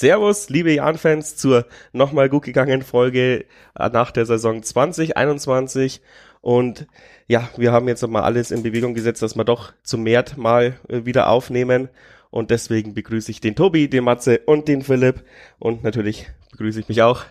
Servus, 0.00 0.48
liebe 0.48 0.72
Jan-Fans, 0.72 1.36
zur 1.36 1.66
nochmal 1.92 2.30
gut 2.30 2.44
gegangenen 2.44 2.80
Folge 2.80 3.44
äh, 3.78 3.88
nach 3.90 4.10
der 4.12 4.24
Saison 4.24 4.62
2021. 4.62 6.00
Und 6.40 6.86
ja, 7.26 7.50
wir 7.58 7.70
haben 7.70 7.86
jetzt 7.86 8.00
nochmal 8.00 8.22
alles 8.22 8.50
in 8.50 8.62
Bewegung 8.62 8.94
gesetzt, 8.94 9.20
dass 9.20 9.36
wir 9.36 9.44
doch 9.44 9.74
zum 9.82 10.02
März 10.04 10.38
mal 10.38 10.80
äh, 10.88 11.04
wieder 11.04 11.28
aufnehmen. 11.28 11.90
Und 12.30 12.50
deswegen 12.50 12.94
begrüße 12.94 13.30
ich 13.30 13.42
den 13.42 13.54
Tobi, 13.54 13.90
den 13.90 14.04
Matze 14.04 14.38
und 14.46 14.68
den 14.68 14.80
Philipp. 14.80 15.22
Und 15.58 15.84
natürlich 15.84 16.30
begrüße 16.52 16.80
ich 16.80 16.88
mich 16.88 17.02
auch, 17.02 17.24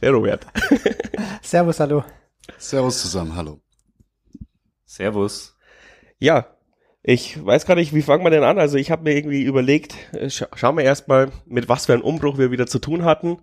der 0.00 0.12
Robert. 0.12 0.46
Servus, 1.42 1.80
hallo. 1.80 2.04
Servus 2.56 3.02
zusammen, 3.02 3.34
hallo. 3.34 3.60
Servus. 4.84 5.56
Ja, 6.20 6.46
ich 7.02 7.44
weiß 7.44 7.66
gar 7.66 7.74
nicht, 7.74 7.94
wie 7.94 8.02
fangen 8.02 8.24
wir 8.24 8.30
denn 8.30 8.44
an? 8.44 8.58
Also 8.58 8.76
ich 8.78 8.90
habe 8.90 9.02
mir 9.02 9.16
irgendwie 9.16 9.42
überlegt, 9.42 9.94
äh, 10.12 10.30
scha 10.30 10.46
schauen 10.54 10.76
wir 10.76 10.84
erstmal, 10.84 11.32
mit 11.46 11.68
was 11.68 11.86
für 11.86 11.94
einem 11.94 12.02
Umbruch 12.02 12.38
wir 12.38 12.50
wieder 12.50 12.66
zu 12.66 12.78
tun 12.78 13.04
hatten 13.04 13.38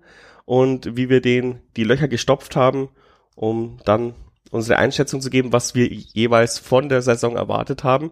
und 0.45 0.95
wie 0.95 1.09
wir 1.09 1.21
den 1.21 1.59
die 1.75 1.83
Löcher 1.83 2.07
gestopft 2.07 2.55
haben, 2.55 2.89
um 3.35 3.79
dann 3.85 4.13
unsere 4.51 4.79
Einschätzung 4.79 5.21
zu 5.21 5.29
geben, 5.29 5.53
was 5.53 5.75
wir 5.75 5.87
jeweils 5.87 6.57
von 6.57 6.89
der 6.89 7.01
Saison 7.01 7.35
erwartet 7.35 7.83
haben. 7.83 8.11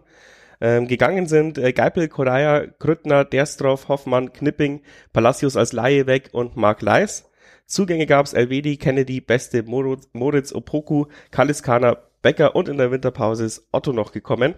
Ähm, 0.60 0.86
gegangen 0.86 1.26
sind 1.26 1.56
äh, 1.56 1.72
Geipel, 1.72 2.08
Koraya, 2.08 2.66
Grüttner, 2.78 3.24
Derstroff, 3.24 3.88
Hoffmann, 3.88 4.32
Knipping, 4.32 4.82
Palacios 5.12 5.56
als 5.56 5.72
Laie 5.72 6.06
weg 6.06 6.30
und 6.32 6.56
Mark 6.56 6.82
Leis. 6.82 7.30
Zugänge 7.64 8.06
gab's 8.06 8.32
Elvedi, 8.32 8.76
Kennedy, 8.76 9.20
Beste, 9.20 9.62
Moritz, 9.62 10.08
Moritz 10.12 10.52
Opoku, 10.52 11.06
Kaliskana, 11.30 11.98
Becker 12.22 12.56
und 12.56 12.68
in 12.68 12.78
der 12.78 12.90
Winterpause 12.90 13.44
ist 13.44 13.68
Otto 13.72 13.92
noch 13.92 14.12
gekommen. 14.12 14.54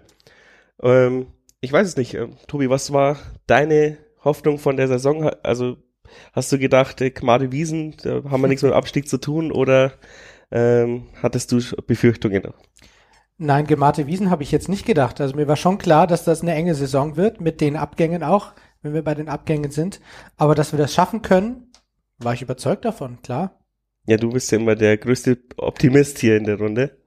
Ähm, 0.83 1.27
ich 1.61 1.73
weiß 1.73 1.86
es 1.86 1.97
nicht. 1.97 2.14
Ähm, 2.14 2.36
Tobi, 2.47 2.70
was 2.70 2.92
war 2.92 3.19
deine 3.47 3.98
Hoffnung 4.25 4.59
von 4.59 4.77
der 4.77 4.89
Saison? 4.89 5.28
Also 5.42 5.77
hast 6.33 6.50
du 6.53 6.59
gedacht, 6.59 7.00
äh, 7.00 7.11
Gmade 7.11 7.53
Wiesen, 7.53 7.97
da 8.03 8.23
haben 8.25 8.41
wir 8.41 8.48
nichts 8.48 8.62
mit 8.62 8.73
dem 8.73 8.77
Abstieg 8.77 9.08
zu 9.08 9.19
tun 9.19 9.53
oder 9.53 9.92
ähm, 10.51 11.06
hattest 11.23 11.53
du 11.53 11.61
Befürchtungen? 11.86 12.42
Nein, 13.42 13.67
Gemate 13.67 14.06
Wiesen 14.06 14.31
habe 14.31 14.42
ich 14.42 14.53
jetzt 14.53 14.69
nicht 14.69 14.84
gedacht. 14.84 15.20
Also 15.20 15.34
mir 15.34 15.48
war 15.48 15.56
schon 15.56 15.78
klar, 15.78 16.06
dass 16.06 16.25
das 16.25 16.42
eine 16.42 16.55
enge 16.55 16.75
Saison 16.75 17.17
wird, 17.17 17.41
mit 17.41 17.62
den 17.62 17.77
Abgängen 17.77 18.23
auch, 18.23 18.53
wenn 18.83 18.92
wir 18.92 19.03
bei 19.03 19.14
den 19.14 19.31
Abgängen 19.31 19.70
sind. 19.70 20.01
Aber 20.36 20.55
dass 20.55 20.73
wir 20.73 20.78
das 20.78 20.92
schaffen 20.92 21.23
können, 21.23 21.73
war 22.19 22.34
ich 22.34 22.42
überzeugt 22.42 22.84
davon, 22.84 23.23
klar. 23.23 23.58
Ja, 24.06 24.19
du 24.19 24.31
bist 24.31 24.51
ja 24.53 24.58
immer 24.58 24.75
der 24.75 24.98
größte 24.98 25.39
Optimist 25.56 26.19
hier 26.19 26.36
in 26.36 26.45
der 26.45 26.58
Runde. 26.58 26.98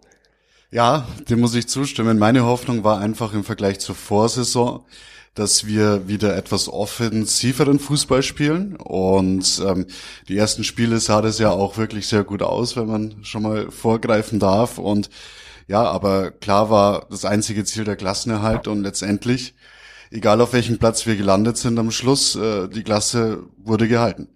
Ja, 0.73 1.07
dem 1.29 1.39
muss 1.39 1.53
ich 1.53 1.67
zustimmen. 1.67 2.17
Meine 2.17 2.45
Hoffnung 2.45 2.83
war 2.83 2.99
einfach 2.99 3.33
im 3.33 3.43
Vergleich 3.43 3.79
zur 3.79 3.93
Vorsaison, 3.93 4.83
dass 5.35 5.67
wir 5.67 6.07
wieder 6.07 6.35
etwas 6.35 6.67
offensiveren 6.67 7.77
Fußball 7.77 8.23
spielen. 8.23 8.75
Und 8.77 9.61
ähm, 9.63 9.85
die 10.27 10.35
ersten 10.35 10.63
Spiele 10.63 10.99
sah 10.99 11.21
das 11.21 11.38
ja 11.38 11.51
auch 11.51 11.77
wirklich 11.77 12.07
sehr 12.07 12.23
gut 12.23 12.41
aus, 12.41 12.75
wenn 12.75 12.88
man 12.88 13.23
schon 13.23 13.44
mal 13.44 13.69
vorgreifen 13.69 14.39
darf. 14.39 14.79
Und 14.79 15.11
ja, 15.67 15.83
aber 15.83 16.31
klar 16.31 16.71
war 16.71 17.05
das 17.07 17.23
einzige 17.23 17.66
Ziel 17.66 17.83
der 17.83 17.95
Klassenerhalt 17.95 18.67
und 18.67 18.81
letztendlich, 18.81 19.53
egal 20.09 20.41
auf 20.41 20.53
welchem 20.53 20.79
Platz 20.79 21.05
wir 21.05 21.16
gelandet 21.16 21.57
sind 21.57 21.77
am 21.77 21.91
Schluss, 21.91 22.35
äh, 22.35 22.67
die 22.67 22.81
Klasse 22.81 23.44
wurde 23.57 23.88
gehalten. 23.88 24.32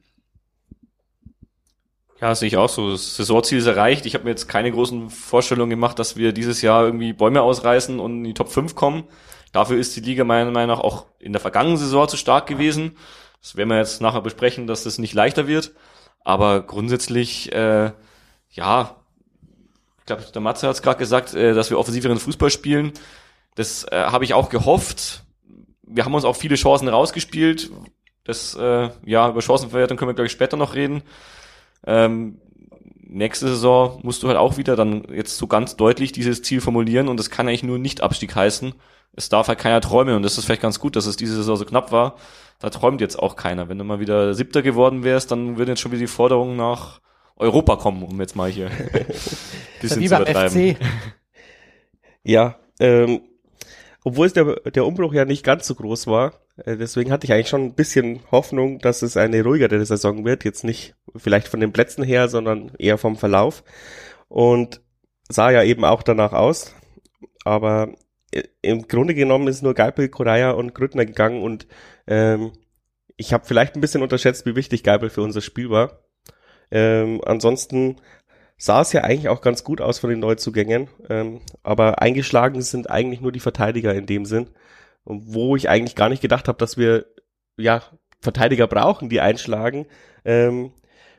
Ja, 2.19 2.33
sehe 2.33 2.47
ich 2.47 2.57
auch 2.57 2.69
so. 2.69 2.91
Das 2.91 3.15
Saisonziel 3.15 3.59
ist 3.59 3.67
erreicht. 3.67 4.05
Ich 4.05 4.15
habe 4.15 4.23
mir 4.23 4.31
jetzt 4.31 4.47
keine 4.47 4.71
großen 4.71 5.09
Vorstellungen 5.09 5.69
gemacht, 5.69 5.99
dass 5.99 6.17
wir 6.17 6.33
dieses 6.33 6.61
Jahr 6.61 6.83
irgendwie 6.83 7.13
Bäume 7.13 7.41
ausreißen 7.43 7.99
und 7.99 8.17
in 8.17 8.23
die 8.23 8.33
Top 8.33 8.49
5 8.49 8.73
kommen. 8.73 9.03
Dafür 9.51 9.77
ist 9.77 9.95
die 9.95 10.01
Liga 10.01 10.23
meiner 10.23 10.49
Meinung 10.51 10.75
nach 10.75 10.83
auch 10.83 11.05
in 11.19 11.31
der 11.31 11.41
vergangenen 11.41 11.77
Saison 11.77 12.07
zu 12.07 12.17
stark 12.17 12.47
gewesen. 12.47 12.97
Das 13.41 13.55
werden 13.55 13.69
wir 13.69 13.77
jetzt 13.77 14.01
nachher 14.01 14.21
besprechen, 14.21 14.65
dass 14.67 14.83
das 14.83 14.97
nicht 14.97 15.13
leichter 15.13 15.47
wird. 15.47 15.73
Aber 16.23 16.61
grundsätzlich, 16.61 17.51
äh, 17.53 17.91
ja, 18.51 18.95
ich 19.99 20.05
glaube, 20.05 20.23
der 20.33 20.41
Matze 20.41 20.67
hat 20.67 20.75
es 20.75 20.81
gerade 20.81 20.99
gesagt, 20.99 21.35
äh, 21.35 21.53
dass 21.53 21.69
wir 21.69 21.77
offensiveren 21.77 22.19
Fußball 22.19 22.49
spielen. 22.49 22.93
Das 23.55 23.83
äh, 23.85 24.05
habe 24.05 24.25
ich 24.25 24.33
auch 24.33 24.49
gehofft. 24.49 25.23
Wir 25.83 26.03
haben 26.03 26.15
uns 26.15 26.25
auch 26.25 26.35
viele 26.35 26.55
Chancen 26.55 26.87
rausgespielt. 26.87 27.71
Das, 28.23 28.55
äh, 28.55 28.89
ja, 29.05 29.29
über 29.29 29.41
Chancenverwertung 29.41 29.97
können 29.97 30.09
wir, 30.09 30.15
glaube 30.15 30.25
ich, 30.25 30.33
später 30.33 30.57
noch 30.57 30.75
reden. 30.75 31.03
Ähm, 31.85 32.39
nächste 33.09 33.47
Saison 33.47 33.99
musst 34.03 34.23
du 34.23 34.27
halt 34.27 34.37
auch 34.37 34.57
wieder 34.57 34.75
dann 34.75 35.05
jetzt 35.13 35.37
so 35.37 35.47
ganz 35.47 35.75
deutlich 35.75 36.11
dieses 36.11 36.41
Ziel 36.41 36.61
formulieren 36.61 37.07
und 37.07 37.17
das 37.17 37.29
kann 37.29 37.47
eigentlich 37.47 37.63
nur 37.63 37.79
nicht 37.79 38.01
Abstieg 38.01 38.35
heißen. 38.35 38.73
Es 39.15 39.29
darf 39.29 39.47
halt 39.47 39.59
keiner 39.59 39.81
träumen 39.81 40.15
und 40.15 40.23
das 40.23 40.37
ist 40.37 40.45
vielleicht 40.45 40.61
ganz 40.61 40.79
gut, 40.79 40.95
dass 40.95 41.05
es 41.05 41.17
diese 41.17 41.35
Saison 41.35 41.55
so 41.55 41.65
knapp 41.65 41.91
war. 41.91 42.15
Da 42.59 42.69
träumt 42.69 43.01
jetzt 43.01 43.17
auch 43.17 43.35
keiner. 43.35 43.69
Wenn 43.69 43.77
du 43.77 43.83
mal 43.83 43.99
wieder 43.99 44.33
Siebter 44.33 44.61
geworden 44.61 45.03
wärst, 45.03 45.31
dann 45.31 45.57
würde 45.57 45.71
jetzt 45.71 45.81
schon 45.81 45.91
wieder 45.91 46.01
die 46.01 46.07
Forderung 46.07 46.55
nach 46.55 47.01
Europa 47.35 47.75
kommen, 47.75 48.03
um 48.03 48.19
jetzt 48.19 48.35
mal 48.35 48.49
hier 48.49 48.67
ein 48.93 49.05
bisschen 49.81 50.01
zu 50.01 50.15
übertreiben. 50.15 50.75
FC. 50.75 50.81
Ja, 52.23 52.57
ähm, 52.79 53.21
obwohl 54.03 54.27
es 54.27 54.33
der, 54.33 54.55
der 54.71 54.85
Umbruch 54.85 55.13
ja 55.13 55.25
nicht 55.25 55.43
ganz 55.43 55.67
so 55.67 55.75
groß 55.75 56.07
war, 56.07 56.33
äh, 56.57 56.77
deswegen 56.77 57.11
hatte 57.11 57.25
ich 57.25 57.33
eigentlich 57.33 57.49
schon 57.49 57.65
ein 57.65 57.73
bisschen 57.73 58.19
Hoffnung, 58.31 58.79
dass 58.79 59.01
es 59.01 59.17
eine 59.17 59.43
ruhigere 59.43 59.85
Saison 59.85 60.25
wird. 60.25 60.43
Jetzt 60.43 60.63
nicht 60.63 60.95
vielleicht 61.15 61.47
von 61.47 61.59
den 61.59 61.71
Plätzen 61.71 62.03
her, 62.03 62.27
sondern 62.27 62.71
eher 62.77 62.97
vom 62.97 63.15
Verlauf. 63.15 63.63
Und 64.27 64.81
sah 65.29 65.51
ja 65.51 65.63
eben 65.63 65.85
auch 65.85 66.03
danach 66.03 66.33
aus. 66.33 66.75
Aber 67.43 67.93
äh, 68.31 68.43
im 68.61 68.87
Grunde 68.87 69.13
genommen 69.13 69.47
ist 69.47 69.63
nur 69.63 69.73
Geipel, 69.73 70.09
Koraya 70.09 70.51
und 70.51 70.73
Grüttner 70.73 71.05
gegangen 71.05 71.41
und 71.41 71.67
ähm, 72.07 72.51
ich 73.15 73.33
habe 73.33 73.45
vielleicht 73.45 73.75
ein 73.75 73.81
bisschen 73.81 74.03
unterschätzt, 74.03 74.45
wie 74.45 74.55
wichtig 74.55 74.83
Geipel 74.83 75.09
für 75.09 75.23
unser 75.23 75.41
Spiel 75.41 75.69
war. 75.69 76.01
Ähm, 76.69 77.21
ansonsten 77.25 77.97
sah 78.57 78.81
es 78.81 78.93
ja 78.93 79.03
eigentlich 79.03 79.29
auch 79.29 79.41
ganz 79.41 79.63
gut 79.63 79.81
aus 79.81 79.99
von 79.99 80.09
den 80.09 80.19
Neuzugängen, 80.19 80.89
ähm, 81.09 81.41
aber 81.63 82.01
eingeschlagen 82.01 82.61
sind 82.61 82.91
eigentlich 82.91 83.21
nur 83.21 83.31
die 83.31 83.39
Verteidiger 83.39 83.95
in 83.95 84.05
dem 84.05 84.25
Sinn 84.25 84.49
wo 85.07 85.55
ich 85.55 85.69
eigentlich 85.69 85.95
gar 85.95 86.09
nicht 86.09 86.21
gedacht 86.21 86.47
habe, 86.47 86.57
dass 86.57 86.77
wir 86.77 87.05
ja 87.55 87.81
Verteidiger 88.19 88.67
brauchen, 88.67 89.09
die 89.09 89.21
einschlagen. 89.21 89.85
Ähm, 90.25 90.73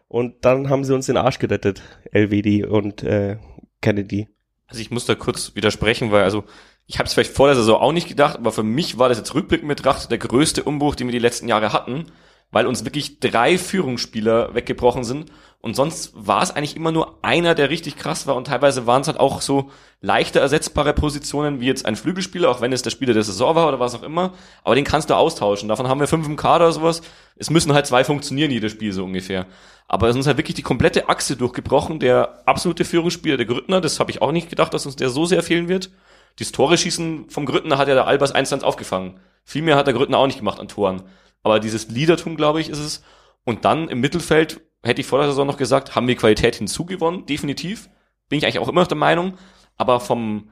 und 0.09 0.45
dann 0.45 0.69
haben 0.69 0.85
sie 0.85 0.95
uns 0.95 1.07
den 1.07 1.17
Arsch 1.17 1.39
gerettet, 1.39 1.83
LWD 2.13 2.67
und 2.67 3.03
äh, 3.03 3.39
Kennedy. 3.81 4.29
Also 4.67 4.81
ich 4.81 4.91
muss 4.91 5.07
da 5.07 5.15
kurz 5.15 5.55
widersprechen, 5.55 6.11
weil 6.11 6.25
also 6.25 6.45
ich 6.87 6.99
habe 6.99 7.07
es 7.07 7.15
vielleicht 7.15 7.35
vor 7.35 7.47
der 7.47 7.57
Saison 7.57 7.81
auch 7.81 7.93
nicht 7.93 8.09
gedacht, 8.09 8.37
aber 8.37 8.53
für 8.53 8.63
mich 8.63 8.99
war 8.99 9.09
das 9.09 9.19
jetzt 9.19 9.35
rückblickend 9.35 9.69
betrachtet 9.69 10.11
der 10.11 10.19
größte 10.19 10.65
Umbruch, 10.65 10.95
den 10.95 11.07
wir 11.07 11.13
die 11.13 11.19
letzten 11.19 11.49
Jahre 11.49 11.73
hatten, 11.73 12.07
weil 12.51 12.67
uns 12.67 12.85
wirklich 12.85 13.21
drei 13.21 13.59
Führungsspieler 13.59 14.55
weggebrochen 14.55 15.05
sind 15.05 15.31
und 15.61 15.75
sonst 15.75 16.13
war 16.15 16.43
es 16.43 16.53
eigentlich 16.55 16.77
immer 16.77 16.93
nur 16.93 17.19
einer, 17.23 17.57
der 17.57 17.69
richtig 17.69 17.97
krass 17.97 18.29
war 18.29 18.37
und 18.37 18.47
teilweise 18.47 18.87
waren 18.87 19.03
es 19.03 19.09
halt 19.09 19.19
auch 19.19 19.41
so 19.41 19.71
leichter 20.01 20.41
ersetzbare 20.41 20.95
Positionen 20.95 21.61
wie 21.61 21.67
jetzt 21.67 21.85
ein 21.85 21.97
Flügelspieler, 21.97 22.49
auch 22.49 22.61
wenn 22.61 22.73
es 22.73 22.83
der 22.83 22.91
Spieler 22.91 23.13
der 23.13 23.25
Saison 23.25 23.57
war 23.57 23.67
oder 23.67 23.81
was 23.81 23.97
auch 23.97 24.05
immer. 24.05 24.35
Aber 24.63 24.77
den 24.77 24.85
kannst 24.85 25.11
du 25.11 25.15
austauschen. 25.15 25.69
Davon 25.69 25.89
haben 25.89 25.99
wir 25.99 26.07
fünf 26.07 26.29
im 26.29 26.37
Kader 26.37 26.67
oder 26.67 26.73
sowas. 26.73 27.03
Es 27.35 27.51
müssen 27.51 27.73
halt 27.73 27.87
zwei 27.87 28.05
funktionieren, 28.05 28.53
jedes 28.53 28.71
Spiel 28.71 28.93
so 28.93 29.05
ungefähr. 29.05 29.47
Aber 29.89 30.07
es 30.07 30.11
ist 30.11 30.19
uns 30.19 30.27
halt 30.27 30.37
wirklich 30.37 30.55
die 30.55 30.63
komplette 30.63 31.09
Achse 31.09 31.35
durchgebrochen. 31.35 31.99
Der 31.99 32.43
absolute 32.47 32.85
Führungsspieler, 32.85 33.39
der 33.39 33.47
Grüttner, 33.47 33.81
das 33.81 33.99
habe 33.99 34.11
ich 34.11 34.21
auch 34.21 34.33
nicht 34.33 34.51
gedacht, 34.51 34.75
dass 34.75 34.85
uns 34.85 34.97
der 34.97 35.09
so 35.09 35.25
sehr 35.25 35.43
fehlen 35.43 35.69
wird. 35.69 35.91
Das 36.39 36.53
Tore 36.53 36.77
schießen 36.77 37.31
vom 37.31 37.47
Grüttner 37.47 37.79
hat 37.79 37.89
ja 37.89 37.95
der 37.95 38.07
Albers 38.07 38.33
1 38.33 38.53
aufgefangen. 38.63 39.19
Viel 39.45 39.63
mehr 39.63 39.77
hat 39.77 39.87
der 39.87 39.95
Grüttner 39.95 40.19
auch 40.19 40.27
nicht 40.27 40.39
gemacht 40.39 40.61
an 40.61 40.69
Toren. 40.69 41.03
Aber 41.43 41.59
dieses 41.59 41.89
Liedertum, 41.89 42.37
glaube 42.37 42.61
ich, 42.61 42.69
ist 42.69 42.79
es. 42.79 43.03
Und 43.45 43.65
dann 43.65 43.89
im 43.89 44.01
Mittelfeld 44.01 44.61
hätte 44.83 45.01
ich 45.01 45.07
vor 45.07 45.19
der 45.19 45.29
Saison 45.29 45.47
noch 45.47 45.57
gesagt, 45.57 45.95
haben 45.95 46.07
wir 46.07 46.17
Qualität 46.17 46.57
hinzugewonnen, 46.57 47.25
definitiv. 47.25 47.89
Bin 48.29 48.39
ich 48.39 48.45
eigentlich 48.45 48.59
auch 48.59 48.69
immer 48.69 48.83
noch 48.83 48.89
der 48.89 48.99
Meinung. 48.99 49.39
Aber 49.79 50.01
vom, 50.01 50.51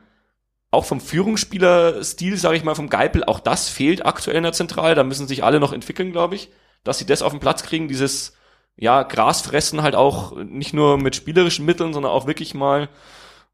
auch 0.70 0.86
vom 0.86 1.00
Führungsspielerstil, 1.00 2.38
sage 2.38 2.56
ich 2.56 2.64
mal, 2.64 2.74
vom 2.74 2.88
Geipel, 2.88 3.22
auch 3.22 3.40
das 3.40 3.68
fehlt 3.68 4.06
aktuell 4.06 4.38
in 4.38 4.44
der 4.44 4.54
Zentrale. 4.54 4.94
Da 4.94 5.04
müssen 5.04 5.28
sich 5.28 5.44
alle 5.44 5.60
noch 5.60 5.74
entwickeln, 5.74 6.10
glaube 6.10 6.36
ich, 6.36 6.48
dass 6.84 6.98
sie 6.98 7.06
das 7.06 7.20
auf 7.20 7.32
den 7.32 7.40
Platz 7.40 7.62
kriegen, 7.62 7.86
dieses, 7.86 8.36
ja, 8.76 9.02
Grasfressen 9.02 9.82
halt 9.82 9.94
auch 9.94 10.36
nicht 10.36 10.74
nur 10.74 10.98
mit 10.98 11.16
spielerischen 11.16 11.64
Mitteln, 11.64 11.92
sondern 11.92 12.12
auch 12.12 12.26
wirklich 12.26 12.54
mal 12.54 12.88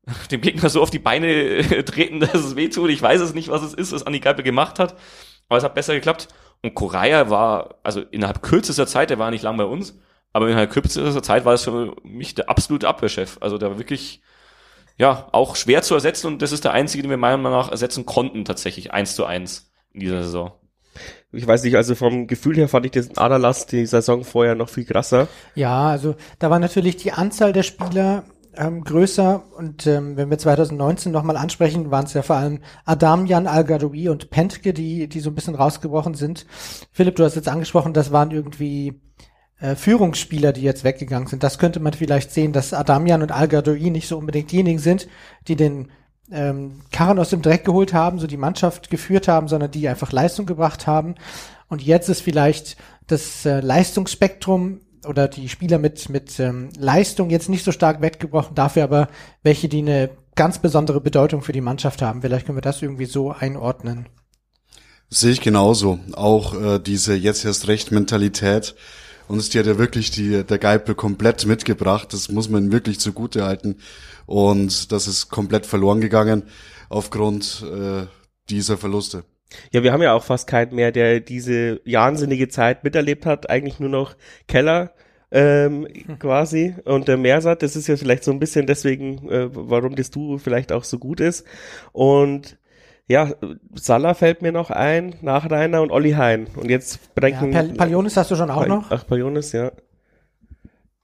dem 0.30 0.40
Gegner 0.40 0.68
so 0.68 0.82
auf 0.82 0.90
die 0.90 0.98
Beine 0.98 1.84
treten, 1.84 2.20
dass 2.20 2.34
es 2.34 2.56
wehtut. 2.56 2.90
Ich 2.90 3.02
weiß 3.02 3.20
es 3.20 3.34
nicht, 3.34 3.48
was 3.48 3.62
es 3.62 3.74
ist, 3.74 3.92
was 3.92 4.04
Andi 4.04 4.20
Geipel 4.20 4.44
gemacht 4.44 4.78
hat. 4.78 4.96
Aber 5.48 5.58
es 5.58 5.64
hat 5.64 5.74
besser 5.74 5.94
geklappt. 5.94 6.28
Und 6.62 6.74
Koraya 6.74 7.28
war, 7.30 7.76
also 7.82 8.00
innerhalb 8.00 8.42
kürzester 8.42 8.86
Zeit, 8.86 9.10
der 9.10 9.18
war 9.18 9.30
nicht 9.30 9.42
lang 9.42 9.56
bei 9.56 9.64
uns, 9.64 9.98
aber 10.32 10.48
innerhalb 10.48 10.70
kürzester 10.70 11.22
Zeit 11.22 11.44
war 11.44 11.54
es 11.54 11.64
für 11.64 11.94
mich 12.04 12.34
der 12.34 12.48
absolute 12.48 12.88
Abwehrchef. 12.88 13.38
Also 13.40 13.58
der 13.58 13.70
war 13.70 13.78
wirklich, 13.78 14.22
ja, 14.96 15.28
auch 15.32 15.56
schwer 15.56 15.82
zu 15.82 15.94
ersetzen 15.94 16.28
und 16.28 16.42
das 16.42 16.52
ist 16.52 16.64
der 16.64 16.72
einzige, 16.72 17.02
den 17.02 17.10
wir 17.10 17.16
meiner 17.16 17.36
Meinung 17.36 17.58
nach 17.58 17.70
ersetzen 17.70 18.06
konnten, 18.06 18.44
tatsächlich, 18.44 18.92
eins 18.92 19.16
zu 19.16 19.24
eins 19.24 19.72
in 19.92 20.00
dieser 20.00 20.22
Saison. 20.22 20.52
Ich 21.32 21.46
weiß 21.46 21.64
nicht, 21.64 21.76
also 21.76 21.94
vom 21.94 22.26
Gefühl 22.26 22.56
her 22.56 22.68
fand 22.68 22.84
ich 22.84 22.92
den 22.92 23.16
Aderlass 23.16 23.66
die 23.66 23.86
Saison 23.86 24.22
vorher 24.22 24.54
noch 24.54 24.68
viel 24.68 24.84
krasser. 24.84 25.28
Ja, 25.54 25.88
also 25.88 26.14
da 26.38 26.50
war 26.50 26.58
natürlich 26.58 26.96
die 26.96 27.12
Anzahl 27.12 27.54
der 27.54 27.62
Spieler 27.62 28.24
ähm, 28.54 28.84
größer 28.84 29.42
und 29.56 29.86
ähm, 29.86 30.16
wenn 30.18 30.28
wir 30.28 30.36
2019 30.36 31.10
nochmal 31.10 31.38
ansprechen, 31.38 31.90
waren 31.90 32.04
es 32.04 32.12
ja 32.12 32.20
vor 32.20 32.36
allem 32.36 32.60
Adamian, 32.84 33.46
al 33.46 33.64
und 33.82 34.30
Pentke, 34.30 34.74
die, 34.74 35.08
die 35.08 35.20
so 35.20 35.30
ein 35.30 35.34
bisschen 35.34 35.54
rausgebrochen 35.54 36.14
sind. 36.14 36.46
Philipp, 36.90 37.16
du 37.16 37.24
hast 37.24 37.36
jetzt 37.36 37.48
angesprochen, 37.48 37.94
das 37.94 38.12
waren 38.12 38.30
irgendwie 38.30 39.00
äh, 39.58 39.74
Führungsspieler, 39.74 40.52
die 40.52 40.62
jetzt 40.62 40.84
weggegangen 40.84 41.28
sind. 41.28 41.42
Das 41.42 41.58
könnte 41.58 41.80
man 41.80 41.94
vielleicht 41.94 42.30
sehen, 42.30 42.52
dass 42.52 42.74
Adamian 42.74 43.22
und 43.22 43.32
al 43.32 43.48
nicht 43.48 44.08
so 44.08 44.18
unbedingt 44.18 44.52
diejenigen 44.52 44.80
sind, 44.80 45.08
die 45.48 45.56
den 45.56 45.90
ähm, 46.32 46.80
Karren 46.90 47.18
aus 47.18 47.30
dem 47.30 47.42
Dreck 47.42 47.64
geholt 47.64 47.92
haben, 47.92 48.18
so 48.18 48.26
die 48.26 48.36
Mannschaft 48.36 48.90
geführt 48.90 49.28
haben, 49.28 49.48
sondern 49.48 49.70
die 49.70 49.88
einfach 49.88 50.12
Leistung 50.12 50.46
gebracht 50.46 50.86
haben. 50.86 51.14
Und 51.68 51.82
jetzt 51.82 52.08
ist 52.08 52.22
vielleicht 52.22 52.76
das 53.06 53.44
äh, 53.46 53.60
Leistungsspektrum 53.60 54.80
oder 55.06 55.28
die 55.28 55.48
Spieler 55.48 55.78
mit, 55.78 56.08
mit 56.08 56.38
ähm, 56.38 56.70
Leistung 56.78 57.30
jetzt 57.30 57.48
nicht 57.48 57.64
so 57.64 57.72
stark 57.72 58.00
weggebrochen, 58.00 58.54
dafür 58.54 58.84
aber 58.84 59.08
welche, 59.42 59.68
die 59.68 59.78
eine 59.78 60.10
ganz 60.34 60.58
besondere 60.58 61.00
Bedeutung 61.00 61.42
für 61.42 61.52
die 61.52 61.60
Mannschaft 61.60 62.02
haben. 62.02 62.22
Vielleicht 62.22 62.46
können 62.46 62.56
wir 62.56 62.62
das 62.62 62.82
irgendwie 62.82 63.06
so 63.06 63.32
einordnen. 63.32 64.06
Sehe 65.08 65.32
ich 65.32 65.40
genauso. 65.40 65.98
Auch 66.14 66.54
äh, 66.54 66.78
diese 66.78 67.14
jetzt 67.14 67.44
erst 67.44 67.68
recht 67.68 67.92
Mentalität 67.92 68.74
uns 69.32 69.48
die 69.48 69.58
hat 69.58 69.66
ja 69.66 69.78
wirklich 69.78 70.10
die, 70.10 70.44
der 70.44 70.58
Geipel 70.58 70.94
komplett 70.94 71.46
mitgebracht. 71.46 72.12
Das 72.12 72.28
muss 72.30 72.48
man 72.48 72.70
wirklich 72.72 73.00
zugute 73.00 73.44
halten. 73.44 73.76
Und 74.26 74.92
das 74.92 75.08
ist 75.08 75.30
komplett 75.30 75.66
verloren 75.66 76.00
gegangen 76.00 76.44
aufgrund 76.88 77.64
äh, 77.72 78.06
dieser 78.50 78.76
Verluste. 78.76 79.24
Ja, 79.70 79.82
wir 79.82 79.92
haben 79.92 80.02
ja 80.02 80.14
auch 80.14 80.24
fast 80.24 80.46
keinen 80.46 80.74
mehr, 80.74 80.92
der 80.92 81.20
diese 81.20 81.80
wahnsinnige 81.84 82.48
Zeit 82.48 82.84
miterlebt 82.84 83.26
hat. 83.26 83.50
Eigentlich 83.50 83.80
nur 83.80 83.90
noch 83.90 84.14
Keller 84.48 84.92
ähm, 85.30 85.86
hm. 86.06 86.18
quasi 86.18 86.74
und 86.84 87.08
der 87.08 87.16
Mersat. 87.16 87.62
Das 87.62 87.76
ist 87.76 87.86
ja 87.86 87.96
vielleicht 87.96 88.24
so 88.24 88.30
ein 88.30 88.38
bisschen 88.38 88.66
deswegen, 88.66 89.28
äh, 89.30 89.48
warum 89.52 89.96
das 89.96 90.10
Duo 90.10 90.38
vielleicht 90.38 90.72
auch 90.72 90.84
so 90.84 90.98
gut 90.98 91.20
ist. 91.20 91.44
Und 91.92 92.58
ja, 93.08 93.30
Salah 93.74 94.14
fällt 94.14 94.42
mir 94.42 94.52
noch 94.52 94.70
ein, 94.70 95.16
nach 95.22 95.50
Rainer 95.50 95.82
und 95.82 95.90
Olli 95.90 96.12
Hein. 96.12 96.46
Und 96.56 96.70
jetzt 96.70 97.14
bedenken. 97.14 97.52
Ja, 97.52 97.62
Palionis 97.62 98.16
hast 98.16 98.30
du 98.30 98.36
schon 98.36 98.50
auch 98.50 98.66
noch? 98.66 98.90
Ach, 98.90 99.06
Palionis, 99.06 99.52
ja. 99.52 99.72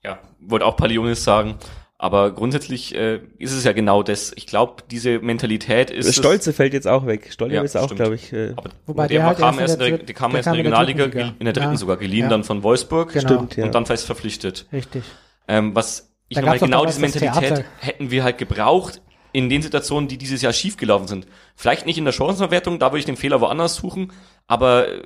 Ja, 0.04 0.18
wollte 0.40 0.64
auch 0.64 0.76
Palionis 0.76 1.24
sagen. 1.24 1.56
Aber 2.00 2.30
grundsätzlich 2.32 2.94
äh, 2.94 3.20
ist 3.38 3.52
es 3.52 3.64
ja 3.64 3.72
genau 3.72 4.04
das. 4.04 4.32
Ich 4.36 4.46
glaube, 4.46 4.84
diese 4.88 5.18
Mentalität 5.18 5.90
ist. 5.90 6.14
Stolze 6.14 6.52
fällt 6.52 6.72
jetzt 6.72 6.86
auch 6.86 7.06
weg. 7.06 7.32
Stolze 7.32 7.56
ja, 7.56 7.62
ist 7.62 7.76
auch, 7.76 7.92
glaube 7.92 8.14
ich. 8.14 8.32
Äh, 8.32 8.52
aber 8.54 8.70
Wobei 8.86 9.08
der, 9.08 9.18
der 9.18 9.26
halt 9.26 9.38
kam 9.38 9.58
erst 9.58 9.74
in 9.74 9.80
der, 9.80 9.98
der, 9.98 10.14
kam 10.14 10.30
der 10.30 10.38
erst 10.38 10.46
in 10.46 10.52
der 10.52 10.58
Regionalliga, 10.60 11.04
in 11.06 11.10
der, 11.10 11.34
in 11.40 11.44
der 11.46 11.52
dritten 11.52 11.72
ja. 11.72 11.76
sogar, 11.76 11.96
geliehen 11.96 12.22
ja. 12.22 12.28
dann 12.28 12.44
von 12.44 12.62
Wolfsburg. 12.62 13.12
Genau. 13.12 13.26
Stimmt, 13.26 13.56
ja. 13.56 13.64
Und 13.64 13.74
dann 13.74 13.84
fest 13.84 14.06
verpflichtet. 14.06 14.66
Richtig. 14.72 15.02
Ähm, 15.48 15.74
was 15.74 16.14
ich 16.28 16.40
meine, 16.40 16.60
genau 16.60 16.86
diese 16.86 17.00
Mentalität 17.00 17.64
hätten 17.80 18.12
wir 18.12 18.22
halt 18.22 18.38
gebraucht 18.38 19.02
in 19.32 19.48
den 19.48 19.62
Situationen, 19.62 20.08
die 20.08 20.18
dieses 20.18 20.42
Jahr 20.42 20.52
schiefgelaufen 20.52 21.08
sind. 21.08 21.26
Vielleicht 21.56 21.86
nicht 21.86 21.98
in 21.98 22.04
der 22.04 22.12
Chancenverwertung, 22.12 22.78
da 22.78 22.86
würde 22.86 23.00
ich 23.00 23.04
den 23.04 23.16
Fehler 23.16 23.40
woanders 23.40 23.76
suchen, 23.76 24.12
aber 24.46 24.88
äh, 24.88 25.02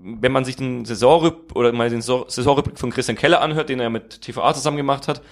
wenn 0.00 0.32
man 0.32 0.44
sich 0.44 0.56
den 0.56 0.84
Saisonrück 0.84 1.54
oder 1.54 1.72
mal 1.72 1.90
den 1.90 2.02
Saisonrückblick 2.02 2.78
von 2.78 2.90
Christian 2.90 3.16
Keller 3.16 3.40
anhört, 3.40 3.68
den 3.68 3.80
er 3.80 3.90
mit 3.90 4.22
TVA 4.22 4.54
zusammen 4.54 4.76
gemacht 4.76 5.08
hat, 5.08 5.22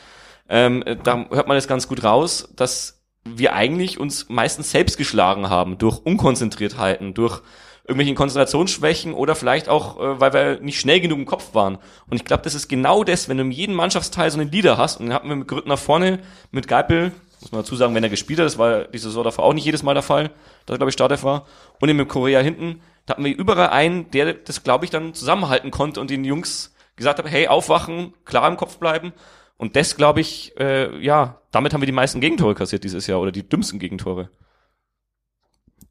ähm, 0.48 0.84
da 1.02 1.26
hört 1.30 1.48
man 1.48 1.56
das 1.56 1.68
ganz 1.68 1.88
gut 1.88 2.04
raus, 2.04 2.48
dass 2.56 3.02
wir 3.24 3.54
eigentlich 3.54 3.98
uns 3.98 4.28
meistens 4.28 4.70
selbst 4.70 4.96
geschlagen 4.96 5.50
haben 5.50 5.78
durch 5.78 5.98
Unkonzentriertheiten, 5.98 7.14
durch 7.14 7.42
irgendwelchen 7.82 8.16
Konzentrationsschwächen 8.16 9.14
oder 9.14 9.34
vielleicht 9.34 9.68
auch, 9.68 10.00
äh, 10.00 10.20
weil 10.20 10.32
wir 10.32 10.60
nicht 10.60 10.80
schnell 10.80 11.00
genug 11.00 11.18
im 11.18 11.26
Kopf 11.26 11.54
waren. 11.54 11.78
Und 12.08 12.16
ich 12.16 12.24
glaube, 12.24 12.42
das 12.42 12.54
ist 12.54 12.68
genau 12.68 13.04
das, 13.04 13.28
wenn 13.28 13.36
du 13.36 13.44
in 13.44 13.52
jedem 13.52 13.76
Mannschaftsteil 13.76 14.30
so 14.30 14.40
einen 14.40 14.50
Leader 14.50 14.76
hast, 14.76 14.98
und 14.98 15.06
den 15.06 15.14
hatten 15.14 15.28
wir 15.28 15.36
mit 15.36 15.48
Grütten 15.48 15.68
nach 15.68 15.78
vorne, 15.78 16.20
mit 16.50 16.66
Geipel, 16.66 17.12
muss 17.46 17.52
man 17.52 17.62
dazu 17.62 17.76
sagen, 17.76 17.94
wenn 17.94 18.02
er 18.02 18.10
gespielt 18.10 18.40
hat, 18.40 18.46
das 18.46 18.58
war 18.58 18.86
die 18.86 18.98
Saison 18.98 19.22
davor 19.22 19.44
auch 19.44 19.52
nicht 19.52 19.64
jedes 19.64 19.84
Mal 19.84 19.94
der 19.94 20.02
Fall, 20.02 20.30
dass 20.66 20.74
er, 20.74 20.78
glaube 20.78 20.90
ich, 20.90 20.94
Startelf 20.94 21.22
war. 21.22 21.46
Und 21.80 21.88
eben 21.88 21.98
mit 21.98 22.08
Korea 22.08 22.40
hinten, 22.40 22.80
da 23.06 23.12
hatten 23.12 23.24
wir 23.24 23.36
überall 23.36 23.68
einen, 23.68 24.10
der 24.10 24.32
das, 24.32 24.64
glaube 24.64 24.84
ich, 24.84 24.90
dann 24.90 25.14
zusammenhalten 25.14 25.70
konnte 25.70 26.00
und 26.00 26.10
den 26.10 26.24
Jungs 26.24 26.74
gesagt 26.96 27.20
hat, 27.20 27.30
hey, 27.30 27.46
aufwachen, 27.46 28.14
klar 28.24 28.48
im 28.48 28.56
Kopf 28.56 28.78
bleiben. 28.78 29.12
Und 29.58 29.76
das, 29.76 29.96
glaube 29.96 30.20
ich, 30.20 30.58
äh, 30.58 30.98
ja, 31.00 31.40
damit 31.52 31.72
haben 31.72 31.82
wir 31.82 31.86
die 31.86 31.92
meisten 31.92 32.20
Gegentore 32.20 32.56
kassiert 32.56 32.82
dieses 32.82 33.06
Jahr 33.06 33.20
oder 33.20 33.30
die 33.30 33.48
dümmsten 33.48 33.78
Gegentore. 33.78 34.28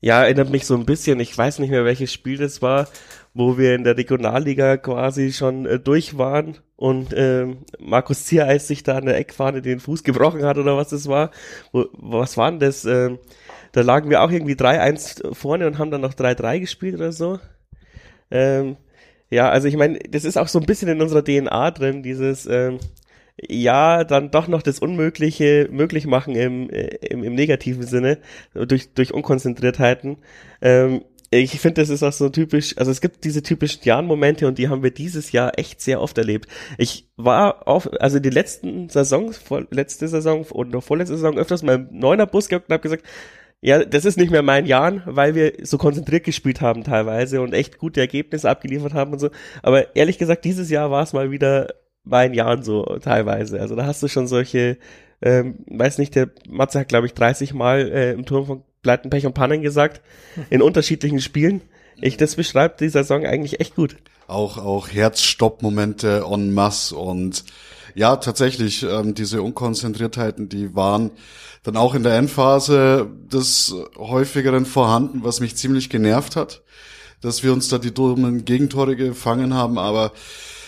Ja, 0.02 0.24
erinnert 0.24 0.50
mich 0.50 0.66
so 0.66 0.76
ein 0.76 0.86
bisschen, 0.86 1.22
ich 1.22 1.36
weiß 1.36 1.60
nicht 1.60 1.70
mehr, 1.70 1.86
welches 1.86 2.12
Spiel 2.12 2.38
das 2.38 2.62
war, 2.62 2.90
wo 3.34 3.58
wir 3.58 3.76
in 3.76 3.86
der 3.86 3.96
Regionalliga 3.96 4.76
quasi 4.76 5.32
schon 5.32 5.66
äh, 5.66 5.80
durch 5.80 6.18
waren 6.18 6.58
und 6.76 7.14
äh, 7.14 7.48
Markus 7.80 8.26
Ziereis 8.26 8.68
sich 8.68 8.84
da 8.84 8.98
an 8.98 9.06
der 9.06 9.18
Eckfahne 9.18 9.62
den 9.62 9.80
Fuß 9.80 10.04
gebrochen 10.04 10.44
hat 10.44 10.58
oder 10.58 10.76
was 10.76 10.90
das 10.90 11.08
war. 11.08 11.32
Wo, 11.72 11.86
was 11.94 12.38
war 12.38 12.52
denn 12.52 12.60
das? 12.60 12.86
Äh, 12.86 13.18
da 13.72 13.82
lagen 13.82 14.10
wir 14.10 14.22
auch 14.22 14.32
irgendwie 14.32 14.56
3-1 14.56 15.34
vorne 15.34 15.68
und 15.68 15.78
haben 15.78 15.92
dann 15.92 16.02
noch 16.02 16.14
3-3 16.14 16.60
gespielt 16.60 16.96
oder 16.96 17.12
so. 17.12 17.40
Ähm, 18.32 18.78
ja, 19.30 19.50
also 19.50 19.68
ich 19.68 19.78
meine, 19.78 20.00
das 20.00 20.26
ist 20.26 20.38
auch 20.38 20.48
so 20.48 20.60
ein 20.60 20.66
bisschen 20.66 20.90
in 20.90 21.02
unserer 21.02 21.24
DNA 21.24 21.72
drin, 21.72 22.04
dieses 22.04 22.46
ähm, 22.46 22.80
ja, 23.42 24.04
dann 24.04 24.32
doch 24.32 24.48
noch 24.48 24.62
das 24.62 24.80
Unmögliche 24.80 25.68
möglich 25.72 26.08
machen 26.08 26.36
im, 26.36 26.70
äh, 26.70 26.88
im, 27.08 27.24
im 27.24 27.36
negativen 27.36 27.84
Sinne, 27.84 28.20
durch, 28.54 28.94
durch 28.94 29.14
Unkonzentriertheiten. 29.14 30.18
Ähm, 30.62 31.04
ich 31.40 31.60
finde, 31.60 31.82
das 31.82 31.90
ist 31.90 32.04
auch 32.04 32.14
so 32.14 32.30
typisch, 32.30 32.78
also 32.78 32.92
es 32.92 33.02
gibt 33.02 33.24
diese 33.24 33.44
typischen 33.44 33.82
Jan-Momente 33.84 34.48
und 34.48 34.58
die 34.58 34.70
haben 34.70 34.84
wir 34.84 34.92
dieses 34.92 35.32
Jahr 35.32 35.58
echt 35.58 35.82
sehr 35.82 36.02
oft 36.02 36.18
erlebt. 36.18 36.48
Ich 36.78 37.10
war 37.16 37.68
auf, 37.68 37.90
also 38.00 38.20
die 38.20 38.30
letzten 38.30 38.90
Saisons, 38.90 39.38
vor, 39.38 39.66
letzte 39.72 40.08
Saison 40.08 40.44
und 40.44 40.72
noch 40.72 40.84
vorletzte 40.84 41.16
Saison 41.16 41.38
öfters 41.38 41.64
mal 41.64 41.76
im 41.76 41.88
neuner 41.92 42.26
Bus 42.26 42.50
gehabt 42.50 42.70
und 42.70 42.74
habe 42.74 42.84
gesagt, 42.84 43.06
ja, 43.62 43.84
das 43.84 44.06
ist 44.06 44.18
nicht 44.18 44.32
mehr 44.32 44.44
mein 44.44 44.66
Jan, 44.66 45.02
weil 45.06 45.34
wir 45.34 45.54
so 45.64 45.78
konzentriert 45.78 46.24
gespielt 46.24 46.62
haben 46.62 46.84
teilweise 46.84 47.42
und 47.42 47.54
echt 47.54 47.80
gute 47.80 48.00
Ergebnisse 48.00 48.50
abgeliefert 48.50 48.94
haben 48.94 49.14
und 49.14 49.20
so. 49.20 49.30
Aber 49.64 49.96
ehrlich 49.96 50.18
gesagt, 50.18 50.46
dieses 50.46 50.70
Jahr 50.70 50.92
war 50.92 51.04
es 51.04 51.14
mal 51.14 51.32
wieder 51.32 51.74
mein 52.04 52.34
Jan 52.34 52.62
so 52.62 52.84
teilweise. 53.02 53.60
Also 53.60 53.76
da 53.76 53.86
hast 53.86 54.04
du 54.04 54.08
schon 54.08 54.28
solche, 54.28 54.78
ähm, 55.22 55.66
weiß 55.68 55.98
nicht, 55.98 56.14
der 56.16 56.30
Matze 56.48 56.80
hat 56.80 56.90
glaube 56.90 57.08
ich 57.08 57.14
30 57.14 57.54
Mal 57.56 57.90
äh, 57.92 58.12
im 58.12 58.26
Turm 58.26 58.46
von 58.46 58.64
Pleiten, 58.86 59.10
Pech 59.10 59.26
und 59.26 59.34
Pannen 59.34 59.64
gesagt, 59.64 60.00
in 60.52 60.62
unterschiedlichen 60.62 61.20
Spielen. 61.20 61.62
Ich, 62.02 62.18
das 62.18 62.36
beschreibt 62.36 62.82
die 62.82 62.90
Saison 62.90 63.26
eigentlich 63.26 63.60
echt 63.60 63.74
gut. 63.74 63.96
Auch, 64.28 64.60
auch 64.60 64.90
Herzstopp-Momente 64.90 66.24
en 66.32 66.54
masse 66.54 66.96
und 66.96 67.44
ja, 67.96 68.18
tatsächlich, 68.18 68.84
ähm, 68.84 69.16
diese 69.16 69.42
Unkonzentriertheiten, 69.42 70.50
die 70.50 70.76
waren 70.76 71.10
dann 71.64 71.78
auch 71.78 71.96
in 71.96 72.04
der 72.04 72.16
Endphase 72.16 73.10
des 73.34 73.74
häufigeren 73.98 74.68
vorhanden, 74.68 75.24
was 75.24 75.40
mich 75.40 75.56
ziemlich 75.56 75.90
genervt 75.90 76.36
hat, 76.36 76.62
dass 77.22 77.42
wir 77.42 77.54
uns 77.54 77.70
da 77.70 77.80
die 77.80 77.94
dummen 77.94 78.46
Gegentore 78.46 78.96
gefangen 78.96 79.56
haben, 79.56 79.80
aber 79.80 80.12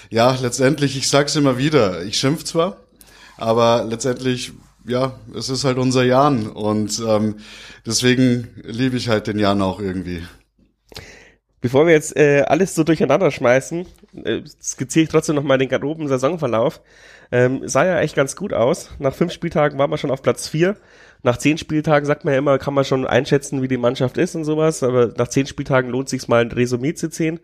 ja, 0.10 0.36
letztendlich, 0.42 0.98
ich 0.98 1.08
sag's 1.08 1.36
immer 1.36 1.60
wieder, 1.60 2.04
ich 2.04 2.18
schimpf 2.18 2.46
zwar, 2.46 2.78
aber 3.38 3.86
letztendlich 3.88 4.54
ja, 4.88 5.20
es 5.36 5.50
ist 5.50 5.64
halt 5.64 5.78
unser 5.78 6.04
Jan 6.04 6.48
und 6.48 7.02
ähm, 7.06 7.36
deswegen 7.86 8.48
liebe 8.64 8.98
ich 8.98 9.10
halt 9.10 9.28
den 9.28 9.38
Jan 9.38 9.62
auch 9.62 9.80
irgendwie. 9.80 10.24
Bevor 11.60 11.86
wir 11.88 11.94
jetzt 11.94 12.16
äh, 12.16 12.44
alles 12.48 12.76
so 12.76 12.84
durcheinander 12.84 13.32
schmeißen, 13.32 13.86
äh, 14.24 14.42
skizziere 14.62 15.04
ich 15.04 15.10
trotzdem 15.10 15.36
nochmal 15.36 15.58
den 15.58 15.70
groben 15.70 16.08
Saisonverlauf. 16.08 16.82
Ähm, 17.32 17.68
sah 17.68 17.86
ja 17.86 18.00
echt 18.00 18.16
ganz 18.16 18.36
gut 18.36 18.54
aus. 18.54 18.92
Nach 19.00 19.14
fünf 19.14 19.34
Spieltagen 19.34 19.78
war 19.78 19.88
man 19.88 19.98
schon 19.98 20.12
auf 20.12 20.22
Platz 20.22 20.48
vier. 20.48 20.78
Nach 21.24 21.38
zehn 21.38 21.58
Spieltagen 21.58 22.06
sagt 22.06 22.24
man 22.24 22.34
ja 22.34 22.38
immer, 22.38 22.58
kann 22.58 22.74
man 22.74 22.86
schon 22.86 23.06
einschätzen, 23.06 23.62
wie 23.62 23.68
die 23.68 23.78
Mannschaft 23.78 24.18
ist 24.18 24.36
und 24.36 24.46
sowas. 24.46 24.84
Aber 24.84 25.14
nach 25.18 25.28
zehn 25.28 25.48
Spieltagen 25.48 25.90
lohnt 25.90 26.10
sich 26.10 26.28
mal 26.28 26.42
ein 26.42 26.52
Resümee 26.52 26.94
zu 26.94 27.10
ziehen. 27.10 27.40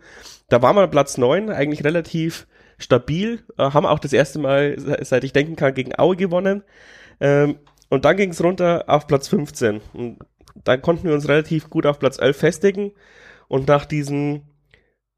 Da 0.47 0.62
war 0.62 0.73
man 0.73 0.89
Platz 0.91 1.17
neun, 1.17 1.50
eigentlich 1.50 1.83
relativ 1.83 2.47
stabil. 2.77 3.41
Äh, 3.57 3.71
haben 3.71 3.85
auch 3.85 4.00
das 4.00 4.13
erste 4.13 4.39
Mal, 4.39 4.77
seit 5.01 5.23
ich 5.23 5.33
denken 5.33 5.55
kann, 5.55 5.73
gegen 5.73 5.97
Aue 5.97 6.15
gewonnen. 6.15 6.63
Ähm, 7.20 7.58
und 7.89 8.05
dann 8.05 8.17
ging 8.17 8.32
es 8.32 8.43
runter 8.43 8.86
auf 8.88 9.08
Platz 9.08 9.27
15. 9.27 9.82
Und 9.93 10.20
dann 10.63 10.82
konnten 10.82 11.08
wir 11.08 11.13
uns 11.13 11.27
relativ 11.27 11.70
gut 11.70 11.86
auf 11.86 12.00
Platz 12.00 12.20
11 12.20 12.38
festigen. 12.38 12.91
Und 13.48 13.67
nach 13.67 13.86
diesen, 13.86 14.50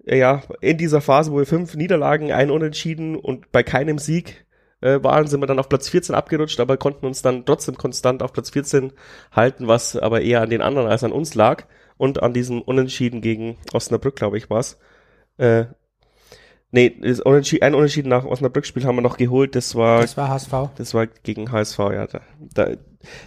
äh, 0.05 0.17
ja, 0.19 0.41
in 0.61 0.77
dieser 0.77 1.01
Phase, 1.01 1.31
wo 1.31 1.37
wir 1.37 1.45
fünf 1.45 1.75
Niederlagen, 1.75 2.31
ein 2.31 2.51
Unentschieden 2.51 3.15
und 3.15 3.51
bei 3.51 3.63
keinem 3.63 3.97
Sieg 3.97 4.45
äh, 4.81 5.01
waren, 5.03 5.27
sind 5.27 5.41
wir 5.41 5.47
dann 5.47 5.59
auf 5.59 5.69
Platz 5.69 5.89
14 5.89 6.15
abgerutscht, 6.15 6.59
aber 6.59 6.77
konnten 6.77 7.05
uns 7.05 7.21
dann 7.21 7.45
trotzdem 7.45 7.77
konstant 7.77 8.21
auf 8.21 8.33
Platz 8.33 8.49
14 8.49 8.91
halten, 9.31 9.67
was 9.67 9.95
aber 9.95 10.21
eher 10.21 10.41
an 10.41 10.49
den 10.49 10.61
anderen 10.61 10.87
als 10.87 11.03
an 11.03 11.11
uns 11.11 11.35
lag. 11.35 11.65
Und 11.97 12.21
an 12.21 12.33
diesem 12.33 12.61
Unentschieden 12.61 13.21
gegen 13.21 13.57
Osnabrück, 13.71 14.17
glaube 14.17 14.37
ich, 14.37 14.49
war's. 14.49 14.77
Äh, 15.37 15.65
Nee, 16.75 16.93
Unentschieden, 17.23 17.63
ein 17.63 17.73
Unentschieden 17.73 18.09
nach 18.09 18.25
Osnabrück-Spiel 18.25 18.83
haben 18.83 18.97
wir 18.97 19.01
noch 19.01 19.15
geholt. 19.15 19.55
Das 19.55 19.75
war. 19.75 20.01
Das 20.01 20.17
war 20.17 20.27
HSV. 20.27 20.51
Das 20.75 20.93
war 20.93 21.07
gegen 21.07 21.49
HSV, 21.49 21.79
ja. 21.79 22.05
Da, 22.05 22.19
da, 22.53 22.67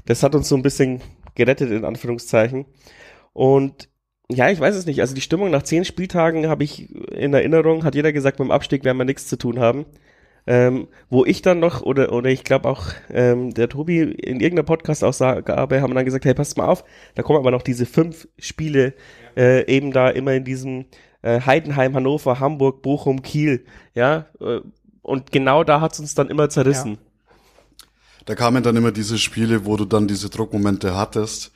das 0.04 0.22
hat 0.22 0.34
uns 0.34 0.50
so 0.50 0.54
ein 0.54 0.60
bisschen 0.60 1.00
gerettet, 1.34 1.70
in 1.70 1.86
Anführungszeichen. 1.86 2.66
Und 3.32 3.88
ja, 4.30 4.50
ich 4.50 4.60
weiß 4.60 4.76
es 4.76 4.84
nicht. 4.84 5.00
Also 5.00 5.14
die 5.14 5.22
Stimmung 5.22 5.50
nach 5.50 5.62
zehn 5.62 5.86
Spieltagen 5.86 6.46
habe 6.46 6.62
ich 6.62 6.94
in 7.10 7.32
Erinnerung, 7.32 7.84
hat 7.84 7.94
jeder 7.94 8.12
gesagt, 8.12 8.38
mit 8.38 8.48
dem 8.48 8.52
Abstieg 8.52 8.84
werden 8.84 8.98
wir 8.98 9.06
nichts 9.06 9.28
zu 9.28 9.38
tun 9.38 9.60
haben. 9.60 9.86
Ähm, 10.46 10.88
wo 11.08 11.24
ich 11.24 11.40
dann 11.40 11.58
noch, 11.58 11.80
oder, 11.80 12.12
oder 12.12 12.28
ich 12.28 12.44
glaube 12.44 12.68
auch 12.68 12.88
ähm, 13.10 13.54
der 13.54 13.70
Tobi 13.70 14.00
in 14.00 14.40
irgendeiner 14.40 14.64
Podcast-Aussage 14.64 15.54
haben 15.56 15.94
dann 15.94 16.04
gesagt, 16.04 16.26
hey, 16.26 16.34
passt 16.34 16.58
mal 16.58 16.66
auf, 16.66 16.84
da 17.14 17.22
kommen 17.22 17.38
aber 17.38 17.50
noch 17.50 17.62
diese 17.62 17.86
fünf 17.86 18.28
Spiele 18.38 18.94
äh, 19.36 19.66
eben 19.66 19.90
da 19.92 20.08
immer 20.08 20.32
in 20.34 20.44
diesem 20.44 20.86
äh, 21.22 21.40
Heidenheim, 21.40 21.94
Hannover, 21.94 22.40
Hamburg, 22.40 22.82
Bochum, 22.82 23.22
Kiel, 23.22 23.64
ja, 23.94 24.26
äh, 24.40 24.60
und 25.02 25.32
genau 25.32 25.64
da 25.64 25.80
hat's 25.80 25.98
uns 26.00 26.14
dann 26.14 26.28
immer 26.28 26.50
zerrissen. 26.50 26.92
Ja. 26.92 26.98
Da 28.26 28.34
kamen 28.34 28.62
dann 28.62 28.76
immer 28.76 28.92
diese 28.92 29.16
Spiele, 29.16 29.64
wo 29.64 29.78
du 29.78 29.86
dann 29.86 30.06
diese 30.06 30.28
Druckmomente 30.28 30.94
hattest, 30.94 31.50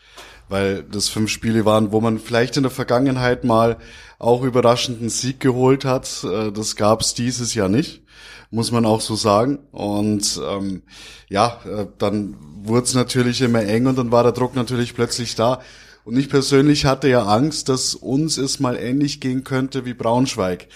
weil 0.48 0.84
das 0.84 1.10
fünf 1.10 1.28
Spiele 1.28 1.66
waren, 1.66 1.92
wo 1.92 2.00
man 2.00 2.18
vielleicht 2.18 2.56
in 2.56 2.62
der 2.62 2.72
Vergangenheit 2.72 3.44
mal 3.44 3.76
auch 4.18 4.42
überraschenden 4.42 5.10
Sieg 5.10 5.38
geholt 5.38 5.84
hat. 5.84 6.24
Äh, 6.24 6.50
das 6.50 6.76
gab's 6.76 7.12
dieses 7.12 7.52
Jahr 7.54 7.68
nicht, 7.68 8.02
muss 8.50 8.72
man 8.72 8.86
auch 8.86 9.02
so 9.02 9.16
sagen. 9.16 9.58
Und 9.70 10.40
ähm, 10.48 10.82
ja, 11.28 11.60
äh, 11.66 11.86
dann 11.98 12.36
wurde 12.62 12.84
es 12.84 12.94
natürlich 12.94 13.42
immer 13.42 13.62
eng 13.62 13.86
und 13.86 13.98
dann 13.98 14.10
war 14.10 14.22
der 14.22 14.32
Druck 14.32 14.54
natürlich 14.54 14.94
plötzlich 14.94 15.34
da. 15.34 15.60
Und 16.04 16.18
ich 16.18 16.28
persönlich 16.28 16.84
hatte 16.84 17.08
ja 17.08 17.24
Angst, 17.24 17.68
dass 17.68 17.94
uns 17.94 18.36
es 18.36 18.60
mal 18.60 18.76
ähnlich 18.76 19.20
gehen 19.20 19.44
könnte 19.44 19.84
wie 19.84 19.94
Braunschweig 19.94 20.68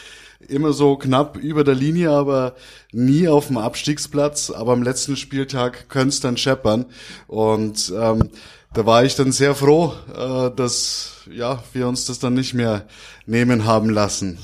immer 0.48 0.72
so 0.72 0.96
knapp 0.96 1.36
über 1.36 1.64
der 1.64 1.74
Linie, 1.74 2.10
aber 2.10 2.54
nie 2.92 3.28
auf 3.28 3.48
dem 3.48 3.58
Abstiegsplatz. 3.58 4.50
Aber 4.50 4.72
am 4.72 4.82
letzten 4.82 5.16
Spieltag 5.16 5.88
könnte 5.88 6.08
es 6.08 6.20
dann 6.20 6.36
scheppern. 6.36 6.86
Und 7.26 7.92
ähm, 7.96 8.30
da 8.72 8.86
war 8.86 9.04
ich 9.04 9.14
dann 9.14 9.32
sehr 9.32 9.54
froh, 9.54 9.92
äh, 10.14 10.50
dass 10.54 11.24
ja 11.30 11.62
wir 11.72 11.88
uns 11.88 12.06
das 12.06 12.18
dann 12.18 12.34
nicht 12.34 12.54
mehr 12.54 12.86
nehmen 13.26 13.64
haben 13.64 13.90
lassen. 13.90 14.38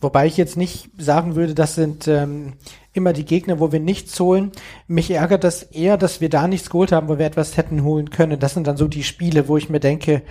Wobei 0.00 0.26
ich 0.26 0.36
jetzt 0.36 0.56
nicht 0.56 0.90
sagen 0.98 1.36
würde, 1.36 1.54
das 1.54 1.74
sind 1.74 2.06
ähm, 2.06 2.54
immer 2.96 3.12
die 3.12 3.24
Gegner, 3.24 3.60
wo 3.60 3.72
wir 3.72 3.80
nichts 3.80 4.18
holen. 4.18 4.52
Mich 4.86 5.10
ärgert 5.10 5.44
das 5.44 5.62
eher, 5.62 5.96
dass 5.96 6.20
wir 6.20 6.28
da 6.28 6.48
nichts 6.48 6.70
geholt 6.70 6.92
haben, 6.92 7.08
wo 7.08 7.18
wir 7.18 7.26
etwas 7.26 7.56
hätten 7.56 7.84
holen 7.84 8.10
können. 8.10 8.40
Das 8.40 8.54
sind 8.54 8.66
dann 8.66 8.76
so 8.76 8.88
die 8.88 9.04
Spiele, 9.04 9.48
wo 9.48 9.56
ich 9.56 9.68
mir 9.68 9.80
denke, 9.80 10.22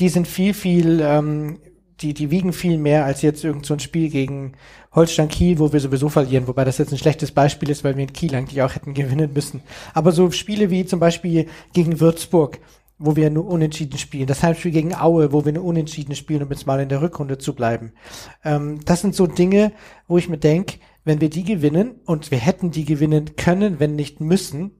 die 0.00 0.08
sind 0.08 0.28
viel, 0.28 0.54
viel 0.54 1.00
ähm, 1.00 1.58
die, 2.02 2.14
die 2.14 2.30
wiegen 2.30 2.52
viel 2.52 2.78
mehr 2.78 3.04
als 3.04 3.22
jetzt 3.22 3.44
irgend 3.44 3.66
so 3.66 3.74
ein 3.74 3.80
Spiel 3.80 4.10
gegen 4.10 4.52
Holstein 4.94 5.28
Kiel, 5.28 5.58
wo 5.58 5.72
wir 5.72 5.80
sowieso 5.80 6.08
verlieren, 6.08 6.46
wobei 6.48 6.64
das 6.64 6.78
jetzt 6.78 6.92
ein 6.92 6.98
schlechtes 6.98 7.32
Beispiel 7.32 7.70
ist, 7.70 7.84
weil 7.84 7.96
wir 7.96 8.02
in 8.02 8.12
Kiel 8.12 8.34
eigentlich 8.34 8.62
auch 8.62 8.74
hätten 8.74 8.94
gewinnen 8.94 9.32
müssen. 9.32 9.62
Aber 9.94 10.12
so 10.12 10.30
Spiele 10.30 10.70
wie 10.70 10.84
zum 10.84 11.00
Beispiel 11.00 11.46
gegen 11.72 12.00
Würzburg, 12.00 12.58
wo 12.98 13.16
wir 13.16 13.30
nur 13.30 13.46
unentschieden 13.46 13.98
spielen, 13.98 14.26
das 14.26 14.42
Heimspiel 14.42 14.70
gegen 14.70 14.94
Aue, 14.94 15.32
wo 15.32 15.44
wir 15.44 15.52
nur 15.52 15.64
unentschieden 15.64 16.14
spielen, 16.14 16.42
um 16.42 16.50
jetzt 16.50 16.66
mal 16.66 16.80
in 16.80 16.88
der 16.88 17.02
Rückrunde 17.02 17.38
zu 17.38 17.54
bleiben. 17.54 17.92
Ähm, 18.44 18.80
das 18.84 19.00
sind 19.00 19.14
so 19.14 19.26
Dinge, 19.26 19.72
wo 20.08 20.18
ich 20.18 20.28
mir 20.28 20.38
denke, 20.38 20.78
wenn 21.04 21.20
wir 21.20 21.30
die 21.30 21.44
gewinnen 21.44 22.00
und 22.04 22.30
wir 22.30 22.38
hätten 22.38 22.70
die 22.70 22.84
gewinnen 22.84 23.36
können, 23.36 23.80
wenn 23.80 23.96
nicht 23.96 24.20
müssen, 24.20 24.72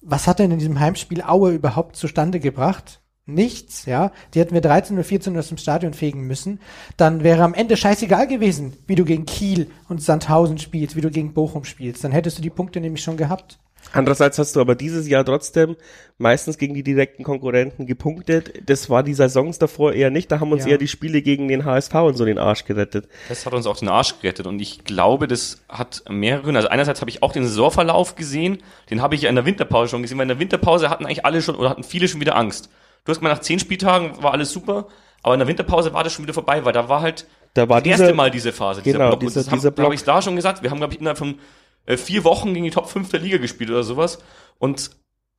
was 0.00 0.26
hat 0.26 0.38
denn 0.38 0.50
in 0.50 0.58
diesem 0.58 0.80
Heimspiel 0.80 1.22
Aue 1.22 1.52
überhaupt 1.52 1.96
zustande 1.96 2.40
gebracht? 2.40 3.00
nichts, 3.26 3.86
ja, 3.86 4.12
die 4.32 4.40
hätten 4.40 4.54
wir 4.54 4.60
13 4.60 4.96
oder 4.96 5.04
14 5.04 5.36
aus 5.38 5.48
dem 5.48 5.58
Stadion 5.58 5.94
fegen 5.94 6.26
müssen, 6.26 6.60
dann 6.96 7.24
wäre 7.24 7.42
am 7.42 7.54
Ende 7.54 7.76
scheißegal 7.76 8.26
gewesen, 8.26 8.74
wie 8.86 8.96
du 8.96 9.04
gegen 9.04 9.24
Kiel 9.24 9.70
und 9.88 10.02
Sandhausen 10.02 10.58
spielst, 10.58 10.96
wie 10.96 11.00
du 11.00 11.10
gegen 11.10 11.32
Bochum 11.32 11.64
spielst. 11.64 12.04
Dann 12.04 12.12
hättest 12.12 12.38
du 12.38 12.42
die 12.42 12.50
Punkte 12.50 12.80
nämlich 12.80 13.02
schon 13.02 13.16
gehabt. 13.16 13.58
Andererseits 13.92 14.38
hast 14.38 14.56
du 14.56 14.60
aber 14.60 14.74
dieses 14.74 15.08
Jahr 15.08 15.24
trotzdem 15.24 15.76
meistens 16.18 16.58
gegen 16.58 16.74
die 16.74 16.82
direkten 16.82 17.22
Konkurrenten 17.22 17.86
gepunktet. 17.86 18.52
Das 18.66 18.90
war 18.90 19.02
die 19.02 19.14
Saisons 19.14 19.58
davor 19.58 19.92
eher 19.92 20.10
nicht. 20.10 20.32
Da 20.32 20.40
haben 20.40 20.52
uns 20.52 20.64
ja. 20.64 20.72
eher 20.72 20.78
die 20.78 20.88
Spiele 20.88 21.22
gegen 21.22 21.48
den 21.48 21.64
HSV 21.64 21.94
und 21.94 22.16
so 22.16 22.24
den 22.24 22.38
Arsch 22.38 22.64
gerettet. 22.64 23.08
Das 23.28 23.46
hat 23.46 23.52
uns 23.52 23.66
auch 23.66 23.76
den 23.76 23.88
Arsch 23.88 24.18
gerettet. 24.20 24.46
Und 24.46 24.60
ich 24.60 24.84
glaube, 24.84 25.28
das 25.28 25.62
hat 25.68 26.02
mehrere 26.08 26.42
Gründe. 26.42 26.58
Also 26.58 26.68
einerseits 26.68 27.00
habe 27.00 27.10
ich 27.10 27.22
auch 27.22 27.32
den 27.32 27.44
Saisonverlauf 27.44 28.16
gesehen. 28.16 28.58
Den 28.90 29.02
habe 29.02 29.14
ich 29.14 29.22
ja 29.22 29.28
in 29.28 29.36
der 29.36 29.46
Winterpause 29.46 29.90
schon 29.90 30.02
gesehen. 30.02 30.18
Weil 30.18 30.24
in 30.24 30.28
der 30.28 30.40
Winterpause 30.40 30.90
hatten 30.90 31.04
eigentlich 31.04 31.24
alle 31.24 31.42
schon 31.42 31.54
oder 31.54 31.70
hatten 31.70 31.84
viele 31.84 32.08
schon 32.08 32.20
wieder 32.20 32.36
Angst. 32.36 32.70
Du 33.04 33.10
hast 33.10 33.20
mal 33.20 33.28
nach 33.28 33.40
zehn 33.40 33.58
Spieltagen 33.58 34.22
war 34.22 34.32
alles 34.32 34.50
super, 34.50 34.86
aber 35.22 35.34
in 35.34 35.40
der 35.40 35.48
Winterpause 35.48 35.92
war 35.92 36.04
das 36.04 36.14
schon 36.14 36.24
wieder 36.24 36.32
vorbei, 36.32 36.64
weil 36.64 36.72
da 36.72 36.88
war 36.88 37.02
halt 37.02 37.26
da 37.52 37.68
war 37.68 37.80
das 37.80 37.84
diese, 37.84 38.02
erste 38.02 38.16
Mal 38.16 38.30
diese 38.30 38.52
Phase, 38.52 38.82
dieser 38.82 38.98
genau, 38.98 39.10
Block. 39.10 39.20
Dieser, 39.20 39.40
und 39.40 39.52
das 39.52 39.60
dieser 39.60 39.84
habe 39.84 39.94
ich 39.94 40.02
da 40.02 40.22
schon 40.22 40.36
gesagt. 40.36 40.62
Wir 40.62 40.70
haben, 40.70 40.78
glaube 40.78 40.94
ich, 40.94 41.00
innerhalb 41.00 41.18
von 41.18 41.38
äh, 41.86 41.96
vier 41.96 42.24
Wochen 42.24 42.54
gegen 42.54 42.64
die 42.64 42.70
Top 42.70 42.88
5 42.88 43.10
der 43.10 43.20
Liga 43.20 43.38
gespielt 43.38 43.70
oder 43.70 43.82
sowas. 43.82 44.18
Und 44.58 44.90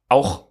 auch 0.10 0.46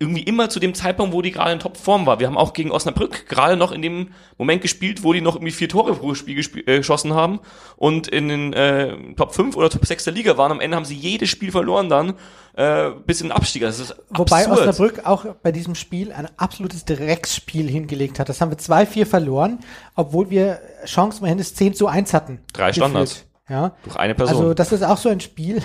irgendwie 0.00 0.22
immer 0.22 0.48
zu 0.48 0.60
dem 0.60 0.74
Zeitpunkt, 0.74 1.12
wo 1.12 1.22
die 1.22 1.32
gerade 1.32 1.52
in 1.52 1.58
Topform 1.58 2.06
war. 2.06 2.20
Wir 2.20 2.28
haben 2.28 2.36
auch 2.36 2.52
gegen 2.52 2.70
Osnabrück 2.70 3.26
gerade 3.28 3.56
noch 3.56 3.72
in 3.72 3.82
dem 3.82 4.10
Moment 4.36 4.62
gespielt, 4.62 5.02
wo 5.02 5.12
die 5.12 5.20
noch 5.20 5.34
irgendwie 5.34 5.50
vier 5.50 5.68
Tore 5.68 5.94
pro 5.94 6.14
Spiel 6.14 6.38
äh, 6.38 6.78
geschossen 6.78 7.14
haben 7.14 7.40
und 7.76 8.06
in 8.06 8.28
den 8.28 8.52
äh, 8.52 9.14
Top 9.16 9.34
5 9.34 9.56
oder 9.56 9.70
Top 9.70 9.84
6 9.84 10.04
der 10.04 10.12
Liga 10.12 10.36
waren. 10.36 10.52
Am 10.52 10.60
Ende 10.60 10.76
haben 10.76 10.84
sie 10.84 10.94
jedes 10.94 11.30
Spiel 11.30 11.50
verloren 11.50 11.88
dann, 11.88 12.14
äh, 12.54 12.90
bis 13.06 13.22
in 13.22 13.28
den 13.28 13.32
Abstieg. 13.32 13.62
Das 13.62 13.80
ist 13.80 13.96
Wobei 14.10 14.46
absurd. 14.46 14.68
Osnabrück 14.68 15.04
auch 15.04 15.24
bei 15.42 15.50
diesem 15.50 15.74
Spiel 15.74 16.12
ein 16.12 16.28
absolutes 16.36 16.84
Drecksspiel 16.84 17.68
hingelegt 17.68 18.20
hat. 18.20 18.28
Das 18.28 18.40
haben 18.40 18.52
wir 18.52 18.58
2-4 18.58 19.04
verloren, 19.04 19.58
obwohl 19.96 20.30
wir 20.30 20.60
Chancen 20.86 21.24
mindestens 21.24 21.58
10 21.58 21.74
zu 21.74 21.88
1 21.88 22.14
hatten. 22.14 22.38
Drei 22.52 22.72
Standards. 22.72 23.27
Ja. 23.48 23.76
Durch 23.84 23.96
eine 23.96 24.14
Person. 24.14 24.36
Also 24.36 24.54
das 24.54 24.72
ist 24.72 24.82
auch 24.82 24.98
so 24.98 25.08
ein 25.08 25.20
Spiel, 25.20 25.62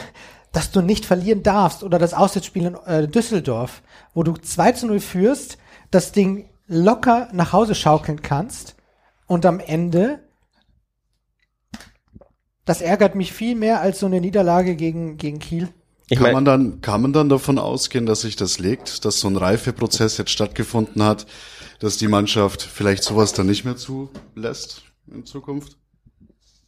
dass 0.52 0.72
du 0.72 0.82
nicht 0.82 1.06
verlieren 1.06 1.44
darfst 1.44 1.84
oder 1.84 2.00
das 2.00 2.14
Auswärtsspiel 2.14 2.66
in 2.66 2.76
äh, 2.86 3.08
Düsseldorf, 3.08 3.82
wo 4.14 4.24
du 4.24 4.34
2 4.34 4.72
zu 4.74 4.88
0 4.88 5.00
führst, 5.00 5.58
das 5.92 6.12
Ding 6.12 6.50
locker 6.68 7.28
nach 7.34 7.54
Hause 7.54 7.76
schaukeln 7.76 8.22
kannst 8.22 8.76
und 9.28 9.46
am 9.46 9.60
Ende 9.60 10.20
das 12.66 12.82
ärgert 12.82 13.16
mich 13.16 13.34
viel 13.34 13.56
mehr 13.56 13.82
als 13.82 14.00
so 14.00 14.06
eine 14.06 14.22
Niederlage 14.22 14.76
gegen, 14.76 15.18
gegen 15.18 15.40
Kiel. 15.40 15.70
Ich 16.10 16.20
kann 16.20 16.34
man 16.34 16.46
dann, 16.46 16.82
kann 16.82 17.02
man 17.02 17.14
dann 17.14 17.30
davon 17.30 17.58
ausgehen, 17.58 18.06
dass 18.06 18.22
sich 18.22 18.36
das 18.36 18.60
legt, 18.60 19.04
dass 19.06 19.20
so 19.20 19.28
ein 19.28 19.36
Reifeprozess 19.36 20.18
jetzt 20.18 20.32
stattgefunden 20.32 21.02
hat, 21.04 21.26
dass 21.80 21.98
die 21.98 22.08
Mannschaft 22.08 22.62
vielleicht 22.62 23.04
sowas 23.04 23.34
dann 23.34 23.48
nicht 23.48 23.66
mehr 23.66 23.76
zulässt 23.76 24.84
in 25.08 25.26
Zukunft? 25.26 25.78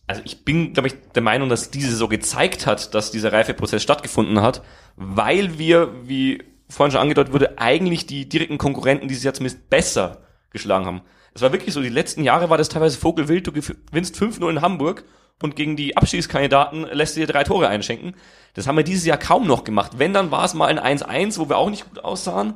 Also 0.07 0.21
ich 0.24 0.45
bin, 0.45 0.74
glaube 0.74 0.88
ich, 0.88 0.95
der 1.15 1.24
Meinung, 1.24 1.50
dass 1.50 1.71
diese 1.71 1.95
so 1.95 2.07
gezeigt 2.07 2.67
hat, 2.67 2.93
dass 2.93 3.12
dieser 3.12 3.33
Reifeprozess 3.33 3.81
stattgefunden 3.81 4.41
hat, 4.41 4.62
weil 4.95 5.57
wir, 5.57 5.91
wie 6.07 6.43
vorhin 6.69 6.91
schon 6.91 7.01
angedeutet 7.01 7.33
wurde, 7.33 7.57
eigentlich 7.57 8.05
die 8.05 8.27
direkten 8.29 8.57
Konkurrenten 8.57 9.07
dieses 9.07 9.24
Jahr 9.24 9.33
zumindest 9.33 9.69
besser 9.69 10.24
geschlagen 10.51 10.85
haben. 10.85 11.01
Es 11.33 11.41
war 11.41 11.51
wirklich 11.51 11.74
so, 11.74 11.81
die 11.81 11.89
letzten 11.89 12.24
Jahre 12.24 12.50
war 12.50 12.57
das 12.57 12.69
teilweise 12.69 12.97
Vogelwild, 12.97 13.47
du 13.47 13.51
gewinnst 13.51 14.15
5-0 14.15 14.50
in 14.50 14.62
Hamburg 14.62 15.05
und 15.41 15.55
gegen 15.55 15.75
die 15.75 15.97
Abschiedskandidaten 15.97 16.83
lässt 16.91 17.15
du 17.15 17.19
dir 17.19 17.27
drei 17.27 17.43
Tore 17.43 17.67
einschenken. 17.67 18.15
Das 18.53 18.67
haben 18.67 18.77
wir 18.77 18.83
dieses 18.83 19.05
Jahr 19.05 19.17
kaum 19.17 19.45
noch 19.45 19.63
gemacht. 19.65 19.93
Wenn, 19.97 20.13
dann 20.13 20.31
war 20.31 20.45
es 20.45 20.53
mal 20.53 20.67
ein 20.67 21.00
1-1, 21.00 21.38
wo 21.39 21.50
wir 21.50 21.57
auch 21.57 21.69
nicht 21.69 21.89
gut 21.89 22.03
aussahen. 22.03 22.53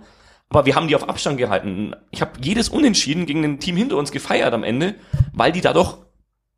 Aber 0.49 0.65
wir 0.65 0.75
haben 0.75 0.87
die 0.87 0.95
auf 0.95 1.07
Abstand 1.07 1.37
gehalten. 1.37 1.93
Ich 2.09 2.21
habe 2.21 2.31
jedes 2.41 2.69
Unentschieden 2.69 3.25
gegen 3.25 3.43
ein 3.43 3.59
Team 3.59 3.75
hinter 3.75 3.97
uns 3.97 4.11
gefeiert 4.11 4.53
am 4.53 4.63
Ende, 4.63 4.95
weil 5.33 5.51
die 5.51 5.61
da 5.61 5.73
doch 5.73 5.99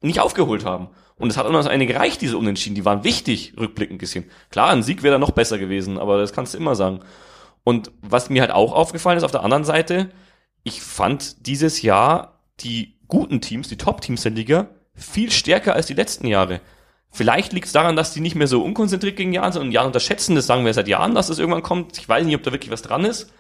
nicht 0.02 0.20
aufgeholt 0.20 0.66
haben. 0.66 0.90
Und 1.16 1.30
es 1.30 1.38
hat 1.38 1.50
noch 1.50 1.66
eine 1.66 1.86
gereicht, 1.86 2.22
diese 2.22 2.38
Unentschieden. 2.38 2.76
Die 2.76 2.86
waren 2.86 3.04
wichtig, 3.04 3.54
rückblickend 3.60 4.00
gesehen. 4.00 4.30
Klar, 4.50 4.72
ein 4.72 4.84
Sieg 4.84 5.04
wäre 5.04 5.14
da 5.14 5.20
noch 5.20 5.32
besser 5.32 5.60
gewesen, 5.60 6.00
aber 6.00 6.18
das 6.18 6.34
kannst 6.34 6.54
du 6.54 6.58
immer 6.58 6.76
sagen. 6.76 7.02
Und 7.64 7.92
was 8.02 8.30
mir 8.30 8.42
halt 8.42 8.52
auch 8.52 8.74
aufgefallen 8.74 9.18
ist 9.18 9.24
auf 9.24 9.32
der 9.32 9.44
anderen 9.44 9.64
Seite, 9.64 10.10
ich 10.64 10.82
fand 10.82 11.46
dieses 11.46 11.82
Jahr 11.84 12.40
die 12.60 12.98
guten 13.08 13.42
Teams, 13.42 13.68
die 13.68 13.78
Top-Teams 13.78 14.24
der 14.24 14.32
Liga, 14.32 14.70
viel 14.96 15.32
stärker 15.32 15.74
als 15.74 15.86
die 15.86 15.94
letzten 15.94 16.28
Jahre. 16.28 16.62
Vielleicht 17.12 17.54
liegt 17.54 17.68
es 17.68 17.74
daran, 17.74 17.96
dass 17.96 18.14
die 18.14 18.22
nicht 18.22 18.36
mehr 18.36 18.48
so 18.48 18.64
unkonzentriert 18.64 19.18
gegen 19.18 19.34
Jahren 19.34 19.52
sind 19.52 19.62
und 19.62 19.72
Jahren 19.72 19.88
unterschätzen, 19.88 20.36
das 20.36 20.48
sagen 20.48 20.66
wir 20.66 20.74
seit 20.74 20.88
Jahren, 20.88 21.14
dass 21.14 21.26
es 21.26 21.36
das 21.36 21.40
irgendwann 21.40 21.62
kommt. 21.62 21.98
Ich 21.98 22.08
weiß 22.08 22.26
nicht, 22.26 22.36
ob 22.36 22.44
da 22.44 22.52
wirklich 22.52 22.72
was 22.72 22.82
dran 22.82 23.06
ist. 23.06 23.32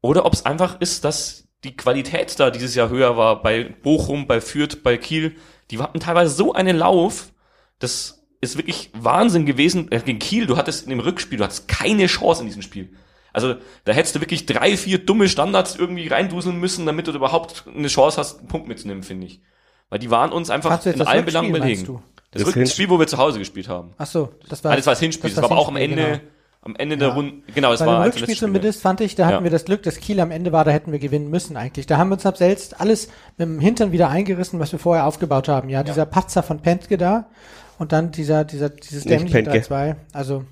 Oder 0.00 0.26
ob 0.26 0.32
es 0.32 0.44
einfach 0.44 0.80
ist, 0.80 1.04
dass 1.04 1.48
die 1.62 1.76
Qualität 1.76 2.38
da 2.38 2.50
dieses 2.50 2.74
Jahr 2.74 2.90
höher 2.90 3.16
war 3.16 3.40
bei 3.42 3.64
Bochum, 3.64 4.26
bei 4.26 4.40
Fürth, 4.40 4.82
bei 4.82 4.98
Kiel 4.98 5.36
die 5.70 5.78
hatten 5.78 6.00
teilweise 6.00 6.34
so 6.34 6.52
einen 6.52 6.76
Lauf, 6.76 7.32
das 7.78 8.24
ist 8.40 8.56
wirklich 8.56 8.90
Wahnsinn 8.94 9.46
gewesen. 9.46 9.90
Äh, 9.90 10.00
gegen 10.00 10.18
Kiel, 10.18 10.46
du 10.46 10.56
hattest 10.56 10.84
in 10.84 10.90
dem 10.90 11.00
Rückspiel, 11.00 11.38
du 11.38 11.44
hattest 11.44 11.68
keine 11.68 12.06
Chance 12.06 12.42
in 12.42 12.46
diesem 12.46 12.62
Spiel. 12.62 12.90
Also 13.32 13.56
da 13.84 13.92
hättest 13.92 14.14
du 14.14 14.20
wirklich 14.20 14.46
drei, 14.46 14.76
vier 14.76 14.98
dumme 14.98 15.28
Standards 15.28 15.74
irgendwie 15.76 16.06
reinduseln 16.06 16.58
müssen, 16.60 16.86
damit 16.86 17.08
du 17.08 17.12
überhaupt 17.12 17.64
eine 17.66 17.88
Chance 17.88 18.16
hast, 18.16 18.38
einen 18.38 18.48
Punkt 18.48 18.68
mitzunehmen, 18.68 19.02
finde 19.02 19.26
ich. 19.26 19.40
Weil 19.90 19.98
die 19.98 20.10
waren 20.10 20.32
uns 20.32 20.50
einfach 20.50 20.84
in 20.86 21.02
allen 21.02 21.24
Belangen 21.24 21.52
belegen. 21.52 22.00
Das, 22.30 22.42
das 22.44 22.56
Rückspiel, 22.56 22.88
wo 22.90 22.98
wir 22.98 23.06
zu 23.06 23.18
Hause 23.18 23.38
gespielt 23.38 23.68
haben. 23.68 23.92
Ach 23.98 24.06
so, 24.06 24.34
das 24.48 24.62
war, 24.62 24.70
Nein, 24.70 24.78
das 24.78 24.86
war 24.86 24.92
das 24.92 25.00
Hinspiel. 25.00 25.30
Das, 25.30 25.36
das 25.36 25.42
war 25.42 25.50
aber 25.50 25.60
auch 25.60 25.68
am 25.68 25.76
Ende, 25.76 25.96
genau. 25.96 26.20
Am 26.64 26.76
Ende 26.76 26.96
der 26.96 27.08
Runde, 27.08 27.42
genau, 27.54 27.70
das 27.70 27.80
Bei 27.80 27.86
war 27.86 28.02
dem 28.02 28.12
Rückspiel 28.12 28.36
zumindest 28.36 28.80
fand 28.80 29.00
ich, 29.02 29.14
da 29.14 29.26
hatten 29.26 29.38
ja. 29.38 29.44
wir 29.44 29.50
das 29.50 29.66
Glück, 29.66 29.82
dass 29.82 30.00
Kiel 30.00 30.18
am 30.20 30.30
Ende 30.30 30.50
war, 30.50 30.64
da 30.64 30.70
hätten 30.70 30.92
wir 30.92 30.98
gewinnen 30.98 31.28
müssen 31.28 31.56
eigentlich. 31.56 31.86
Da 31.86 31.98
haben 31.98 32.08
wir 32.08 32.14
uns 32.14 32.24
ab 32.24 32.38
selbst 32.38 32.80
alles 32.80 33.08
mit 33.36 33.46
dem 33.46 33.60
Hintern 33.60 33.92
wieder 33.92 34.08
eingerissen, 34.08 34.60
was 34.60 34.72
wir 34.72 34.78
vorher 34.78 35.06
aufgebaut 35.06 35.48
haben. 35.48 35.68
Ja, 35.68 35.82
dieser 35.82 36.06
Patzer 36.06 36.42
von 36.42 36.60
Pentke 36.60 36.96
da 36.96 37.26
und 37.78 37.92
dann 37.92 38.12
dieser, 38.12 38.44
dieser, 38.44 38.70
dieses 38.70 39.04
dämliche 39.04 39.38
3-2. 39.38 39.96
Also, 40.12 40.44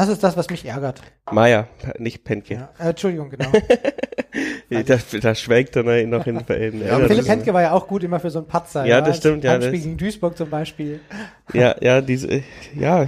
das 0.00 0.08
ist 0.08 0.24
das, 0.24 0.34
was 0.34 0.48
mich 0.48 0.64
ärgert. 0.64 1.02
Maya, 1.30 1.68
nicht 1.98 2.24
Penke. 2.24 2.54
Ja, 2.54 2.70
äh, 2.78 2.88
Entschuldigung, 2.88 3.28
genau. 3.28 3.52
da, 4.70 4.96
da 5.20 5.34
schwelgt 5.34 5.76
er 5.76 5.82
noch 6.06 6.26
in, 6.26 6.38
in 6.38 6.80
ja, 6.86 6.98
Philipp 7.00 7.26
Penke 7.26 7.52
war 7.52 7.60
ja 7.60 7.72
auch 7.72 7.86
gut 7.86 8.02
immer 8.02 8.18
für 8.18 8.30
so 8.30 8.38
einen 8.38 8.48
Patzer. 8.48 8.86
Ja, 8.86 8.96
ja 8.96 9.00
das 9.02 9.18
stimmt. 9.18 9.44
Ja, 9.44 9.58
das 9.58 9.70
gegen 9.70 9.98
Duisburg 9.98 10.38
zum 10.38 10.48
Beispiel. 10.48 11.00
Ja, 11.52 11.76
ja, 11.82 12.00
diese, 12.00 12.42
ja, 12.74 13.06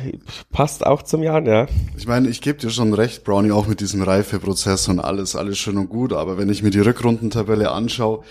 passt 0.50 0.84
auch 0.84 1.02
zum 1.02 1.22
Jahr, 1.22 1.42
ja. 1.46 1.66
Ich 1.96 2.06
meine, 2.06 2.28
ich 2.28 2.42
gebe 2.42 2.58
dir 2.58 2.68
schon 2.68 2.92
recht, 2.92 3.25
Brownie, 3.25 3.52
auch 3.52 3.66
mit 3.66 3.80
diesem 3.80 4.02
Reifeprozess 4.02 4.87
und 4.88 5.00
alles, 5.00 5.34
alles 5.34 5.56
schön 5.56 5.78
und 5.78 5.88
gut. 5.88 6.12
Aber 6.12 6.37
wenn 6.37 6.50
ich 6.50 6.62
mir 6.62 6.70
die 6.70 6.80
Rückrundentabelle 6.80 7.70
anschaue, 7.70 8.22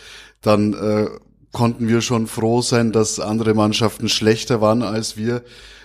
dann 0.41 0.74
äh, 0.74 1.08
konnten 1.51 1.88
wir 1.88 2.01
schon 2.01 2.27
froh 2.27 2.62
sein, 2.62 2.91
dass 2.91 3.20
andere 3.20 3.56
Mannschaften 3.56 4.08
schlechter 4.08 4.62
waren 4.62 4.84
als 4.84 5.18
wir 5.18 5.41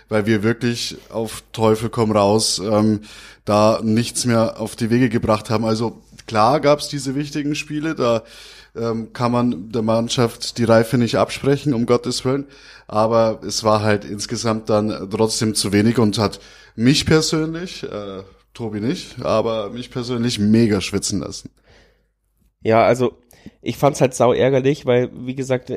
weil 0.09 0.27
wir 0.27 0.43
wirklich 0.43 0.99
auf 1.11 1.43
Teufel 1.53 1.89
komm 1.89 2.13
raus 2.13 2.61
ähm, 2.65 3.01
da 3.45 3.81
nichts 3.83 4.25
mehr 4.25 4.61
auf 4.61 4.77
die 4.77 4.91
Wege 4.91 5.09
gebracht 5.09 5.51
haben. 5.51 5.65
Also 5.65 6.03
klar 6.27 6.61
gab's 6.61 6.89
diese 6.89 7.15
wichtigen 7.15 7.55
Spiele, 7.55 7.95
da 7.95 8.23
ähm, 8.77 9.13
kann 9.13 9.33
man 9.33 9.73
der 9.73 9.83
Mannschaft 9.83 10.59
die 10.59 10.65
Reife 10.65 10.99
nicht 10.99 11.17
absprechen, 11.17 11.73
um 11.75 11.87
Gottes 11.87 12.25
Willen. 12.25 12.47
Aber 12.87 13.41
es 13.45 13.65
war 13.65 13.83
halt 13.83 14.05
insgesamt 14.05 14.69
dann 14.69 15.11
trotzdem 15.11 15.55
zu 15.55 15.73
wenig 15.73 15.99
und 15.99 16.19
hat 16.19 16.41
mich 16.75 17.07
persönlich, 17.07 17.83
äh, 17.83 18.23
Tobi 18.53 18.81
nicht, 18.81 19.23
aber 19.23 19.71
mich 19.71 19.91
persönlich 19.91 20.39
mega 20.39 20.81
schwitzen 20.81 21.21
lassen. 21.21 21.51
Ja, 22.63 22.85
also 22.85 23.19
ich 23.63 23.77
fand's 23.77 24.01
halt 24.01 24.15
sau 24.15 24.33
ärgerlich, 24.33 24.87
weil, 24.87 25.11
wie 25.13 25.35
gesagt, 25.35 25.73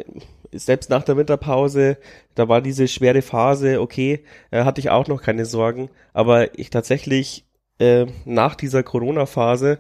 selbst 0.52 0.90
nach 0.90 1.04
der 1.04 1.18
Winterpause, 1.18 1.98
da 2.36 2.48
war 2.48 2.62
diese 2.62 2.88
schwere 2.88 3.22
Phase, 3.22 3.82
okay, 3.82 4.24
äh, 4.52 4.64
hatte 4.64 4.82
ich 4.82 4.90
auch 4.90 5.08
noch 5.08 5.22
keine 5.22 5.46
Sorgen, 5.46 5.90
aber 6.14 6.58
ich 6.58 6.70
tatsächlich 6.70 7.46
äh, 7.80 8.06
nach 8.26 8.56
dieser 8.56 8.84
Corona-Phase 8.84 9.80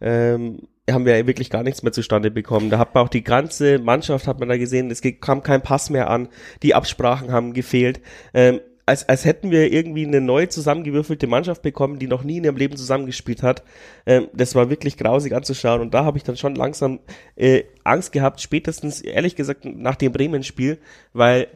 ähm, 0.00 0.68
haben 0.90 1.04
wir 1.04 1.26
wirklich 1.26 1.50
gar 1.50 1.62
nichts 1.62 1.82
mehr 1.82 1.92
zustande 1.92 2.30
bekommen. 2.30 2.70
Da 2.70 2.78
hat 2.78 2.94
man 2.94 3.04
auch 3.04 3.08
die 3.08 3.24
ganze 3.24 3.78
Mannschaft, 3.78 4.26
hat 4.26 4.38
man 4.38 4.48
da 4.48 4.56
gesehen, 4.56 4.90
es 4.90 5.02
kam 5.20 5.42
kein 5.42 5.62
Pass 5.62 5.90
mehr 5.90 6.10
an, 6.10 6.28
die 6.62 6.74
Absprachen 6.74 7.32
haben 7.32 7.54
gefehlt. 7.54 8.00
Ähm, 8.34 8.60
als, 8.86 9.08
als 9.08 9.24
hätten 9.24 9.50
wir 9.50 9.72
irgendwie 9.72 10.06
eine 10.06 10.20
neu 10.20 10.46
zusammengewürfelte 10.46 11.26
Mannschaft 11.26 11.62
bekommen, 11.62 11.98
die 11.98 12.06
noch 12.06 12.22
nie 12.22 12.38
in 12.38 12.44
ihrem 12.44 12.56
Leben 12.56 12.76
zusammengespielt 12.76 13.42
hat. 13.42 13.64
Ähm, 14.06 14.28
das 14.32 14.54
war 14.54 14.70
wirklich 14.70 14.96
grausig 14.96 15.34
anzuschauen 15.34 15.80
und 15.80 15.92
da 15.92 16.04
habe 16.04 16.16
ich 16.18 16.24
dann 16.24 16.36
schon 16.36 16.54
langsam 16.54 17.00
äh, 17.34 17.64
Angst 17.82 18.12
gehabt, 18.12 18.40
spätestens, 18.40 19.00
ehrlich 19.00 19.34
gesagt, 19.34 19.64
nach 19.64 19.96
dem 19.96 20.12
Bremen-Spiel, 20.12 20.78
weil 21.12 21.48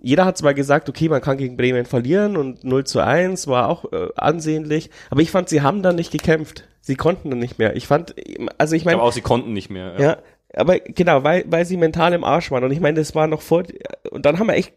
jeder 0.00 0.26
hat 0.26 0.36
zwar 0.38 0.54
gesagt, 0.54 0.88
okay, 0.88 1.08
man 1.08 1.22
kann 1.22 1.38
gegen 1.38 1.56
Bremen 1.56 1.86
verlieren 1.86 2.36
und 2.36 2.62
0 2.62 2.84
zu 2.84 3.00
1 3.00 3.48
war 3.48 3.68
auch 3.68 3.90
äh, 3.90 4.08
ansehnlich, 4.14 4.90
aber 5.10 5.22
ich 5.22 5.30
fand, 5.30 5.48
sie 5.48 5.62
haben 5.62 5.82
dann 5.82 5.96
nicht 5.96 6.12
gekämpft. 6.12 6.68
Sie 6.80 6.96
konnten 6.96 7.30
dann 7.30 7.38
nicht 7.38 7.58
mehr. 7.58 7.76
Ich 7.76 7.86
fand, 7.86 8.14
also 8.56 8.74
ich 8.74 8.84
meine. 8.86 8.96
Aber 8.96 9.08
auch 9.08 9.12
sie 9.12 9.20
konnten 9.20 9.52
nicht 9.52 9.68
mehr. 9.68 9.94
Ja. 9.98 10.00
ja, 10.00 10.16
aber 10.54 10.78
genau, 10.80 11.24
weil, 11.24 11.44
weil 11.46 11.64
sie 11.66 11.76
mental 11.76 12.12
im 12.12 12.24
Arsch 12.24 12.50
waren. 12.50 12.64
Und 12.64 12.72
ich 12.72 12.80
meine, 12.80 12.98
das 12.98 13.14
war 13.14 13.26
noch 13.26 13.42
vor, 13.42 13.64
und 14.10 14.24
dann 14.24 14.38
haben 14.38 14.46
wir 14.46 14.54
echt 14.54 14.74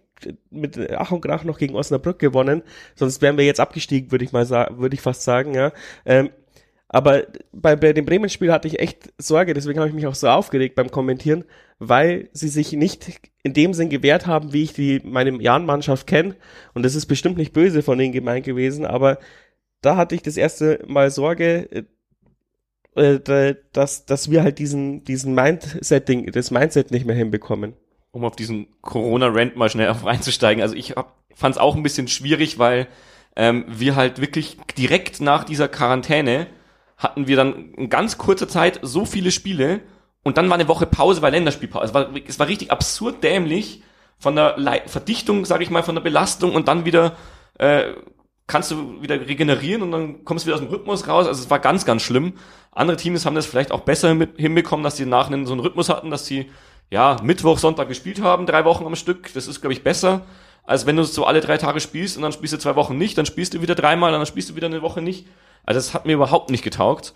mit 0.50 0.78
Ach 0.92 1.12
und 1.12 1.22
Krach 1.22 1.44
noch 1.44 1.58
gegen 1.58 1.76
Osnabrück 1.76 2.20
gewonnen. 2.20 2.64
Sonst 2.96 3.22
wären 3.22 3.38
wir 3.38 3.46
jetzt 3.46 3.60
abgestiegen, 3.60 4.12
würde 4.12 4.26
ich 4.26 4.32
mal 4.32 4.46
sagen, 4.46 4.80
würde 4.80 4.96
ich 4.96 5.02
fast 5.02 5.24
sagen, 5.24 5.54
ja. 5.54 5.72
Ähm, 6.06 6.30
aber 6.94 7.24
bei, 7.54 7.78
bei 7.78 7.94
dem 7.94 8.06
Bremen-Spiel 8.06 8.52
hatte 8.52 8.68
ich 8.68 8.80
echt 8.80 9.14
Sorge, 9.18 9.54
deswegen 9.54 9.80
habe 9.80 9.88
ich 9.88 9.96
mich 9.96 10.08
auch 10.08 10.16
so 10.16 10.28
aufgeregt 10.28 10.76
beim 10.76 10.92
Kommentieren, 10.92 11.46
weil 11.80 12.30
sie 12.34 12.50
sich 12.50 12.74
nicht 12.74 13.22
in 13.44 13.54
dem 13.54 13.74
Sinn 13.74 13.90
gewehrt 13.90 14.28
haben, 14.28 14.52
wie 14.52 14.64
ich 14.64 14.74
die 14.74 15.00
meine 15.04 15.42
Jan-Mannschaft 15.42 16.06
kenne. 16.06 16.36
Und 16.74 16.84
das 16.84 16.96
ist 16.96 17.06
bestimmt 17.06 17.38
nicht 17.38 17.54
böse 17.54 17.82
von 17.82 17.98
denen 17.98 18.12
gemeint 18.12 18.46
gewesen, 18.46 18.86
aber 18.86 19.20
da 19.82 19.96
hatte 19.96 20.16
ich 20.16 20.22
das 20.22 20.38
erste 20.38 20.84
Mal 20.86 21.10
Sorge, 21.12 21.88
äh, 22.96 23.56
dass, 23.74 24.06
dass 24.06 24.32
wir 24.32 24.44
halt 24.44 24.60
diesen, 24.60 25.04
diesen 25.04 25.34
Mindsetting, 25.34 26.32
das 26.32 26.52
Mindset 26.52 26.92
nicht 26.92 27.06
mehr 27.06 27.16
hinbekommen 27.16 27.76
um 28.12 28.26
auf 28.26 28.36
diesen 28.36 28.68
Corona-Rant 28.82 29.56
mal 29.56 29.70
schnell 29.70 29.90
auf 29.90 30.06
reinzusteigen. 30.06 30.62
Also 30.62 30.76
ich 30.76 30.94
fand 31.34 31.56
es 31.56 31.62
auch 31.62 31.76
ein 31.76 31.84
bisschen 31.84 32.08
schwierig, 32.08 32.60
weil 32.60 32.88
ähm, 33.36 33.66
wir 33.68 33.96
halt 33.96 34.20
wirklich 34.20 34.58
direkt 34.78 35.22
nach 35.22 35.44
dieser 35.44 35.68
Quarantäne 35.68 36.48
hatten 36.98 37.28
wir 37.28 37.36
dann 37.36 37.74
in 37.74 37.90
ganz 37.90 38.18
kurzer 38.18 38.48
Zeit 38.48 38.80
so 38.84 39.06
viele 39.06 39.32
Spiele 39.32 39.80
und 40.24 40.38
dann 40.38 40.50
war 40.50 40.56
eine 40.56 40.68
Woche 40.68 40.86
Pause, 40.86 41.22
weil 41.22 41.32
Länderspielpause. 41.32 41.86
Es 41.86 41.94
war, 41.94 42.10
es 42.28 42.38
war 42.38 42.48
richtig 42.48 42.72
absurd 42.72 43.24
dämlich 43.24 43.82
von 44.20 44.36
der 44.36 44.56
Le 44.58 44.82
Verdichtung, 44.86 45.46
sage 45.46 45.64
ich 45.64 45.72
mal, 45.72 45.82
von 45.82 45.96
der 45.96 46.04
Belastung 46.04 46.54
und 46.54 46.68
dann 46.68 46.86
wieder 46.86 47.16
äh, 47.58 47.94
kannst 48.52 48.70
du 48.70 49.02
wieder 49.02 49.20
regenerieren 49.20 49.82
und 49.82 49.92
dann 49.92 50.26
kommst 50.26 50.46
du 50.46 50.48
wieder 50.48 50.56
aus 50.56 50.62
dem 50.62 50.70
Rhythmus 50.70 51.08
raus. 51.08 51.26
Also 51.26 51.42
es 51.42 51.50
war 51.50 51.60
ganz, 51.60 51.86
ganz 51.86 52.02
schlimm. 52.02 52.34
Andere 52.72 52.98
Teams 52.98 53.26
haben 53.26 53.36
das 53.36 53.46
vielleicht 53.46 53.72
auch 53.72 53.82
besser 53.82 54.14
mit, 54.14 54.38
hinbekommen, 54.38 54.84
dass 54.84 54.98
sie 54.98 55.06
nach 55.06 55.30
so 55.30 55.34
einen 55.34 55.60
Rhythmus 55.62 55.88
hatten, 55.88 56.12
dass 56.12 56.26
sie 56.26 56.52
ja, 56.90 57.16
Mittwoch, 57.24 57.58
Sonntag 57.58 57.88
gespielt 57.88 58.22
haben, 58.22 58.46
drei 58.46 58.66
Wochen 58.66 58.86
am 58.86 58.96
Stück. 58.98 59.34
Das 59.34 59.48
ist, 59.48 59.62
glaube 59.62 59.74
ich, 59.74 59.84
besser, 59.84 60.26
als 60.64 60.86
wenn 60.86 60.98
du 60.98 61.04
so 61.04 61.26
alle 61.26 61.40
drei 61.40 61.58
Tage 61.58 61.80
spielst 61.80 62.18
und 62.18 62.24
dann 62.24 62.34
spielst 62.34 62.54
du 62.54 62.58
zwei 62.58 62.76
Wochen 62.76 62.98
nicht, 62.98 63.18
dann 63.18 63.26
spielst 63.26 63.54
du 63.54 63.62
wieder 63.62 63.76
dreimal, 63.76 64.12
dann 64.12 64.26
spielst 64.26 64.50
du 64.50 64.56
wieder 64.58 64.68
eine 64.68 64.82
Woche 64.82 65.02
nicht. 65.02 65.26
Also 65.64 65.78
das 65.78 65.94
hat 65.94 66.06
mir 66.06 66.14
überhaupt 66.14 66.52
nicht 66.52 66.64
getaugt. 66.64 67.14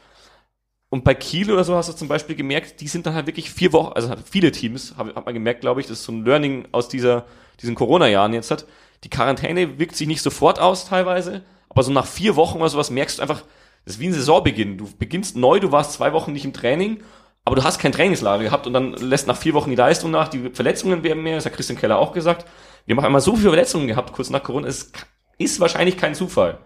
Und 0.90 1.04
bei 1.04 1.14
Kiel 1.14 1.52
oder 1.52 1.66
so 1.66 1.76
hast 1.76 1.90
du 1.90 1.94
zum 1.94 2.08
Beispiel 2.08 2.38
gemerkt, 2.38 2.80
die 2.80 2.88
sind 2.88 3.06
dann 3.06 3.14
halt 3.14 3.28
wirklich 3.28 3.52
vier 3.52 3.74
Wochen, 3.74 3.92
also 3.94 4.14
viele 4.24 4.52
Teams, 4.52 4.96
hat, 4.98 5.14
hat 5.14 5.26
man 5.26 5.34
gemerkt, 5.34 5.60
glaube 5.62 5.82
ich, 5.82 5.88
das 5.88 6.00
ist 6.00 6.06
so 6.06 6.14
ein 6.14 6.24
Learning 6.24 6.70
aus 6.72 6.88
dieser, 6.88 7.26
diesen 7.62 7.76
Corona-Jahren 7.76 8.34
jetzt 8.34 8.52
hat. 8.52 8.66
Die 9.06 9.10
Quarantäne 9.10 9.80
wirkt 9.80 9.96
sich 9.96 10.08
nicht 10.08 10.22
sofort 10.22 10.60
aus 10.60 10.90
teilweise, 10.90 11.44
aber 11.70 11.84
so 11.84 11.92
nach 11.92 12.06
vier 12.06 12.36
Wochen 12.36 12.58
oder 12.58 12.70
sowas 12.70 12.90
merkst 12.90 13.20
du 13.20 13.22
einfach, 13.22 13.44
das 13.86 13.96
ist 13.96 14.00
wie 14.00 14.08
ein 14.08 14.14
Saisonbeginn. 14.14 14.78
Du 14.78 14.90
beginnst 14.98 15.38
neu, 15.38 15.60
du 15.60 15.72
warst 15.72 15.94
zwei 15.94 16.12
Wochen 16.12 16.34
nicht 16.34 16.44
im 16.44 16.54
Training 16.54 17.02
aber 17.46 17.56
du 17.56 17.64
hast 17.64 17.80
kein 17.80 17.92
Trainingslager 17.92 18.44
gehabt 18.44 18.66
und 18.66 18.74
dann 18.74 18.94
lässt 18.94 19.28
nach 19.28 19.38
vier 19.38 19.54
Wochen 19.54 19.70
die 19.70 19.76
Leistung 19.76 20.10
nach, 20.10 20.28
die 20.28 20.50
Verletzungen 20.50 21.04
werden 21.04 21.22
mehr, 21.22 21.36
das 21.36 21.46
hat 21.46 21.54
Christian 21.54 21.78
Keller 21.78 22.00
auch 22.00 22.12
gesagt. 22.12 22.46
Wir 22.88 22.96
haben 22.96 23.06
einmal 23.06 23.22
so 23.22 23.36
viele 23.36 23.50
Verletzungen 23.50 23.88
gehabt, 23.88 24.12
kurz 24.14 24.32
nach 24.32 24.42
Corona, 24.42 24.68
es 24.68 24.92
ist 25.38 25.60
wahrscheinlich 25.60 25.98
kein 25.98 26.16
Zufall. 26.16 26.58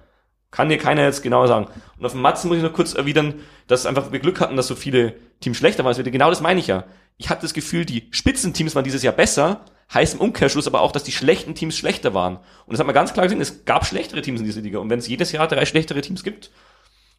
Kann 0.52 0.70
dir 0.70 0.78
keiner 0.78 1.04
jetzt 1.04 1.22
genau 1.22 1.46
sagen. 1.46 1.68
Und 1.98 2.06
auf 2.06 2.14
dem 2.14 2.22
Matzen 2.22 2.48
muss 2.48 2.58
ich 2.58 2.64
noch 2.64 2.74
kurz 2.74 2.96
erwidern, 2.96 3.36
dass 3.68 3.86
einfach 3.86 4.12
wir 4.12 4.20
Glück 4.20 4.40
hatten, 4.40 4.56
dass 4.56 4.68
so 4.68 4.76
viele 4.76 5.16
Teams 5.42 5.58
schlechter 5.58 5.84
waren. 5.84 6.04
Genau 6.04 6.30
das 6.30 6.42
meine 6.42 6.60
ich 6.60 6.68
ja. 6.68 6.86
Ich 7.18 7.30
hatte 7.30 7.44
das 7.44 7.54
Gefühl, 7.54 7.86
die 7.86 8.08
Spitzenteams 8.12 8.74
waren 8.74 8.84
dieses 8.84 9.04
Jahr 9.04 9.14
besser, 9.14 9.66
heißt 9.94 10.16
im 10.16 10.22
Umkehrschluss 10.22 10.68
aber 10.68 10.82
auch, 10.82 10.92
dass 10.92 11.04
die 11.04 11.12
schlechten 11.12 11.56
Teams 11.56 11.78
schlechter 11.78 12.14
waren. 12.14 12.38
Und 12.38 12.72
das 12.74 12.80
hat 12.80 12.86
man 12.86 12.94
ganz 12.94 13.14
klar 13.14 13.26
gesehen, 13.26 13.42
es 13.42 13.66
gab 13.66 13.86
schlechtere 13.86 14.22
Teams 14.22 14.40
in 14.40 14.46
dieser 14.46 14.62
Liga. 14.62 14.80
Und 14.80 14.90
wenn 14.90 15.00
es 15.00 15.08
jedes 15.08 15.32
Jahr 15.32 15.48
drei 15.48 15.66
schlechtere 15.66 16.02
Teams 16.02 16.24
gibt, 16.24 16.52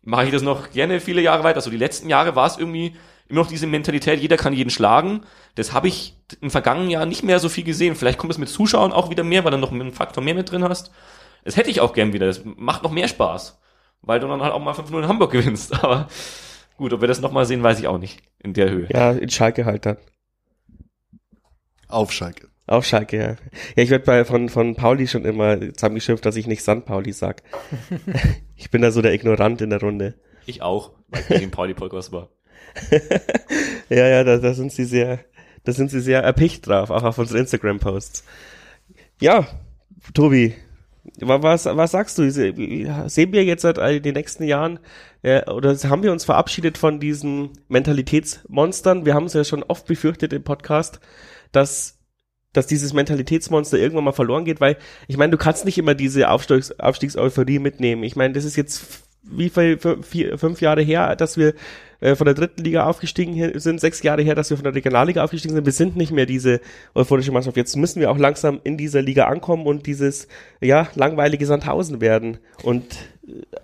mache 0.02 0.26
ich 0.26 0.30
das 0.30 0.42
noch 0.42 0.70
gerne 0.70 1.00
viele 1.00 1.20
Jahre 1.20 1.44
weiter. 1.44 1.56
Also 1.56 1.70
die 1.70 1.76
letzten 1.76 2.08
Jahre 2.08 2.36
war 2.36 2.46
es 2.46 2.58
irgendwie 2.58 2.94
immer 3.28 3.40
noch 3.42 3.48
diese 3.48 3.66
Mentalität, 3.66 4.20
jeder 4.20 4.36
kann 4.36 4.52
jeden 4.52 4.70
schlagen. 4.70 5.22
Das 5.54 5.72
habe 5.72 5.88
ich 5.88 6.16
im 6.40 6.50
vergangenen 6.50 6.90
Jahr 6.90 7.06
nicht 7.06 7.22
mehr 7.22 7.38
so 7.38 7.48
viel 7.48 7.64
gesehen. 7.64 7.94
Vielleicht 7.94 8.18
kommt 8.18 8.32
es 8.32 8.38
mit 8.38 8.48
Zuschauern 8.48 8.92
auch 8.92 9.10
wieder 9.10 9.24
mehr, 9.24 9.44
weil 9.44 9.52
du 9.52 9.58
noch 9.58 9.72
einen 9.72 9.92
Faktor 9.92 10.22
mehr 10.22 10.34
mit 10.34 10.50
drin 10.50 10.64
hast. 10.64 10.90
Das 11.44 11.56
hätte 11.56 11.70
ich 11.70 11.80
auch 11.80 11.92
gern 11.92 12.12
wieder. 12.12 12.26
Das 12.26 12.42
macht 12.44 12.82
noch 12.82 12.90
mehr 12.90 13.08
Spaß. 13.08 13.58
Weil 14.02 14.20
du 14.20 14.28
dann 14.28 14.42
halt 14.42 14.52
auch 14.52 14.60
mal 14.60 14.74
5-0 14.74 14.98
in 14.98 15.08
Hamburg 15.08 15.30
gewinnst. 15.32 15.72
Aber 15.74 16.08
gut, 16.76 16.92
ob 16.92 17.00
wir 17.00 17.08
das 17.08 17.20
nochmal 17.20 17.46
sehen, 17.46 17.62
weiß 17.62 17.78
ich 17.80 17.86
auch 17.86 17.98
nicht. 17.98 18.20
In 18.38 18.54
der 18.54 18.70
Höhe. 18.70 18.88
Ja, 18.92 19.12
in 19.12 19.30
Schalke 19.30 19.64
halt 19.64 19.86
dann. 19.86 19.96
Auf 21.88 22.12
Schalke. 22.12 22.48
Auf 22.70 22.86
Schalke, 22.86 23.16
ja. 23.16 23.28
Ja, 23.74 23.82
ich 23.82 23.90
werde 23.90 24.04
bei 24.04 24.24
von, 24.24 24.48
von 24.48 24.76
Pauli 24.76 25.08
schon 25.08 25.24
immer 25.24 25.60
zusammengeschimpft, 25.74 26.24
dass 26.24 26.36
ich 26.36 26.46
nicht 26.46 26.62
San 26.62 26.84
Pauli 26.84 27.12
sag. 27.12 27.42
ich 28.56 28.70
bin 28.70 28.80
da 28.80 28.92
so 28.92 29.02
der 29.02 29.12
Ignorant 29.12 29.60
in 29.60 29.70
der 29.70 29.80
Runde. 29.80 30.14
Ich 30.46 30.62
auch, 30.62 30.92
weil 31.08 31.38
ich 31.38 31.42
im 31.42 31.50
Pauli-Podcast 31.50 32.12
war. 32.12 32.28
ja, 33.88 34.06
ja, 34.06 34.22
da, 34.22 34.36
da 34.36 34.54
sind 34.54 34.70
sie 34.70 34.84
sehr, 34.84 35.18
da 35.64 35.72
sind 35.72 35.90
sie 35.90 35.98
sehr 35.98 36.22
erpicht 36.22 36.64
drauf, 36.68 36.90
auch 36.90 37.02
auf 37.02 37.18
unsere 37.18 37.40
Instagram-Posts. 37.40 38.22
Ja, 39.20 39.48
Tobi, 40.14 40.54
was, 41.18 41.66
was 41.66 41.90
sagst 41.90 42.18
du? 42.18 42.30
Sehen 42.30 43.32
wir 43.32 43.44
jetzt 43.44 43.62
seit 43.62 43.78
in 43.78 44.04
den 44.04 44.14
nächsten 44.14 44.44
Jahren 44.44 44.78
äh, 45.22 45.44
oder 45.50 45.74
haben 45.74 46.04
wir 46.04 46.12
uns 46.12 46.24
verabschiedet 46.24 46.78
von 46.78 47.00
diesen 47.00 47.50
Mentalitätsmonstern? 47.66 49.04
Wir 49.04 49.14
haben 49.14 49.26
es 49.26 49.32
ja 49.32 49.42
schon 49.42 49.64
oft 49.64 49.86
befürchtet 49.86 50.32
im 50.32 50.44
Podcast, 50.44 51.00
dass 51.50 51.99
dass 52.52 52.66
dieses 52.66 52.92
Mentalitätsmonster 52.92 53.78
irgendwann 53.78 54.04
mal 54.04 54.12
verloren 54.12 54.44
geht, 54.44 54.60
weil 54.60 54.76
ich 55.06 55.16
meine, 55.16 55.30
du 55.30 55.38
kannst 55.38 55.64
nicht 55.64 55.78
immer 55.78 55.94
diese 55.94 56.28
Aufstiegs 56.28 56.72
Aufstiegseuphorie 56.78 57.58
mitnehmen. 57.58 58.02
Ich 58.02 58.16
meine, 58.16 58.34
das 58.34 58.44
ist 58.44 58.56
jetzt 58.56 59.04
wie 59.22 59.50
viel, 59.50 59.78
vier, 60.02 60.38
fünf 60.38 60.60
Jahre 60.60 60.82
her, 60.82 61.14
dass 61.14 61.36
wir 61.36 61.54
äh, 62.00 62.16
von 62.16 62.24
der 62.24 62.34
dritten 62.34 62.64
Liga 62.64 62.86
aufgestiegen 62.86 63.58
sind, 63.58 63.80
sechs 63.80 64.02
Jahre 64.02 64.22
her, 64.22 64.34
dass 64.34 64.50
wir 64.50 64.56
von 64.56 64.64
der 64.64 64.74
Regionalliga 64.74 65.22
aufgestiegen 65.22 65.54
sind. 65.54 65.66
Wir 65.66 65.72
sind 65.72 65.96
nicht 65.96 66.12
mehr 66.12 66.26
diese 66.26 66.60
euphorische 66.94 67.32
Mannschaft. 67.32 67.56
Jetzt 67.56 67.76
müssen 67.76 68.00
wir 68.00 68.10
auch 68.10 68.18
langsam 68.18 68.60
in 68.64 68.76
dieser 68.76 69.02
Liga 69.02 69.26
ankommen 69.26 69.66
und 69.66 69.86
dieses, 69.86 70.26
ja, 70.60 70.88
langweilige 70.94 71.46
Sandhausen 71.46 72.00
werden 72.00 72.38
und 72.62 72.84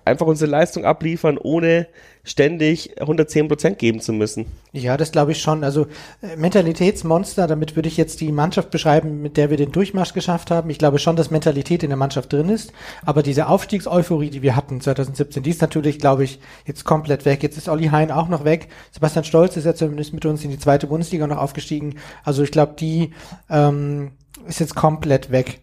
einfach 0.05 0.27
unsere 0.27 0.51
Leistung 0.51 0.85
abliefern, 0.85 1.39
ohne 1.39 1.87
ständig 2.27 3.01
110 3.01 3.49
Prozent 3.49 3.79
geben 3.79 4.01
zu 4.01 4.13
müssen. 4.13 4.47
Ja, 4.73 4.97
das 4.97 5.13
glaube 5.13 5.33
ich 5.33 5.41
schon. 5.41 5.63
Also 5.63 5.87
äh, 6.23 6.37
Mentalitätsmonster, 6.37 7.47
damit 7.47 7.77
würde 7.77 7.89
ich 7.89 7.97
jetzt 7.97 8.21
die 8.21 8.33
Mannschaft 8.33 8.71
beschreiben, 8.71 9.23
mit 9.23 9.37
der 9.37 9.49
wir 9.49 9.57
den 9.57 9.71
Durchmarsch 9.71 10.13
geschafft 10.13 10.51
haben. 10.51 10.69
Ich 10.71 10.79
glaube 10.79 10.99
schon, 10.99 11.15
dass 11.15 11.31
Mentalität 11.31 11.85
in 11.85 11.91
der 11.91 11.97
Mannschaft 11.97 12.33
drin 12.33 12.49
ist. 12.49 12.73
Aber 13.05 13.23
diese 13.23 13.47
Aufstiegseuphorie, 13.49 14.31
die 14.31 14.43
wir 14.43 14.57
hatten 14.57 14.81
2017, 14.81 15.43
die 15.45 15.51
ist 15.51 15.63
natürlich, 15.63 15.99
glaube 15.99 16.25
ich, 16.25 16.41
jetzt 16.65 16.85
komplett 16.85 17.25
weg. 17.25 17.43
Jetzt 17.43 17.57
ist 17.57 17.69
Olli 17.69 17.87
Hein 17.87 18.11
auch 18.11 18.29
noch 18.29 18.45
weg. 18.45 18.69
Sebastian 18.91 19.25
Stolz 19.25 19.57
ist 19.57 19.65
ja 19.65 19.75
zumindest 19.75 20.13
mit 20.13 20.27
uns 20.27 20.45
in 20.45 20.51
die 20.51 20.59
zweite 20.59 20.89
Bundesliga 20.89 21.27
noch 21.27 21.39
aufgestiegen. 21.39 21.97
Also 22.25 22.43
ich 22.43 22.51
glaube, 22.51 22.75
die 22.79 23.13
ähm, 23.49 24.13
ist 24.49 24.61
jetzt 24.61 24.75
komplett 24.75 25.31
weg. 25.31 25.61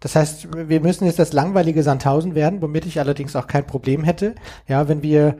Das 0.00 0.14
heißt, 0.14 0.68
wir 0.68 0.80
müssen 0.80 1.06
jetzt 1.06 1.18
das 1.18 1.32
langweilige 1.32 1.82
Sandhausen 1.82 2.34
werden, 2.34 2.62
womit 2.62 2.86
ich 2.86 3.00
allerdings 3.00 3.34
auch 3.34 3.46
kein 3.46 3.66
Problem 3.66 4.04
hätte. 4.04 4.34
Ja, 4.68 4.88
wenn 4.88 5.02
wir 5.02 5.38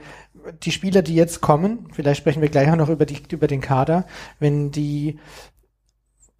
die 0.62 0.72
Spieler, 0.72 1.02
die 1.02 1.14
jetzt 1.14 1.40
kommen, 1.40 1.88
vielleicht 1.92 2.18
sprechen 2.18 2.42
wir 2.42 2.48
gleich 2.48 2.70
auch 2.70 2.76
noch 2.76 2.88
über 2.88 3.06
die, 3.06 3.22
über 3.30 3.46
den 3.46 3.60
Kader, 3.60 4.06
wenn 4.40 4.70
die 4.70 5.18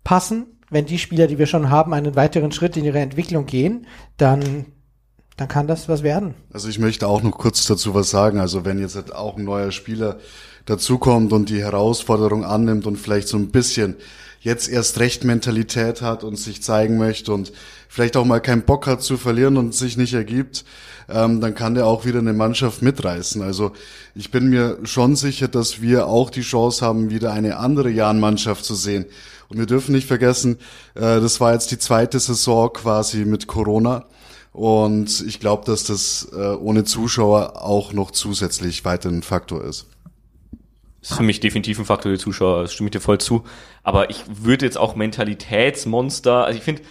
passen, 0.03 0.59
wenn 0.71 0.87
die 0.87 0.99
Spieler, 0.99 1.27
die 1.27 1.39
wir 1.39 1.47
schon 1.47 1.71
haben, 1.71 1.95
einen 1.95 2.17
weiteren 2.17 2.51
Schritt 2.53 2.77
in 2.77 2.85
ihre 2.85 2.99
Entwicklung 2.99 3.47
gehen, 3.47 3.87
dann 4.17 4.67
dann 5.39 5.47
kann 5.49 5.69
das 5.69 5.89
was 5.89 6.03
werden. 6.03 6.35
Also 6.53 6.69
ich 6.69 6.81
möchte 6.81 7.07
auch 7.07 7.23
noch 7.23 7.39
kurz 7.39 7.65
dazu 7.65 7.95
was 7.95 8.11
sagen. 8.11 8.41
Also 8.41 8.65
wenn 8.65 8.81
jetzt 8.81 8.97
halt 8.97 9.15
auch 9.15 9.37
ein 9.37 9.45
neuer 9.45 9.71
Spieler 9.71 10.19
dazukommt 10.67 11.33
und 11.33 11.49
die 11.49 11.63
Herausforderung 11.63 12.45
annimmt 12.45 12.87
und 12.87 12.97
vielleicht 12.97 13.29
so 13.29 13.37
ein 13.37 13.51
bisschen 13.51 13.97
jetzt 14.49 14.69
erst 14.69 14.99
recht 14.99 15.25
Mentalität 15.25 16.03
hat 16.03 16.25
und 16.25 16.37
sich 16.37 16.63
zeigen 16.63 16.97
möchte 16.97 17.33
und 17.33 17.53
vielleicht 17.89 18.17
auch 18.17 18.25
mal 18.25 18.41
keinen 18.41 18.63
Bock 18.63 18.87
hat 18.87 19.03
zu 19.03 19.17
verlieren 19.17 19.57
und 19.57 19.75
sich 19.75 19.97
nicht 19.97 20.15
ergibt, 20.15 20.65
ähm, 21.09 21.41
dann 21.41 21.55
kann 21.55 21.75
der 21.75 21.87
auch 21.87 22.05
wieder 22.05 22.19
eine 22.19 22.33
Mannschaft 22.33 22.83
mitreißen. 22.83 23.43
Also 23.43 23.73
ich 24.15 24.31
bin 24.31 24.49
mir 24.49 24.79
schon 24.85 25.17
sicher, 25.17 25.49
dass 25.49 25.81
wir 25.81 26.07
auch 26.07 26.31
die 26.31 26.41
Chance 26.41 26.85
haben, 26.85 27.11
wieder 27.11 27.33
eine 27.33 27.59
andere 27.59 27.91
Jahn-Mannschaft 27.91 28.65
zu 28.65 28.75
sehen. 28.75 29.07
Und 29.49 29.59
wir 29.59 29.67
dürfen 29.67 29.93
nicht 29.93 30.09
vergessen, 30.09 30.59
äh, 30.95 31.21
das 31.21 31.41
war 31.41 31.53
jetzt 31.53 31.71
die 31.71 31.79
zweite 31.79 32.19
Saison 32.19 32.73
quasi 32.73 33.25
mit 33.25 33.47
Corona. 33.47 34.07
Und 34.53 35.25
ich 35.27 35.41
glaube, 35.41 35.65
dass 35.67 35.85
das 35.85 36.29
äh, 36.33 36.37
ohne 36.37 36.85
Zuschauer 36.85 37.63
auch 37.63 37.93
noch 37.93 38.11
zusätzlich 38.11 38.85
weiter 38.85 39.09
ein 39.09 39.23
Faktor 39.23 39.63
ist. 39.65 39.87
Das 41.01 41.11
ist 41.11 41.17
für 41.17 41.23
mich 41.23 41.41
definitiv 41.41 41.79
ein 41.79 41.85
Faktor, 41.85 42.11
die 42.11 42.19
Zuschauer, 42.19 42.63
das 42.63 42.73
stimme 42.73 42.89
ich 42.89 42.93
dir 42.93 43.01
voll 43.01 43.19
zu. 43.19 43.45
Aber 43.83 44.11
ich 44.11 44.25
würde 44.27 44.65
jetzt 44.65 44.77
auch 44.77 44.97
Mentalitätsmonster, 44.97 46.45
also 46.45 46.59
ich 46.59 46.65
finde, 46.65 46.83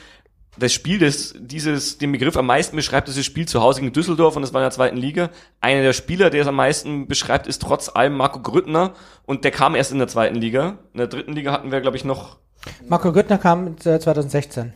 das 0.60 0.74
Spiel, 0.74 0.98
das 0.98 1.36
dieses, 1.38 2.00
den 2.00 2.12
Begriff 2.12 2.36
am 2.36 2.48
meisten 2.48 2.76
beschreibt, 2.76 3.10
ist 3.10 3.18
das 3.18 3.26
Spiel 3.26 3.48
zu 3.48 3.62
Hause 3.62 3.82
gegen 3.82 3.94
Düsseldorf 3.94 4.36
und 4.36 4.42
das 4.42 4.54
war 4.54 4.62
in 4.62 4.66
der 4.66 4.72
zweiten 4.72 4.98
Liga. 4.98 5.30
Einer 5.62 5.84
der 5.84 5.94
Spieler, 5.94 6.30
der 6.30 6.42
es 6.42 6.48
am 6.48 6.56
meisten 6.56 7.08
beschreibt, 7.08 7.46
ist 7.46 7.62
trotz 7.62 7.90
allem 7.90 8.18
Marco 8.18 8.40
Grüttner 8.40 8.94
und 9.26 9.44
der 9.44 9.52
kam 9.52 9.76
erst 9.76 9.92
in 9.92 10.00
der 10.00 10.08
zweiten 10.08 10.36
Liga. 10.36 10.80
In 10.94 10.98
der 10.98 11.08
dritten 11.08 11.34
Liga 11.34 11.52
hatten 11.52 11.72
wir, 11.72 11.82
glaube 11.82 11.98
ich, 11.98 12.06
noch. 12.06 12.38
Marco 12.88 13.12
Grüttner 13.12 13.38
kam 13.38 13.78
2016 13.78 14.74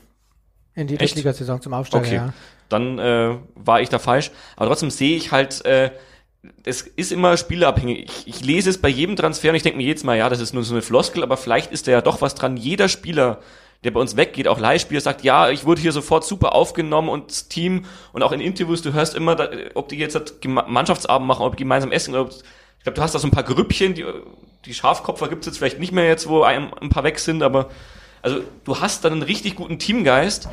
in 0.76 0.88
die 0.88 0.98
Drittligasaison 0.98 1.62
zum 1.62 1.74
Aufsteiger, 1.74 2.06
okay. 2.06 2.16
ja 2.16 2.34
dann 2.72 3.00
äh, 3.00 3.38
war 3.56 3.82
ich 3.82 3.90
da 3.90 4.00
falsch. 4.00 4.32
Aber 4.56 4.68
trotzdem 4.68 4.90
sehe 4.90 5.18
ich 5.18 5.32
halt, 5.32 5.64
äh, 5.66 5.92
es 6.64 6.82
ist 6.82 7.12
immer 7.12 7.38
spielabhängig. 7.38 8.06
Ich, 8.06 8.28
ich 8.28 8.44
lese 8.44 8.70
es 8.70 8.80
bei 8.80 8.90
jedem 8.90 9.16
Transfer 9.16 9.50
und 9.50 9.56
ich 9.56 9.64
denke 9.64 9.78
mir 9.78 9.84
jedes 9.84 10.04
Mal, 10.04 10.18
ja, 10.18 10.30
das 10.30 10.40
ist 10.40 10.54
nur 10.54 10.64
so 10.64 10.74
eine 10.74 10.82
Floskel, 10.82 11.24
aber 11.24 11.38
vielleicht 11.38 11.72
ist 11.72 11.88
da 11.88 11.92
ja 11.92 12.02
doch 12.02 12.22
was 12.22 12.36
dran. 12.36 12.58
Jeder 12.58 12.90
Spieler, 12.90 13.40
der 13.84 13.92
bei 13.92 14.00
uns 14.00 14.16
weggeht, 14.16 14.48
auch 14.48 14.60
Leihspieler, 14.60 15.02
sagt, 15.02 15.24
ja, 15.24 15.50
ich 15.50 15.66
wurde 15.66 15.82
hier 15.82 15.92
sofort 15.92 16.24
super 16.26 16.56
aufgenommen 16.56 17.10
und 17.10 17.30
das 17.30 17.48
Team 17.48 17.86
und 18.14 18.24
auch 18.24 18.32
in 18.32 18.42
Interviews, 18.42 18.82
du 18.82 18.94
hörst 18.94 19.16
immer, 19.16 19.50
ob 19.76 19.90
die 19.90 19.98
jetzt 19.98 20.46
Mannschaftsabend 20.46 21.28
machen, 21.28 21.46
ob 21.46 21.58
die 21.58 21.64
gemeinsam 21.64 21.92
essen 21.92 22.16
ob, 22.16 22.32
ich 22.32 22.84
glaube, 22.84 22.96
du 22.96 23.02
hast 23.02 23.14
da 23.14 23.20
so 23.20 23.28
ein 23.28 23.32
paar 23.32 23.44
Grüppchen, 23.44 23.94
die, 23.94 24.06
die 24.66 24.74
Schafkopfer 24.74 25.30
gibt's 25.30 25.46
jetzt 25.46 25.60
vielleicht 25.60 25.80
nicht 25.80 25.92
mehr 25.92 26.08
jetzt, 26.08 26.28
wo 26.28 26.42
ein, 26.42 26.74
ein 26.74 26.90
paar 26.90 27.04
weg 27.04 27.20
sind, 27.20 27.44
aber 27.44 27.70
also 28.24 28.42
du 28.64 28.80
hast 28.80 29.06
dann 29.06 29.14
einen 29.14 29.24
richtig 29.24 29.56
guten 29.56 29.78
Teamgeist, 29.78 30.50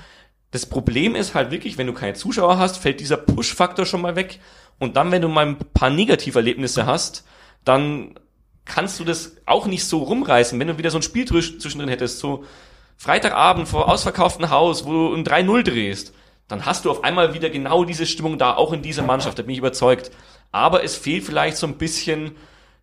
das 0.51 0.65
Problem 0.65 1.15
ist 1.15 1.35
halt 1.35 1.51
wirklich, 1.51 1.77
wenn 1.77 1.87
du 1.87 1.93
keine 1.93 2.15
Zuschauer 2.15 2.59
hast, 2.59 2.79
fällt 2.79 3.01
dieser 3.01 3.19
Push-Faktor 3.19 3.85
schon 3.85 4.01
mal 4.01 4.17
weg. 4.17 4.41
Und 4.79 4.97
dann, 4.97 5.11
wenn 5.11 5.23
du 5.23 5.29
mal 5.29 5.47
ein 5.47 5.59
paar 5.59 5.91
Negativerlebnisse 5.91 6.87
hast, 6.87 7.25
dann 7.65 8.15
kannst 8.65 9.01
du 9.01 9.05
das 9.05 9.37
auch 9.47 9.67
nicht 9.67 9.85
so 9.85 9.99
rumreißen. 10.03 10.59
Wenn 10.59 10.69
du 10.69 10.79
wieder 10.79 10.91
so 10.91 10.99
ein 10.99 11.03
Spiel 11.03 11.27
zwischendrin 11.27 11.89
hättest, 11.89 12.19
so 12.19 12.45
Freitagabend 12.97 13.69
vor 13.69 13.91
ausverkauftem 13.91 14.51
Haus, 14.51 14.85
wo 14.85 14.93
du 14.93 15.15
ein 15.15 15.25
3-0 15.25 15.63
drehst, 15.63 16.13
dann 16.49 16.65
hast 16.67 16.85
du 16.85 16.91
auf 16.91 17.05
einmal 17.05 17.35
wieder 17.35 17.51
genau 17.51 17.85
diese 17.85 18.07
Stimmung 18.07 18.39
da, 18.39 18.55
auch 18.55 18.73
in 18.73 18.83
dieser 18.83 19.03
Mannschaft, 19.03 19.39
da 19.39 19.43
bin 19.43 19.53
ich 19.53 19.59
überzeugt. 19.59 20.11
Aber 20.51 20.83
es 20.83 20.97
fehlt 20.97 21.25
vielleicht 21.25 21.57
so 21.57 21.67
ein 21.67 21.77
bisschen 21.77 22.37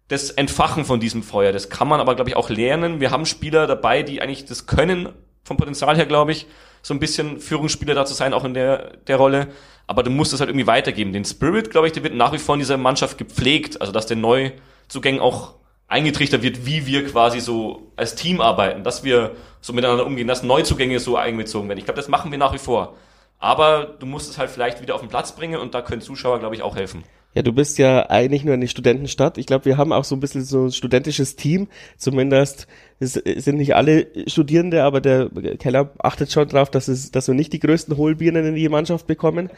das 0.07 0.29
Entfachen 0.29 0.85
von 0.85 0.99
diesem 0.99 1.23
Feuer. 1.23 1.51
Das 1.51 1.69
kann 1.69 1.87
man 1.87 1.99
aber, 1.99 2.15
glaube 2.15 2.29
ich, 2.29 2.35
auch 2.35 2.49
lernen. 2.49 2.99
Wir 2.99 3.11
haben 3.11 3.25
Spieler 3.25 3.65
dabei, 3.65 4.03
die 4.03 4.21
eigentlich 4.21 4.45
das 4.45 4.67
können, 4.67 5.09
vom 5.43 5.57
Potenzial 5.57 5.95
her, 5.95 6.05
glaube 6.05 6.31
ich 6.31 6.47
so 6.85 6.93
ein 6.93 6.99
bisschen 6.99 7.39
Führungsspieler 7.39 7.95
da 7.95 8.05
zu 8.05 8.13
sein, 8.13 8.31
auch 8.31 8.43
in 8.43 8.53
der, 8.53 8.97
der 9.07 9.15
Rolle. 9.15 9.47
Aber 9.87 10.03
du 10.03 10.11
musst 10.11 10.33
es 10.33 10.39
halt 10.39 10.51
irgendwie 10.51 10.67
weitergeben. 10.67 11.13
Den 11.13 11.25
Spirit, 11.25 11.71
glaube 11.71 11.87
ich, 11.87 11.93
der 11.93 12.03
wird 12.03 12.13
nach 12.13 12.31
wie 12.31 12.37
vor 12.37 12.53
in 12.53 12.59
dieser 12.59 12.77
Mannschaft 12.77 13.17
gepflegt. 13.17 13.81
Also, 13.81 13.91
dass 13.91 14.05
der 14.05 14.17
Neuzugängen 14.17 15.19
auch 15.19 15.55
eingetrichtert 15.87 16.43
wird, 16.43 16.67
wie 16.67 16.85
wir 16.85 17.03
quasi 17.07 17.39
so 17.39 17.91
als 17.95 18.13
Team 18.13 18.39
arbeiten, 18.39 18.83
dass 18.83 19.03
wir 19.03 19.31
so 19.61 19.73
miteinander 19.73 20.05
umgehen, 20.05 20.27
dass 20.27 20.43
Neuzugänge 20.43 20.99
so 20.99 21.17
eingezogen 21.17 21.67
werden. 21.69 21.79
Ich 21.79 21.85
glaube, 21.85 21.97
das 21.97 22.07
machen 22.07 22.29
wir 22.29 22.37
nach 22.37 22.53
wie 22.53 22.59
vor. 22.59 22.95
Aber 23.39 23.95
du 23.99 24.05
musst 24.05 24.29
es 24.29 24.37
halt 24.37 24.51
vielleicht 24.51 24.79
wieder 24.83 24.93
auf 24.93 25.01
den 25.01 25.09
Platz 25.09 25.35
bringen 25.35 25.59
und 25.59 25.73
da 25.73 25.81
können 25.81 26.01
Zuschauer, 26.01 26.37
glaube 26.37 26.53
ich, 26.53 26.61
auch 26.61 26.75
helfen. 26.75 27.03
Ja, 27.35 27.41
du 27.41 27.51
bist 27.51 27.79
ja 27.79 28.09
eigentlich 28.09 28.45
nur 28.45 28.53
eine 28.53 28.67
Studentenstadt. 28.67 29.37
Ich 29.37 29.45
glaube, 29.45 29.65
wir 29.65 29.75
haben 29.75 29.91
auch 29.91 30.05
so 30.05 30.15
ein 30.15 30.21
bisschen 30.21 30.45
so 30.45 30.65
ein 30.65 30.71
studentisches 30.71 31.35
Team. 31.35 31.67
Zumindest 31.97 32.67
es 32.99 33.13
sind 33.13 33.57
nicht 33.57 33.75
alle 33.75 34.07
Studierende, 34.27 34.83
aber 34.83 35.01
der 35.01 35.29
Keller 35.59 35.91
achtet 35.99 36.31
schon 36.31 36.47
drauf, 36.47 36.69
dass 36.69 36.87
es, 36.87 37.11
dass 37.11 37.27
wir 37.27 37.35
nicht 37.35 37.53
die 37.53 37.59
größten 37.59 37.97
Hohlbirnen 37.97 38.45
in 38.45 38.55
die 38.55 38.69
Mannschaft 38.69 39.07
bekommen. 39.07 39.49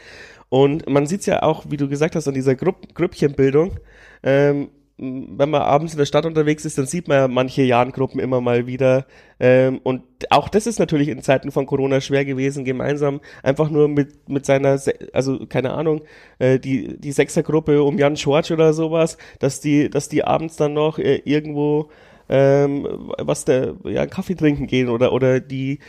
Und 0.48 0.88
man 0.88 1.06
sieht's 1.06 1.26
ja 1.26 1.42
auch, 1.42 1.66
wie 1.68 1.76
du 1.76 1.88
gesagt 1.88 2.16
hast, 2.16 2.26
an 2.26 2.34
dieser 2.34 2.54
Grupp 2.54 2.94
Grüppchenbildung. 2.94 3.76
Ähm, 4.22 4.68
wenn 5.00 5.50
man 5.50 5.62
abends 5.62 5.92
in 5.92 5.98
der 5.98 6.06
Stadt 6.06 6.26
unterwegs 6.26 6.64
ist, 6.64 6.76
dann 6.76 6.86
sieht 6.86 7.06
man 7.06 7.16
ja 7.18 7.28
manche 7.28 7.62
Jahrengruppen 7.62 8.18
immer 8.18 8.40
mal 8.40 8.66
wieder. 8.66 9.06
Ähm, 9.38 9.78
und 9.84 10.02
auch 10.30 10.48
das 10.48 10.66
ist 10.66 10.80
natürlich 10.80 11.06
in 11.06 11.22
Zeiten 11.22 11.52
von 11.52 11.66
Corona 11.66 12.00
schwer 12.00 12.24
gewesen, 12.24 12.64
gemeinsam 12.64 13.20
einfach 13.44 13.70
nur 13.70 13.86
mit, 13.86 14.28
mit 14.28 14.44
seiner, 14.44 14.80
also 15.12 15.46
keine 15.46 15.72
Ahnung, 15.72 16.02
äh, 16.40 16.58
die, 16.58 16.98
die 16.98 17.12
Sechsergruppe 17.12 17.80
um 17.84 17.96
Jan 17.96 18.16
Schwarz 18.16 18.50
oder 18.50 18.72
sowas, 18.72 19.18
dass 19.38 19.60
die, 19.60 19.88
dass 19.88 20.08
die 20.08 20.24
abends 20.24 20.56
dann 20.56 20.72
noch 20.72 20.98
äh, 20.98 21.22
irgendwo 21.24 21.90
ähm, 22.28 22.86
was 23.18 23.44
der, 23.44 23.74
ja, 23.84 24.06
Kaffee 24.06 24.34
trinken 24.34 24.66
gehen 24.66 24.88
oder, 24.88 25.12
oder 25.12 25.40
die, 25.40 25.80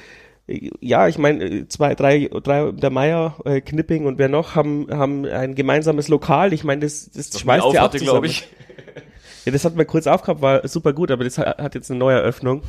ja, 0.47 1.07
ich 1.07 1.17
meine, 1.17 1.67
zwei, 1.67 1.95
drei, 1.95 2.29
drei, 2.43 2.71
der 2.71 2.89
Meier, 2.89 3.35
äh, 3.45 3.61
Knipping 3.61 4.05
und 4.05 4.17
wer 4.17 4.29
noch 4.29 4.55
haben, 4.55 4.87
haben 4.91 5.25
ein 5.25 5.55
gemeinsames 5.55 6.07
Lokal. 6.07 6.53
Ich 6.53 6.63
meine, 6.63 6.81
das, 6.81 7.11
das, 7.11 7.29
das 7.29 7.41
schmeißt 7.41 7.73
ja 7.73 7.85
auch 7.85 7.91
glaube 7.91 8.27
ich. 8.27 8.47
Ja, 9.45 9.53
das 9.53 9.63
hat 9.63 9.75
man 9.75 9.87
kurz 9.87 10.05
aufgehabt, 10.05 10.41
war 10.41 10.67
super 10.67 10.91
gut, 10.91 11.11
aber 11.11 11.23
das 11.23 11.37
hat 11.37 11.73
jetzt 11.73 11.89
eine 11.89 11.97
neue 11.99 12.17
Eröffnung. 12.17 12.61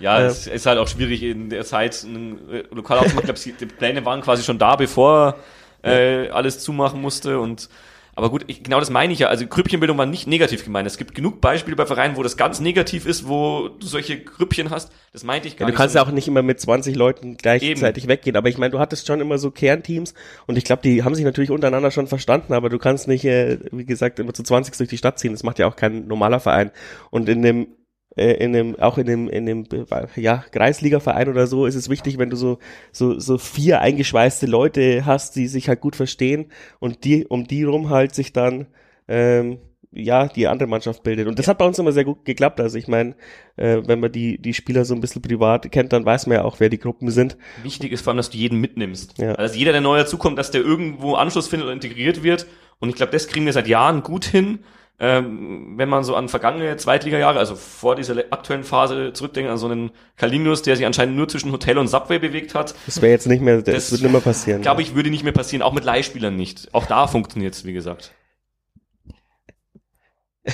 Ja, 0.00 0.18
äh, 0.20 0.24
es 0.24 0.46
ist 0.46 0.66
halt 0.66 0.78
auch 0.78 0.88
schwierig 0.88 1.22
in 1.22 1.50
der 1.50 1.64
Zeit 1.64 2.02
ein 2.02 2.38
Lokal 2.72 2.98
aufzumachen. 2.98 3.30
Ich 3.30 3.44
glaube, 3.44 3.56
die 3.60 3.66
Pläne 3.66 4.04
waren 4.04 4.22
quasi 4.22 4.42
schon 4.42 4.58
da, 4.58 4.76
bevor 4.76 5.36
äh, 5.82 6.28
alles 6.30 6.58
zumachen 6.58 7.00
musste 7.00 7.38
und 7.38 7.68
aber 8.16 8.30
gut, 8.30 8.44
ich, 8.46 8.62
genau 8.62 8.80
das 8.80 8.88
meine 8.88 9.12
ich 9.12 9.18
ja. 9.18 9.28
Also 9.28 9.46
Grüppchenbildung 9.46 9.98
war 9.98 10.06
nicht 10.06 10.26
negativ 10.26 10.64
gemeint. 10.64 10.86
Es 10.86 10.96
gibt 10.96 11.14
genug 11.14 11.42
Beispiele 11.42 11.76
bei 11.76 11.84
Vereinen, 11.84 12.16
wo 12.16 12.22
das 12.22 12.38
ganz 12.38 12.60
negativ 12.60 13.04
ist, 13.04 13.28
wo 13.28 13.68
du 13.68 13.86
solche 13.86 14.18
Grüppchen 14.18 14.70
hast. 14.70 14.90
Das 15.12 15.22
meinte 15.22 15.48
ich 15.48 15.58
gar 15.58 15.66
ja, 15.66 15.66
nicht. 15.66 15.74
Du 15.74 15.76
kannst 15.76 15.92
so 15.92 15.98
ja 15.98 16.06
auch 16.06 16.10
nicht 16.10 16.26
immer 16.26 16.40
mit 16.40 16.58
20 16.58 16.96
Leuten 16.96 17.36
gleichzeitig 17.36 18.04
Eben. 18.04 18.10
weggehen. 18.10 18.36
Aber 18.36 18.48
ich 18.48 18.56
meine, 18.56 18.70
du 18.70 18.78
hattest 18.78 19.06
schon 19.06 19.20
immer 19.20 19.36
so 19.36 19.50
Kernteams 19.50 20.14
und 20.46 20.56
ich 20.56 20.64
glaube, 20.64 20.80
die 20.80 21.04
haben 21.04 21.14
sich 21.14 21.26
natürlich 21.26 21.50
untereinander 21.50 21.90
schon 21.90 22.06
verstanden, 22.06 22.54
aber 22.54 22.70
du 22.70 22.78
kannst 22.78 23.06
nicht, 23.06 23.26
äh, 23.26 23.58
wie 23.70 23.84
gesagt, 23.84 24.18
immer 24.18 24.32
zu 24.32 24.42
20 24.42 24.74
durch 24.78 24.88
die 24.88 24.96
Stadt 24.96 25.18
ziehen. 25.18 25.32
Das 25.32 25.42
macht 25.42 25.58
ja 25.58 25.66
auch 25.66 25.76
kein 25.76 26.06
normaler 26.06 26.40
Verein. 26.40 26.70
Und 27.10 27.28
in 27.28 27.42
dem 27.42 27.66
äh, 28.16 28.32
in 28.32 28.52
dem, 28.52 28.78
auch 28.80 28.98
in 28.98 29.06
dem, 29.06 29.28
in 29.28 29.46
dem, 29.46 29.66
ja, 30.16 30.44
Kreisliga-Verein 30.50 31.28
oder 31.28 31.46
so 31.46 31.66
ist 31.66 31.74
es 31.74 31.88
wichtig, 31.88 32.18
wenn 32.18 32.30
du 32.30 32.36
so, 32.36 32.58
so, 32.92 33.18
so 33.18 33.38
vier 33.38 33.80
eingeschweißte 33.80 34.46
Leute 34.46 35.04
hast, 35.04 35.36
die 35.36 35.46
sich 35.46 35.68
halt 35.68 35.80
gut 35.80 35.96
verstehen 35.96 36.46
und 36.80 37.04
die, 37.04 37.26
um 37.26 37.46
die 37.46 37.64
rum 37.64 37.90
halt 37.90 38.14
sich 38.14 38.32
dann, 38.32 38.66
ähm, 39.08 39.58
ja, 39.92 40.28
die 40.28 40.46
andere 40.46 40.68
Mannschaft 40.68 41.02
bildet. 41.02 41.26
Und 41.26 41.38
das 41.38 41.48
hat 41.48 41.58
bei 41.58 41.64
uns 41.64 41.78
immer 41.78 41.92
sehr 41.92 42.04
gut 42.04 42.24
geklappt. 42.24 42.60
Also 42.60 42.76
ich 42.76 42.86
meine, 42.86 43.14
äh, 43.56 43.80
wenn 43.86 44.00
man 44.00 44.12
die, 44.12 44.36
die 44.36 44.52
Spieler 44.52 44.84
so 44.84 44.94
ein 44.94 45.00
bisschen 45.00 45.22
privat 45.22 45.70
kennt, 45.72 45.92
dann 45.92 46.04
weiß 46.04 46.26
man 46.26 46.38
ja 46.38 46.44
auch, 46.44 46.60
wer 46.60 46.68
die 46.68 46.78
Gruppen 46.78 47.10
sind. 47.10 47.38
Wichtig 47.62 47.92
ist 47.92 48.02
vor 48.02 48.10
allem, 48.10 48.18
dass 48.18 48.28
du 48.28 48.36
jeden 48.36 48.60
mitnimmst. 48.60 49.16
Ja. 49.18 49.32
Also 49.36 49.56
jeder, 49.56 49.72
der 49.72 49.80
neu 49.80 49.96
dazukommt, 49.96 50.38
dass 50.38 50.50
der 50.50 50.60
irgendwo 50.60 51.14
Anschluss 51.14 51.48
findet 51.48 51.68
und 51.68 51.74
integriert 51.74 52.22
wird. 52.22 52.46
Und 52.78 52.90
ich 52.90 52.96
glaube, 52.96 53.12
das 53.12 53.26
kriegen 53.28 53.46
wir 53.46 53.52
seit 53.54 53.68
Jahren 53.68 54.02
gut 54.02 54.26
hin 54.26 54.58
ähm, 54.98 55.74
wenn 55.76 55.88
man 55.88 56.04
so 56.04 56.14
an 56.14 56.28
vergangene 56.28 56.76
Zweitliga-Jahre, 56.76 57.38
also 57.38 57.54
vor 57.54 57.96
dieser 57.96 58.16
aktuellen 58.30 58.64
Phase 58.64 59.12
zurückdenkt, 59.12 59.50
an 59.50 59.58
so 59.58 59.66
einen 59.66 59.90
Kalinius, 60.16 60.62
der 60.62 60.76
sich 60.76 60.86
anscheinend 60.86 61.16
nur 61.16 61.28
zwischen 61.28 61.52
Hotel 61.52 61.76
und 61.78 61.88
Subway 61.88 62.18
bewegt 62.18 62.54
hat. 62.54 62.74
Das 62.86 63.02
wäre 63.02 63.12
jetzt 63.12 63.26
nicht 63.26 63.42
mehr, 63.42 63.60
das, 63.60 63.74
das 63.74 63.92
wird 63.92 64.02
nicht 64.02 64.12
mehr 64.12 64.20
passieren. 64.20 64.62
Glaube 64.62 64.82
ich, 64.82 64.94
würde 64.94 65.10
nicht 65.10 65.24
mehr 65.24 65.32
passieren, 65.32 65.62
auch 65.62 65.74
mit 65.74 65.84
Leihspielern 65.84 66.34
nicht. 66.34 66.72
Auch 66.72 66.86
da 66.86 67.06
funktioniert 67.06 67.54
es, 67.54 67.64
wie 67.64 67.74
gesagt. 67.74 68.12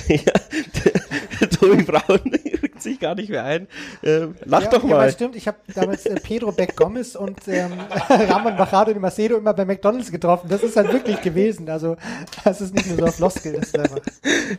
Ja, 0.07 1.47
Tobi 1.47 1.83
Braun 1.83 2.31
rückt 2.61 2.81
sich 2.81 2.99
gar 2.99 3.15
nicht 3.15 3.29
mehr 3.29 3.43
ein. 3.43 3.67
Ähm, 4.03 4.35
lach 4.45 4.63
ja, 4.63 4.69
doch 4.69 4.83
mal. 4.83 5.05
Ja, 5.05 5.11
stimmt, 5.11 5.35
ich 5.35 5.47
habe 5.47 5.57
damals 5.73 6.05
äh, 6.05 6.15
Pedro 6.15 6.51
Beck 6.51 6.75
Gomez 6.75 7.15
und 7.15 7.39
ähm, 7.47 7.71
Ramon 8.09 8.57
Bajado 8.57 8.91
de 8.91 8.99
Macedo 8.99 9.37
immer 9.37 9.53
bei 9.53 9.65
McDonalds 9.65 10.11
getroffen. 10.11 10.49
Das 10.49 10.63
ist 10.63 10.75
halt 10.75 10.91
wirklich 10.91 11.21
gewesen. 11.21 11.69
Also 11.69 11.97
das 12.43 12.61
ist 12.61 12.73
nicht 12.73 12.87
nur 12.87 12.97
so 12.97 13.05
auf 13.05 13.15
Floskel. 13.15 13.53
Das 13.53 13.67
ist 13.67 13.77
einfach 13.77 13.99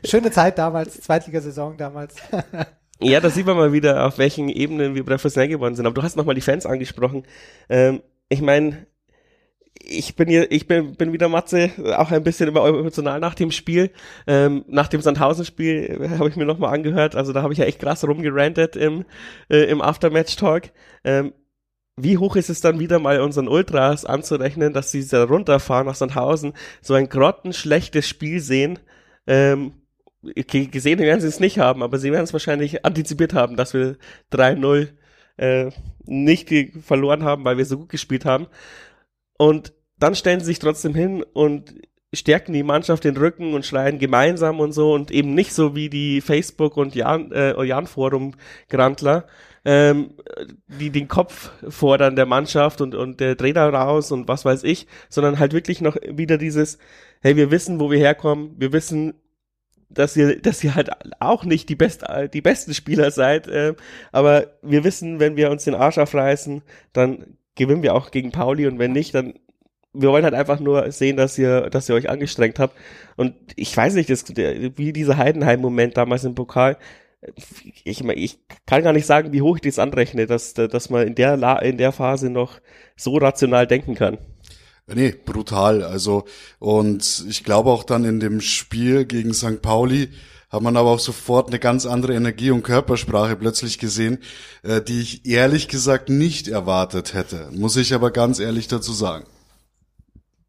schöne 0.04 0.30
Zeit 0.30 0.58
damals, 0.58 1.00
Zweitligasaison 1.00 1.76
damals. 1.76 2.14
ja, 3.00 3.20
da 3.20 3.30
sieht 3.30 3.46
man 3.46 3.56
mal 3.56 3.72
wieder, 3.72 4.06
auf 4.06 4.18
welchen 4.18 4.48
Ebenen 4.48 4.94
wir 4.94 5.04
professionell 5.04 5.48
geworden 5.48 5.74
sind. 5.74 5.86
Aber 5.86 5.94
du 5.94 6.02
hast 6.02 6.16
nochmal 6.16 6.34
die 6.34 6.40
Fans 6.40 6.66
angesprochen. 6.66 7.24
Ähm, 7.68 8.02
ich 8.28 8.40
meine, 8.40 8.86
ich 9.86 10.16
bin 10.16 10.28
hier, 10.28 10.50
ich 10.50 10.66
bin, 10.66 10.94
bin 10.94 11.12
wieder 11.12 11.28
Matze, 11.28 11.70
auch 11.96 12.10
ein 12.10 12.22
bisschen 12.22 12.48
emotional 12.48 13.20
nach 13.20 13.34
dem 13.34 13.50
Spiel. 13.50 13.90
Ähm, 14.26 14.64
nach 14.68 14.88
dem 14.88 15.00
Sandhausen-Spiel 15.00 15.98
äh, 16.00 16.18
habe 16.18 16.28
ich 16.28 16.36
mir 16.36 16.46
nochmal 16.46 16.74
angehört. 16.74 17.14
Also 17.14 17.32
da 17.32 17.42
habe 17.42 17.52
ich 17.52 17.58
ja 17.58 17.64
echt 17.66 17.80
krass 17.80 18.06
rumgerantet 18.06 18.76
im, 18.76 19.04
äh, 19.50 19.64
im 19.64 19.80
Aftermatch-Talk. 19.80 20.70
Ähm, 21.04 21.32
wie 21.96 22.18
hoch 22.18 22.36
ist 22.36 22.50
es 22.50 22.60
dann 22.60 22.80
wieder 22.80 22.98
mal 22.98 23.20
unseren 23.20 23.48
Ultras 23.48 24.04
anzurechnen, 24.04 24.72
dass 24.72 24.90
sie 24.90 25.06
da 25.06 25.24
runterfahren 25.24 25.86
nach 25.86 25.94
Sandhausen, 25.94 26.54
so 26.82 26.94
ein 26.94 27.08
grottenschlechtes 27.08 28.08
Spiel 28.08 28.40
sehen, 28.40 28.80
ähm, 29.26 29.74
gesehen 30.22 30.98
werden 30.98 31.20
sie 31.20 31.28
es 31.28 31.38
nicht 31.38 31.58
haben, 31.58 31.82
aber 31.82 31.98
sie 31.98 32.10
werden 32.10 32.24
es 32.24 32.32
wahrscheinlich 32.32 32.84
antizipiert 32.84 33.34
haben, 33.34 33.56
dass 33.56 33.74
wir 33.74 33.96
3-0 34.32 34.88
äh, 35.36 35.70
nicht 36.04 36.50
verloren 36.82 37.22
haben, 37.22 37.44
weil 37.44 37.58
wir 37.58 37.66
so 37.66 37.78
gut 37.78 37.90
gespielt 37.90 38.24
haben. 38.24 38.46
Und 39.36 39.73
dann 39.98 40.14
stellen 40.14 40.40
sie 40.40 40.46
sich 40.46 40.58
trotzdem 40.58 40.94
hin 40.94 41.22
und 41.32 41.74
stärken 42.14 42.52
die 42.52 42.62
Mannschaft 42.62 43.04
den 43.04 43.16
Rücken 43.16 43.54
und 43.54 43.66
schreien 43.66 43.98
gemeinsam 43.98 44.60
und 44.60 44.72
so 44.72 44.92
und 44.92 45.10
eben 45.10 45.34
nicht 45.34 45.52
so 45.52 45.74
wie 45.74 45.88
die 45.88 46.20
Facebook 46.20 46.76
und 46.76 46.94
Jan, 46.94 47.32
äh, 47.32 47.62
Jan 47.64 47.86
Forum 47.86 48.34
Grantler, 48.68 49.26
ähm, 49.64 50.14
die 50.68 50.90
den 50.90 51.08
Kopf 51.08 51.50
fordern 51.68 52.16
der 52.16 52.26
Mannschaft 52.26 52.80
und, 52.80 52.94
und 52.94 53.20
der 53.20 53.36
Trainer 53.36 53.68
raus 53.68 54.12
und 54.12 54.28
was 54.28 54.44
weiß 54.44 54.64
ich, 54.64 54.86
sondern 55.08 55.38
halt 55.38 55.52
wirklich 55.52 55.80
noch 55.80 55.96
wieder 56.08 56.38
dieses, 56.38 56.78
hey, 57.22 57.36
wir 57.36 57.50
wissen, 57.50 57.80
wo 57.80 57.90
wir 57.90 57.98
herkommen, 57.98 58.54
wir 58.58 58.72
wissen, 58.72 59.14
dass 59.88 60.16
ihr, 60.16 60.40
dass 60.40 60.62
ihr 60.64 60.74
halt 60.74 60.90
auch 61.20 61.44
nicht 61.44 61.68
die, 61.68 61.76
best, 61.76 62.04
die 62.32 62.40
besten 62.40 62.74
Spieler 62.74 63.10
seid, 63.10 63.46
äh, 63.48 63.74
aber 64.12 64.48
wir 64.62 64.84
wissen, 64.84 65.20
wenn 65.20 65.36
wir 65.36 65.50
uns 65.50 65.64
den 65.64 65.74
Arsch 65.74 65.98
aufreißen, 65.98 66.62
dann 66.92 67.36
gewinnen 67.54 67.82
wir 67.82 67.94
auch 67.94 68.10
gegen 68.10 68.32
Pauli 68.32 68.66
und 68.66 68.78
wenn 68.78 68.92
nicht, 68.92 69.14
dann 69.14 69.34
wir 69.94 70.10
wollen 70.10 70.24
halt 70.24 70.34
einfach 70.34 70.60
nur 70.60 70.90
sehen, 70.92 71.16
dass 71.16 71.38
ihr, 71.38 71.70
dass 71.70 71.88
ihr 71.88 71.94
euch 71.94 72.10
angestrengt 72.10 72.58
habt. 72.58 72.76
Und 73.16 73.34
ich 73.56 73.74
weiß 73.74 73.94
nicht, 73.94 74.10
das, 74.10 74.24
wie 74.28 74.92
dieser 74.92 75.16
Heidenheim-Moment 75.16 75.96
damals 75.96 76.24
im 76.24 76.34
Pokal. 76.34 76.76
Ich, 77.84 78.04
ich 78.04 78.38
kann 78.66 78.82
gar 78.82 78.92
nicht 78.92 79.06
sagen, 79.06 79.32
wie 79.32 79.40
hoch 79.40 79.56
ich 79.56 79.62
das 79.62 79.78
anrechne, 79.78 80.26
dass, 80.26 80.52
dass 80.52 80.90
man 80.90 81.06
in 81.06 81.14
der, 81.14 81.62
in 81.62 81.78
der 81.78 81.92
Phase 81.92 82.28
noch 82.28 82.60
so 82.96 83.16
rational 83.16 83.66
denken 83.66 83.94
kann. 83.94 84.18
Nee, 84.86 85.14
brutal. 85.24 85.82
Also, 85.82 86.24
und 86.58 87.24
ich 87.28 87.44
glaube 87.44 87.70
auch 87.70 87.84
dann 87.84 88.04
in 88.04 88.20
dem 88.20 88.42
Spiel 88.42 89.06
gegen 89.06 89.32
St. 89.32 89.62
Pauli 89.62 90.10
hat 90.50 90.62
man 90.62 90.76
aber 90.76 90.90
auch 90.90 91.00
sofort 91.00 91.48
eine 91.48 91.58
ganz 91.58 91.84
andere 91.84 92.14
Energie 92.14 92.50
und 92.50 92.62
Körpersprache 92.62 93.34
plötzlich 93.34 93.78
gesehen, 93.78 94.18
äh, 94.62 94.80
die 94.82 95.00
ich 95.00 95.26
ehrlich 95.26 95.68
gesagt 95.68 96.10
nicht 96.10 96.46
erwartet 96.46 97.14
hätte. 97.14 97.48
Muss 97.52 97.76
ich 97.76 97.92
aber 97.94 98.10
ganz 98.10 98.38
ehrlich 98.38 98.68
dazu 98.68 98.92
sagen. 98.92 99.24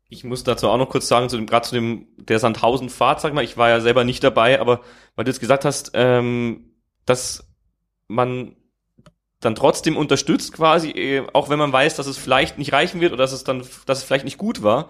Ich 0.09 0.23
muss 0.23 0.43
dazu 0.43 0.69
auch 0.69 0.77
noch 0.77 0.89
kurz 0.89 1.07
sagen, 1.07 1.29
zu 1.29 1.37
dem, 1.37 1.47
gerade 1.47 1.67
zu 1.67 1.75
dem, 1.75 2.07
der 2.17 2.39
Sandhausen-Fahrt, 2.39 3.21
sag 3.21 3.33
mal, 3.33 3.43
ich 3.43 3.57
war 3.57 3.69
ja 3.69 3.79
selber 3.81 4.03
nicht 4.03 4.23
dabei, 4.23 4.59
aber 4.59 4.81
weil 5.15 5.25
du 5.25 5.31
jetzt 5.31 5.39
gesagt 5.39 5.65
hast, 5.65 5.91
ähm, 5.93 6.71
dass 7.05 7.47
man 8.07 8.55
dann 9.39 9.55
trotzdem 9.55 9.97
unterstützt 9.97 10.53
quasi, 10.53 10.89
äh, 10.91 11.27
auch 11.33 11.49
wenn 11.49 11.59
man 11.59 11.73
weiß, 11.73 11.95
dass 11.95 12.07
es 12.07 12.17
vielleicht 12.17 12.57
nicht 12.57 12.73
reichen 12.73 13.01
wird 13.01 13.13
oder 13.13 13.23
dass 13.23 13.31
es 13.31 13.43
dann, 13.43 13.63
dass 13.85 13.99
es 13.99 14.03
vielleicht 14.03 14.25
nicht 14.25 14.37
gut 14.37 14.63
war. 14.63 14.89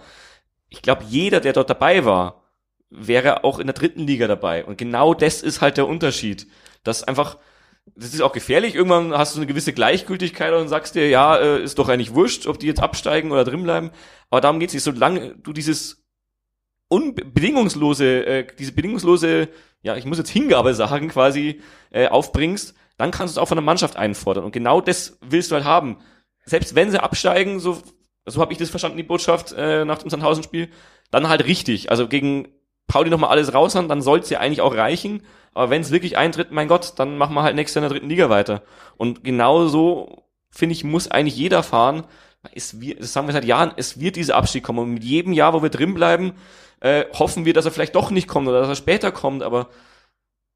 Ich 0.69 0.81
glaube, 0.81 1.03
jeder, 1.07 1.39
der 1.39 1.53
dort 1.53 1.69
dabei 1.69 2.05
war, 2.05 2.43
wäre 2.89 3.43
auch 3.43 3.59
in 3.59 3.67
der 3.67 3.73
dritten 3.73 4.01
Liga 4.01 4.27
dabei. 4.27 4.65
Und 4.65 4.77
genau 4.77 5.13
das 5.13 5.41
ist 5.41 5.61
halt 5.61 5.77
der 5.77 5.87
Unterschied. 5.87 6.47
Dass 6.83 7.03
einfach, 7.03 7.37
das 7.85 8.13
ist 8.13 8.21
auch 8.21 8.33
gefährlich. 8.33 8.75
Irgendwann 8.75 9.13
hast 9.13 9.35
du 9.35 9.39
eine 9.39 9.47
gewisse 9.47 9.73
Gleichgültigkeit 9.73 10.53
und 10.53 10.67
sagst 10.67 10.95
dir, 10.95 11.07
ja, 11.09 11.37
äh, 11.37 11.63
ist 11.63 11.77
doch 11.77 11.87
eigentlich 11.87 12.13
wurscht, 12.13 12.47
ob 12.47 12.59
die 12.59 12.67
jetzt 12.67 12.81
absteigen 12.81 13.31
oder 13.31 13.43
drin 13.43 13.63
bleiben. 13.63 13.91
Aber 14.29 14.41
darum 14.41 14.59
geht's 14.59 14.73
nicht. 14.73 14.83
Solange 14.83 15.35
du 15.35 15.53
dieses 15.53 16.03
unbedingungslose, 16.87 18.25
äh, 18.25 18.47
diese 18.57 18.71
bedingungslose, 18.71 19.49
ja, 19.81 19.95
ich 19.95 20.05
muss 20.05 20.17
jetzt 20.17 20.29
Hingabe 20.29 20.73
sagen, 20.73 21.09
quasi 21.09 21.61
äh, 21.91 22.07
aufbringst, 22.07 22.75
dann 22.97 23.11
kannst 23.11 23.35
du 23.35 23.39
es 23.39 23.43
auch 23.43 23.47
von 23.47 23.57
der 23.57 23.63
Mannschaft 23.63 23.97
einfordern. 23.97 24.43
Und 24.43 24.51
genau 24.51 24.81
das 24.81 25.17
willst 25.21 25.51
du 25.51 25.55
halt 25.55 25.65
haben. 25.65 25.97
Selbst 26.45 26.75
wenn 26.75 26.91
sie 26.91 27.01
absteigen, 27.01 27.59
so, 27.59 27.81
so 28.25 28.41
habe 28.41 28.53
ich 28.53 28.59
das 28.59 28.69
verstanden, 28.69 28.97
die 28.97 29.03
Botschaft 29.03 29.53
äh, 29.53 29.85
nach 29.85 29.99
dem 29.99 30.09
Sandhausen-Spiel, 30.09 30.69
dann 31.11 31.29
halt 31.29 31.45
richtig. 31.45 31.91
Also 31.91 32.07
gegen 32.07 32.47
Pauli 32.87 33.09
nochmal 33.09 33.31
alles 33.31 33.53
raushauen, 33.53 33.89
dann 33.89 34.01
soll 34.01 34.19
es 34.19 34.29
ja 34.29 34.39
eigentlich 34.39 34.61
auch 34.61 34.75
reichen. 34.75 35.23
Aber 35.55 35.69
wenn 35.69 35.81
es 35.81 35.89
wirklich 35.89 36.17
eintritt, 36.17 36.51
mein 36.51 36.67
Gott, 36.67 36.93
dann 36.97 37.17
machen 37.17 37.33
wir 37.33 37.41
halt 37.41 37.55
nächstes 37.55 37.75
Jahr 37.75 37.83
in 37.83 37.89
der 37.89 37.97
dritten 37.97 38.09
Liga 38.09 38.29
weiter. 38.29 38.61
Und 38.97 39.23
genau 39.23 39.67
so, 39.67 40.25
finde 40.51 40.73
ich, 40.73 40.83
muss 40.83 41.09
eigentlich 41.09 41.37
jeder 41.37 41.63
fahren. 41.63 42.03
Es 42.53 42.81
wird, 42.81 42.99
das 42.99 43.13
sagen 43.13 43.27
wir 43.27 43.33
seit 43.33 43.45
Jahren, 43.45 43.71
es 43.77 43.99
wird 43.99 44.17
dieser 44.17 44.35
Abstieg 44.35 44.63
kommen. 44.63 44.79
Und 44.79 44.93
mit 44.93 45.03
jedem 45.03 45.31
Jahr, 45.33 45.53
wo 45.53 45.63
wir 45.63 45.69
drin 45.69 45.93
bleiben, 45.93 46.33
äh, 46.81 47.05
hoffen 47.13 47.45
wir, 47.45 47.53
dass 47.53 47.65
er 47.65 47.71
vielleicht 47.71 47.95
doch 47.95 48.11
nicht 48.11 48.27
kommt 48.27 48.49
oder 48.49 48.59
dass 48.59 48.69
er 48.69 48.75
später 48.75 49.13
kommt. 49.13 49.43
Aber 49.43 49.69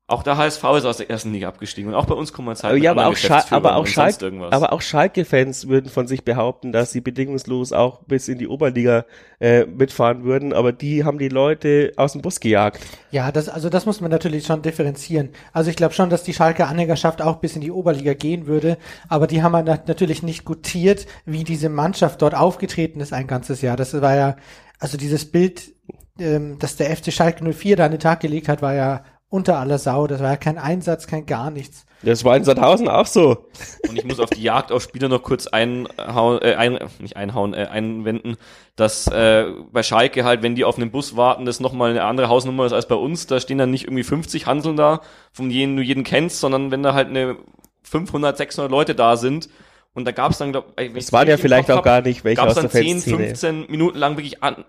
auch 0.09 0.23
der 0.23 0.37
HSV 0.37 0.63
ist 0.77 0.85
aus 0.85 0.97
der 0.97 1.09
ersten 1.09 1.31
Liga 1.31 1.47
abgestiegen 1.47 1.91
und 1.91 1.95
auch 1.95 2.05
bei 2.05 2.15
uns 2.15 2.33
kommen 2.33 2.47
wir 2.47 2.55
Zeit. 2.55 2.81
Ja, 2.81 2.91
aber 2.91 3.07
auch, 3.07 3.15
aber, 3.51 3.75
auch 3.75 3.85
Schalke, 3.85 4.31
aber 4.51 4.73
auch 4.73 4.81
Schalke-Fans 4.81 5.67
würden 5.67 5.89
von 5.89 6.07
sich 6.07 6.23
behaupten, 6.23 6.71
dass 6.71 6.91
sie 6.91 7.01
bedingungslos 7.01 7.73
auch 7.73 8.01
bis 8.03 8.27
in 8.27 8.39
die 8.39 8.47
Oberliga 8.47 9.05
äh, 9.39 9.65
mitfahren 9.65 10.23
würden, 10.23 10.51
aber 10.51 10.71
die 10.71 11.03
haben 11.03 11.19
die 11.19 11.29
Leute 11.29 11.93
aus 11.95 12.13
dem 12.13 12.21
Bus 12.21 12.39
gejagt. 12.39 12.79
Ja, 13.11 13.31
das, 13.31 13.49
also 13.49 13.69
das 13.69 13.85
muss 13.85 14.01
man 14.01 14.09
natürlich 14.09 14.45
schon 14.45 14.61
differenzieren. 14.61 15.29
Also 15.53 15.69
ich 15.69 15.75
glaube 15.75 15.93
schon, 15.93 16.09
dass 16.09 16.23
die 16.23 16.33
Schalke-Anhängerschaft 16.33 17.21
auch 17.21 17.37
bis 17.37 17.55
in 17.55 17.61
die 17.61 17.71
Oberliga 17.71 18.13
gehen 18.13 18.47
würde, 18.47 18.77
aber 19.07 19.27
die 19.27 19.43
haben 19.43 19.53
natürlich 19.65 20.23
nicht 20.23 20.43
gutiert, 20.43 21.05
wie 21.25 21.43
diese 21.43 21.69
Mannschaft 21.69 22.21
dort 22.21 22.33
aufgetreten 22.33 22.99
ist 22.99 23.13
ein 23.13 23.27
ganzes 23.27 23.61
Jahr. 23.61 23.77
Das 23.77 23.99
war 24.01 24.15
ja, 24.15 24.35
also 24.79 24.97
dieses 24.97 25.31
Bild, 25.31 25.73
ähm, 26.19 26.57
dass 26.59 26.77
der 26.77 26.95
FC 26.95 27.13
Schalke 27.13 27.43
04 27.53 27.75
da 27.75 27.85
an 27.85 27.91
den 27.91 27.99
Tag 27.99 28.21
gelegt 28.21 28.47
hat, 28.47 28.61
war 28.61 28.73
ja 28.73 29.03
unter 29.29 29.59
aller 29.59 29.77
Sau. 29.77 30.07
Das 30.07 30.21
war 30.21 30.31
ja 30.31 30.37
kein 30.37 30.57
Einsatz, 30.57 31.07
kein 31.07 31.25
gar 31.25 31.51
nichts. 31.51 31.85
Das 32.01 32.23
war 32.23 32.37
in 32.37 32.43
Sandhausen 32.43 32.87
auch 32.87 33.05
so. 33.05 33.45
Und 33.87 33.97
ich 33.97 34.05
muss 34.05 34.19
auf 34.19 34.29
die 34.29 34.41
Jagd 34.41 34.71
auf 34.71 34.81
Spieler 34.81 35.09
noch 35.09 35.21
kurz 35.21 35.47
einhauen, 35.47 36.41
äh, 36.41 36.55
ein, 36.55 36.79
nicht 36.99 37.17
einhauen, 37.17 37.53
äh, 37.53 37.67
einwenden, 37.69 38.37
dass 38.75 39.07
äh, 39.07 39.47
bei 39.71 39.83
Schalke 39.83 40.23
halt, 40.23 40.41
wenn 40.41 40.55
die 40.55 40.63
auf 40.63 40.77
einen 40.77 40.91
Bus 40.91 41.17
warten, 41.17 41.45
das 41.45 41.59
nochmal 41.59 41.91
eine 41.91 42.03
andere 42.03 42.29
Hausnummer 42.29 42.65
ist 42.65 42.73
als 42.73 42.87
bei 42.87 42.95
uns. 42.95 43.27
Da 43.27 43.39
stehen 43.39 43.57
dann 43.57 43.71
nicht 43.71 43.83
irgendwie 43.85 44.03
50 44.03 44.45
Hanseln 44.45 44.77
da, 44.77 45.01
von 45.33 45.49
denen 45.49 45.75
du 45.75 45.83
jeden 45.83 46.03
kennst, 46.03 46.39
sondern 46.39 46.71
wenn 46.71 46.83
da 46.83 46.93
halt 46.93 47.09
eine 47.09 47.35
500, 47.83 48.37
600 48.37 48.71
Leute 48.71 48.95
da 48.95 49.17
sind, 49.17 49.49
und 49.95 50.05
da 50.05 50.11
gab 50.11 50.31
es 50.31 50.37
dann, 50.37 50.51
glaube 50.51 50.67
ich, 50.79 50.95
es 50.95 51.11
waren 51.11 51.27
ja 51.27 51.35
vielleicht 51.35 51.69
auch 51.71 51.77
hab, 51.77 51.83
gar 51.83 52.01
nicht 52.01 52.23
welche 52.23 52.43
aus 52.43 52.53
der 52.53 52.69
10, 52.69 53.01
15 53.01 53.65
Minuten 53.69 53.97
lang 53.97 54.15
wirklich 54.15 54.43
an, 54.43 54.63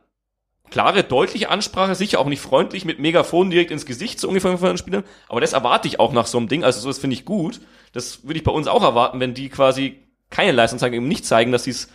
klare, 0.70 1.04
deutliche 1.04 1.50
Ansprache, 1.50 1.94
sicher 1.94 2.20
auch 2.20 2.26
nicht 2.26 2.40
freundlich 2.40 2.84
mit 2.84 2.98
Megafon 2.98 3.50
direkt 3.50 3.70
ins 3.70 3.86
Gesicht 3.86 4.20
so 4.20 4.28
ungefähr 4.28 4.56
von 4.56 4.68
den 4.68 4.78
Spielern, 4.78 5.04
aber 5.28 5.40
das 5.40 5.52
erwarte 5.52 5.88
ich 5.88 6.00
auch 6.00 6.12
nach 6.12 6.26
so 6.26 6.38
einem 6.38 6.48
Ding, 6.48 6.64
also 6.64 6.86
das 6.86 6.98
finde 6.98 7.14
ich 7.14 7.24
gut. 7.24 7.60
Das 7.92 8.24
würde 8.24 8.38
ich 8.38 8.44
bei 8.44 8.52
uns 8.52 8.68
auch 8.68 8.82
erwarten, 8.82 9.18
wenn 9.18 9.34
die 9.34 9.48
quasi 9.48 9.98
keine 10.30 10.52
Leistung 10.52 10.78
zeigen, 10.78 10.94
eben 10.94 11.08
nicht 11.08 11.26
zeigen, 11.26 11.50
dass 11.50 11.64
sie 11.64 11.70
es 11.70 11.88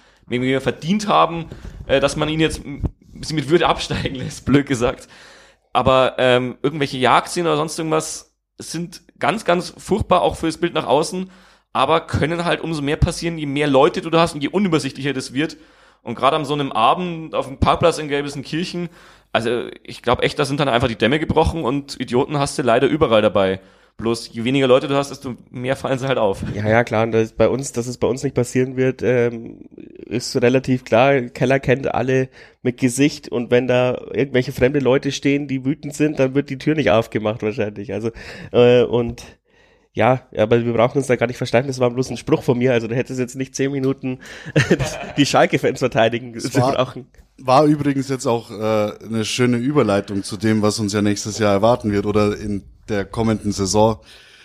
verdient 0.61 1.07
haben, 1.07 1.45
äh, 1.88 1.99
dass 1.99 2.15
man 2.15 2.27
ihn 2.29 2.39
jetzt 2.39 2.61
sie 3.21 3.33
mit 3.33 3.49
Würde 3.49 3.67
absteigen 3.67 4.15
lässt, 4.15 4.45
blöd 4.45 4.67
gesagt. 4.67 5.07
Aber 5.73 6.15
ähm, 6.17 6.57
irgendwelche 6.61 6.97
Jagdszenen 6.97 7.47
oder 7.47 7.57
sonst 7.57 7.77
irgendwas 7.77 8.33
sind 8.57 9.01
ganz, 9.19 9.45
ganz 9.45 9.73
furchtbar 9.77 10.21
auch 10.21 10.35
für 10.35 10.47
das 10.47 10.57
Bild 10.57 10.73
nach 10.73 10.88
außen, 10.88 11.29
aber 11.73 12.01
können 12.01 12.45
halt 12.45 12.61
umso 12.61 12.81
mehr 12.81 12.95
passieren, 12.95 13.38
je 13.38 13.45
mehr 13.45 13.67
Leute 13.67 14.01
du 14.01 14.09
da 14.09 14.21
hast 14.21 14.33
und 14.33 14.41
je 14.41 14.49
unübersichtlicher 14.49 15.13
das 15.13 15.33
wird. 15.33 15.57
Und 16.03 16.15
gerade 16.15 16.36
am 16.36 16.45
so 16.45 16.53
einem 16.53 16.71
Abend 16.71 17.34
auf 17.34 17.47
dem 17.47 17.58
Parkplatz 17.58 17.97
in 17.97 18.08
Gelbesenkirchen, 18.08 18.89
also 19.31 19.67
ich 19.84 20.01
glaube 20.01 20.23
echt, 20.23 20.39
da 20.39 20.45
sind 20.45 20.60
dann 20.60 20.69
einfach 20.69 20.88
die 20.88 20.95
Dämme 20.95 21.19
gebrochen 21.19 21.63
und 21.63 21.99
Idioten 21.99 22.39
hast 22.39 22.58
du 22.58 22.62
leider 22.62 22.88
überall 22.88 23.21
dabei. 23.21 23.60
Bloß 23.97 24.29
je 24.34 24.43
weniger 24.43 24.67
Leute 24.67 24.89
du 24.89 24.95
hast, 24.95 25.10
desto 25.10 25.36
mehr 25.51 25.77
fallen 25.77 25.97
sie 25.99 26.08
halt 26.08 26.17
auf. 26.17 26.43
Ja, 26.53 26.67
ja, 26.67 26.84
klar. 26.84 27.03
Und 27.03 27.13
das 27.13 27.31
bei 27.31 27.47
uns, 27.47 27.71
dass 27.71 27.88
es 27.88 27.97
bei 27.97 28.08
uns 28.08 28.23
nicht 28.23 28.36
passieren 28.36 28.75
wird, 28.75 29.01
ähm, 29.03 29.60
ist 30.05 30.36
relativ 30.41 30.84
klar. 30.84 31.21
Keller 31.21 31.60
kennt 31.60 31.93
alle 31.93 32.27
mit 32.62 32.77
Gesicht 32.77 33.29
und 33.29 33.51
wenn 33.51 33.67
da 33.67 33.97
irgendwelche 34.13 34.51
fremde 34.51 34.79
Leute 34.79 35.13
stehen, 35.13 35.47
die 35.47 35.63
wütend 35.63 35.93
sind, 35.93 36.19
dann 36.19 36.36
wird 36.36 36.49
die 36.49 36.58
Tür 36.58 36.75
nicht 36.75 36.91
aufgemacht 36.91 37.41
wahrscheinlich. 37.41 37.93
Also 37.93 38.12
äh, 38.51 38.84
und 38.84 39.23
ja, 39.95 40.23
aber 40.36 40.63
wir 40.63 40.73
brauchen 40.73 40.97
uns 40.97 41.08
da 41.08 41.15
gar 41.15 41.25
nicht 41.27 41.38
versteifen, 41.38 41.67
das 41.67 41.79
war 41.79 41.89
bloß 41.89 42.10
ein 42.10 42.17
Spruch 42.17 42.43
von 42.43 42.58
mir, 42.58 42.73
also 42.73 42.88
du 42.88 42.95
hättest 42.95 43.17
jetzt 43.17 43.36
nicht 43.36 43.55
zehn 43.55 43.71
Minuten 43.71 44.19
die 45.17 45.25
Schalke-Fans 45.25 45.79
verteidigen 45.79 46.38
zu 46.38 46.53
war, 46.62 46.73
brauchen. 46.73 47.08
War 47.38 47.63
übrigens 47.63 48.10
jetzt 48.10 48.25
auch 48.25 48.51
äh, 48.51 48.91
eine 49.05 49.23
schöne 49.23 49.55
Überleitung 49.55 50.23
zu 50.23 50.36
dem, 50.36 50.62
was 50.62 50.79
uns 50.79 50.91
ja 50.91 51.01
nächstes 51.01 51.39
Jahr 51.39 51.53
erwarten 51.53 51.93
wird 51.93 52.05
oder 52.05 52.38
in 52.38 52.63
der 52.89 53.05
kommenden 53.05 53.53
Saison. 53.53 53.99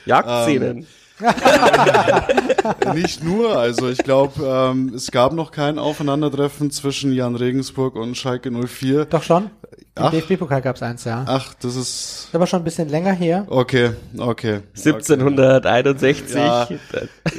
Jagdszenen. 0.07 0.79
Ähm, 0.79 0.87
nicht 2.95 3.23
nur, 3.23 3.57
also 3.57 3.89
ich 3.89 3.99
glaube, 3.99 4.45
ähm, 4.45 4.93
es 4.95 5.11
gab 5.11 5.33
noch 5.33 5.51
kein 5.51 5.79
Aufeinandertreffen 5.79 6.71
zwischen 6.71 7.13
Jan 7.13 7.37
Regensburg 7.37 7.97
und 7.97 8.17
Schalke 8.17 8.51
04. 8.51 9.07
Doch 9.07 9.23
schon. 9.23 9.51
Im 9.97 10.11
DFB-Pokal 10.11 10.63
gab 10.63 10.77
es 10.77 10.83
eins, 10.83 11.05
ja. 11.05 11.25
Ach, 11.27 11.53
das 11.55 11.77
ist. 11.77 12.29
Das 12.33 12.39
war 12.39 12.47
schon 12.47 12.61
ein 12.61 12.65
bisschen 12.65 12.89
länger 12.89 13.13
her. 13.13 13.47
Okay, 13.49 13.91
okay. 14.17 14.61
1761. 14.77 16.35
Ja, 16.35 16.69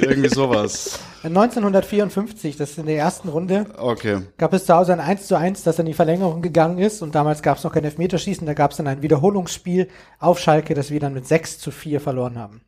irgendwie 0.00 0.28
sowas. 0.28 1.00
1954, 1.24 2.56
das 2.56 2.70
ist 2.70 2.78
in 2.78 2.86
der 2.86 2.96
ersten 2.96 3.28
Runde. 3.28 3.66
Okay. 3.78 4.22
Gab 4.38 4.52
es 4.52 4.66
zu 4.66 4.74
Hause 4.74 4.92
ein 4.92 5.00
1 5.00 5.28
zu 5.28 5.36
1, 5.36 5.62
das 5.62 5.78
in 5.78 5.86
die 5.86 5.94
Verlängerung 5.94 6.42
gegangen 6.42 6.78
ist 6.78 7.00
und 7.00 7.14
damals 7.14 7.42
gab 7.42 7.58
es 7.58 7.64
noch 7.64 7.72
kein 7.72 7.84
Elfmeterschießen, 7.84 8.44
da 8.44 8.54
gab 8.54 8.72
es 8.72 8.78
dann 8.78 8.88
ein 8.88 9.02
Wiederholungsspiel 9.02 9.88
auf 10.18 10.40
Schalke, 10.40 10.74
das 10.74 10.90
wir 10.90 10.98
dann 10.98 11.14
mit 11.14 11.26
6 11.26 11.60
zu 11.60 11.70
4 11.70 12.00
verloren 12.00 12.38
haben. 12.38 12.62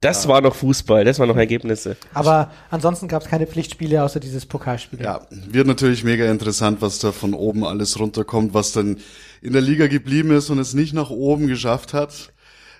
Das 0.00 0.28
war 0.28 0.40
noch 0.40 0.54
Fußball, 0.54 1.04
das 1.04 1.18
waren 1.18 1.28
noch 1.28 1.36
Ergebnisse. 1.36 1.96
Aber 2.14 2.52
ansonsten 2.70 3.08
gab 3.08 3.22
es 3.22 3.28
keine 3.28 3.48
Pflichtspiele 3.48 4.02
außer 4.04 4.20
dieses 4.20 4.46
Pokalspiel. 4.46 5.00
Ja, 5.00 5.26
wird 5.30 5.66
natürlich 5.66 6.04
mega 6.04 6.30
interessant, 6.30 6.80
was 6.80 7.00
da 7.00 7.10
von 7.10 7.34
oben 7.34 7.64
alles 7.64 7.98
runterkommt, 7.98 8.54
was 8.54 8.70
dann 8.70 8.98
in 9.42 9.52
der 9.52 9.62
Liga 9.62 9.88
geblieben 9.88 10.30
ist 10.30 10.50
und 10.50 10.60
es 10.60 10.72
nicht 10.72 10.94
nach 10.94 11.10
oben 11.10 11.48
geschafft 11.48 11.94
hat. 11.94 12.32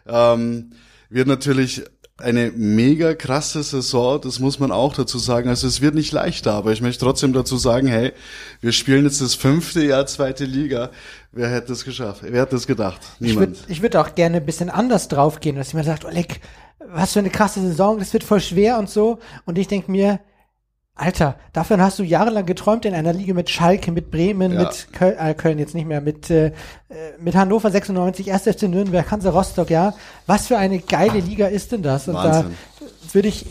Ähm, 0.07 0.71
wird 1.11 1.27
natürlich 1.27 1.83
eine 2.19 2.53
mega 2.55 3.15
krasse 3.15 3.63
Saison, 3.63 4.21
das 4.21 4.39
muss 4.39 4.59
man 4.61 4.71
auch 4.73 4.93
dazu 4.95 5.19
sagen. 5.19 5.49
Also 5.49 5.67
es 5.67 5.81
wird 5.81 5.95
nicht 5.95 6.13
leichter, 6.13 6.53
aber 6.53 6.73
ich 6.73 6.81
möchte 6.81 7.05
trotzdem 7.05 7.33
dazu 7.33 7.57
sagen, 7.57 7.87
hey, 7.87 8.13
wir 8.61 8.73
spielen 8.73 9.05
jetzt 9.05 9.21
das 9.21 9.35
fünfte 9.35 9.85
Jahr 9.85 10.07
zweite 10.07 10.45
Liga. 10.45 10.91
Wer 11.31 11.49
hätte 11.51 11.73
es 11.73 11.85
geschafft? 11.85 12.23
Wer 12.25 12.43
hätte 12.43 12.57
es 12.57 12.67
gedacht? 12.67 13.01
Niemand. 13.21 13.57
Ich 13.57 13.59
würde 13.61 13.73
ich 13.73 13.83
würd 13.83 13.97
auch 13.97 14.15
gerne 14.15 14.39
ein 14.39 14.47
bisschen 14.47 14.71
anders 14.71 15.09
draufgehen, 15.09 15.57
dass 15.57 15.73
jemand 15.73 15.87
sagt, 15.87 16.05
Oleg, 16.05 16.41
was 16.79 17.13
für 17.13 17.19
eine 17.21 17.31
krasse 17.31 17.61
Saison, 17.61 17.99
das 17.99 18.13
wird 18.13 18.25
voll 18.25 18.41
schwer 18.41 18.79
und 18.79 18.89
so. 18.89 19.19
Und 19.45 19.59
ich 19.59 19.69
denke 19.69 19.91
mir, 19.91 20.21
Alter, 20.95 21.37
davon 21.53 21.81
hast 21.81 22.01
du 22.01 22.03
jahrelang 22.03 22.45
geträumt 22.45 22.85
in 22.85 22.93
einer 22.95 23.13
Liga 23.13 23.33
mit 23.33 23.49
Schalke, 23.51 23.93
mit 23.93 24.11
Bremen, 24.11 24.53
Ja. 24.53 24.65
mit 24.65 24.89
Köln, 24.93 25.17
äh, 25.17 25.33
Köln 25.35 25.59
jetzt 25.61 25.75
nicht 25.75 25.87
mehr, 25.87 26.01
mit, 26.01 26.29
äh, 26.29 26.53
mit 27.21 27.37
Hannover 27.37 27.71
96, 27.71 28.33
1. 28.33 28.49
FC 28.49 28.65
Nürnberg, 28.69 29.09
Hansa 29.09 29.31
Rostock, 29.31 29.71
ja. 29.71 29.95
Was 30.27 30.49
für 30.49 30.59
eine 30.59 30.81
geile 30.81 31.21
Liga 31.21 31.47
ist 31.47 31.71
denn 31.71 31.83
das? 31.83 32.09
Und 32.09 32.15
Wahnsinn. 32.15 32.55
da 32.81 32.87
würde 33.15 33.29
ich 33.29 33.47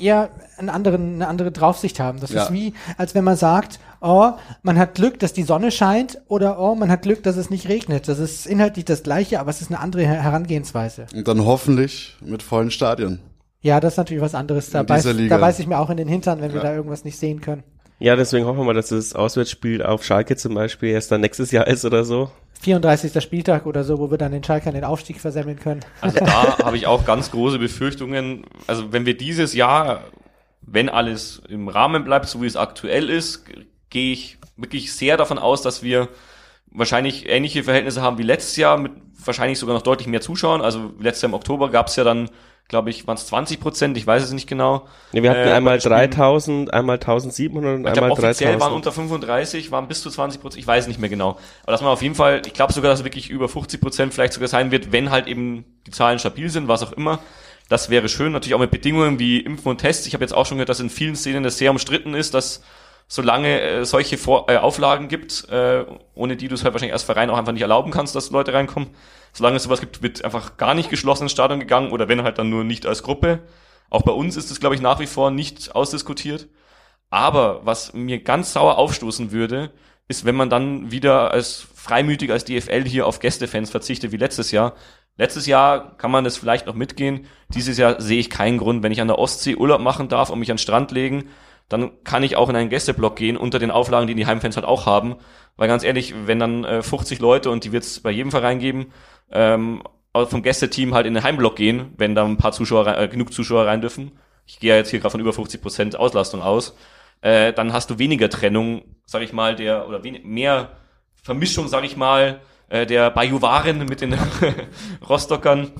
eher 0.00 0.30
einen 0.58 0.68
anderen, 0.68 1.14
eine 1.14 1.28
andere 1.28 1.52
Draufsicht 1.52 2.00
haben. 2.00 2.18
Das 2.18 2.30
Ja. 2.32 2.44
ist 2.44 2.52
wie, 2.52 2.74
als 2.96 3.14
wenn 3.14 3.22
man 3.24 3.36
sagt, 3.36 3.78
oh, 4.04 4.32
man 4.62 4.78
hat 4.78 4.94
Glück, 4.94 5.18
dass 5.18 5.32
die 5.32 5.42
Sonne 5.42 5.70
scheint 5.70 6.18
oder 6.28 6.58
oh, 6.60 6.74
man 6.74 6.90
hat 6.90 7.02
Glück, 7.02 7.22
dass 7.22 7.36
es 7.36 7.50
nicht 7.50 7.68
regnet. 7.68 8.06
Das 8.08 8.18
ist 8.18 8.46
inhaltlich 8.46 8.84
das 8.84 9.02
Gleiche, 9.02 9.40
aber 9.40 9.50
es 9.50 9.60
ist 9.60 9.70
eine 9.70 9.80
andere 9.80 10.02
Her- 10.02 10.22
Herangehensweise. 10.22 11.06
Und 11.14 11.26
dann 11.26 11.44
hoffentlich 11.44 12.16
mit 12.20 12.42
vollen 12.42 12.70
Stadien. 12.70 13.20
Ja, 13.60 13.80
das 13.80 13.94
ist 13.94 13.96
natürlich 13.96 14.22
was 14.22 14.34
anderes. 14.34 14.70
Da, 14.70 14.82
beiß, 14.82 15.08
da 15.28 15.38
beiß 15.38 15.58
ich 15.58 15.66
mir 15.66 15.78
auch 15.78 15.88
in 15.90 15.96
den 15.96 16.08
Hintern, 16.08 16.40
wenn 16.42 16.52
wir 16.52 16.58
Ja. 16.62 16.68
da 16.68 16.74
irgendwas 16.74 17.04
nicht 17.04 17.18
sehen 17.18 17.40
können. 17.40 17.62
Ja, 17.98 18.16
deswegen 18.16 18.44
hoffen 18.44 18.58
wir 18.58 18.64
mal, 18.64 18.74
dass 18.74 18.88
das 18.88 19.14
Auswärtsspiel 19.14 19.82
auf 19.82 20.04
Schalke 20.04 20.36
zum 20.36 20.52
Beispiel 20.54 20.90
erst 20.90 21.10
dann 21.12 21.20
nächstes 21.22 21.50
Jahr 21.50 21.66
ist 21.66 21.84
oder 21.84 22.04
so. 22.04 22.30
34. 22.60 23.22
Spieltag 23.22 23.66
oder 23.66 23.84
so, 23.84 23.98
wo 23.98 24.10
wir 24.10 24.18
dann 24.18 24.32
den 24.32 24.42
Schalkern 24.44 24.74
den 24.74 24.84
Aufstieg 24.84 25.20
versemmeln 25.20 25.58
können. 25.58 25.80
Also 26.00 26.18
da 26.18 26.58
habe 26.64 26.76
ich 26.76 26.86
auch 26.86 27.04
ganz 27.04 27.30
große 27.30 27.58
Befürchtungen. 27.58 28.44
Also 28.66 28.92
wenn 28.92 29.06
wir 29.06 29.16
dieses 29.16 29.54
Jahr, 29.54 30.00
wenn 30.60 30.88
alles 30.88 31.40
im 31.48 31.68
Rahmen 31.68 32.04
bleibt, 32.04 32.26
so 32.26 32.42
wie 32.42 32.46
es 32.46 32.56
aktuell 32.56 33.08
ist, 33.08 33.44
gehe 33.94 34.12
ich 34.12 34.36
wirklich 34.58 34.92
sehr 34.92 35.16
davon 35.16 35.38
aus, 35.38 35.62
dass 35.62 35.82
wir 35.82 36.08
wahrscheinlich 36.70 37.28
ähnliche 37.28 37.62
Verhältnisse 37.64 38.02
haben 38.02 38.18
wie 38.18 38.22
letztes 38.24 38.56
Jahr, 38.56 38.76
mit 38.76 38.92
wahrscheinlich 39.24 39.58
sogar 39.58 39.74
noch 39.76 39.82
deutlich 39.82 40.08
mehr 40.08 40.20
Zuschauern. 40.20 40.60
Also 40.60 40.92
letztes 41.00 41.22
Jahr 41.22 41.30
im 41.30 41.34
Oktober 41.34 41.70
gab 41.70 41.86
es 41.86 41.96
ja 41.96 42.02
dann, 42.04 42.28
glaube 42.68 42.90
ich, 42.90 43.06
waren 43.06 43.16
es 43.16 43.26
20 43.26 43.60
Prozent, 43.60 43.96
ich 43.96 44.04
weiß 44.06 44.22
es 44.24 44.32
nicht 44.32 44.48
genau. 44.48 44.86
Ja, 45.12 45.22
wir 45.22 45.30
hatten 45.30 45.48
Äh, 45.48 45.52
einmal 45.52 45.76
bei 45.76 45.80
Spielen- 45.80 45.94
3000, 46.10 46.74
einmal 46.74 46.98
1700 46.98 47.76
und 47.76 47.82
Ich 47.86 47.92
einmal 47.92 48.10
offiziell 48.10 48.50
waren 48.60 48.72
3000. 48.72 48.74
unter 48.76 48.92
35, 48.92 49.70
waren 49.70 49.86
bis 49.86 50.02
zu 50.02 50.10
20 50.10 50.40
Prozent, 50.40 50.60
ich 50.60 50.66
weiß 50.66 50.88
nicht 50.88 50.98
mehr 50.98 51.08
genau. 51.10 51.38
Aber 51.62 51.72
dass 51.72 51.80
man 51.80 51.90
auf 51.90 52.02
jeden 52.02 52.16
Fall, 52.16 52.42
ich 52.44 52.52
glaube 52.52 52.72
sogar, 52.72 52.90
dass 52.90 53.00
es 53.00 53.04
wirklich 53.04 53.30
über 53.30 53.48
50 53.48 53.80
Prozent 53.80 54.12
vielleicht 54.12 54.32
sogar 54.32 54.48
sein 54.48 54.70
wird, 54.72 54.90
wenn 54.92 55.10
halt 55.10 55.28
eben 55.28 55.64
die 55.86 55.92
Zahlen 55.92 56.18
stabil 56.18 56.50
sind, 56.50 56.66
was 56.66 56.82
auch 56.82 56.92
immer. 56.92 57.20
Das 57.68 57.88
wäre 57.88 58.08
schön, 58.08 58.32
natürlich 58.32 58.54
auch 58.54 58.58
mit 58.60 58.72
Bedingungen 58.72 59.18
wie 59.20 59.38
Impfen 59.40 59.70
und 59.70 59.78
Tests. 59.78 60.06
Ich 60.06 60.12
habe 60.14 60.24
jetzt 60.24 60.34
auch 60.34 60.44
schon 60.44 60.58
gehört, 60.58 60.68
dass 60.70 60.80
in 60.80 60.90
vielen 60.90 61.14
Szenen 61.16 61.44
das 61.44 61.56
sehr 61.56 61.70
umstritten 61.70 62.12
ist, 62.14 62.34
dass 62.34 62.62
solange 63.06 63.60
äh, 63.60 63.84
solche 63.84 64.18
Vor 64.18 64.48
äh, 64.48 64.56
Auflagen 64.56 65.08
gibt, 65.08 65.48
äh, 65.50 65.84
ohne 66.14 66.36
die 66.36 66.48
du 66.48 66.54
es 66.54 66.64
halt 66.64 66.74
wahrscheinlich 66.74 66.94
als 66.94 67.02
Verein 67.02 67.30
auch 67.30 67.38
einfach 67.38 67.52
nicht 67.52 67.62
erlauben 67.62 67.90
kannst, 67.90 68.14
dass 68.14 68.30
Leute 68.30 68.52
reinkommen, 68.52 68.90
solange 69.32 69.56
es 69.56 69.64
sowas 69.64 69.80
gibt, 69.80 70.02
wird 70.02 70.24
einfach 70.24 70.56
gar 70.56 70.74
nicht 70.74 70.90
geschlossen 70.90 71.24
ins 71.24 71.32
Stadion 71.32 71.60
gegangen 71.60 71.92
oder 71.92 72.08
wenn 72.08 72.22
halt 72.22 72.38
dann 72.38 72.50
nur 72.50 72.64
nicht 72.64 72.86
als 72.86 73.02
Gruppe. 73.02 73.40
Auch 73.90 74.02
bei 74.02 74.12
uns 74.12 74.36
ist 74.36 74.50
es, 74.50 74.60
glaube 74.60 74.74
ich, 74.74 74.80
nach 74.80 74.98
wie 75.00 75.06
vor 75.06 75.30
nicht 75.30 75.74
ausdiskutiert. 75.74 76.48
Aber 77.10 77.64
was 77.64 77.92
mir 77.92 78.22
ganz 78.22 78.52
sauer 78.52 78.78
aufstoßen 78.78 79.30
würde, 79.30 79.70
ist, 80.08 80.24
wenn 80.24 80.34
man 80.34 80.50
dann 80.50 80.90
wieder 80.90 81.30
als 81.30 81.66
freimütig 81.74 82.30
als 82.30 82.44
DFL 82.44 82.84
hier 82.84 83.06
auf 83.06 83.20
Gästefans 83.20 83.70
verzichtet 83.70 84.10
wie 84.10 84.16
letztes 84.16 84.50
Jahr. 84.50 84.74
Letztes 85.16 85.46
Jahr 85.46 85.96
kann 85.96 86.10
man 86.10 86.24
das 86.24 86.36
vielleicht 86.36 86.66
noch 86.66 86.74
mitgehen. 86.74 87.26
Dieses 87.50 87.78
Jahr 87.78 88.00
sehe 88.00 88.18
ich 88.18 88.30
keinen 88.30 88.58
Grund, 88.58 88.82
wenn 88.82 88.90
ich 88.90 89.00
an 89.00 89.08
der 89.08 89.18
Ostsee 89.18 89.54
Urlaub 89.54 89.80
machen 89.80 90.08
darf 90.08 90.30
und 90.30 90.40
mich 90.40 90.50
an 90.50 90.56
den 90.56 90.62
Strand 90.62 90.90
legen, 90.90 91.28
dann 91.68 91.92
kann 92.04 92.22
ich 92.22 92.36
auch 92.36 92.48
in 92.48 92.56
einen 92.56 92.70
Gästeblock 92.70 93.16
gehen 93.16 93.36
unter 93.36 93.58
den 93.58 93.70
Auflagen, 93.70 94.06
die 94.06 94.14
die 94.14 94.26
Heimfans 94.26 94.56
halt 94.56 94.66
auch 94.66 94.86
haben. 94.86 95.16
Weil 95.56 95.68
ganz 95.68 95.84
ehrlich, 95.84 96.14
wenn 96.26 96.38
dann 96.38 96.64
äh, 96.64 96.82
50 96.82 97.20
Leute 97.20 97.50
und 97.50 97.64
die 97.64 97.72
wird 97.72 97.84
es 97.84 98.00
bei 98.00 98.10
jedem 98.10 98.30
Verein 98.30 98.58
geben, 98.58 98.92
ähm, 99.30 99.82
vom 100.12 100.42
Gästeteam 100.42 100.94
halt 100.94 101.06
in 101.06 101.14
den 101.14 101.24
Heimblock 101.24 101.56
gehen, 101.56 101.92
wenn 101.96 102.14
da 102.14 102.24
ein 102.24 102.36
paar 102.36 102.52
Zuschauer, 102.52 102.86
rein- 102.86 103.02
äh, 103.02 103.08
genug 103.08 103.32
Zuschauer 103.32 103.66
rein 103.66 103.80
dürfen. 103.80 104.12
Ich 104.46 104.60
gehe 104.60 104.70
ja 104.70 104.76
jetzt 104.76 104.90
hier 104.90 105.00
gerade 105.00 105.12
von 105.12 105.20
über 105.20 105.32
50 105.32 105.60
Prozent 105.60 105.96
Auslastung 105.96 106.42
aus. 106.42 106.76
Äh, 107.20 107.52
dann 107.52 107.72
hast 107.72 107.90
du 107.90 107.98
weniger 107.98 108.28
Trennung, 108.28 108.82
sag 109.06 109.22
ich 109.22 109.32
mal, 109.32 109.56
der 109.56 109.88
oder 109.88 110.00
mehr 110.22 110.70
Vermischung, 111.22 111.68
sag 111.68 111.84
ich 111.84 111.96
mal, 111.96 112.40
äh, 112.68 112.84
der 112.86 113.10
Bajuwaren 113.10 113.78
mit 113.86 114.02
den 114.02 114.14
Rostockern, 115.08 115.72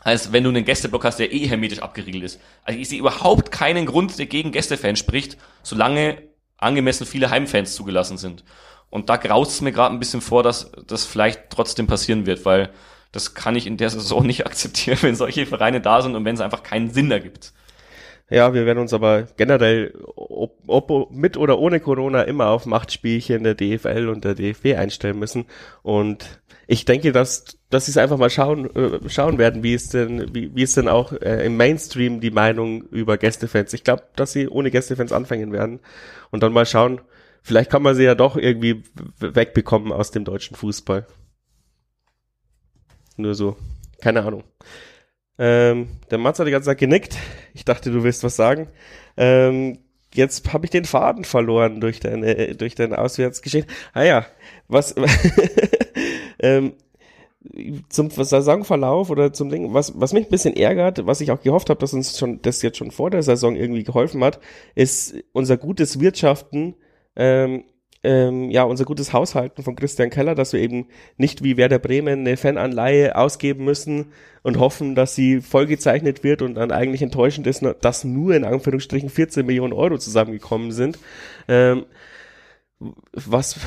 als 0.00 0.32
wenn 0.32 0.44
du 0.44 0.50
einen 0.50 0.64
Gästeblock 0.64 1.04
hast, 1.04 1.18
der 1.18 1.32
eh 1.32 1.46
hermetisch 1.46 1.80
abgeriegelt 1.80 2.24
ist. 2.24 2.40
Also 2.64 2.78
ich 2.78 2.88
sehe 2.88 2.98
überhaupt 2.98 3.50
keinen 3.50 3.86
Grund, 3.86 4.18
der 4.18 4.26
gegen 4.26 4.52
Gästefans 4.52 4.98
spricht, 4.98 5.36
solange 5.62 6.22
angemessen 6.56 7.06
viele 7.06 7.30
Heimfans 7.30 7.74
zugelassen 7.74 8.18
sind. 8.18 8.44
Und 8.90 9.08
da 9.08 9.16
graust 9.16 9.52
es 9.52 9.60
mir 9.60 9.72
gerade 9.72 9.94
ein 9.94 10.00
bisschen 10.00 10.20
vor, 10.20 10.42
dass 10.42 10.72
das 10.86 11.04
vielleicht 11.04 11.50
trotzdem 11.50 11.86
passieren 11.86 12.26
wird, 12.26 12.44
weil 12.44 12.70
das 13.12 13.34
kann 13.34 13.56
ich 13.56 13.66
in 13.66 13.76
der 13.76 13.90
Saison 13.90 14.26
nicht 14.26 14.46
akzeptieren, 14.46 14.98
wenn 15.02 15.14
solche 15.14 15.46
Vereine 15.46 15.80
da 15.80 16.02
sind 16.02 16.16
und 16.16 16.24
wenn 16.24 16.34
es 16.34 16.40
einfach 16.40 16.62
keinen 16.62 16.90
Sinn 16.90 17.10
ergibt. 17.10 17.52
Ja, 18.30 18.54
wir 18.54 18.64
werden 18.64 18.78
uns 18.78 18.92
aber 18.92 19.26
generell, 19.36 19.92
ob, 20.14 20.56
ob 20.68 21.10
mit 21.10 21.36
oder 21.36 21.58
ohne 21.58 21.80
Corona, 21.80 22.22
immer 22.22 22.50
auf 22.50 22.64
Machtspielchen 22.64 23.42
der 23.42 23.56
DFL 23.56 24.08
und 24.08 24.24
der 24.24 24.36
DFB 24.36 24.76
einstellen 24.76 25.18
müssen. 25.18 25.46
Und 25.82 26.40
ich 26.70 26.84
denke, 26.84 27.10
dass, 27.10 27.58
dass 27.68 27.86
sie 27.86 27.90
es 27.90 27.96
einfach 27.96 28.16
mal 28.16 28.30
schauen, 28.30 28.70
äh, 28.76 29.08
schauen 29.08 29.38
werden, 29.38 29.64
wie 29.64 29.74
es 29.74 29.88
denn, 29.88 30.32
wie, 30.32 30.54
wie 30.54 30.62
es 30.62 30.74
denn 30.74 30.86
auch 30.86 31.12
äh, 31.12 31.44
im 31.44 31.56
Mainstream 31.56 32.20
die 32.20 32.30
Meinung 32.30 32.82
über 32.90 33.18
Gästefans. 33.18 33.72
Ich 33.72 33.82
glaube, 33.82 34.04
dass 34.14 34.30
sie 34.32 34.46
ohne 34.46 34.70
Gästefans 34.70 35.12
anfangen 35.12 35.50
werden 35.50 35.80
und 36.30 36.44
dann 36.44 36.52
mal 36.52 36.66
schauen, 36.66 37.00
vielleicht 37.42 37.72
kann 37.72 37.82
man 37.82 37.96
sie 37.96 38.04
ja 38.04 38.14
doch 38.14 38.36
irgendwie 38.36 38.84
wegbekommen 39.18 39.90
aus 39.90 40.12
dem 40.12 40.24
deutschen 40.24 40.56
Fußball. 40.56 41.08
Nur 43.16 43.34
so. 43.34 43.56
Keine 44.00 44.22
Ahnung. 44.22 44.44
Ähm, 45.38 45.88
der 46.08 46.18
Mats 46.18 46.38
hat 46.38 46.46
die 46.46 46.52
ganze 46.52 46.66
Zeit 46.66 46.78
genickt. 46.78 47.16
Ich 47.52 47.64
dachte, 47.64 47.90
du 47.90 48.04
willst 48.04 48.22
was 48.22 48.36
sagen. 48.36 48.68
Ähm, 49.16 49.80
jetzt 50.14 50.52
habe 50.52 50.66
ich 50.66 50.70
den 50.70 50.84
Faden 50.84 51.24
verloren 51.24 51.80
durch 51.80 51.98
deine, 51.98 52.54
durch 52.54 52.76
deine 52.76 52.98
Auswärtsgeschichte. 52.98 53.72
Ah 53.92 54.04
ja, 54.04 54.26
was 54.68 54.94
ähm, 56.40 56.72
zum 57.88 58.10
Saisonverlauf 58.10 59.08
oder 59.08 59.32
zum 59.32 59.48
Ding, 59.48 59.72
was, 59.72 59.98
was 59.98 60.12
mich 60.12 60.26
ein 60.26 60.30
bisschen 60.30 60.54
ärgert, 60.54 61.06
was 61.06 61.22
ich 61.22 61.30
auch 61.30 61.40
gehofft 61.40 61.70
habe, 61.70 61.80
dass 61.80 61.94
uns 61.94 62.18
schon 62.18 62.42
das 62.42 62.60
jetzt 62.60 62.76
schon 62.76 62.90
vor 62.90 63.10
der 63.10 63.22
Saison 63.22 63.56
irgendwie 63.56 63.84
geholfen 63.84 64.22
hat, 64.22 64.40
ist 64.74 65.14
unser 65.32 65.56
gutes 65.56 66.00
Wirtschaften 66.00 66.74
ähm, 67.16 67.64
ähm, 68.02 68.50
ja, 68.50 68.62
unser 68.62 68.84
gutes 68.84 69.12
Haushalten 69.12 69.62
von 69.62 69.76
Christian 69.76 70.08
Keller, 70.08 70.34
dass 70.34 70.52
wir 70.52 70.60
eben 70.60 70.86
nicht 71.18 71.44
wie 71.44 71.56
Werder 71.58 71.78
Bremen 71.78 72.20
eine 72.20 72.36
Fananleihe 72.36 73.14
ausgeben 73.14 73.64
müssen 73.64 74.12
und 74.42 74.58
hoffen, 74.58 74.94
dass 74.94 75.14
sie 75.14 75.42
vollgezeichnet 75.42 76.24
wird 76.24 76.40
und 76.40 76.54
dann 76.54 76.72
eigentlich 76.72 77.02
enttäuschend 77.02 77.46
ist, 77.46 77.62
dass 77.82 78.04
nur 78.04 78.34
in 78.34 78.44
Anführungsstrichen 78.44 79.10
14 79.10 79.44
Millionen 79.44 79.74
Euro 79.74 79.98
zusammengekommen 79.98 80.72
sind. 80.72 80.98
Ähm, 81.46 81.84
was, 83.12 83.60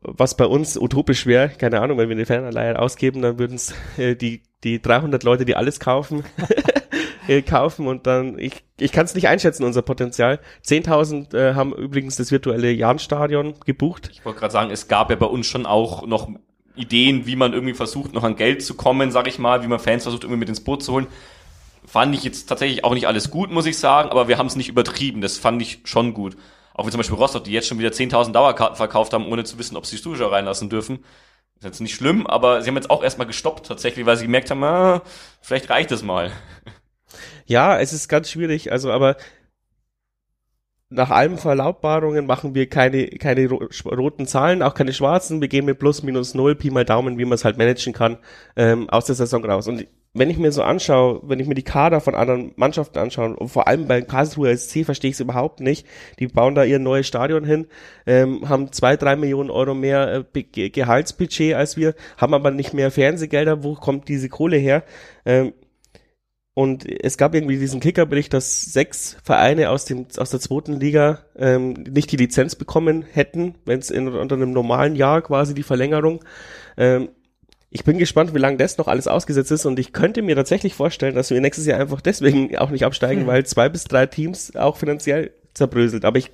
was 0.00 0.36
bei 0.36 0.46
uns 0.46 0.76
utopisch 0.76 1.26
wäre, 1.26 1.50
keine 1.50 1.80
Ahnung, 1.80 1.98
wenn 1.98 2.08
wir 2.08 2.16
eine 2.16 2.26
Fananleihe 2.26 2.78
ausgeben, 2.78 3.22
dann 3.22 3.38
würden 3.38 3.54
es 3.54 3.72
äh, 3.96 4.16
die, 4.16 4.42
die 4.64 4.82
300 4.82 5.22
Leute, 5.22 5.44
die 5.44 5.54
alles 5.54 5.78
kaufen, 5.78 6.24
äh, 7.28 7.42
kaufen 7.42 7.86
und 7.86 8.06
dann, 8.06 8.38
ich, 8.38 8.64
ich 8.78 8.90
kann 8.90 9.04
es 9.04 9.14
nicht 9.14 9.28
einschätzen, 9.28 9.64
unser 9.64 9.82
Potenzial. 9.82 10.40
10.000 10.66 11.36
äh, 11.36 11.54
haben 11.54 11.72
übrigens 11.72 12.16
das 12.16 12.32
virtuelle 12.32 12.72
Jahnstadion 12.72 13.54
gebucht. 13.64 14.10
Ich 14.12 14.24
wollte 14.24 14.40
gerade 14.40 14.52
sagen, 14.52 14.70
es 14.70 14.88
gab 14.88 15.10
ja 15.10 15.16
bei 15.16 15.26
uns 15.26 15.46
schon 15.46 15.66
auch 15.66 16.06
noch 16.06 16.28
Ideen, 16.74 17.26
wie 17.26 17.36
man 17.36 17.52
irgendwie 17.52 17.74
versucht, 17.74 18.12
noch 18.12 18.24
an 18.24 18.36
Geld 18.36 18.62
zu 18.62 18.74
kommen, 18.74 19.10
sag 19.10 19.28
ich 19.28 19.38
mal, 19.38 19.62
wie 19.62 19.68
man 19.68 19.78
Fans 19.78 20.04
versucht, 20.04 20.24
irgendwie 20.24 20.40
mit 20.40 20.48
ins 20.48 20.62
Boot 20.62 20.82
zu 20.82 20.92
holen. 20.92 21.06
Fand 21.84 22.14
ich 22.14 22.24
jetzt 22.24 22.46
tatsächlich 22.46 22.84
auch 22.84 22.94
nicht 22.94 23.06
alles 23.06 23.30
gut, 23.30 23.50
muss 23.50 23.66
ich 23.66 23.78
sagen, 23.78 24.10
aber 24.10 24.28
wir 24.28 24.38
haben 24.38 24.46
es 24.46 24.56
nicht 24.56 24.68
übertrieben. 24.68 25.20
Das 25.20 25.38
fand 25.38 25.62
ich 25.62 25.80
schon 25.84 26.12
gut. 26.12 26.36
Auch 26.78 26.86
wie 26.86 26.92
zum 26.92 26.98
Beispiel 26.98 27.16
Rostock, 27.16 27.42
die 27.42 27.50
jetzt 27.50 27.66
schon 27.66 27.80
wieder 27.80 27.90
10.000 27.90 28.30
Dauerkarten 28.30 28.76
verkauft 28.76 29.12
haben, 29.12 29.26
ohne 29.26 29.42
zu 29.42 29.58
wissen, 29.58 29.76
ob 29.76 29.84
sie 29.84 30.00
Zuschauer 30.00 30.30
reinlassen 30.30 30.70
dürfen. 30.70 31.04
Ist 31.56 31.64
jetzt 31.64 31.80
nicht 31.80 31.96
schlimm, 31.96 32.24
aber 32.24 32.62
sie 32.62 32.68
haben 32.68 32.76
jetzt 32.76 32.88
auch 32.88 33.02
erstmal 33.02 33.26
gestoppt 33.26 33.66
tatsächlich, 33.66 34.06
weil 34.06 34.16
sie 34.16 34.26
gemerkt 34.26 34.48
haben, 34.52 34.62
ah, 34.62 35.02
vielleicht 35.40 35.70
reicht 35.70 35.90
es 35.90 36.04
mal. 36.04 36.30
Ja, 37.46 37.80
es 37.80 37.92
ist 37.92 38.06
ganz 38.06 38.30
schwierig, 38.30 38.70
also 38.70 38.92
aber 38.92 39.16
nach 40.88 41.10
allen 41.10 41.36
Verlautbarungen 41.36 42.26
machen 42.26 42.54
wir 42.54 42.68
keine, 42.68 43.08
keine 43.08 43.48
ro 43.48 43.68
roten 43.84 44.28
Zahlen, 44.28 44.62
auch 44.62 44.74
keine 44.74 44.92
schwarzen. 44.92 45.40
Wir 45.40 45.48
gehen 45.48 45.64
mit 45.64 45.80
plus 45.80 46.04
minus 46.04 46.34
null, 46.34 46.54
Pi 46.54 46.70
mal 46.70 46.84
Daumen, 46.84 47.18
wie 47.18 47.24
man 47.24 47.34
es 47.34 47.44
halt 47.44 47.58
managen 47.58 47.92
kann, 47.92 48.18
ähm, 48.54 48.88
aus 48.88 49.06
der 49.06 49.16
Saison 49.16 49.44
raus. 49.44 49.66
Und 49.66 49.84
wenn 50.14 50.30
ich 50.30 50.38
mir 50.38 50.52
so 50.52 50.62
anschaue, 50.62 51.20
wenn 51.24 51.38
ich 51.38 51.46
mir 51.46 51.54
die 51.54 51.62
Kader 51.62 52.00
von 52.00 52.14
anderen 52.14 52.52
Mannschaften 52.56 52.98
anschaue, 52.98 53.36
und 53.36 53.48
vor 53.48 53.68
allem 53.68 53.86
beim 53.86 54.06
Karlsruher 54.06 54.56
SC 54.56 54.84
verstehe 54.84 55.10
ich 55.10 55.16
es 55.16 55.20
überhaupt 55.20 55.60
nicht. 55.60 55.86
Die 56.18 56.26
bauen 56.26 56.54
da 56.54 56.64
ihr 56.64 56.78
neues 56.78 57.06
Stadion 57.06 57.44
hin, 57.44 57.66
ähm, 58.06 58.48
haben 58.48 58.72
zwei, 58.72 58.96
drei 58.96 59.16
Millionen 59.16 59.50
Euro 59.50 59.74
mehr 59.74 60.24
äh, 60.34 60.42
Ge 60.42 60.70
Gehaltsbudget 60.70 61.54
als 61.54 61.76
wir, 61.76 61.94
haben 62.16 62.34
aber 62.34 62.50
nicht 62.50 62.74
mehr 62.74 62.90
Fernsehgelder. 62.90 63.62
Wo 63.62 63.74
kommt 63.74 64.08
diese 64.08 64.28
Kohle 64.28 64.56
her? 64.56 64.82
Ähm, 65.24 65.52
und 66.58 66.84
es 66.88 67.16
gab 67.16 67.36
irgendwie 67.36 67.56
diesen 67.56 67.78
Kickerbericht, 67.78 68.34
dass 68.34 68.62
sechs 68.62 69.16
Vereine 69.22 69.70
aus 69.70 69.84
dem 69.84 70.06
aus 70.16 70.30
der 70.30 70.40
zweiten 70.40 70.80
Liga 70.80 71.20
ähm, 71.36 71.74
nicht 71.88 72.10
die 72.10 72.16
Lizenz 72.16 72.56
bekommen 72.56 73.02
hätten, 73.02 73.54
wenn 73.64 73.78
es 73.78 73.92
unter 73.92 74.34
einem 74.34 74.50
normalen 74.50 74.96
Jahr 74.96 75.22
quasi 75.22 75.54
die 75.54 75.62
Verlängerung. 75.62 76.24
Ähm, 76.76 77.10
ich 77.70 77.84
bin 77.84 77.98
gespannt, 77.98 78.34
wie 78.34 78.38
lange 78.38 78.56
das 78.56 78.78
noch 78.78 78.88
alles 78.88 79.06
ausgesetzt 79.06 79.50
ist 79.50 79.66
und 79.66 79.78
ich 79.78 79.92
könnte 79.92 80.22
mir 80.22 80.34
tatsächlich 80.34 80.74
vorstellen, 80.74 81.14
dass 81.14 81.30
wir 81.30 81.40
nächstes 81.40 81.66
Jahr 81.66 81.80
einfach 81.80 82.00
deswegen 82.00 82.56
auch 82.58 82.70
nicht 82.70 82.84
absteigen, 82.84 83.22
hm. 83.22 83.26
weil 83.26 83.46
zwei 83.46 83.68
bis 83.68 83.84
drei 83.84 84.06
Teams 84.06 84.56
auch 84.56 84.76
finanziell 84.76 85.32
zerbröselt. 85.54 86.04
Aber 86.04 86.18
ich 86.18 86.30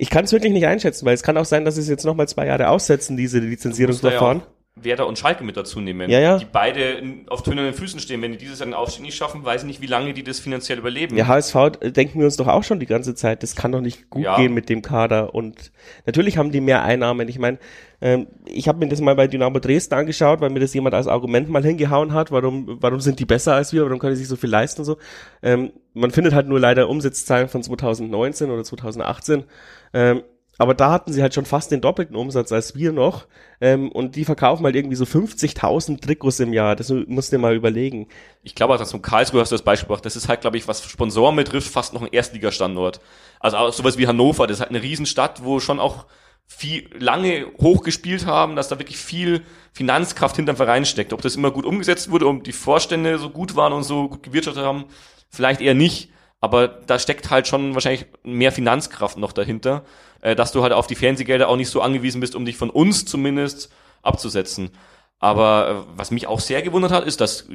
ich 0.00 0.08
kann 0.08 0.24
es 0.24 0.32
wirklich 0.32 0.54
nicht 0.54 0.66
einschätzen, 0.66 1.04
weil 1.04 1.12
es 1.12 1.22
kann 1.22 1.36
auch 1.36 1.44
sein, 1.44 1.66
dass 1.66 1.76
es 1.76 1.86
jetzt 1.86 2.06
noch 2.06 2.14
mal 2.14 2.26
zwei 2.26 2.46
Jahre 2.46 2.70
aussetzen, 2.70 3.18
diese 3.18 3.38
Lizenzierungsverfahren. 3.38 4.42
Werder 4.76 5.06
und 5.06 5.18
Schalke 5.18 5.44
mit 5.44 5.56
dazu 5.56 5.80
nehmen, 5.80 6.08
ja, 6.08 6.20
ja. 6.20 6.38
die 6.38 6.46
beide 6.50 7.02
auf 7.28 7.42
tönernen 7.42 7.74
Füßen 7.74 8.00
stehen. 8.00 8.22
Wenn 8.22 8.32
die 8.32 8.38
dieses 8.38 8.60
Jahr 8.60 8.66
den 8.66 8.74
Aufstieg 8.74 9.02
nicht 9.02 9.16
schaffen, 9.16 9.44
weiß 9.44 9.62
ich 9.62 9.66
nicht, 9.66 9.80
wie 9.82 9.86
lange 9.86 10.14
die 10.14 10.22
das 10.22 10.38
finanziell 10.38 10.78
überleben. 10.78 11.16
Ja, 11.16 11.26
HSV 11.26 11.54
denken 11.82 12.20
wir 12.20 12.26
uns 12.26 12.36
doch 12.36 12.46
auch 12.46 12.62
schon 12.62 12.80
die 12.80 12.86
ganze 12.86 13.14
Zeit, 13.14 13.42
das 13.42 13.56
kann 13.56 13.72
doch 13.72 13.80
nicht 13.80 14.10
gut 14.10 14.24
ja. 14.24 14.36
gehen 14.36 14.54
mit 14.54 14.68
dem 14.68 14.80
Kader. 14.80 15.34
Und 15.34 15.72
natürlich 16.06 16.38
haben 16.38 16.52
die 16.52 16.60
mehr 16.60 16.82
Einnahmen. 16.82 17.28
Ich 17.28 17.38
meine, 17.38 17.58
ähm, 18.00 18.28
ich 18.46 18.68
habe 18.68 18.78
mir 18.78 18.88
das 18.88 19.00
mal 19.00 19.16
bei 19.16 19.26
Dynamo 19.26 19.58
Dresden 19.58 19.94
angeschaut, 19.94 20.40
weil 20.40 20.50
mir 20.50 20.60
das 20.60 20.72
jemand 20.72 20.94
als 20.94 21.08
Argument 21.08 21.50
mal 21.50 21.64
hingehauen 21.64 22.14
hat, 22.14 22.30
warum, 22.30 22.78
warum 22.80 23.00
sind 23.00 23.18
die 23.18 23.26
besser 23.26 23.54
als 23.54 23.72
wir, 23.72 23.84
warum 23.84 23.98
können 23.98 24.14
die 24.14 24.20
sich 24.20 24.28
so 24.28 24.36
viel 24.36 24.50
leisten 24.50 24.82
und 24.82 24.86
so. 24.86 24.96
Ähm, 25.42 25.72
man 25.94 26.12
findet 26.12 26.32
halt 26.32 26.46
nur 26.46 26.60
leider 26.60 26.88
Umsatzzahlen 26.88 27.48
von 27.48 27.62
2019 27.62 28.50
oder 28.50 28.64
2018. 28.64 29.44
Ähm, 29.92 30.22
aber 30.60 30.74
da 30.74 30.92
hatten 30.92 31.10
sie 31.10 31.22
halt 31.22 31.32
schon 31.32 31.46
fast 31.46 31.70
den 31.70 31.80
doppelten 31.80 32.14
Umsatz 32.14 32.52
als 32.52 32.74
wir 32.74 32.92
noch. 32.92 33.26
Ähm, 33.62 33.90
und 33.90 34.14
die 34.14 34.26
verkaufen 34.26 34.62
halt 34.66 34.76
irgendwie 34.76 34.94
so 34.94 35.06
50.000 35.06 36.02
Trikots 36.02 36.38
im 36.38 36.52
Jahr. 36.52 36.76
Das 36.76 36.90
musst 36.90 37.32
du 37.32 37.36
dir 37.36 37.40
mal 37.40 37.54
überlegen. 37.54 38.08
Ich 38.42 38.54
glaube 38.54 38.74
auch, 38.74 38.78
dass 38.78 38.90
zum 38.90 39.00
Karlsruhe 39.00 39.40
hast 39.40 39.52
du 39.52 39.54
das 39.54 39.62
Beispiel 39.62 39.86
gebracht. 39.86 40.04
Das 40.04 40.16
ist 40.16 40.28
halt, 40.28 40.42
glaube 40.42 40.58
ich, 40.58 40.68
was 40.68 40.84
Sponsoren 40.84 41.34
betrifft, 41.34 41.72
fast 41.72 41.94
noch 41.94 42.02
ein 42.02 42.12
Erstligastandort. 42.12 43.00
Also 43.40 43.56
auch 43.56 43.72
sowas 43.72 43.96
wie 43.96 44.06
Hannover, 44.06 44.46
das 44.46 44.58
ist 44.58 44.60
halt 44.60 44.68
eine 44.68 44.82
Riesenstadt, 44.82 45.42
wo 45.42 45.60
schon 45.60 45.80
auch 45.80 46.04
viel 46.46 46.90
lange 46.98 47.46
hochgespielt 47.58 48.26
haben, 48.26 48.54
dass 48.54 48.68
da 48.68 48.78
wirklich 48.78 48.98
viel 48.98 49.42
Finanzkraft 49.72 50.36
hinterm 50.36 50.56
Verein 50.56 50.84
steckt. 50.84 51.14
Ob 51.14 51.22
das 51.22 51.36
immer 51.36 51.52
gut 51.52 51.64
umgesetzt 51.64 52.10
wurde, 52.10 52.26
ob 52.26 52.44
die 52.44 52.52
Vorstände 52.52 53.18
so 53.18 53.30
gut 53.30 53.56
waren 53.56 53.72
und 53.72 53.84
so 53.84 54.10
gut 54.10 54.22
gewirtschaftet 54.22 54.62
haben, 54.62 54.84
vielleicht 55.30 55.62
eher 55.62 55.72
nicht. 55.72 56.10
Aber 56.40 56.68
da 56.68 56.98
steckt 56.98 57.30
halt 57.30 57.46
schon 57.46 57.74
wahrscheinlich 57.74 58.06
mehr 58.22 58.52
Finanzkraft 58.52 59.18
noch 59.18 59.32
dahinter 59.32 59.84
äh, 60.22 60.36
dass 60.36 60.52
du 60.52 60.62
halt 60.62 60.72
auf 60.72 60.86
die 60.86 60.94
Fernsehgelder 60.94 61.48
auch 61.48 61.56
nicht 61.56 61.70
so 61.70 61.80
angewiesen 61.80 62.20
bist, 62.20 62.34
um 62.34 62.44
dich 62.44 62.56
von 62.56 62.70
uns 62.70 63.04
zumindest 63.04 63.70
abzusetzen. 64.02 64.70
Aber 65.18 65.86
äh, 65.86 65.92
was 65.96 66.10
mich 66.10 66.26
auch 66.26 66.40
sehr 66.40 66.62
gewundert 66.62 66.92
hat, 66.92 67.04
ist, 67.04 67.20
dass 67.20 67.46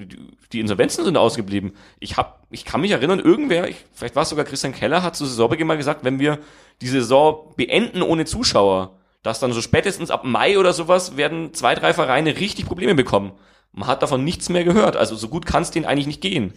die 0.51 0.59
Insolvenzen 0.59 1.03
sind 1.03 1.17
ausgeblieben. 1.17 1.73
Ich 1.99 2.17
hab, 2.17 2.45
ich 2.51 2.65
kann 2.65 2.81
mich 2.81 2.91
erinnern, 2.91 3.19
irgendwer, 3.19 3.67
ich, 3.67 3.77
vielleicht 3.93 4.15
war 4.15 4.23
es 4.23 4.29
sogar 4.29 4.45
Christian 4.45 4.73
Keller, 4.73 5.03
hat 5.03 5.15
zu 5.15 5.25
Saisonbeginn 5.25 5.67
mal 5.67 5.77
gesagt, 5.77 6.03
wenn 6.03 6.19
wir 6.19 6.39
die 6.81 6.87
Saison 6.87 7.53
beenden 7.55 8.01
ohne 8.01 8.25
Zuschauer, 8.25 8.97
dass 9.23 9.39
dann 9.39 9.53
so 9.53 9.61
spätestens 9.61 10.11
ab 10.11 10.23
Mai 10.23 10.59
oder 10.59 10.73
sowas 10.73 11.17
werden 11.17 11.53
zwei, 11.53 11.73
drei 11.73 11.93
Vereine 11.93 12.37
richtig 12.37 12.67
Probleme 12.67 12.93
bekommen. 12.93 13.31
Man 13.71 13.87
hat 13.87 14.03
davon 14.03 14.23
nichts 14.23 14.49
mehr 14.49 14.63
gehört. 14.63 14.95
Also 14.95 15.15
so 15.15 15.27
gut 15.27 15.45
kann 15.45 15.63
es 15.63 15.71
denen 15.71 15.85
eigentlich 15.85 16.07
nicht 16.07 16.21
gehen. 16.21 16.53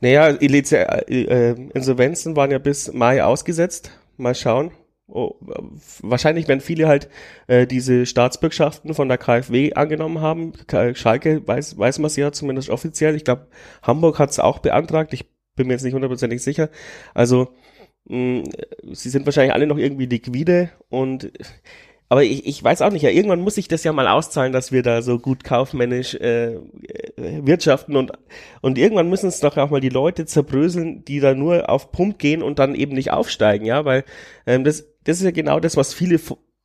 Naja, 0.00 0.28
äh, 0.28 1.50
Insolvenzen 1.74 2.36
waren 2.36 2.50
ja 2.50 2.58
bis 2.58 2.92
Mai 2.92 3.22
ausgesetzt. 3.22 3.90
Mal 4.16 4.34
schauen. 4.34 4.72
Oh, 5.08 5.34
wahrscheinlich 6.00 6.48
werden 6.48 6.60
viele 6.60 6.88
halt 6.88 7.08
äh, 7.46 7.66
diese 7.66 8.06
Staatsbürgschaften 8.06 8.94
von 8.94 9.08
der 9.08 9.18
KfW 9.18 9.74
angenommen 9.74 10.20
haben. 10.20 10.52
Schalke 10.94 11.46
weiß, 11.46 11.76
weiß 11.76 11.98
man 11.98 12.06
es 12.06 12.16
ja 12.16 12.32
zumindest 12.32 12.70
offiziell. 12.70 13.14
Ich 13.14 13.24
glaube, 13.24 13.48
Hamburg 13.82 14.18
hat 14.18 14.30
es 14.30 14.38
auch 14.38 14.60
beantragt. 14.60 15.12
Ich 15.12 15.26
bin 15.54 15.66
mir 15.66 15.74
jetzt 15.74 15.82
nicht 15.82 15.92
hundertprozentig 15.92 16.42
sicher. 16.42 16.70
Also 17.12 17.48
mh, 18.06 18.44
sie 18.92 19.10
sind 19.10 19.26
wahrscheinlich 19.26 19.52
alle 19.52 19.66
noch 19.66 19.78
irgendwie 19.78 20.06
liquide 20.06 20.70
und 20.88 21.30
aber 22.12 22.24
ich, 22.24 22.44
ich 22.44 22.62
weiß 22.62 22.82
auch 22.82 22.92
nicht, 22.92 23.00
ja, 23.00 23.08
irgendwann 23.08 23.40
muss 23.40 23.54
sich 23.54 23.68
das 23.68 23.84
ja 23.84 23.92
mal 23.94 24.06
auszahlen, 24.06 24.52
dass 24.52 24.70
wir 24.70 24.82
da 24.82 25.00
so 25.00 25.18
gut 25.18 25.44
kaufmännisch 25.44 26.14
äh, 26.16 26.58
wirtschaften 27.16 27.96
und, 27.96 28.12
und 28.60 28.76
irgendwann 28.76 29.08
müssen 29.08 29.28
es 29.28 29.40
doch 29.40 29.56
auch 29.56 29.70
mal 29.70 29.80
die 29.80 29.88
Leute 29.88 30.26
zerbröseln, 30.26 31.06
die 31.06 31.20
da 31.20 31.32
nur 31.32 31.70
auf 31.70 31.90
Pump 31.90 32.18
gehen 32.18 32.42
und 32.42 32.58
dann 32.58 32.74
eben 32.74 32.92
nicht 32.92 33.12
aufsteigen, 33.12 33.64
ja, 33.64 33.86
weil 33.86 34.04
ähm, 34.46 34.62
das, 34.62 34.84
das 35.04 35.20
ist 35.20 35.24
ja 35.24 35.30
genau 35.30 35.58
das, 35.58 35.78
was 35.78 35.94
viele, 35.94 36.20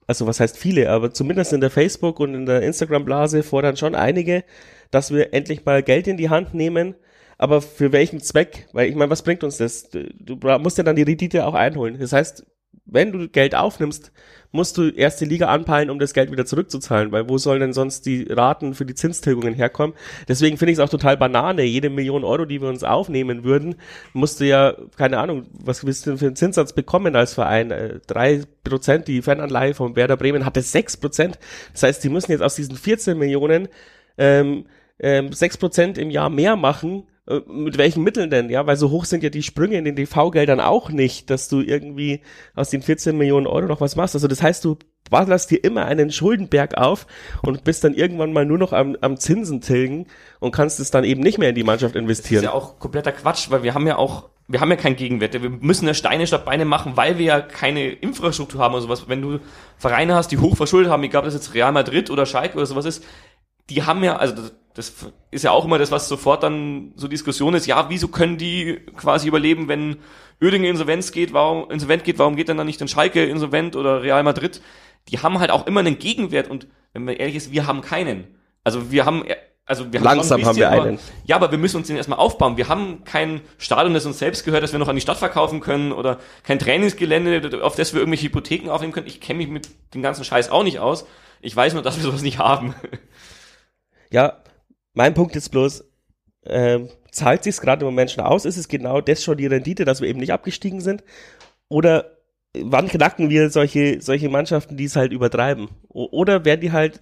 also 0.06 0.28
was 0.28 0.42
heißt 0.42 0.58
viele, 0.58 0.90
aber 0.90 1.14
zumindest 1.14 1.54
in 1.54 1.62
der 1.62 1.70
Facebook- 1.70 2.20
und 2.20 2.36
in 2.36 2.46
der 2.46 2.62
Instagram-Blase 2.64 3.42
fordern 3.42 3.78
schon 3.78 3.96
einige, 3.96 4.44
dass 4.92 5.14
wir 5.14 5.34
endlich 5.34 5.64
mal 5.64 5.82
Geld 5.82 6.08
in 6.08 6.18
die 6.18 6.30
Hand 6.30 6.56
nehmen, 6.56 6.94
aber 7.38 7.62
für 7.62 7.94
welchen 7.94 8.20
Zweck? 8.20 8.68
Weil 8.74 8.90
ich 8.90 8.96
meine, 8.96 9.12
was 9.12 9.22
bringt 9.22 9.46
uns 9.46 9.56
das? 9.56 9.90
Du, 9.92 10.10
du 10.20 10.36
musst 10.60 10.78
ja 10.78 10.84
dann 10.84 10.98
die 10.98 11.04
Rendite 11.04 11.46
auch 11.46 11.54
einholen. 11.54 12.00
Das 12.02 12.12
heißt, 12.12 12.46
wenn 12.88 13.12
du 13.12 13.28
Geld 13.28 13.56
aufnimmst, 13.56 14.12
musst 14.52 14.78
du 14.78 14.90
erst 14.90 15.20
die 15.22 15.26
Liga 15.26 15.48
anpeilen, 15.48 15.90
um 15.90 16.00
das 16.00 16.14
Geld 16.14 16.32
wieder 16.32 16.46
zurückzuzahlen, 16.46 17.12
weil 17.12 17.30
wo 17.30 17.38
sollen 17.38 17.60
denn 17.60 17.74
sonst 17.74 18.06
die 18.06 18.24
Raten 18.24 18.74
für 18.74 18.86
die 18.86 18.96
Zinstilgungen 18.96 19.54
herkommen? 19.54 19.96
Deswegen 20.28 20.58
finde 20.58 20.72
ich 20.72 20.80
es 20.80 20.84
auch 20.84 20.90
total 20.90 21.18
banane. 21.18 21.64
Jede 21.64 21.90
Million 21.90 22.24
Euro, 22.24 22.46
die 22.46 22.62
wir 22.62 22.70
uns 22.70 22.84
aufnehmen 22.84 23.44
würden, 23.44 23.76
musst 24.14 24.40
du 24.40 24.46
ja, 24.46 24.76
keine 24.96 25.20
Ahnung, 25.20 25.48
was 25.52 25.86
willst 25.86 26.06
du 26.06 26.12
denn 26.12 26.20
für 26.20 26.28
einen 26.28 26.36
Zinssatz 26.36 26.74
bekommen 26.74 27.16
als 27.16 27.34
Verein? 27.34 27.72
Äh, 27.72 28.00
drei 28.08 28.44
Prozent, 28.64 29.08
die 29.08 29.22
Fananleihe 29.22 29.74
von 29.74 29.96
Werder 29.96 30.18
Bremen 30.18 30.46
hatte 30.46 30.62
sechs 30.62 30.98
Prozent. 30.98 31.38
Das 31.74 31.84
heißt, 31.84 32.04
die 32.04 32.10
müssen 32.10 32.32
jetzt 32.32 32.42
aus 32.42 32.56
diesen 32.56 32.78
14 32.78 33.18
Millionen 33.18 33.68
ähm, 34.18 34.66
ähm, 35.00 35.32
sechs 35.34 35.58
Prozent 35.58 35.98
im 35.98 36.10
Jahr 36.10 36.30
mehr 36.30 36.56
machen, 36.56 37.04
äh, 37.28 37.42
mit 37.48 37.78
welchen 37.78 38.04
Mitteln 38.04 38.30
denn, 38.30 38.50
ja, 38.50 38.66
weil 38.66 38.78
so 38.78 38.90
hoch 38.90 39.06
sind 39.06 39.24
ja 39.24 39.30
die 39.30 39.44
Sprünge 39.44 39.78
in 39.78 39.86
den 39.86 39.96
TV-Geldern 39.96 40.60
auch 40.60 40.90
nicht, 40.90 41.30
dass 41.30 41.50
du 41.50 41.62
irgendwie 41.62 42.22
aus 42.56 42.70
den 42.70 42.82
14 42.82 43.18
Millionen 43.18 43.48
Euro 43.48 43.68
noch 43.68 43.82
was 43.82 43.96
machst. 43.96 44.16
Also 44.16 44.28
das 44.28 44.42
heißt, 44.42 44.64
du 44.64 44.78
ballerst 45.10 45.52
dir 45.52 45.64
immer 45.64 45.86
einen 45.86 46.12
Schuldenberg 46.12 46.78
auf 46.78 47.08
und 47.42 47.64
bist 47.64 47.84
dann 47.84 47.94
irgendwann 47.94 48.34
mal 48.34 48.46
nur 48.46 48.58
noch 48.58 48.74
am, 48.74 48.98
am 49.02 49.18
Zinsen 49.18 49.62
tilgen 49.62 50.08
und 50.40 50.52
kannst 50.52 50.80
es 50.80 50.92
dann 50.92 51.04
eben 51.04 51.22
nicht 51.22 51.38
mehr 51.38 51.50
in 51.50 51.56
die 51.56 51.64
Mannschaft 51.64 51.96
investieren. 51.96 52.44
Das 52.44 52.52
ist 52.52 52.54
ja 52.54 52.58
auch 52.60 52.80
kompletter 52.80 53.12
Quatsch, 53.12 53.50
weil 53.50 53.64
wir 53.64 53.74
haben 53.74 53.88
ja 53.88 53.98
auch 53.98 54.30
wir 54.50 54.62
haben 54.62 54.70
ja 54.70 54.78
keinen 54.78 54.96
Gegenwert. 54.96 55.34
Wir 55.34 55.50
müssen 55.50 55.88
ja 55.88 55.94
Steine 55.94 56.26
statt 56.26 56.46
Beine 56.46 56.64
machen, 56.64 56.96
weil 56.96 57.18
wir 57.18 57.26
ja 57.26 57.42
keine 57.42 57.90
Infrastruktur 57.90 58.62
haben 58.62 58.74
oder 58.74 58.84
sowas. 58.84 59.10
Wenn 59.10 59.22
du 59.22 59.40
Vereine 59.78 60.16
hast, 60.16 60.30
die 60.30 60.38
hoch 60.38 60.56
verschuldet 60.56 60.90
haben, 60.90 61.04
egal 61.04 61.20
ob 61.20 61.26
das 61.26 61.34
jetzt 61.34 61.54
Real 61.54 61.74
Madrid 61.74 62.10
oder 62.10 62.26
Schalke 62.26 62.56
oder 62.56 62.66
sowas 62.66 62.86
ist, 62.86 63.04
die 63.70 63.84
haben 63.84 64.06
ja, 64.06 64.16
also 64.16 64.50
das, 64.78 64.94
ist 65.32 65.44
ja 65.44 65.52
auch 65.52 65.66
immer 65.66 65.80
das, 65.80 65.90
was 65.90 66.08
sofort 66.08 66.44
dann 66.44 66.92
so 66.96 67.08
Diskussion 67.08 67.56
ist, 67.56 67.66
ja, 67.66 67.90
wieso 67.90 68.10
können 68.10 68.38
die 68.38 68.80
quasi 68.96 69.28
überleben, 69.28 69.68
wenn 69.68 69.98
Oerdingen 70.40 70.70
insolvenz 70.70 71.12
geht, 71.12 71.34
warum, 71.34 71.72
insolvent 71.72 72.04
geht, 72.04 72.20
warum 72.20 72.36
geht 72.36 72.48
dann 72.48 72.58
dann 72.58 72.68
nicht 72.68 72.80
in 72.80 72.88
Schalke 72.88 73.26
insolvent 73.26 73.76
oder 73.76 74.04
Real 74.04 74.22
Madrid? 74.22 74.62
Die 75.10 75.18
haben 75.18 75.40
halt 75.40 75.50
auch 75.50 75.66
immer 75.66 75.80
einen 75.80 75.98
Gegenwert 75.98 76.48
und 76.48 76.68
wenn 76.94 77.06
man 77.06 77.16
ehrlich 77.16 77.36
ist, 77.36 77.52
wir 77.52 77.66
haben 77.66 77.82
keinen. 77.82 78.28
Also 78.64 78.92
wir 78.92 79.06
haben, 79.06 79.24
also 79.66 79.92
wir 79.92 80.00
haben 80.00 80.06
Langsam 80.06 80.46
haben 80.46 80.56
wir 80.56 80.70
einen. 80.70 81.00
ja, 81.26 81.38
aber 81.38 81.50
wir 81.50 81.58
müssen 81.58 81.78
uns 81.78 81.88
den 81.88 81.98
erstmal 81.98 82.20
aufbauen. 82.20 82.56
Wir 82.58 82.68
haben 82.68 83.04
kein 83.04 83.42
Stadion, 83.58 83.96
das 83.96 84.06
uns 84.06 84.20
selbst 84.20 84.46
gehört, 84.46 84.62
das 84.62 84.74
wir 84.74 84.80
noch 84.80 84.90
an 84.90 84.96
die 84.96 85.02
Stadt 85.02 85.18
verkaufen 85.18 85.60
können 85.60 85.92
oder 85.92 86.20
kein 86.44 86.60
Trainingsgelände, 86.60 87.64
auf 87.64 87.76
das 87.76 87.94
wir 87.94 88.00
irgendwelche 88.00 88.28
Hypotheken 88.28 88.70
aufnehmen 88.70 88.94
können. 88.94 89.08
Ich 89.08 89.22
kenne 89.22 89.38
mich 89.38 89.48
mit 89.48 89.70
dem 89.96 90.04
ganzen 90.04 90.24
Scheiß 90.24 90.52
auch 90.52 90.64
nicht 90.64 90.78
aus. 90.78 91.08
Ich 91.42 91.56
weiß 91.56 91.74
nur, 91.74 91.82
dass 91.82 91.98
wir 91.98 92.04
sowas 92.04 92.22
nicht 92.22 92.38
haben. 92.38 92.76
Ja, 94.10 94.38
mein 94.98 95.14
Punkt 95.14 95.36
ist 95.36 95.50
bloß, 95.50 95.86
äh, 96.42 96.80
zahlt 97.12 97.44
sich's 97.44 97.62
gerade 97.62 97.86
im 97.86 97.92
Moment 97.92 98.10
schon 98.10 98.24
aus? 98.24 98.46
Ist 98.46 98.58
es 98.58 98.68
genau 98.68 99.00
das 99.00 99.24
schon 99.24 99.38
die 99.38 99.46
Rendite, 99.46 99.86
dass 99.86 100.02
wir 100.02 100.10
eben 100.10 100.20
nicht 100.20 100.34
abgestiegen 100.34 100.82
sind? 100.82 101.04
Oder 101.70 102.18
wann 102.60 102.88
knacken 102.88 103.30
wir 103.30 103.52
solche, 103.52 104.02
solche 104.02 104.28
Mannschaften, 104.28 104.76
die 104.76 104.86
es 104.86 104.96
halt 104.96 105.14
übertreiben? 105.14 105.70
O 105.88 106.08
oder 106.12 106.46
werden 106.46 106.62
die 106.62 106.72
halt 106.72 107.02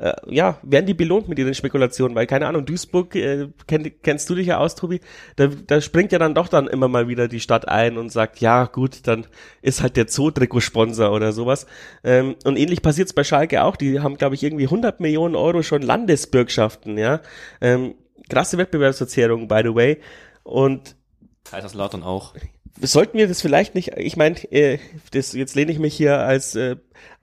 äh, 0.00 0.14
ja, 0.26 0.58
werden 0.62 0.86
die 0.86 0.94
belohnt 0.94 1.28
mit 1.28 1.38
ihren 1.38 1.54
Spekulationen, 1.54 2.16
weil 2.16 2.26
keine 2.26 2.46
Ahnung, 2.46 2.64
Duisburg, 2.64 3.14
äh, 3.14 3.48
kenn, 3.66 3.90
kennst 4.02 4.30
du 4.30 4.34
dich 4.34 4.46
ja 4.46 4.58
aus, 4.58 4.74
Tobi, 4.74 5.00
da, 5.36 5.48
da 5.48 5.80
springt 5.80 6.12
ja 6.12 6.18
dann 6.18 6.34
doch 6.34 6.48
dann 6.48 6.66
immer 6.66 6.88
mal 6.88 7.06
wieder 7.06 7.28
die 7.28 7.40
Stadt 7.40 7.68
ein 7.68 7.98
und 7.98 8.10
sagt, 8.10 8.40
ja 8.40 8.64
gut, 8.64 9.06
dann 9.06 9.26
ist 9.60 9.82
halt 9.82 9.96
der 9.96 10.08
Zoo-Trikot-Sponsor 10.08 11.12
oder 11.12 11.32
sowas. 11.32 11.66
Ähm, 12.02 12.36
und 12.44 12.56
ähnlich 12.56 12.80
passiert's 12.80 13.12
bei 13.12 13.24
Schalke 13.24 13.62
auch, 13.62 13.76
die 13.76 14.00
haben, 14.00 14.16
glaube 14.16 14.34
ich, 14.34 14.42
irgendwie 14.42 14.64
100 14.64 15.00
Millionen 15.00 15.36
Euro 15.36 15.62
schon 15.62 15.82
Landesbürgschaften, 15.82 16.96
ja. 16.96 17.20
Ähm, 17.60 17.94
krasse 18.30 18.56
Wettbewerbsverzerrung, 18.56 19.48
by 19.48 19.60
the 19.64 19.74
way. 19.74 20.00
Und 20.44 20.96
Kaiserslautern 21.44 22.02
auch. 22.02 22.34
Sollten 22.80 23.18
wir 23.18 23.28
das 23.28 23.42
vielleicht 23.42 23.74
nicht, 23.74 23.92
ich 23.96 24.16
meine, 24.16 24.36
äh, 24.52 24.78
das, 25.12 25.32
jetzt 25.32 25.54
lehne 25.54 25.72
ich 25.72 25.78
mich 25.78 25.94
hier 25.94 26.18
als 26.18 26.54
äh, 26.54 26.76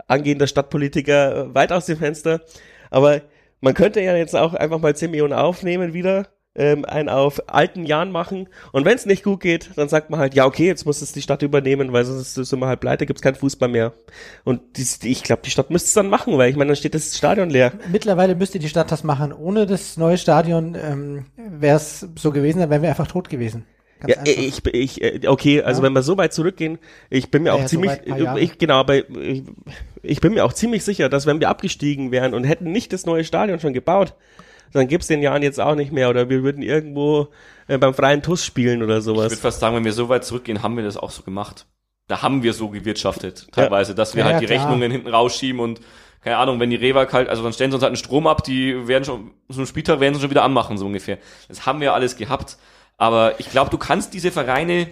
angehender 0.08 0.48
Stadtpolitiker 0.48 1.54
weit 1.54 1.72
aus 1.72 1.86
dem 1.86 1.98
Fenster. 1.98 2.42
Aber 2.90 3.22
man 3.62 3.74
könnte 3.74 4.02
ja 4.02 4.16
jetzt 4.16 4.36
auch 4.36 4.54
einfach 4.54 4.80
mal 4.80 4.96
10 4.96 5.12
Millionen 5.12 5.34
aufnehmen 5.34 5.94
wieder, 5.94 6.28
ähm, 6.58 6.86
einen 6.86 7.10
auf 7.10 7.42
alten 7.48 7.86
Jahren 7.86 8.12
machen 8.12 8.50
und 8.72 8.84
wenn 8.84 8.96
es 8.96 9.06
nicht 9.06 9.24
gut 9.24 9.42
geht, 9.42 9.72
dann 9.76 9.90
sagt 9.90 10.10
man 10.10 10.20
halt, 10.20 10.34
ja 10.34 10.46
okay, 10.46 10.66
jetzt 10.66 10.86
muss 10.86 11.02
es 11.02 11.14
die 11.14 11.22
Stadt 11.22 11.44
übernehmen, 11.44 11.94
weil 11.94 12.04
sonst 12.04 12.34
sind 12.34 12.60
wir 12.60 12.68
halt 12.68 12.80
pleite, 12.80 13.06
gibt's 13.06 13.22
keinen 13.22 13.36
Fußball 13.36 13.70
mehr. 13.70 13.94
Und 14.44 14.62
die, 14.78 15.10
ich 15.10 15.24
glaube, 15.24 15.44
die 15.46 15.52
Stadt 15.52 15.70
müsste 15.70 15.88
es 15.88 15.94
dann 15.94 16.10
machen, 16.10 16.38
weil 16.38 16.50
ich 16.50 16.56
meine, 16.56 16.70
dann 16.70 16.76
steht 16.76 16.96
das 16.96 17.16
Stadion 17.16 17.50
leer. 17.50 17.74
Mittlerweile 17.92 18.36
müsste 18.36 18.60
die 18.60 18.70
Stadt 18.70 18.92
das 18.92 19.04
machen. 19.04 19.32
Ohne 19.34 19.68
das 19.68 19.98
neue 19.98 20.18
Stadion 20.18 20.76
ähm, 20.76 21.26
wäre 21.38 21.78
es 21.78 22.08
so 22.16 22.32
gewesen, 22.32 22.60
dann 22.60 22.70
wären 22.72 22.82
wir 22.82 22.90
einfach 22.90 23.08
tot 23.08 23.30
gewesen. 23.30 23.66
Ganz 24.00 24.14
ja, 24.14 24.20
einfach. 24.20 24.72
ich, 24.74 25.00
ich, 25.00 25.02
äh, 25.02 25.28
okay, 25.28 25.64
also 25.64 25.82
ja. 25.82 25.86
wenn 25.86 25.94
wir 25.94 26.04
so 26.04 26.18
weit 26.18 26.34
zurückgehen, 26.34 26.78
ich 27.10 27.32
bin 27.32 27.44
mir 27.44 27.54
auch 27.54 27.62
ja, 27.62 27.66
ziemlich, 27.66 27.92
so 28.06 28.36
ich, 28.38 28.58
genau, 28.58 28.76
aber 28.76 28.96
ich, 28.96 29.44
ich 30.04 30.22
bin 30.22 30.34
mir 30.34 30.46
auch 30.46 30.54
ziemlich 30.54 30.84
sicher, 30.84 31.10
dass 31.10 31.26
wenn 31.26 31.40
wir 31.40 31.50
abgestiegen 31.50 32.12
wären 32.12 32.34
und 32.34 32.44
hätten 32.44 32.72
nicht 32.72 32.94
das 32.94 33.06
neue 33.06 33.24
Stadion 33.24 33.60
schon 33.60 33.74
gebaut, 33.74 34.14
dann 34.74 34.88
gibt's 34.88 35.08
den 35.08 35.22
Jahren 35.22 35.42
jetzt 35.42 35.60
auch 35.60 35.76
nicht 35.76 35.92
mehr 35.92 36.10
oder 36.10 36.30
wir 36.30 36.44
würden 36.44 36.62
irgendwo 36.62 37.30
äh, 37.68 37.78
beim 37.78 37.94
freien 37.94 38.22
TUS 38.22 38.46
spielen 38.46 38.84
oder 38.84 39.02
sowas. 39.02 39.26
Ich 39.26 39.32
würde 39.32 39.42
fast 39.42 39.60
sagen, 39.60 39.76
wenn 39.76 39.86
wir 39.86 39.94
so 39.94 40.10
weit 40.10 40.26
zurückgehen, 40.26 40.62
haben 40.62 40.76
wir 40.78 40.84
das 40.84 40.98
auch 40.98 41.12
so 41.12 41.24
gemacht. 41.24 41.66
Da 42.08 42.22
haben 42.22 42.44
wir 42.44 42.54
so 42.54 42.70
gewirtschaftet, 42.70 43.48
teilweise, 43.52 43.94
dass 43.94 44.16
wir 44.16 44.24
halt 44.24 44.42
die 44.42 44.46
klar. 44.46 44.60
Rechnungen 44.60 44.92
hinten 44.92 45.10
rausschieben 45.10 45.60
und 45.60 45.82
keine 46.24 46.38
Ahnung, 46.38 46.60
wenn 46.60 46.70
die 46.70 46.76
Rewag 46.76 47.14
halt, 47.14 47.30
also 47.30 47.44
dann 47.44 47.54
stellen 47.54 47.72
sie 47.72 47.76
uns 47.76 47.84
halt 47.84 47.92
einen 47.92 47.98
Strom 47.98 48.28
ab, 48.28 48.44
die 48.44 48.88
werden 48.88 49.04
schon, 49.04 49.32
so 49.50 49.60
einen 49.60 49.68
Spieltag 49.68 50.00
werden 50.00 50.14
sie 50.14 50.22
schon 50.22 50.30
wieder 50.30 50.44
anmachen, 50.44 50.78
so 50.78 50.86
ungefähr. 50.86 51.18
Das 51.48 51.66
haben 51.66 51.80
wir 51.80 51.94
alles 51.94 52.16
gehabt. 52.16 52.58
Aber 52.98 53.40
ich 53.40 53.50
glaube, 53.50 53.70
du 53.70 53.78
kannst 53.78 54.14
diese 54.14 54.32
Vereine, 54.32 54.88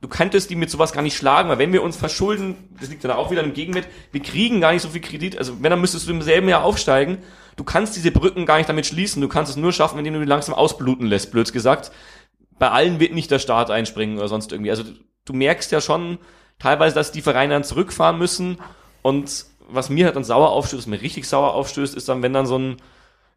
du 0.00 0.08
könntest 0.08 0.50
die 0.50 0.56
mit 0.56 0.70
sowas 0.70 0.92
gar 0.92 1.02
nicht 1.02 1.16
schlagen, 1.16 1.48
weil 1.48 1.58
wenn 1.58 1.72
wir 1.72 1.82
uns 1.82 1.96
verschulden, 1.96 2.56
das 2.80 2.88
liegt 2.88 3.04
dann 3.04 3.10
auch 3.12 3.30
wieder 3.30 3.42
im 3.42 3.52
Gegenwert, 3.52 3.86
wir 4.10 4.22
kriegen 4.22 4.60
gar 4.60 4.72
nicht 4.72 4.82
so 4.82 4.88
viel 4.88 5.02
Kredit, 5.02 5.38
also 5.38 5.62
wenn, 5.62 5.70
dann 5.70 5.80
müsstest 5.80 6.08
du 6.08 6.12
im 6.12 6.22
selben 6.22 6.48
Jahr 6.48 6.64
aufsteigen. 6.64 7.18
Du 7.56 7.64
kannst 7.64 7.94
diese 7.96 8.10
Brücken 8.10 8.46
gar 8.46 8.56
nicht 8.56 8.68
damit 8.68 8.86
schließen, 8.86 9.20
du 9.20 9.28
kannst 9.28 9.50
es 9.50 9.56
nur 9.56 9.72
schaffen, 9.72 9.98
indem 9.98 10.14
du 10.14 10.20
die 10.20 10.26
langsam 10.26 10.54
ausbluten 10.54 11.06
lässt, 11.06 11.30
blöd 11.30 11.52
gesagt. 11.52 11.92
Bei 12.58 12.70
allen 12.70 13.00
wird 13.00 13.12
nicht 13.12 13.30
der 13.30 13.38
Staat 13.38 13.70
einspringen 13.70 14.18
oder 14.18 14.28
sonst 14.28 14.50
irgendwie. 14.52 14.70
Also 14.70 14.84
du 15.24 15.32
merkst 15.34 15.70
ja 15.72 15.80
schon 15.80 16.18
teilweise, 16.58 16.94
dass 16.94 17.12
die 17.12 17.22
Vereine 17.22 17.54
dann 17.54 17.64
zurückfahren 17.64 18.18
müssen 18.18 18.58
und 19.02 19.44
was 19.68 19.90
mir 19.90 20.06
halt 20.06 20.16
dann 20.16 20.24
sauer 20.24 20.50
aufstößt, 20.50 20.82
was 20.82 20.86
mir 20.86 21.02
richtig 21.02 21.26
sauer 21.26 21.54
aufstößt, 21.54 21.94
ist 21.94 22.08
dann, 22.08 22.22
wenn 22.22 22.32
dann 22.32 22.46
so 22.46 22.58
ein 22.58 22.76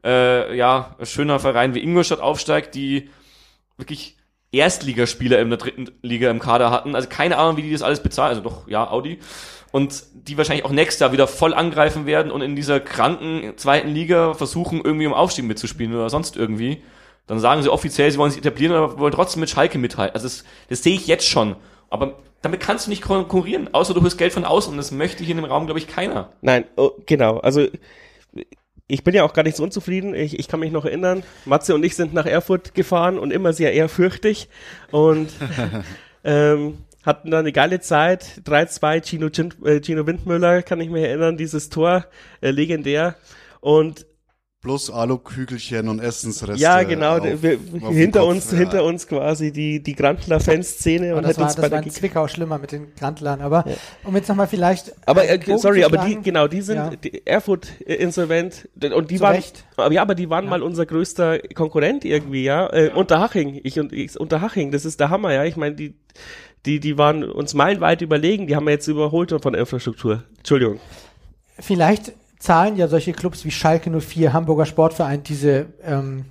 äh, 0.04 0.56
ja, 0.56 0.96
schöner 1.04 1.40
Verein 1.40 1.74
wie 1.74 1.84
Ingolstadt 1.84 2.20
aufsteigt, 2.20 2.76
die 2.76 3.10
wirklich 3.78 4.18
Erstligaspieler 4.52 5.40
in 5.40 5.50
der 5.50 5.58
dritten 5.58 5.92
Liga 6.02 6.30
im 6.30 6.40
Kader 6.40 6.72
hatten. 6.72 6.96
Also 6.96 7.10
keine 7.10 7.38
Ahnung, 7.38 7.58
wie 7.58 7.62
die 7.62 7.72
das 7.72 7.82
alles 7.82 8.02
bezahlen. 8.02 8.30
Also 8.30 8.42
doch, 8.42 8.68
ja, 8.68 8.90
Audi. 8.90 9.20
Und 9.72 10.04
die 10.14 10.38
wahrscheinlich 10.38 10.66
auch 10.66 10.72
nächstes 10.72 11.02
Jahr 11.02 11.12
wieder 11.12 11.28
voll 11.28 11.54
angreifen 11.54 12.06
werden 12.06 12.32
und 12.32 12.42
in 12.42 12.56
dieser 12.56 12.80
kranken 12.80 13.58
zweiten 13.58 13.90
Liga 13.90 14.34
versuchen, 14.34 14.82
irgendwie 14.84 15.08
um 15.08 15.14
Aufstieg 15.14 15.46
mitzuspielen 15.46 15.94
oder 15.94 16.10
sonst 16.10 16.38
irgendwie. 16.38 16.82
Dann 17.28 17.40
sagen 17.40 17.62
sie 17.62 17.70
offiziell, 17.70 18.10
sie 18.10 18.18
wollen 18.18 18.32
sich 18.32 18.40
etablieren, 18.40 18.76
aber 18.76 19.00
wollen 19.00 19.12
trotzdem 19.12 19.42
mit 19.42 19.50
Schalke 19.50 19.78
mithalten. 19.78 20.16
Also 20.16 20.28
das, 20.28 20.46
das 20.70 20.84
sehe 20.84 20.96
ich 20.96 21.08
jetzt 21.08 21.28
schon. 21.28 21.58
Aber 21.90 22.20
damit 22.42 22.62
kannst 22.62 22.86
du 22.86 22.92
nicht 22.92 23.02
konkurrieren, 23.02 23.74
außer 23.74 23.94
du 23.94 24.02
holst 24.02 24.18
Geld 24.18 24.32
von 24.32 24.46
außen 24.46 24.72
und 24.72 24.78
das 24.78 24.92
möchte 24.92 25.24
hier 25.24 25.36
in 25.36 25.42
dem 25.42 25.52
Raum, 25.52 25.66
glaube 25.66 25.80
ich, 25.80 25.88
keiner. 25.88 26.30
Nein, 26.42 26.66
oh, 26.78 26.92
genau. 27.06 27.40
Also 27.40 27.68
ich 28.88 29.04
bin 29.04 29.16
ja 29.16 29.24
auch 29.24 29.34
gar 29.34 29.44
nicht 29.44 29.58
so 29.58 29.64
unzufrieden. 29.64 30.14
Ich, 30.14 30.38
ich 30.40 30.48
kann 30.48 30.60
mich 30.60 30.72
noch 30.72 30.86
erinnern, 30.86 31.24
Matze 31.46 31.74
und 31.74 31.84
ich 31.84 31.96
sind 31.96 32.14
nach 32.14 32.26
Erfurt 32.26 32.76
gefahren 32.76 33.18
und 33.18 33.32
immer 33.32 33.54
sehr 33.54 33.74
ehrfürchtig 33.74 34.48
und 34.92 35.30
ähm, 36.24 36.78
hatten 37.04 37.32
da 37.32 37.40
eine 37.40 37.52
geile 37.52 37.80
Zeit. 37.80 38.42
3-2, 38.46 39.04
Gino, 39.04 39.28
äh, 39.66 39.82
Gino 39.82 40.06
Windmüller, 40.06 40.62
kann 40.62 40.82
ich 40.82 40.90
mich 40.90 41.04
erinnern, 41.04 41.38
dieses 41.38 41.70
Tor, 41.70 42.06
äh, 42.42 42.52
legendär. 42.52 43.16
Und 43.60 44.06
Plus 44.66 44.90
Alukügelchen 44.90 45.88
und 45.90 46.00
Essensreste. 46.00 46.60
Ja, 46.60 46.82
genau. 46.82 47.20
Auf, 47.20 47.44
wir, 47.44 47.60
auf 47.84 47.94
hinter 47.94 48.22
Kopf, 48.22 48.30
uns, 48.30 48.52
ja. 48.52 48.58
hinter 48.58 48.84
uns 48.84 49.06
quasi 49.06 49.52
die, 49.52 49.80
die 49.84 49.94
Grantler-Fanszene. 49.94 51.16
Und 51.16 51.22
das 51.22 51.38
war, 51.38 51.54
das 51.54 51.72
war 51.72 51.84
in 51.84 51.92
Zwickau 51.92 52.28
schlimmer 52.28 52.58
mit 52.58 52.72
den 52.72 52.96
Grantlern. 52.96 53.42
Aber 53.42 53.64
ja. 53.68 53.76
um 54.04 54.16
jetzt 54.16 54.28
nochmal 54.28 54.48
vielleicht. 54.48 54.96
Aber, 55.06 55.30
äh, 55.30 55.40
sorry, 55.60 55.84
aber 55.84 56.00
die, 56.00 56.20
genau, 56.20 56.48
die 56.48 56.62
sind 56.62 56.78
ja. 56.78 56.90
die 56.96 57.28
Erfurt 57.28 57.68
äh, 57.86 57.94
insolvent. 57.94 58.68
Und 58.92 59.12
die 59.12 59.18
Zu 59.18 59.22
waren, 59.22 59.36
Recht. 59.36 59.66
aber 59.78 59.94
ja, 59.94 60.02
aber 60.02 60.16
die 60.16 60.32
waren 60.32 60.50
mal 60.50 60.64
unser 60.64 60.88
größter 60.88 61.38
Konkurrent 61.54 62.04
irgendwie, 62.04 62.46
ja. 62.46 62.68
Äh, 62.74 62.90
Unterhaching. 62.90 63.62
Ich 63.64 63.80
und 63.80 63.94
ich, 63.94 64.20
Unterhaching, 64.20 64.72
das 64.72 64.84
ist 64.84 65.00
der 65.00 65.12
Hammer, 65.12 65.32
ja. 65.32 65.44
Ich 65.44 65.58
meine, 65.58 65.76
die, 65.76 65.94
die, 66.66 66.80
die 66.80 66.98
waren 66.98 67.24
uns 67.24 67.54
meilenweit 67.54 68.02
überlegen. 68.02 68.48
Die 68.48 68.56
haben 68.56 68.66
wir 68.66 68.72
jetzt 68.72 68.88
überholt 68.88 69.30
von 69.30 69.54
der 69.54 69.60
Infrastruktur. 69.60 70.24
Entschuldigung. 70.40 70.80
Vielleicht 71.60 72.14
zahlen 72.46 72.78
ja 72.78 72.88
solche 72.88 73.14
Clubs 73.14 73.44
wie 73.44 73.52
Schalke 73.52 73.90
04, 73.90 74.32
Hamburger 74.32 74.66
Sportverein 74.66 75.24
diese, 75.24 75.74
ähm, 75.84 76.26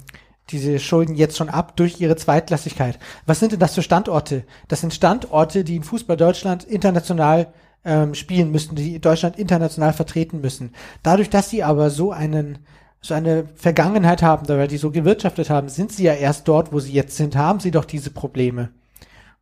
diese 0.51 0.79
Schulden 0.79 1.15
jetzt 1.15 1.37
schon 1.37 1.49
ab 1.49 1.77
durch 1.77 2.01
ihre 2.01 2.17
Zweitklassigkeit. 2.17 2.99
Was 3.27 3.41
sind 3.41 3.53
denn 3.53 3.59
das 3.59 3.75
für 3.75 3.83
Standorte? 3.83 4.45
Das 4.69 4.81
sind 4.81 4.95
Standorte, 4.95 5.65
die 5.65 5.77
in 5.77 5.83
Fußball 5.83 6.17
Deutschland 6.17 6.65
international 6.65 7.53
ähm, 7.85 8.15
spielen 8.15 8.51
müssen, 8.51 8.77
die 8.77 9.01
Deutschland 9.01 9.39
international 9.39 9.93
vertreten 9.93 10.41
müssen. 10.41 10.73
Dadurch, 11.03 11.29
dass 11.29 11.51
sie 11.51 11.63
aber 11.63 11.91
so 11.91 12.13
einen 12.13 12.59
so 13.01 13.13
eine 13.13 13.49
Vergangenheit 13.55 14.23
haben, 14.23 14.49
weil 14.49 14.67
die 14.67 14.79
so 14.79 14.91
gewirtschaftet 14.91 15.51
haben, 15.51 15.69
sind 15.69 15.93
sie 15.93 16.05
ja 16.05 16.15
erst 16.15 16.49
dort, 16.49 16.73
wo 16.73 16.81
sie 16.81 16.93
jetzt 16.93 17.19
sind, 17.19 17.37
haben 17.37 17.61
sie 17.61 17.71
doch 17.71 17.85
diese 17.85 18.11
Probleme. 18.11 18.71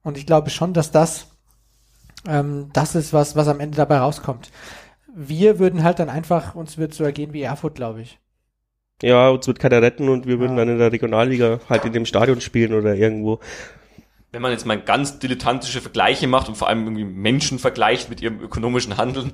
Und 0.02 0.18
ich 0.18 0.26
glaube 0.26 0.50
schon, 0.50 0.72
dass 0.72 0.90
das 0.90 1.28
ähm, 2.26 2.70
das 2.72 2.96
ist, 2.96 3.12
was, 3.12 3.36
was 3.36 3.46
am 3.46 3.60
Ende 3.60 3.76
dabei 3.76 3.98
rauskommt 3.98 4.50
wir 5.14 5.58
würden 5.58 5.82
halt 5.82 5.98
dann 5.98 6.08
einfach, 6.08 6.54
uns 6.54 6.78
wird 6.78 6.94
so 6.94 7.04
ergehen 7.04 7.32
wie 7.32 7.42
Erfurt, 7.42 7.74
glaube 7.74 8.02
ich. 8.02 8.18
Ja, 9.02 9.30
uns 9.30 9.46
wird 9.46 9.58
keiner 9.58 9.82
retten 9.82 10.08
und 10.08 10.26
wir 10.26 10.38
würden 10.38 10.52
ja. 10.52 10.58
dann 10.58 10.68
in 10.68 10.78
der 10.78 10.92
Regionalliga 10.92 11.60
halt 11.68 11.84
in 11.84 11.92
dem 11.92 12.06
Stadion 12.06 12.40
spielen 12.40 12.72
oder 12.72 12.94
irgendwo. 12.94 13.40
Wenn 14.30 14.42
man 14.42 14.52
jetzt 14.52 14.64
mal 14.64 14.80
ganz 14.80 15.18
dilettantische 15.18 15.80
Vergleiche 15.80 16.26
macht 16.26 16.48
und 16.48 16.56
vor 16.56 16.68
allem 16.68 16.84
irgendwie 16.84 17.04
Menschen 17.04 17.58
vergleicht 17.58 18.08
mit 18.08 18.22
ihrem 18.22 18.40
ökonomischen 18.40 18.96
Handeln, 18.96 19.32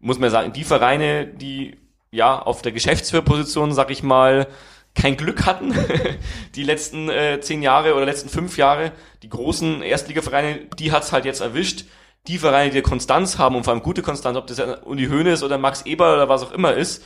muss 0.00 0.18
man 0.18 0.30
sagen, 0.30 0.52
die 0.52 0.64
Vereine, 0.64 1.26
die 1.26 1.76
ja 2.10 2.40
auf 2.40 2.62
der 2.62 2.72
Geschäftsführerposition, 2.72 3.72
sag 3.72 3.90
ich 3.90 4.02
mal, 4.02 4.48
kein 4.94 5.16
Glück 5.16 5.46
hatten, 5.46 5.74
die 6.56 6.64
letzten 6.64 7.08
äh, 7.10 7.40
zehn 7.40 7.62
Jahre 7.62 7.94
oder 7.94 8.06
letzten 8.06 8.28
fünf 8.28 8.56
Jahre, 8.56 8.90
die 9.22 9.28
großen 9.28 9.82
Erstligavereine, 9.82 10.60
die 10.78 10.90
hat's 10.90 11.12
halt 11.12 11.26
jetzt 11.26 11.40
erwischt 11.40 11.84
die 12.26 12.38
Vereine, 12.38 12.70
die 12.70 12.82
Konstanz 12.82 13.38
haben 13.38 13.56
und 13.56 13.64
vor 13.64 13.72
allem 13.72 13.82
gute 13.82 14.02
Konstanz, 14.02 14.36
ob 14.36 14.46
das 14.46 14.58
ja 14.58 14.82
Uli 14.84 15.08
Hoeneß 15.08 15.42
oder 15.42 15.58
Max 15.58 15.82
Eber 15.82 16.14
oder 16.14 16.28
was 16.28 16.42
auch 16.42 16.52
immer 16.52 16.74
ist, 16.74 17.02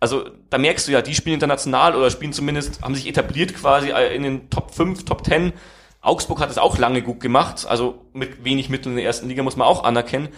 also 0.00 0.28
da 0.50 0.58
merkst 0.58 0.86
du 0.86 0.92
ja, 0.92 1.02
die 1.02 1.14
spielen 1.14 1.34
international 1.34 1.96
oder 1.96 2.10
spielen 2.10 2.32
zumindest, 2.32 2.82
haben 2.82 2.94
sich 2.94 3.06
etabliert 3.06 3.54
quasi 3.54 3.90
in 4.14 4.22
den 4.22 4.50
Top 4.50 4.74
5, 4.74 5.04
Top 5.04 5.24
10. 5.24 5.52
Augsburg 6.00 6.40
hat 6.40 6.50
es 6.50 6.58
auch 6.58 6.76
lange 6.76 7.00
gut 7.00 7.20
gemacht, 7.20 7.64
also 7.66 8.04
mit 8.12 8.44
wenig 8.44 8.68
Mitteln 8.68 8.92
in 8.92 8.96
der 8.96 9.06
ersten 9.06 9.28
Liga 9.28 9.42
muss 9.42 9.56
man 9.56 9.66
auch 9.66 9.84
anerkennen. 9.84 10.28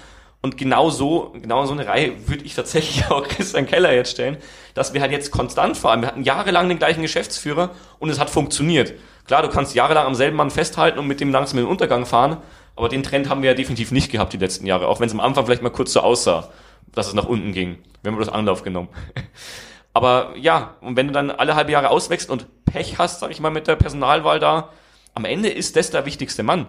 Und 0.40 0.56
genau 0.56 0.90
so, 0.90 1.34
genau 1.42 1.62
in 1.62 1.66
so 1.66 1.72
eine 1.72 1.88
Reihe 1.88 2.28
würde 2.28 2.44
ich 2.44 2.54
tatsächlich 2.54 3.06
auch 3.10 3.26
Christian 3.26 3.66
Keller 3.66 3.92
jetzt 3.92 4.12
stellen, 4.12 4.36
dass 4.74 4.94
wir 4.94 5.00
halt 5.00 5.10
jetzt 5.10 5.32
konstant 5.32 5.84
allem, 5.84 6.02
wir 6.02 6.08
hatten 6.08 6.22
jahrelang 6.22 6.68
den 6.68 6.78
gleichen 6.78 7.02
Geschäftsführer 7.02 7.70
und 7.98 8.10
es 8.10 8.20
hat 8.20 8.30
funktioniert. 8.30 8.94
Klar, 9.26 9.42
du 9.42 9.48
kannst 9.48 9.74
jahrelang 9.74 10.06
am 10.06 10.14
selben 10.14 10.36
Mann 10.36 10.52
festhalten 10.52 11.00
und 11.00 11.08
mit 11.08 11.18
dem 11.18 11.32
langsam 11.32 11.58
in 11.58 11.64
den 11.64 11.70
Untergang 11.70 12.06
fahren, 12.06 12.36
aber 12.76 12.88
den 12.88 13.02
Trend 13.02 13.28
haben 13.28 13.42
wir 13.42 13.50
ja 13.50 13.56
definitiv 13.56 13.90
nicht 13.90 14.12
gehabt 14.12 14.32
die 14.32 14.38
letzten 14.38 14.66
Jahre, 14.66 14.88
auch 14.88 15.00
wenn 15.00 15.08
es 15.08 15.14
am 15.14 15.20
Anfang 15.20 15.46
vielleicht 15.46 15.62
mal 15.62 15.70
kurz 15.70 15.92
so 15.92 16.00
aussah, 16.00 16.50
dass 16.92 17.08
es 17.08 17.14
nach 17.14 17.26
unten 17.26 17.52
ging. 17.52 17.78
Wir 18.02 18.12
haben 18.12 18.18
das 18.18 18.28
Anlauf 18.28 18.62
genommen. 18.62 18.88
Aber 19.94 20.34
ja, 20.36 20.76
und 20.82 20.94
wenn 20.96 21.06
du 21.06 21.14
dann 21.14 21.30
alle 21.30 21.56
halbe 21.56 21.72
Jahre 21.72 21.88
auswächst 21.88 22.28
und 22.28 22.46
Pech 22.66 22.98
hast, 22.98 23.20
sag 23.20 23.30
ich 23.30 23.40
mal, 23.40 23.50
mit 23.50 23.66
der 23.66 23.76
Personalwahl 23.76 24.38
da, 24.38 24.70
am 25.14 25.24
Ende 25.24 25.48
ist 25.48 25.74
das 25.76 25.90
der 25.90 26.04
wichtigste 26.04 26.42
Mann. 26.42 26.66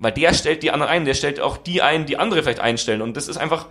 Weil 0.00 0.10
der 0.10 0.34
stellt 0.34 0.64
die 0.64 0.72
anderen 0.72 0.90
ein, 0.90 1.04
der 1.04 1.14
stellt 1.14 1.38
auch 1.38 1.56
die 1.56 1.82
ein, 1.82 2.04
die 2.04 2.16
andere 2.16 2.42
vielleicht 2.42 2.58
einstellen. 2.58 3.00
Und 3.00 3.16
das 3.16 3.28
ist 3.28 3.36
einfach, 3.36 3.68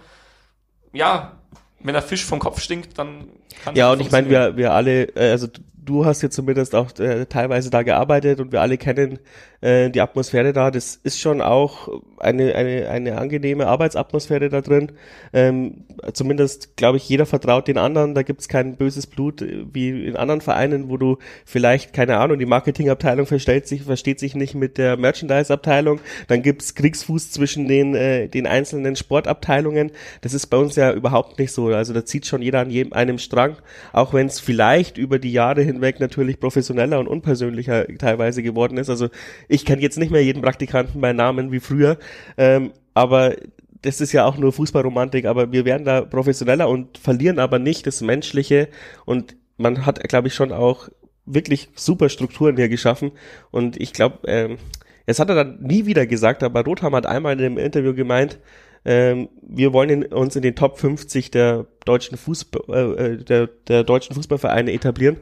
ja, 0.93 1.33
wenn 1.81 1.93
der 1.93 2.01
Fisch 2.01 2.23
vom 2.23 2.39
Kopf 2.39 2.61
stinkt, 2.61 2.97
dann 2.97 3.27
kann 3.63 3.75
Ja, 3.75 3.91
und 3.91 4.01
ich 4.01 4.11
meine, 4.11 4.29
wir, 4.29 4.57
wir 4.57 4.73
alle, 4.73 5.03
äh, 5.15 5.31
also 5.31 5.47
du 5.85 6.05
hast 6.05 6.21
jetzt 6.21 6.35
zumindest 6.35 6.75
auch 6.75 6.97
äh, 6.99 7.25
teilweise 7.25 7.69
da 7.69 7.83
gearbeitet 7.83 8.39
und 8.39 8.51
wir 8.51 8.61
alle 8.61 8.77
kennen 8.77 9.19
äh, 9.61 9.89
die 9.89 10.01
Atmosphäre 10.01 10.53
da. 10.53 10.71
Das 10.71 10.95
ist 11.03 11.19
schon 11.19 11.41
auch 11.41 11.89
eine, 12.19 12.55
eine, 12.55 12.89
eine 12.89 13.17
angenehme 13.17 13.67
Arbeitsatmosphäre 13.67 14.49
da 14.49 14.61
drin. 14.61 14.91
Ähm, 15.33 15.85
zumindest, 16.13 16.77
glaube 16.77 16.97
ich, 16.97 17.07
jeder 17.07 17.25
vertraut 17.25 17.67
den 17.67 17.77
anderen. 17.77 18.13
Da 18.15 18.23
gibt 18.23 18.41
es 18.41 18.47
kein 18.47 18.75
böses 18.75 19.07
Blut 19.07 19.41
äh, 19.41 19.65
wie 19.71 20.05
in 20.05 20.15
anderen 20.15 20.41
Vereinen, 20.41 20.89
wo 20.89 20.97
du 20.97 21.17
vielleicht, 21.45 21.93
keine 21.93 22.17
Ahnung, 22.17 22.39
die 22.39 22.45
Marketingabteilung 22.45 23.25
versteht 23.25 23.67
sich, 23.67 23.83
versteht 23.83 24.19
sich 24.19 24.35
nicht 24.35 24.55
mit 24.55 24.77
der 24.77 24.97
Merchandise-Abteilung. 24.97 25.99
Dann 26.27 26.41
gibt's 26.41 26.75
Kriegsfuß 26.75 27.31
zwischen 27.31 27.67
den, 27.67 27.95
äh, 27.95 28.27
den 28.27 28.47
einzelnen 28.47 28.95
Sportabteilungen. 28.95 29.91
Das 30.21 30.33
ist 30.33 30.47
bei 30.47 30.57
uns 30.57 30.75
ja 30.75 30.91
überhaupt 30.93 31.39
nicht 31.39 31.51
so. 31.51 31.67
Also 31.67 31.93
da 31.93 32.05
zieht 32.05 32.25
schon 32.25 32.41
jeder 32.41 32.59
an 32.59 32.69
jedem 32.69 32.93
einem 32.93 33.17
Strang, 33.17 33.42
auch 33.91 34.13
wenn 34.13 34.27
es 34.27 34.39
vielleicht 34.39 34.97
über 34.97 35.19
die 35.19 35.31
Jahre 35.31 35.61
hinweg 35.61 35.99
natürlich 35.99 36.39
professioneller 36.39 36.99
und 36.99 37.07
unpersönlicher 37.07 37.87
teilweise 37.97 38.43
geworden 38.43 38.77
ist. 38.77 38.89
Also 38.89 39.09
ich 39.47 39.65
kenne 39.65 39.81
jetzt 39.81 39.97
nicht 39.97 40.11
mehr 40.11 40.23
jeden 40.23 40.41
Praktikanten 40.41 41.01
bei 41.01 41.13
Namen 41.13 41.51
wie 41.51 41.59
früher, 41.59 41.97
ähm, 42.37 42.71
aber 42.93 43.35
das 43.81 44.01
ist 44.01 44.13
ja 44.13 44.25
auch 44.25 44.37
nur 44.37 44.53
Fußballromantik, 44.53 45.25
aber 45.25 45.51
wir 45.51 45.65
werden 45.65 45.85
da 45.85 46.01
professioneller 46.01 46.69
und 46.69 46.97
verlieren 46.97 47.39
aber 47.39 47.59
nicht 47.59 47.85
das 47.85 48.01
Menschliche 48.01 48.69
und 49.05 49.35
man 49.57 49.85
hat, 49.85 50.01
glaube 50.07 50.29
ich, 50.29 50.33
schon 50.33 50.51
auch 50.51 50.89
wirklich 51.25 51.69
super 51.75 52.09
Strukturen 52.09 52.57
hier 52.57 52.69
geschaffen. 52.69 53.11
Und 53.51 53.79
ich 53.79 53.93
glaube, 53.93 54.19
ähm, 54.27 54.57
es 55.05 55.19
hat 55.19 55.29
er 55.29 55.35
dann 55.35 55.61
nie 55.61 55.85
wieder 55.85 56.05
gesagt, 56.05 56.43
aber 56.43 56.63
Rotham 56.63 56.95
hat 56.95 57.05
einmal 57.05 57.33
in 57.33 57.39
dem 57.39 57.57
Interview 57.57 57.93
gemeint, 57.93 58.39
ähm, 58.85 59.29
wir 59.41 59.73
wollen 59.73 59.89
in, 59.89 60.05
uns 60.05 60.35
in 60.35 60.41
den 60.41 60.55
Top 60.55 60.77
50 60.79 61.31
der 61.31 61.65
deutschen 61.85 62.17
Fußball, 62.17 62.97
äh, 62.97 63.05
äh, 63.05 63.17
der, 63.17 63.47
der 63.67 63.83
deutschen 63.83 64.15
Fußballvereine 64.15 64.73
etablieren. 64.73 65.17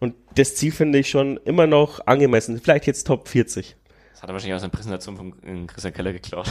Und 0.00 0.14
das 0.34 0.56
Ziel 0.56 0.72
finde 0.72 0.98
ich 0.98 1.10
schon 1.10 1.38
immer 1.44 1.66
noch 1.66 2.06
angemessen. 2.06 2.60
Vielleicht 2.60 2.86
jetzt 2.86 3.06
Top 3.06 3.28
40. 3.28 3.76
Das 4.12 4.22
hat 4.22 4.30
er 4.30 4.32
wahrscheinlich 4.32 4.54
aus 4.54 4.62
einer 4.62 4.72
Präsentation 4.72 5.16
von 5.16 5.32
äh, 5.44 5.66
Christian 5.66 5.92
Keller 5.92 6.12
geklaut. 6.12 6.48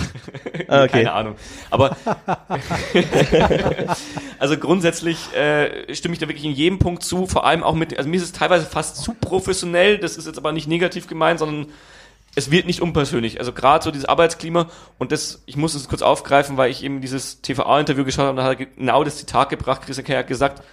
Ah, 0.67 0.83
okay. 0.83 0.89
Keine 0.89 1.13
Ahnung. 1.13 1.35
Aber 1.71 1.97
also 4.39 4.57
grundsätzlich 4.57 5.33
äh, 5.33 5.93
stimme 5.95 6.13
ich 6.13 6.19
da 6.19 6.27
wirklich 6.27 6.45
in 6.45 6.51
jedem 6.51 6.79
Punkt 6.79 7.01
zu, 7.03 7.27
vor 7.27 7.45
allem 7.45 7.63
auch 7.63 7.75
mit, 7.75 7.97
also 7.97 8.09
mir 8.09 8.17
ist 8.17 8.23
es 8.23 8.31
teilweise 8.33 8.65
fast 8.65 8.97
zu 8.97 9.13
professionell, 9.13 9.97
das 9.97 10.17
ist 10.17 10.27
jetzt 10.27 10.37
aber 10.37 10.51
nicht 10.51 10.67
negativ 10.67 11.07
gemeint, 11.07 11.39
sondern 11.39 11.71
es 12.35 12.51
wird 12.51 12.65
nicht 12.65 12.81
unpersönlich. 12.81 13.39
Also 13.39 13.51
gerade 13.51 13.83
so 13.83 13.91
dieses 13.91 14.05
Arbeitsklima 14.05 14.67
und 14.97 15.11
das, 15.11 15.43
ich 15.45 15.57
muss 15.57 15.75
es 15.75 15.89
kurz 15.89 16.01
aufgreifen, 16.01 16.57
weil 16.57 16.71
ich 16.71 16.83
eben 16.83 17.01
dieses 17.01 17.41
TVA-Interview 17.41 18.05
geschaut 18.05 18.25
habe 18.25 18.29
und 18.31 18.37
da 18.37 18.43
hat 18.43 18.59
er 18.59 18.65
genau 18.65 19.03
das 19.03 19.17
Zitat 19.17 19.49
gebracht, 19.49 19.81
Christian 19.81 20.05
Keller 20.05 20.19
hat 20.19 20.27
gesagt, 20.27 20.63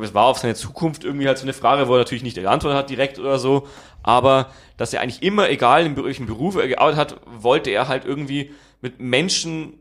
es 0.00 0.14
war 0.14 0.26
auf 0.26 0.38
seine 0.38 0.54
Zukunft 0.54 1.02
irgendwie 1.02 1.26
halt 1.26 1.38
so 1.38 1.44
eine 1.44 1.52
Frage, 1.52 1.88
wo 1.88 1.94
er 1.94 1.98
natürlich 1.98 2.22
nicht 2.22 2.36
geantwortet 2.36 2.78
hat 2.78 2.90
direkt 2.90 3.18
oder 3.18 3.38
so, 3.40 3.66
aber 4.04 4.52
dass 4.76 4.92
er 4.92 5.00
eigentlich 5.00 5.24
immer, 5.24 5.50
egal 5.50 5.86
in 5.86 5.96
welchem 5.96 6.26
Beruf 6.26 6.54
er 6.54 6.68
gearbeitet 6.68 6.98
hat, 6.98 7.20
wollte 7.26 7.70
er 7.70 7.88
halt 7.88 8.04
irgendwie 8.04 8.52
mit 8.80 9.00
Menschen 9.00 9.74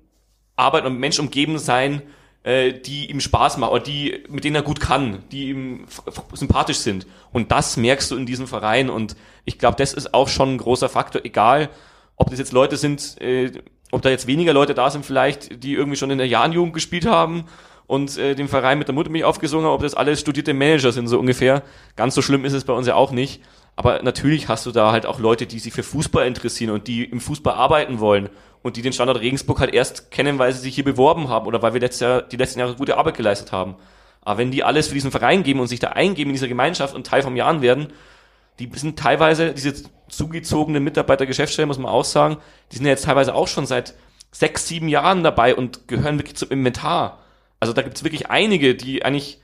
arbeiten 0.56 0.88
und 0.88 0.98
Menschen 0.98 1.26
umgeben 1.26 1.60
sein, 1.60 2.02
äh, 2.48 2.72
die 2.72 3.12
ihm 3.12 3.20
Spaß 3.20 3.58
machen 3.58 3.72
oder 3.72 3.84
die, 3.84 4.24
mit 4.30 4.46
denen 4.46 4.56
er 4.56 4.62
gut 4.62 4.80
kann, 4.80 5.20
die 5.34 5.50
ihm 5.50 5.86
sympathisch 6.32 6.78
sind. 6.78 7.06
Und 7.34 7.52
das 7.52 7.76
merkst 7.76 8.10
du 8.10 8.16
in 8.16 8.26
diesem 8.26 8.48
Verein 8.48 8.90
und 8.90 9.18
ich 9.44 9.60
glaube, 9.60 9.76
das 9.76 9.94
ist 9.94 10.14
auch 10.14 10.30
schon 10.30 10.54
ein 10.54 10.58
großer 10.58 10.88
Faktor, 10.88 11.26
egal 11.26 11.70
ob 12.16 12.30
das 12.30 12.40
jetzt 12.40 12.54
Leute 12.54 12.78
sind, 12.78 13.20
äh, 13.20 13.52
ob 13.92 14.02
da 14.02 14.10
jetzt 14.10 14.28
weniger 14.28 14.54
Leute 14.54 14.74
da 14.74 14.90
sind 14.90 15.06
vielleicht, 15.06 15.62
die 15.62 15.74
irgendwie 15.74 15.98
schon 15.98 16.10
in 16.10 16.20
der 16.20 16.28
Jahnjugend 16.28 16.74
gespielt 16.74 17.06
haben 17.06 17.44
und 17.86 18.18
äh, 18.18 18.34
den 18.34 18.48
Verein 18.48 18.78
mit 18.78 18.88
der 18.88 18.96
Mutter 18.96 19.10
mich 19.10 19.26
aufgesungen, 19.26 19.68
ob 19.68 19.82
das 19.82 19.94
alles 19.94 20.22
studierte 20.22 20.54
Manager 20.54 20.94
sind, 20.94 21.10
so 21.10 21.20
ungefähr. 21.20 21.64
Ganz 21.98 22.16
so 22.16 22.22
schlimm 22.22 22.46
ist 22.46 22.54
es 22.54 22.64
bei 22.64 22.72
uns 22.72 22.88
ja 22.88 22.96
auch 22.96 23.12
nicht. 23.12 23.42
Aber 23.76 24.02
natürlich 24.04 24.48
hast 24.48 24.66
du 24.66 24.72
da 24.72 24.94
halt 24.94 25.06
auch 25.06 25.20
Leute, 25.20 25.48
die 25.48 25.60
sich 25.60 25.74
für 25.74 25.84
Fußball 25.84 26.26
interessieren 26.26 26.72
und 26.72 26.88
die 26.88 27.04
im 27.04 27.20
Fußball 27.20 27.56
arbeiten 27.56 28.00
wollen 28.00 28.30
und 28.64 28.78
die 28.78 28.82
den 28.82 28.94
Standort 28.94 29.20
Regensburg 29.20 29.60
halt 29.60 29.74
erst 29.74 30.12
kennen, 30.12 30.40
weil 30.40 30.52
sie 30.54 30.60
sich 30.60 30.76
hier 30.76 30.84
beworben 30.84 31.30
haben 31.30 31.48
oder 31.48 31.62
weil 31.62 31.74
wir 31.74 31.82
letztes 31.82 32.02
Jahr, 32.02 32.22
die 32.22 32.38
letzten 32.38 32.60
Jahre 32.60 32.76
gute 32.76 32.98
Arbeit 32.98 33.18
geleistet 33.18 33.52
haben. 33.52 33.76
Aber 34.22 34.40
wenn 34.40 34.52
die 34.52 34.64
alles 34.64 34.90
für 34.90 34.94
diesen 34.94 35.12
Verein 35.12 35.44
geben 35.44 35.60
und 35.60 35.68
sich 35.68 35.80
da 35.80 35.90
eingeben 35.90 36.32
in 36.32 36.34
dieser 36.34 36.48
Gemeinschaft 36.48 36.96
und 36.96 37.08
Teil 37.08 37.22
vom 37.22 37.36
Jahren 37.36 37.62
werden, 37.62 37.94
die 38.60 38.70
sind 38.74 39.00
teilweise, 39.00 39.54
diese 39.54 39.74
zugezogenen 40.10 40.84
Mitarbeiter, 40.84 41.26
Geschäftsstellen, 41.26 41.68
muss 41.68 41.78
man 41.78 41.92
auch 41.92 42.04
sagen, 42.04 42.38
die 42.72 42.78
sind 42.78 42.86
ja 42.86 42.92
jetzt 42.92 43.06
teilweise 43.06 43.36
auch 43.36 43.48
schon 43.48 43.66
seit 43.66 43.94
sechs, 44.32 44.68
sieben 44.68 44.90
Jahren 44.90 45.24
dabei 45.24 45.56
und 45.56 45.88
gehören 45.88 46.18
wirklich 46.18 46.36
zum 46.36 46.50
Inventar. 46.50 47.20
Also 47.60 47.74
da 47.74 47.82
gibt's 47.82 48.04
wirklich 48.04 48.30
einige, 48.30 48.76
die 48.76 49.06
eigentlich 49.06 49.40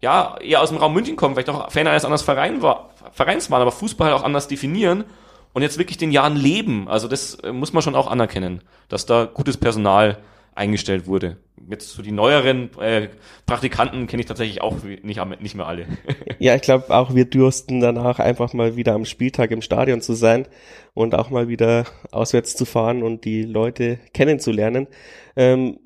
ja 0.00 0.36
eher 0.38 0.60
aus 0.60 0.70
dem 0.70 0.78
Raum 0.78 0.92
München 0.92 1.16
kommen, 1.16 1.34
vielleicht 1.34 1.48
auch 1.48 1.70
Fan 1.70 1.86
eines 1.86 2.04
anderen 2.04 2.24
Verein 2.24 2.60
war, 2.60 2.90
Vereins 3.12 3.50
waren, 3.50 3.62
aber 3.62 3.72
Fußball 3.72 4.10
halt 4.10 4.20
auch 4.20 4.24
anders 4.24 4.48
definieren 4.48 5.04
und 5.52 5.62
jetzt 5.62 5.78
wirklich 5.78 5.98
den 5.98 6.10
Jahren 6.10 6.36
leben. 6.36 6.88
Also 6.88 7.08
das 7.08 7.34
äh, 7.36 7.52
muss 7.52 7.72
man 7.72 7.82
schon 7.82 7.94
auch 7.94 8.06
anerkennen, 8.06 8.62
dass 8.88 9.06
da 9.06 9.24
gutes 9.24 9.56
Personal 9.56 10.18
eingestellt 10.54 11.06
wurde. 11.06 11.38
Jetzt 11.68 11.90
so 11.90 12.02
die 12.02 12.12
neueren 12.12 12.70
äh, 12.78 13.08
Praktikanten 13.46 14.06
kenne 14.06 14.20
ich 14.20 14.26
tatsächlich 14.26 14.60
auch 14.60 14.82
nicht, 14.82 15.40
nicht 15.40 15.54
mehr 15.54 15.66
alle. 15.66 15.86
ja, 16.38 16.54
ich 16.54 16.62
glaube 16.62 16.94
auch 16.94 17.14
wir 17.14 17.24
dürsten 17.24 17.80
danach 17.80 18.18
einfach 18.18 18.52
mal 18.52 18.76
wieder 18.76 18.94
am 18.94 19.04
Spieltag 19.04 19.50
im 19.50 19.62
Stadion 19.62 20.00
zu 20.00 20.12
sein 20.12 20.46
und 20.94 21.14
auch 21.14 21.30
mal 21.30 21.48
wieder 21.48 21.86
auswärts 22.10 22.54
zu 22.54 22.64
fahren 22.64 23.02
und 23.02 23.24
die 23.24 23.44
Leute 23.44 23.98
kennenzulernen. 24.12 24.88
Ähm, 25.36 25.78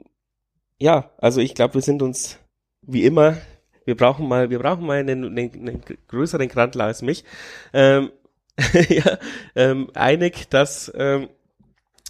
ja, 0.79 1.11
also 1.19 1.41
ich 1.41 1.55
glaube, 1.55 1.75
wir 1.75 1.83
sind 1.83 2.03
uns 2.03 2.39
wie 2.83 3.05
immer, 3.05 3.37
wir 3.85 3.97
brauchen 3.97 4.29
mal, 4.29 4.51
wir 4.51 4.59
brauchen 4.59 4.87
mal 4.87 4.99
einen, 4.99 5.25
einen, 5.25 5.53
einen 5.55 5.83
größeren 6.09 6.49
Krantler 6.49 6.85
als 6.85 7.03
mich, 7.03 7.25
ähm, 7.73 8.11
ja, 8.89 9.19
ähm, 9.55 9.91
einig, 9.95 10.49
dass, 10.51 10.91
ähm, 10.97 11.29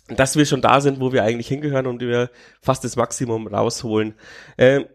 dass 0.08 0.36
wir 0.36 0.46
schon 0.46 0.62
da 0.62 0.80
sind, 0.80 1.00
wo 1.00 1.12
wir 1.12 1.24
eigentlich 1.24 1.48
hingehören 1.48 1.86
und 1.86 2.00
wir 2.00 2.30
fast 2.60 2.84
das 2.84 2.96
Maximum 2.96 3.46
rausholen. 3.48 4.14
Ähm, 4.56 4.86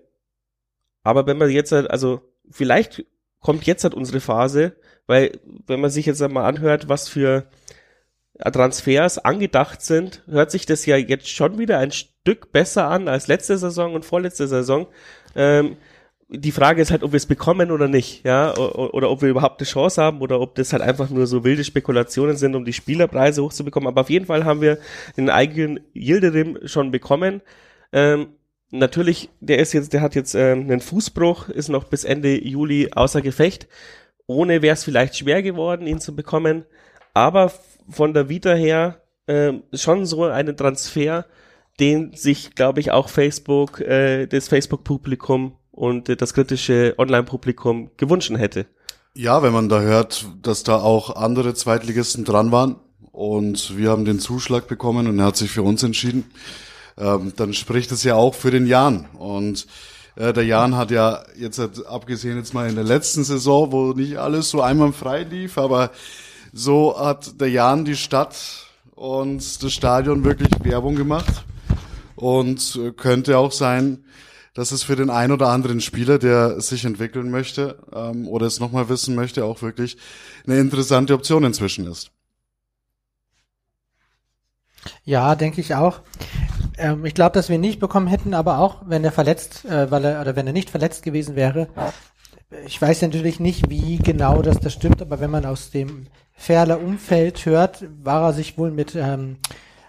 aber 1.04 1.28
wenn 1.28 1.38
man 1.38 1.50
jetzt, 1.50 1.72
halt, 1.72 1.90
also 1.90 2.22
vielleicht 2.50 3.06
kommt 3.40 3.66
jetzt 3.66 3.84
halt 3.84 3.94
unsere 3.94 4.22
Phase, 4.22 4.76
weil 5.08 5.40
wenn 5.68 5.82
man 5.82 5.90
sich 5.90 6.06
jetzt 6.06 6.22
einmal 6.22 6.46
anhört, 6.46 6.88
was 6.88 7.10
für 7.10 7.50
Transfers 8.40 9.18
angedacht 9.18 9.82
sind, 9.82 10.24
hört 10.28 10.52
sich 10.52 10.66
das 10.66 10.86
ja 10.86 10.96
jetzt 10.96 11.30
schon 11.30 11.58
wieder 11.58 11.80
ein 11.80 11.92
Stück 11.92 12.52
besser 12.52 12.88
an 12.88 13.08
als 13.08 13.28
letzte 13.28 13.58
Saison 13.58 13.94
und 13.94 14.06
vorletzte 14.06 14.48
Saison. 14.48 14.88
Ähm, 15.36 15.78
die 16.34 16.52
Frage 16.54 16.82
ist 16.82 16.92
halt, 16.92 17.04
ob 17.04 17.12
wir 17.12 17.18
es 17.18 17.26
bekommen 17.26 17.72
oder 17.72 17.90
nicht, 17.90 18.24
ja, 18.26 18.56
oder, 18.56 18.94
oder 18.94 19.10
ob 19.12 19.22
wir 19.22 19.30
überhaupt 19.30 19.60
eine 19.60 19.68
Chance 19.68 20.02
haben 20.02 20.22
oder 20.22 20.40
ob 20.40 20.56
das 20.56 20.72
halt 20.72 20.82
einfach 20.82 21.10
nur 21.10 21.28
so 21.28 21.44
wilde 21.44 21.66
Spekulationen 21.66 22.38
sind, 22.38 22.56
um 22.56 22.64
die 22.64 22.72
Spielerpreise 22.74 23.44
hochzubekommen. 23.44 23.88
Aber 23.88 24.02
auf 24.02 24.10
jeden 24.10 24.26
Fall 24.26 24.46
haben 24.46 24.62
wir 24.62 24.78
den 25.18 25.30
eigenen 25.30 25.82
Yildirim 25.94 26.60
schon 26.64 26.92
bekommen. 26.92 27.42
Ähm, 27.92 28.30
natürlich, 28.72 29.30
der 29.42 29.60
ist 29.60 29.74
jetzt, 29.74 29.92
der 29.92 30.02
hat 30.02 30.16
jetzt 30.16 30.34
ähm, 30.34 30.62
einen 30.62 30.80
Fußbruch, 30.80 31.50
ist 31.50 31.68
noch 31.68 31.84
bis 31.84 32.06
Ende 32.06 32.42
Juli 32.42 32.92
außer 32.94 33.22
Gefecht. 33.22 33.68
Ohne 34.26 34.62
wäre 34.62 34.76
es 34.76 34.86
vielleicht 34.86 35.18
schwer 35.18 35.44
geworden, 35.44 35.86
ihn 35.86 36.00
zu 36.00 36.16
bekommen. 36.16 36.64
Aber 37.14 37.52
von 37.90 38.14
der 38.14 38.30
Vita 38.30 38.54
her 38.54 39.02
äh, 39.28 39.52
schon 39.74 40.06
so 40.06 40.24
einen 40.24 40.56
Transfer, 40.56 41.26
den 41.82 42.14
sich, 42.14 42.56
glaube 42.56 42.80
ich, 42.80 42.92
auch 42.92 43.10
Facebook, 43.10 43.82
äh, 43.82 44.28
das 44.28 44.48
Facebook-Publikum 44.48 45.58
und 45.82 46.10
äh, 46.10 46.16
das 46.16 46.36
kritische 46.36 46.94
Online-Publikum 47.00 47.90
gewünscht 47.98 48.32
hätte. 48.38 48.68
Ja, 49.16 49.42
wenn 49.42 49.52
man 49.52 49.68
da 49.68 49.82
hört, 49.82 50.28
dass 50.44 50.62
da 50.62 50.76
auch 50.76 51.16
andere 51.16 51.56
Zweitligisten 51.56 52.24
dran 52.24 52.52
waren 52.52 52.76
und 53.12 53.76
wir 53.76 53.90
haben 53.90 54.06
den 54.06 54.20
Zuschlag 54.20 54.68
bekommen 54.68 55.08
und 55.08 55.18
er 55.18 55.26
hat 55.26 55.38
sich 55.38 55.50
für 55.50 55.64
uns 55.64 55.82
entschieden, 55.82 56.26
ähm, 57.00 57.34
dann 57.36 57.54
spricht 57.54 57.92
es 57.92 58.04
ja 58.04 58.14
auch 58.14 58.36
für 58.36 58.52
den 58.52 58.68
Jan. 58.68 59.08
Und 59.18 59.66
äh, 60.16 60.32
der 60.34 60.46
Jan 60.46 60.78
hat 60.78 60.92
ja 60.92 61.24
jetzt, 61.36 61.60
abgesehen 61.88 62.38
jetzt 62.38 62.54
mal 62.54 62.70
in 62.70 62.76
der 62.76 62.84
letzten 62.84 63.24
Saison, 63.24 63.72
wo 63.72 63.94
nicht 63.94 64.18
alles 64.18 64.52
so 64.52 64.62
einwandfrei 64.62 65.24
lief, 65.24 65.58
aber 65.58 65.90
so 66.54 66.96
hat 66.98 67.42
der 67.42 67.50
Jan 67.50 67.86
die 67.86 67.96
Stadt 67.96 68.68
und 68.94 69.64
das 69.64 69.74
Stadion 69.74 70.24
wirklich 70.24 70.50
Werbung 70.62 70.96
gemacht. 70.96 71.44
Und 72.16 72.80
äh, 72.80 72.92
könnte 72.92 73.40
auch 73.40 73.52
sein, 73.52 74.04
dass 74.54 74.72
es 74.72 74.84
für 74.84 74.96
den 74.96 75.10
ein 75.10 75.32
oder 75.32 75.48
anderen 75.48 75.82
Spieler, 75.82 76.20
der 76.20 76.60
sich 76.60 76.86
entwickeln 76.86 77.32
möchte 77.32 77.80
ähm, 77.94 78.28
oder 78.28 78.46
es 78.46 78.60
nochmal 78.60 78.90
wissen 78.90 79.16
möchte, 79.16 79.46
auch 79.46 79.62
wirklich 79.62 79.98
eine 80.46 80.60
interessante 80.60 81.14
Option 81.14 81.44
inzwischen 81.44 81.88
ist. 81.88 82.12
Ja, 85.04 85.36
denke 85.36 85.62
ich 85.62 85.76
auch. 85.76 86.02
Ähm, 86.78 87.06
ich 87.06 87.14
glaube, 87.14 87.34
dass 87.34 87.50
wir 87.50 87.56
ihn 87.56 87.62
nicht 87.62 87.80
bekommen 87.80 88.08
hätten, 88.08 88.34
aber 88.34 88.60
auch 88.60 88.82
wenn 88.86 89.04
er 89.04 89.12
verletzt, 89.12 89.66
äh, 89.66 89.90
weil 89.92 90.06
er 90.06 90.22
oder 90.22 90.36
wenn 90.36 90.48
er 90.48 90.54
nicht 90.54 90.70
verletzt 90.70 91.04
gewesen 91.04 91.36
wäre, 91.36 91.68
ich 92.66 92.82
weiß 92.82 93.02
natürlich 93.04 93.40
nicht, 93.40 93.70
wie 93.70 93.98
genau 93.98 94.42
das, 94.42 94.60
das 94.60 94.74
stimmt, 94.74 95.02
aber 95.02 95.20
wenn 95.20 95.32
man 95.32 95.46
aus 95.46 95.72
dem 95.72 96.08
Ferler 96.34 96.82
Umfeld 96.82 97.46
hört, 97.46 97.86
war 98.04 98.24
er 98.24 98.34
sich 98.34 98.58
wohl 98.58 98.72
mit 98.72 98.96
ähm, 98.96 99.38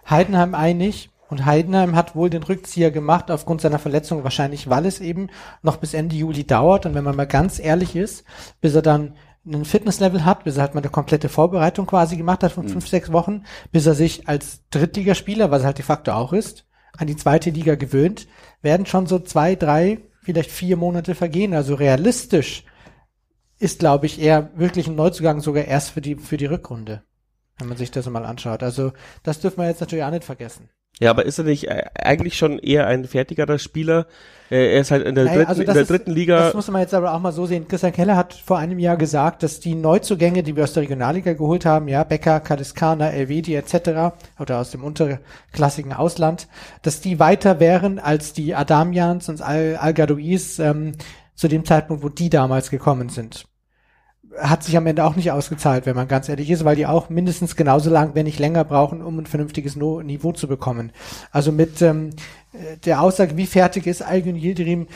Heidenheim 0.09 0.55
einig. 0.55 1.11
Und 1.33 1.47
Heidenheim 1.47 1.97
hat 1.97 2.15
wohl 2.15 2.29
den 2.29 2.43
Rückzieher 2.43 2.91
gemacht 2.91 3.31
aufgrund 3.31 3.63
seiner 3.63 3.79
Verletzung, 3.79 4.23
wahrscheinlich 4.23 4.69
weil 4.69 4.85
es 4.85 5.01
eben 5.01 5.29
noch 5.63 5.79
bis 5.79 5.95
Ende 5.95 6.15
Juli 6.15 6.47
dauert. 6.47 6.85
Und 6.85 6.95
wenn 6.95 7.05
man 7.05 7.17
mal 7.17 7.27
ganz 7.27 7.59
ehrlich 7.59 7.97
ist, 7.97 8.25
bis 8.61 8.75
er 8.75 8.83
dann 8.83 9.15
einen 9.47 9.65
Fitnesslevel 9.65 10.27
hat, 10.27 10.45
bis 10.45 10.57
er 10.57 10.65
halt 10.65 10.75
mal 10.75 10.83
eine 10.83 10.91
komplette 10.91 11.31
Vorbereitung 11.31 11.87
quasi 11.87 12.19
gemacht 12.19 12.43
hat 12.43 12.53
von 12.53 12.67
mhm. 12.67 12.69
fünf, 12.69 12.87
sechs 12.87 13.13
Wochen, 13.13 13.45
bis 13.71 13.87
er 13.87 13.95
sich 13.95 14.29
als 14.29 14.69
Drittligaspieler, 14.69 15.51
was 15.51 15.63
er 15.63 15.69
halt 15.69 15.79
de 15.79 15.87
facto 15.87 16.13
auch 16.13 16.35
ist, 16.35 16.67
an 16.99 17.07
die 17.07 17.17
zweite 17.17 17.49
Liga 17.49 17.77
gewöhnt, 17.77 18.29
werden 18.61 18.85
schon 18.85 19.07
so 19.07 19.19
zwei, 19.19 19.55
drei, 19.55 20.01
vielleicht 20.21 20.51
vier 20.51 20.77
Monate 20.77 21.15
vergehen. 21.15 21.55
Also 21.55 21.77
realistisch 21.77 22.65
ist, 23.59 23.79
glaube 23.79 24.05
ich, 24.05 24.21
eher 24.21 24.51
wirklich 24.55 24.87
ein 24.87 24.97
Neuzugang 24.97 25.41
sogar 25.41 25.65
erst 25.65 25.93
für 25.93 26.03
die, 26.03 26.17
für 26.17 26.37
die 26.37 26.45
Rückrunde. 26.45 27.05
Wenn 27.57 27.69
man 27.69 27.79
sich 27.79 27.91
das 27.91 28.07
mal 28.11 28.27
anschaut. 28.27 28.63
Also, 28.63 28.93
das 29.23 29.41
dürfen 29.41 29.63
wir 29.63 29.69
jetzt 29.69 29.81
natürlich 29.81 30.05
auch 30.05 30.11
nicht 30.11 30.25
vergessen. 30.25 30.69
Ja, 31.01 31.11
aber 31.11 31.25
ist 31.25 31.39
er 31.39 31.45
nicht 31.45 31.69
äh, 31.69 31.85
eigentlich 31.95 32.37
schon 32.37 32.59
eher 32.59 32.87
ein 32.87 33.05
fertigerer 33.05 33.59
Spieler? 33.59 34.07
Äh, 34.51 34.75
er 34.75 34.81
ist 34.83 34.91
halt 34.91 35.07
in 35.07 35.15
der, 35.15 35.25
naja, 35.25 35.37
dritten, 35.39 35.49
also 35.49 35.63
in 35.63 35.73
der 35.73 35.85
dritten 35.85 36.13
Liga. 36.13 36.39
Das 36.39 36.55
muss 36.55 36.71
man 36.71 36.83
jetzt 36.83 36.95
aber 36.95 37.15
auch 37.15 37.21
mal 37.21 37.33
so 37.33 37.47
sehen. 37.47 37.67
Christian 37.67 37.93
Keller 37.93 38.17
hat 38.17 38.35
vor 38.35 38.59
einem 38.59 38.79
Jahr 38.79 38.97
gesagt, 38.97 39.43
dass 39.43 39.61
die 39.61 39.75
Neuzugänge, 39.75 40.43
die 40.43 40.55
wir 40.55 40.65
aus 40.65 40.75
der 40.75 40.83
Regionalliga 40.83 41.33
geholt 41.33 41.65
haben, 41.65 41.89
ja, 41.89 42.05
Becker, 42.05 42.41
Kaliskana, 42.41 43.11
Elvedi 43.11 43.55
etc., 43.55 44.15
oder 44.39 44.61
aus 44.61 44.71
dem 44.71 44.85
unterklassigen 44.85 45.95
Ausland, 45.95 46.49
dass 46.83 47.01
die 47.01 47.19
weiter 47.19 47.59
wären 47.61 47.99
als 47.99 48.35
die 48.35 48.55
Adamians 48.55 49.29
und 49.29 49.41
Al, 49.41 49.77
Al 49.77 49.95
ähm, 49.99 50.93
zu 51.35 51.49
dem 51.49 51.65
Zeitpunkt, 51.65 52.03
wo 52.03 52.11
die 52.11 52.29
damals 52.29 52.71
gekommen 52.71 53.09
sind. 53.09 53.47
Hat 54.39 54.65
sich 54.65 54.77
am 54.77 54.87
Ende 54.87 55.05
auch 55.05 55.15
nicht 55.15 55.31
ausgezahlt, 55.31 55.85
wenn 55.85 55.97
man 55.97 56.09
ganz 56.09 56.29
ehrlich 56.29 56.49
ist, 56.51 56.65
weil 56.65 56.77
die 56.77 56.87
auch 56.87 57.11
mindestens 57.11 57.55
genauso 57.55 57.91
lang, 57.91 58.15
wenn 58.15 58.25
nicht 58.25 58.39
länger 58.39 58.65
brauchen, 58.65 59.03
um 59.03 59.19
ein 59.19 59.27
vernünftiges 59.27 59.77
no 59.77 60.03
Niveau 60.03 60.33
zu 60.33 60.49
bekommen. 60.49 60.93
Also 61.31 61.53
mit 61.53 61.83
ähm, 61.83 62.11
der 62.85 63.03
Aussage, 63.03 63.37
wie 63.37 63.47
fertig 63.47 63.87
ist 63.87 64.03
Algun 64.03 64.37
Yildirim, 64.37 64.89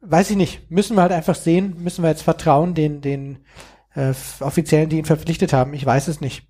weiß 0.00 0.30
ich 0.30 0.36
nicht. 0.36 0.70
Müssen 0.70 0.96
wir 0.96 1.02
halt 1.02 1.12
einfach 1.12 1.34
sehen, 1.34 1.76
müssen 1.82 2.02
wir 2.02 2.10
jetzt 2.10 2.22
vertrauen 2.22 2.74
den, 2.74 3.00
den 3.00 3.38
äh, 3.94 4.12
Offiziellen, 4.40 4.88
die 4.88 4.98
ihn 4.98 5.04
verpflichtet 5.04 5.52
haben. 5.52 5.74
Ich 5.74 5.84
weiß 5.84 6.08
es 6.08 6.20
nicht. 6.20 6.46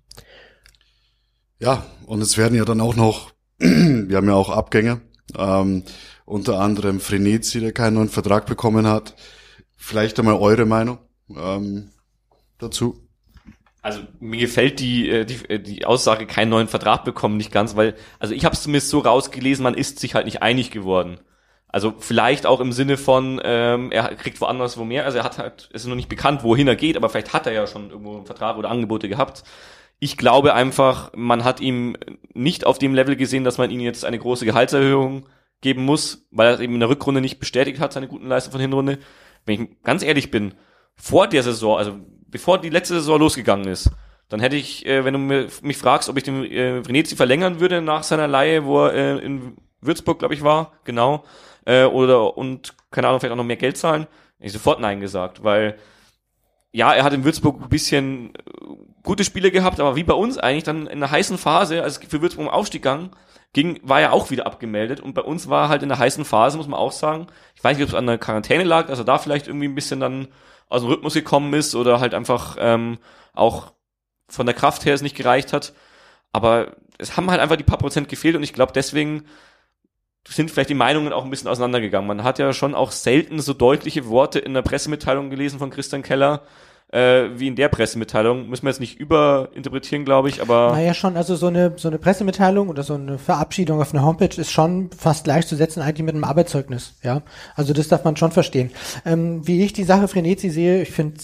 Ja, 1.59 1.85
und 2.05 2.21
es 2.21 2.37
werden 2.37 2.55
ja 2.55 2.65
dann 2.65 2.81
auch 2.81 2.95
noch, 2.95 3.31
wir 3.57 4.17
haben 4.17 4.27
ja 4.27 4.35
auch 4.35 4.49
Abgänge, 4.49 5.01
ähm, 5.35 5.83
unter 6.25 6.59
anderem 6.59 6.99
Frenetzi, 6.99 7.59
der 7.59 7.71
keinen 7.71 7.95
neuen 7.95 8.09
Vertrag 8.09 8.45
bekommen 8.45 8.85
hat. 8.85 9.15
Vielleicht 9.75 10.19
einmal 10.19 10.35
eure 10.35 10.65
Meinung 10.65 10.99
ähm, 11.35 11.91
dazu. 12.57 13.07
Also 13.81 14.01
mir 14.19 14.39
gefällt 14.39 14.79
die, 14.79 15.09
äh, 15.09 15.25
die, 15.25 15.49
äh, 15.49 15.59
die 15.59 15.85
Aussage, 15.85 16.25
keinen 16.25 16.49
neuen 16.49 16.67
Vertrag 16.67 17.05
bekommen, 17.05 17.37
nicht 17.37 17.51
ganz, 17.51 17.75
weil, 17.75 17.95
also 18.19 18.33
ich 18.33 18.43
habe 18.43 18.53
es 18.53 18.63
zumindest 18.63 18.89
so 18.89 18.99
rausgelesen, 18.99 19.63
man 19.63 19.75
ist 19.75 19.99
sich 19.99 20.15
halt 20.15 20.25
nicht 20.25 20.41
einig 20.41 20.71
geworden. 20.71 21.19
Also 21.69 21.93
vielleicht 21.99 22.45
auch 22.45 22.59
im 22.59 22.71
Sinne 22.71 22.97
von, 22.97 23.39
ähm, 23.43 23.91
er 23.91 24.15
kriegt 24.15 24.41
woanders 24.41 24.77
wo 24.77 24.85
mehr, 24.85 25.05
also 25.05 25.19
er 25.19 25.23
hat 25.23 25.37
halt, 25.37 25.69
es 25.73 25.83
ist 25.83 25.87
noch 25.87 25.95
nicht 25.95 26.09
bekannt, 26.09 26.43
wohin 26.43 26.67
er 26.67 26.75
geht, 26.75 26.97
aber 26.97 27.09
vielleicht 27.09 27.33
hat 27.33 27.45
er 27.45 27.53
ja 27.53 27.67
schon 27.67 27.89
irgendwo 27.89 28.15
einen 28.15 28.25
Vertrag 28.25 28.57
oder 28.57 28.69
Angebote 28.69 29.09
gehabt. 29.09 29.43
Ich 29.99 30.17
glaube 30.17 30.53
einfach, 30.53 31.11
man 31.15 31.43
hat 31.43 31.59
ihm 31.59 31.97
nicht 32.33 32.65
auf 32.65 32.79
dem 32.79 32.93
Level 32.93 33.15
gesehen, 33.15 33.43
dass 33.43 33.57
man 33.57 33.69
ihm 33.71 33.79
jetzt 33.79 34.05
eine 34.05 34.19
große 34.19 34.45
Gehaltserhöhung 34.45 35.27
geben 35.61 35.83
muss, 35.85 36.27
weil 36.31 36.53
er 36.53 36.59
eben 36.59 36.73
in 36.73 36.79
der 36.79 36.89
Rückrunde 36.89 37.21
nicht 37.21 37.39
bestätigt 37.39 37.79
hat, 37.79 37.93
seine 37.93 38.07
guten 38.07 38.27
Leistungen 38.27 38.51
von 38.51 38.61
Hinrunde. 38.61 38.99
Wenn 39.45 39.61
ich 39.61 39.83
ganz 39.83 40.03
ehrlich 40.03 40.29
bin, 40.29 40.53
vor 40.97 41.27
der 41.27 41.43
Saison, 41.43 41.77
also 41.77 41.97
bevor 42.27 42.59
die 42.59 42.69
letzte 42.69 42.95
Saison 42.95 43.19
losgegangen 43.19 43.67
ist, 43.67 43.91
dann 44.29 44.39
hätte 44.39 44.55
ich, 44.55 44.85
äh, 44.85 45.05
wenn 45.05 45.13
du 45.13 45.47
mich 45.61 45.77
fragst, 45.77 46.09
ob 46.09 46.17
ich 46.17 46.23
den 46.23 46.43
äh, 46.43 46.85
Venezi 46.85 47.15
verlängern 47.15 47.59
würde 47.59 47.81
nach 47.81 48.03
seiner 48.03 48.27
Leihe, 48.27 48.65
wo 48.65 48.85
er 48.85 48.93
äh, 48.93 49.25
in 49.25 49.55
Würzburg, 49.79 50.19
glaube 50.19 50.33
ich, 50.33 50.43
war, 50.43 50.73
genau, 50.83 51.23
äh, 51.65 51.85
oder 51.85 52.37
und 52.37 52.75
keine 52.91 53.07
Ahnung, 53.07 53.19
vielleicht 53.19 53.33
auch 53.33 53.37
noch 53.37 53.43
mehr 53.43 53.55
Geld 53.57 53.77
zahlen, 53.77 54.01
hätte 54.37 54.47
ich 54.47 54.53
sofort 54.53 54.79
Nein 54.79 54.99
gesagt, 54.99 55.43
weil 55.43 55.77
ja, 56.71 56.93
er 56.93 57.03
hat 57.03 57.13
in 57.13 57.23
Würzburg 57.23 57.61
ein 57.61 57.69
bisschen 57.69 58.35
äh, 58.35 58.39
gute 59.03 59.23
Spiele 59.23 59.51
gehabt, 59.51 59.79
aber 59.79 59.95
wie 59.95 60.03
bei 60.03 60.13
uns 60.13 60.37
eigentlich 60.37 60.65
dann 60.65 60.87
in 60.87 60.97
einer 61.03 61.11
heißen 61.11 61.37
Phase, 61.37 61.83
als 61.83 61.97
für 61.97 62.21
Würzburg 62.21 62.47
im 62.47 62.51
Aufstieg 62.51 62.83
ging, 62.83 63.11
ging, 63.53 63.79
war 63.81 64.01
er 64.01 64.13
auch 64.13 64.29
wieder 64.29 64.45
abgemeldet 64.45 64.99
und 64.99 65.13
bei 65.13 65.21
uns 65.21 65.49
war 65.49 65.69
halt 65.69 65.83
in 65.83 65.89
der 65.89 65.99
heißen 65.99 66.25
Phase, 66.25 66.57
muss 66.57 66.67
man 66.67 66.79
auch 66.79 66.91
sagen, 66.91 67.27
ich 67.55 67.63
weiß 67.63 67.77
nicht, 67.77 67.83
ob 67.83 67.89
es 67.89 67.95
an 67.95 68.07
der 68.07 68.17
Quarantäne 68.17 68.65
lag, 68.65 68.89
er 68.89 69.03
da 69.03 69.17
vielleicht 69.17 69.47
irgendwie 69.47 69.67
ein 69.67 69.75
bisschen 69.75 69.99
dann 69.99 70.27
aus 70.69 70.81
dem 70.81 70.89
Rhythmus 70.89 71.13
gekommen 71.13 71.53
ist 71.53 71.75
oder 71.75 71.99
halt 71.99 72.13
einfach 72.13 72.57
ähm, 72.59 72.97
auch 73.33 73.73
von 74.29 74.45
der 74.45 74.55
Kraft 74.55 74.85
her 74.85 74.93
es 74.93 75.01
nicht 75.01 75.15
gereicht 75.15 75.53
hat. 75.53 75.73
Aber 76.31 76.75
es 76.97 77.15
haben 77.15 77.29
halt 77.31 77.39
einfach 77.39 77.55
die 77.55 77.63
paar 77.63 77.77
Prozent 77.77 78.09
gefehlt 78.09 78.35
und 78.35 78.43
ich 78.43 78.53
glaube, 78.53 78.73
deswegen 78.73 79.23
sind 80.27 80.51
vielleicht 80.51 80.69
die 80.69 80.75
Meinungen 80.75 81.13
auch 81.13 81.23
ein 81.23 81.29
bisschen 81.29 81.49
auseinandergegangen. 81.49 82.07
Man 82.07 82.23
hat 82.23 82.37
ja 82.39 82.51
schon 82.51 82.75
auch 82.75 82.91
selten 82.91 83.39
so 83.39 83.53
deutliche 83.53 84.07
Worte 84.07 84.39
in 84.39 84.53
der 84.53 84.61
Pressemitteilung 84.61 85.29
gelesen 85.29 85.59
von 85.59 85.69
Christian 85.69 86.03
Keller, 86.03 86.43
äh, 86.89 87.29
wie 87.35 87.47
in 87.47 87.55
der 87.55 87.67
Pressemitteilung. 87.69 88.49
Müssen 88.49 88.63
wir 88.63 88.69
jetzt 88.69 88.79
nicht 88.79 88.99
überinterpretieren, 88.99 90.05
glaube 90.05 90.29
ich, 90.29 90.41
aber. 90.41 90.71
Naja, 90.71 90.93
schon, 90.93 91.17
also 91.17 91.35
so 91.35 91.47
eine, 91.47 91.73
so 91.77 91.87
eine 91.87 91.97
Pressemitteilung 91.97 92.69
oder 92.69 92.83
so 92.83 92.93
eine 92.93 93.17
Verabschiedung 93.17 93.81
auf 93.81 93.93
einer 93.93 94.05
Homepage 94.05 94.39
ist 94.39 94.51
schon 94.51 94.89
fast 94.97 95.25
gleichzusetzen 95.25 95.81
eigentlich 95.81 96.05
mit 96.05 96.15
einem 96.15 96.23
Arbeitszeugnis, 96.23 96.95
ja. 97.03 97.21
Also 97.55 97.73
das 97.73 97.87
darf 97.87 98.03
man 98.03 98.15
schon 98.15 98.31
verstehen. 98.31 98.71
Ähm, 99.05 99.45
wie 99.45 99.63
ich 99.63 99.73
die 99.73 99.83
Sache 99.83 100.07
Frenetzi 100.07 100.49
sehe, 100.49 100.81
ich 100.81 100.91
finde 100.91 101.19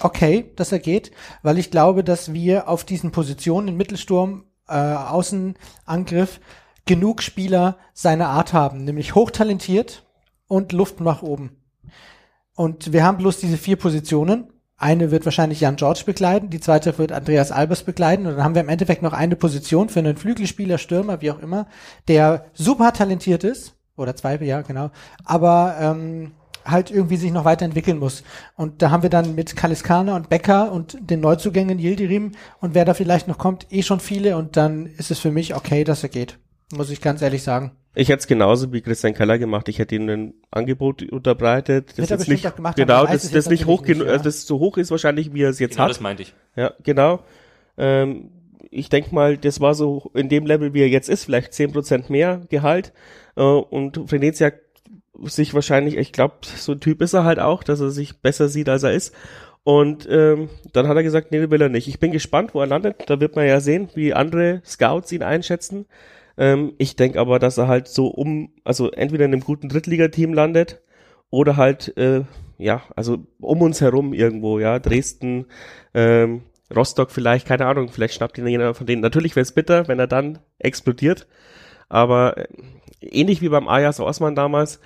okay, 0.00 0.52
dass 0.56 0.72
er 0.72 0.78
geht, 0.78 1.10
weil 1.42 1.58
ich 1.58 1.70
glaube, 1.70 2.04
dass 2.04 2.32
wir 2.32 2.68
auf 2.68 2.84
diesen 2.84 3.10
Positionen 3.10 3.68
in 3.68 3.76
Mittelsturm, 3.76 4.44
äh, 4.68 4.74
Außenangriff 4.74 6.40
genug 6.86 7.22
Spieler 7.22 7.78
seiner 7.94 8.28
Art 8.28 8.52
haben, 8.52 8.84
nämlich 8.84 9.14
hochtalentiert 9.14 10.06
und 10.46 10.72
Luft 10.72 11.00
nach 11.00 11.22
oben. 11.22 11.56
Und 12.54 12.92
wir 12.92 13.04
haben 13.04 13.18
bloß 13.18 13.38
diese 13.38 13.58
vier 13.58 13.76
Positionen 13.76 14.52
eine 14.78 15.10
wird 15.10 15.24
wahrscheinlich 15.24 15.60
Jan 15.60 15.76
George 15.76 16.02
begleiten, 16.06 16.50
die 16.50 16.60
zweite 16.60 16.96
wird 16.98 17.12
Andreas 17.12 17.50
Albers 17.50 17.82
begleiten 17.82 18.26
und 18.26 18.36
dann 18.36 18.44
haben 18.44 18.54
wir 18.54 18.62
im 18.62 18.68
Endeffekt 18.68 19.02
noch 19.02 19.12
eine 19.12 19.36
Position 19.36 19.88
für 19.88 19.98
einen 19.98 20.16
Flügelspieler, 20.16 20.78
Stürmer, 20.78 21.20
wie 21.20 21.32
auch 21.32 21.40
immer, 21.40 21.66
der 22.06 22.46
super 22.54 22.92
talentiert 22.92 23.42
ist, 23.44 23.74
oder 23.96 24.14
zwei, 24.14 24.36
ja 24.36 24.62
genau, 24.62 24.90
aber 25.24 25.76
ähm, 25.80 26.30
halt 26.64 26.90
irgendwie 26.90 27.16
sich 27.16 27.32
noch 27.32 27.44
weiterentwickeln 27.44 27.98
muss. 27.98 28.22
Und 28.56 28.82
da 28.82 28.90
haben 28.90 29.02
wir 29.02 29.10
dann 29.10 29.34
mit 29.34 29.56
Kaliskana 29.56 30.14
und 30.14 30.28
Becker 30.28 30.70
und 30.70 30.96
den 31.00 31.20
Neuzugängen 31.20 31.78
Yildirim 31.78 32.32
und 32.60 32.74
wer 32.74 32.84
da 32.84 32.94
vielleicht 32.94 33.26
noch 33.26 33.38
kommt, 33.38 33.66
eh 33.70 33.82
schon 33.82 34.00
viele 34.00 34.36
und 34.36 34.56
dann 34.56 34.86
ist 34.86 35.10
es 35.10 35.18
für 35.18 35.32
mich 35.32 35.56
okay, 35.56 35.82
dass 35.82 36.02
er 36.02 36.08
geht. 36.08 36.38
Muss 36.72 36.90
ich 36.90 37.00
ganz 37.00 37.22
ehrlich 37.22 37.42
sagen. 37.42 37.72
Ich 37.98 38.10
hätte 38.10 38.20
es 38.20 38.26
genauso 38.28 38.72
wie 38.72 38.80
Christian 38.80 39.12
Keller 39.12 39.38
gemacht. 39.38 39.68
Ich 39.68 39.80
hätte 39.80 39.96
ihm 39.96 40.08
ein 40.08 40.34
Angebot 40.52 41.02
unterbreitet. 41.10 41.94
Das 41.96 42.12
ist 42.12 42.28
nicht, 42.28 42.54
gemacht, 42.54 42.76
genau, 42.76 43.04
das, 43.04 43.28
das 43.28 43.50
nicht 43.50 43.66
hoch 43.66 43.82
genug, 43.82 44.06
ja. 44.06 44.18
das 44.18 44.46
so 44.46 44.60
hoch 44.60 44.76
ist 44.76 44.92
wahrscheinlich, 44.92 45.34
wie 45.34 45.42
er 45.42 45.50
es 45.50 45.58
jetzt 45.58 45.72
genau 45.72 45.84
hat. 45.84 45.90
das 45.90 46.00
meinte 46.00 46.22
ich. 46.22 46.32
Ja, 46.54 46.74
genau. 46.84 47.24
Ähm, 47.76 48.30
ich 48.70 48.88
denke 48.88 49.12
mal, 49.12 49.36
das 49.36 49.60
war 49.60 49.74
so 49.74 50.12
in 50.14 50.28
dem 50.28 50.46
Level, 50.46 50.74
wie 50.74 50.82
er 50.82 50.88
jetzt 50.88 51.08
ist, 51.08 51.24
vielleicht 51.24 51.54
zehn 51.54 51.72
Prozent 51.72 52.08
mehr 52.08 52.42
Gehalt. 52.50 52.92
Äh, 53.34 53.42
und 53.42 54.12
Venezia 54.12 54.52
sich 55.24 55.52
wahrscheinlich, 55.54 55.96
ich 55.96 56.12
glaube, 56.12 56.34
so 56.42 56.72
ein 56.72 56.80
Typ 56.80 57.02
ist 57.02 57.14
er 57.14 57.24
halt 57.24 57.40
auch, 57.40 57.64
dass 57.64 57.80
er 57.80 57.90
sich 57.90 58.20
besser 58.20 58.48
sieht, 58.48 58.68
als 58.68 58.84
er 58.84 58.92
ist. 58.92 59.12
Und 59.64 60.08
ähm, 60.08 60.50
dann 60.72 60.86
hat 60.86 60.96
er 60.96 61.02
gesagt, 61.02 61.32
nee, 61.32 61.50
will 61.50 61.60
er 61.60 61.68
nicht. 61.68 61.88
Ich 61.88 61.98
bin 61.98 62.12
gespannt, 62.12 62.54
wo 62.54 62.60
er 62.60 62.68
landet. 62.68 62.94
Da 63.06 63.18
wird 63.18 63.34
man 63.34 63.44
ja 63.44 63.58
sehen, 63.58 63.88
wie 63.96 64.14
andere 64.14 64.62
Scouts 64.64 65.10
ihn 65.10 65.24
einschätzen. 65.24 65.86
Ähm, 66.38 66.72
ich 66.78 66.96
denke 66.96 67.20
aber, 67.20 67.38
dass 67.38 67.58
er 67.58 67.66
halt 67.68 67.88
so 67.88 68.06
um, 68.06 68.50
also 68.64 68.90
entweder 68.92 69.24
in 69.24 69.32
einem 69.32 69.42
guten 69.42 69.68
Drittligateam 69.68 70.32
landet 70.32 70.80
oder 71.30 71.56
halt, 71.56 71.96
äh, 71.98 72.22
ja, 72.58 72.82
also 72.96 73.26
um 73.40 73.60
uns 73.60 73.80
herum 73.80 74.14
irgendwo, 74.14 74.60
ja, 74.60 74.78
Dresden, 74.78 75.46
ähm, 75.94 76.42
Rostock 76.74 77.10
vielleicht, 77.10 77.46
keine 77.46 77.66
Ahnung, 77.66 77.88
vielleicht 77.88 78.14
schnappt 78.14 78.38
ihn 78.38 78.46
jeder 78.46 78.74
von 78.74 78.86
denen. 78.86 79.02
Natürlich 79.02 79.34
wäre 79.34 79.42
es 79.42 79.52
bitter, 79.52 79.88
wenn 79.88 79.98
er 79.98 80.06
dann 80.06 80.38
explodiert, 80.58 81.26
aber 81.88 82.38
äh, 82.38 82.46
ähnlich 83.00 83.42
wie 83.42 83.48
beim 83.48 83.68
Ajax 83.68 83.98
Osman 84.00 84.36
damals, 84.36 84.80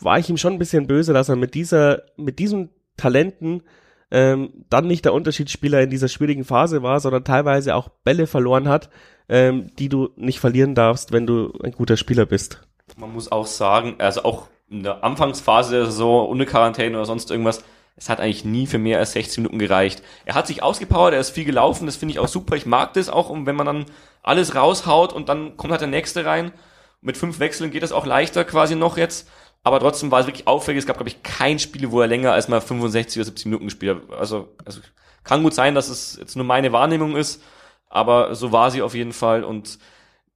war 0.00 0.18
ich 0.18 0.30
ihm 0.30 0.38
schon 0.38 0.54
ein 0.54 0.58
bisschen 0.58 0.86
böse, 0.86 1.12
dass 1.12 1.28
er 1.28 1.36
mit 1.36 1.54
dieser, 1.54 2.02
mit 2.16 2.38
diesen 2.38 2.70
Talenten 2.96 3.62
ähm, 4.10 4.64
dann 4.70 4.86
nicht 4.86 5.04
der 5.04 5.12
Unterschiedsspieler 5.12 5.82
in 5.82 5.90
dieser 5.90 6.08
schwierigen 6.08 6.44
Phase 6.44 6.82
war, 6.82 6.98
sondern 7.00 7.24
teilweise 7.24 7.74
auch 7.74 7.90
Bälle 8.04 8.26
verloren 8.26 8.68
hat, 8.68 8.88
ähm, 9.28 9.70
die 9.78 9.88
du 9.88 10.10
nicht 10.16 10.40
verlieren 10.40 10.74
darfst, 10.74 11.12
wenn 11.12 11.26
du 11.26 11.52
ein 11.62 11.72
guter 11.72 11.96
Spieler 11.96 12.26
bist. 12.26 12.60
Man 12.96 13.12
muss 13.12 13.30
auch 13.30 13.46
sagen, 13.46 13.96
also 13.98 14.24
auch 14.24 14.48
in 14.70 14.82
der 14.82 15.04
Anfangsphase 15.04 15.76
der 15.76 15.86
Saison, 15.86 16.28
ohne 16.28 16.46
Quarantäne 16.46 16.96
oder 16.96 17.06
sonst 17.06 17.30
irgendwas, 17.30 17.62
es 17.96 18.08
hat 18.08 18.20
eigentlich 18.20 18.44
nie 18.44 18.66
für 18.66 18.78
mehr 18.78 18.98
als 18.98 19.12
16 19.12 19.42
Minuten 19.42 19.58
gereicht. 19.58 20.02
Er 20.24 20.34
hat 20.34 20.46
sich 20.46 20.62
ausgepowert, 20.62 21.14
er 21.14 21.20
ist 21.20 21.30
viel 21.30 21.44
gelaufen, 21.44 21.86
das 21.86 21.96
finde 21.96 22.12
ich 22.12 22.20
auch 22.20 22.28
super. 22.28 22.54
Ich 22.54 22.64
mag 22.64 22.92
das 22.94 23.08
auch, 23.08 23.30
wenn 23.34 23.56
man 23.56 23.66
dann 23.66 23.86
alles 24.22 24.54
raushaut 24.54 25.12
und 25.12 25.28
dann 25.28 25.56
kommt 25.56 25.72
halt 25.72 25.80
der 25.80 25.88
nächste 25.88 26.24
rein. 26.24 26.52
Mit 27.00 27.16
fünf 27.16 27.40
Wechseln 27.40 27.70
geht 27.70 27.82
das 27.82 27.92
auch 27.92 28.06
leichter 28.06 28.44
quasi 28.44 28.76
noch 28.76 28.96
jetzt. 28.96 29.28
Aber 29.64 29.80
trotzdem 29.80 30.10
war 30.10 30.20
es 30.20 30.26
wirklich 30.26 30.46
auffällig. 30.46 30.80
Es 30.80 30.86
gab, 30.86 30.96
glaube 30.96 31.10
ich, 31.10 31.22
kein 31.22 31.58
Spiel, 31.58 31.90
wo 31.90 32.00
er 32.00 32.06
länger 32.06 32.32
als 32.32 32.48
mal 32.48 32.60
65 32.60 33.18
oder 33.18 33.24
70 33.26 33.46
Minuten 33.46 33.64
gespielt 33.64 34.00
hat. 34.08 34.18
Also, 34.18 34.48
also 34.64 34.80
kann 35.24 35.42
gut 35.42 35.54
sein, 35.54 35.74
dass 35.74 35.88
es 35.88 36.16
jetzt 36.18 36.36
nur 36.36 36.44
meine 36.44 36.72
Wahrnehmung 36.72 37.16
ist 37.16 37.42
aber 37.88 38.34
so 38.34 38.52
war 38.52 38.70
sie 38.70 38.82
auf 38.82 38.94
jeden 38.94 39.12
Fall 39.12 39.44
und 39.44 39.78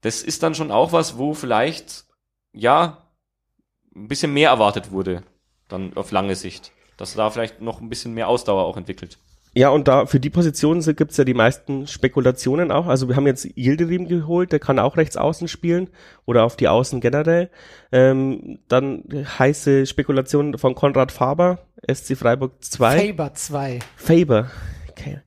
das 0.00 0.22
ist 0.22 0.42
dann 0.42 0.54
schon 0.54 0.70
auch 0.70 0.92
was, 0.92 1.16
wo 1.18 1.34
vielleicht, 1.34 2.04
ja, 2.52 2.98
ein 3.94 4.08
bisschen 4.08 4.32
mehr 4.32 4.50
erwartet 4.50 4.90
wurde, 4.90 5.22
dann 5.68 5.96
auf 5.96 6.10
lange 6.10 6.34
Sicht. 6.34 6.72
Dass 6.96 7.14
da 7.14 7.30
vielleicht 7.30 7.60
noch 7.60 7.80
ein 7.80 7.88
bisschen 7.88 8.14
mehr 8.14 8.28
Ausdauer 8.28 8.64
auch 8.64 8.76
entwickelt. 8.76 9.18
Ja, 9.54 9.68
und 9.68 9.86
da 9.86 10.06
für 10.06 10.18
die 10.18 10.30
Positionen 10.30 10.80
gibt's 10.96 11.18
ja 11.18 11.24
die 11.24 11.34
meisten 11.34 11.86
Spekulationen 11.86 12.72
auch. 12.72 12.86
Also 12.86 13.08
wir 13.08 13.16
haben 13.16 13.26
jetzt 13.26 13.46
Yildirim 13.54 14.08
geholt, 14.08 14.50
der 14.50 14.60
kann 14.60 14.78
auch 14.78 14.96
rechts 14.96 15.18
außen 15.18 15.46
spielen 15.46 15.90
oder 16.24 16.44
auf 16.44 16.56
die 16.56 16.68
Außen 16.68 17.00
generell. 17.00 17.50
Ähm, 17.90 18.60
dann 18.68 19.04
heiße 19.38 19.84
Spekulationen 19.84 20.56
von 20.56 20.74
Konrad 20.74 21.12
Faber, 21.12 21.58
SC 21.86 22.16
Freiburg 22.16 22.64
2. 22.64 23.08
Faber 23.08 23.34
2. 23.34 23.78
Faber, 23.96 24.50
okay. 25.02 25.18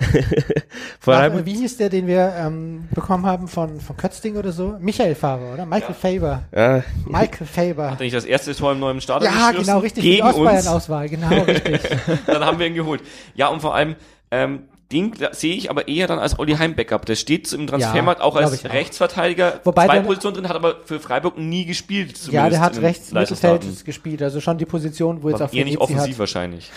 Vor 1.00 1.14
allem, 1.14 1.44
wie 1.44 1.54
hieß 1.54 1.76
der, 1.76 1.88
den 1.88 2.06
wir 2.06 2.32
ähm, 2.38 2.88
bekommen 2.94 3.26
haben 3.26 3.48
von, 3.48 3.80
von 3.80 3.96
Kötzting 3.96 4.36
oder 4.36 4.52
so? 4.52 4.76
Michael 4.80 5.14
Faber, 5.14 5.54
oder? 5.54 5.66
Michael 5.66 5.94
ja. 6.02 6.10
Faber. 6.18 6.42
Ja. 6.54 6.82
Michael 7.06 7.46
Faber. 7.46 7.90
Hat 7.90 8.00
er 8.00 8.04
nicht 8.04 8.14
das 8.16 8.24
erste 8.24 8.54
Tor 8.54 8.72
im 8.72 8.80
neuen 8.80 9.00
Stadion 9.00 9.32
Ja, 9.32 9.50
genau, 9.52 9.78
richtig. 9.78 10.02
Gegen 10.02 10.16
die 10.16 10.22
Ostbayern-Auswahl, 10.22 11.08
genau, 11.08 11.28
richtig. 11.42 11.80
Dann 12.26 12.44
haben 12.44 12.58
wir 12.58 12.66
ihn 12.66 12.74
geholt. 12.74 13.02
Ja, 13.34 13.48
und 13.48 13.60
vor 13.60 13.74
allem, 13.74 13.96
ähm, 14.30 14.64
Den 14.92 15.12
sehe 15.32 15.54
ich 15.56 15.70
aber 15.70 15.88
eher 15.88 16.06
dann 16.06 16.18
als 16.18 16.38
Olli 16.38 16.54
Heim 16.54 16.74
Backup. 16.76 17.06
Der 17.06 17.16
steht 17.16 17.52
im 17.52 17.66
Transfermarkt 17.66 18.20
auch 18.20 18.36
glaub 18.36 18.44
als 18.50 18.60
ich 18.62 18.68
auch. 18.68 18.72
Rechtsverteidiger, 18.72 19.60
Wobei 19.64 19.86
zwei 19.86 19.94
der- 19.94 20.02
Positionen 20.02 20.36
drin, 20.36 20.48
hat 20.48 20.56
aber 20.56 20.76
für 20.84 21.00
Freiburg 21.00 21.38
nie 21.38 21.64
gespielt. 21.64 22.18
Ja, 22.30 22.48
der 22.48 22.60
hat 22.60 22.80
rechts. 22.80 23.10
Mittelfeld 23.12 23.84
gespielt, 23.84 24.22
also 24.22 24.40
schon 24.40 24.58
die 24.58 24.66
Position, 24.66 25.22
wo 25.22 25.30
jetzt 25.30 25.40
Aber 25.40 25.50
auch 25.50 25.54
eher 25.54 25.64
nicht 25.64 25.78
offensiv 25.78 26.12
hat. 26.14 26.18
wahrscheinlich. 26.20 26.70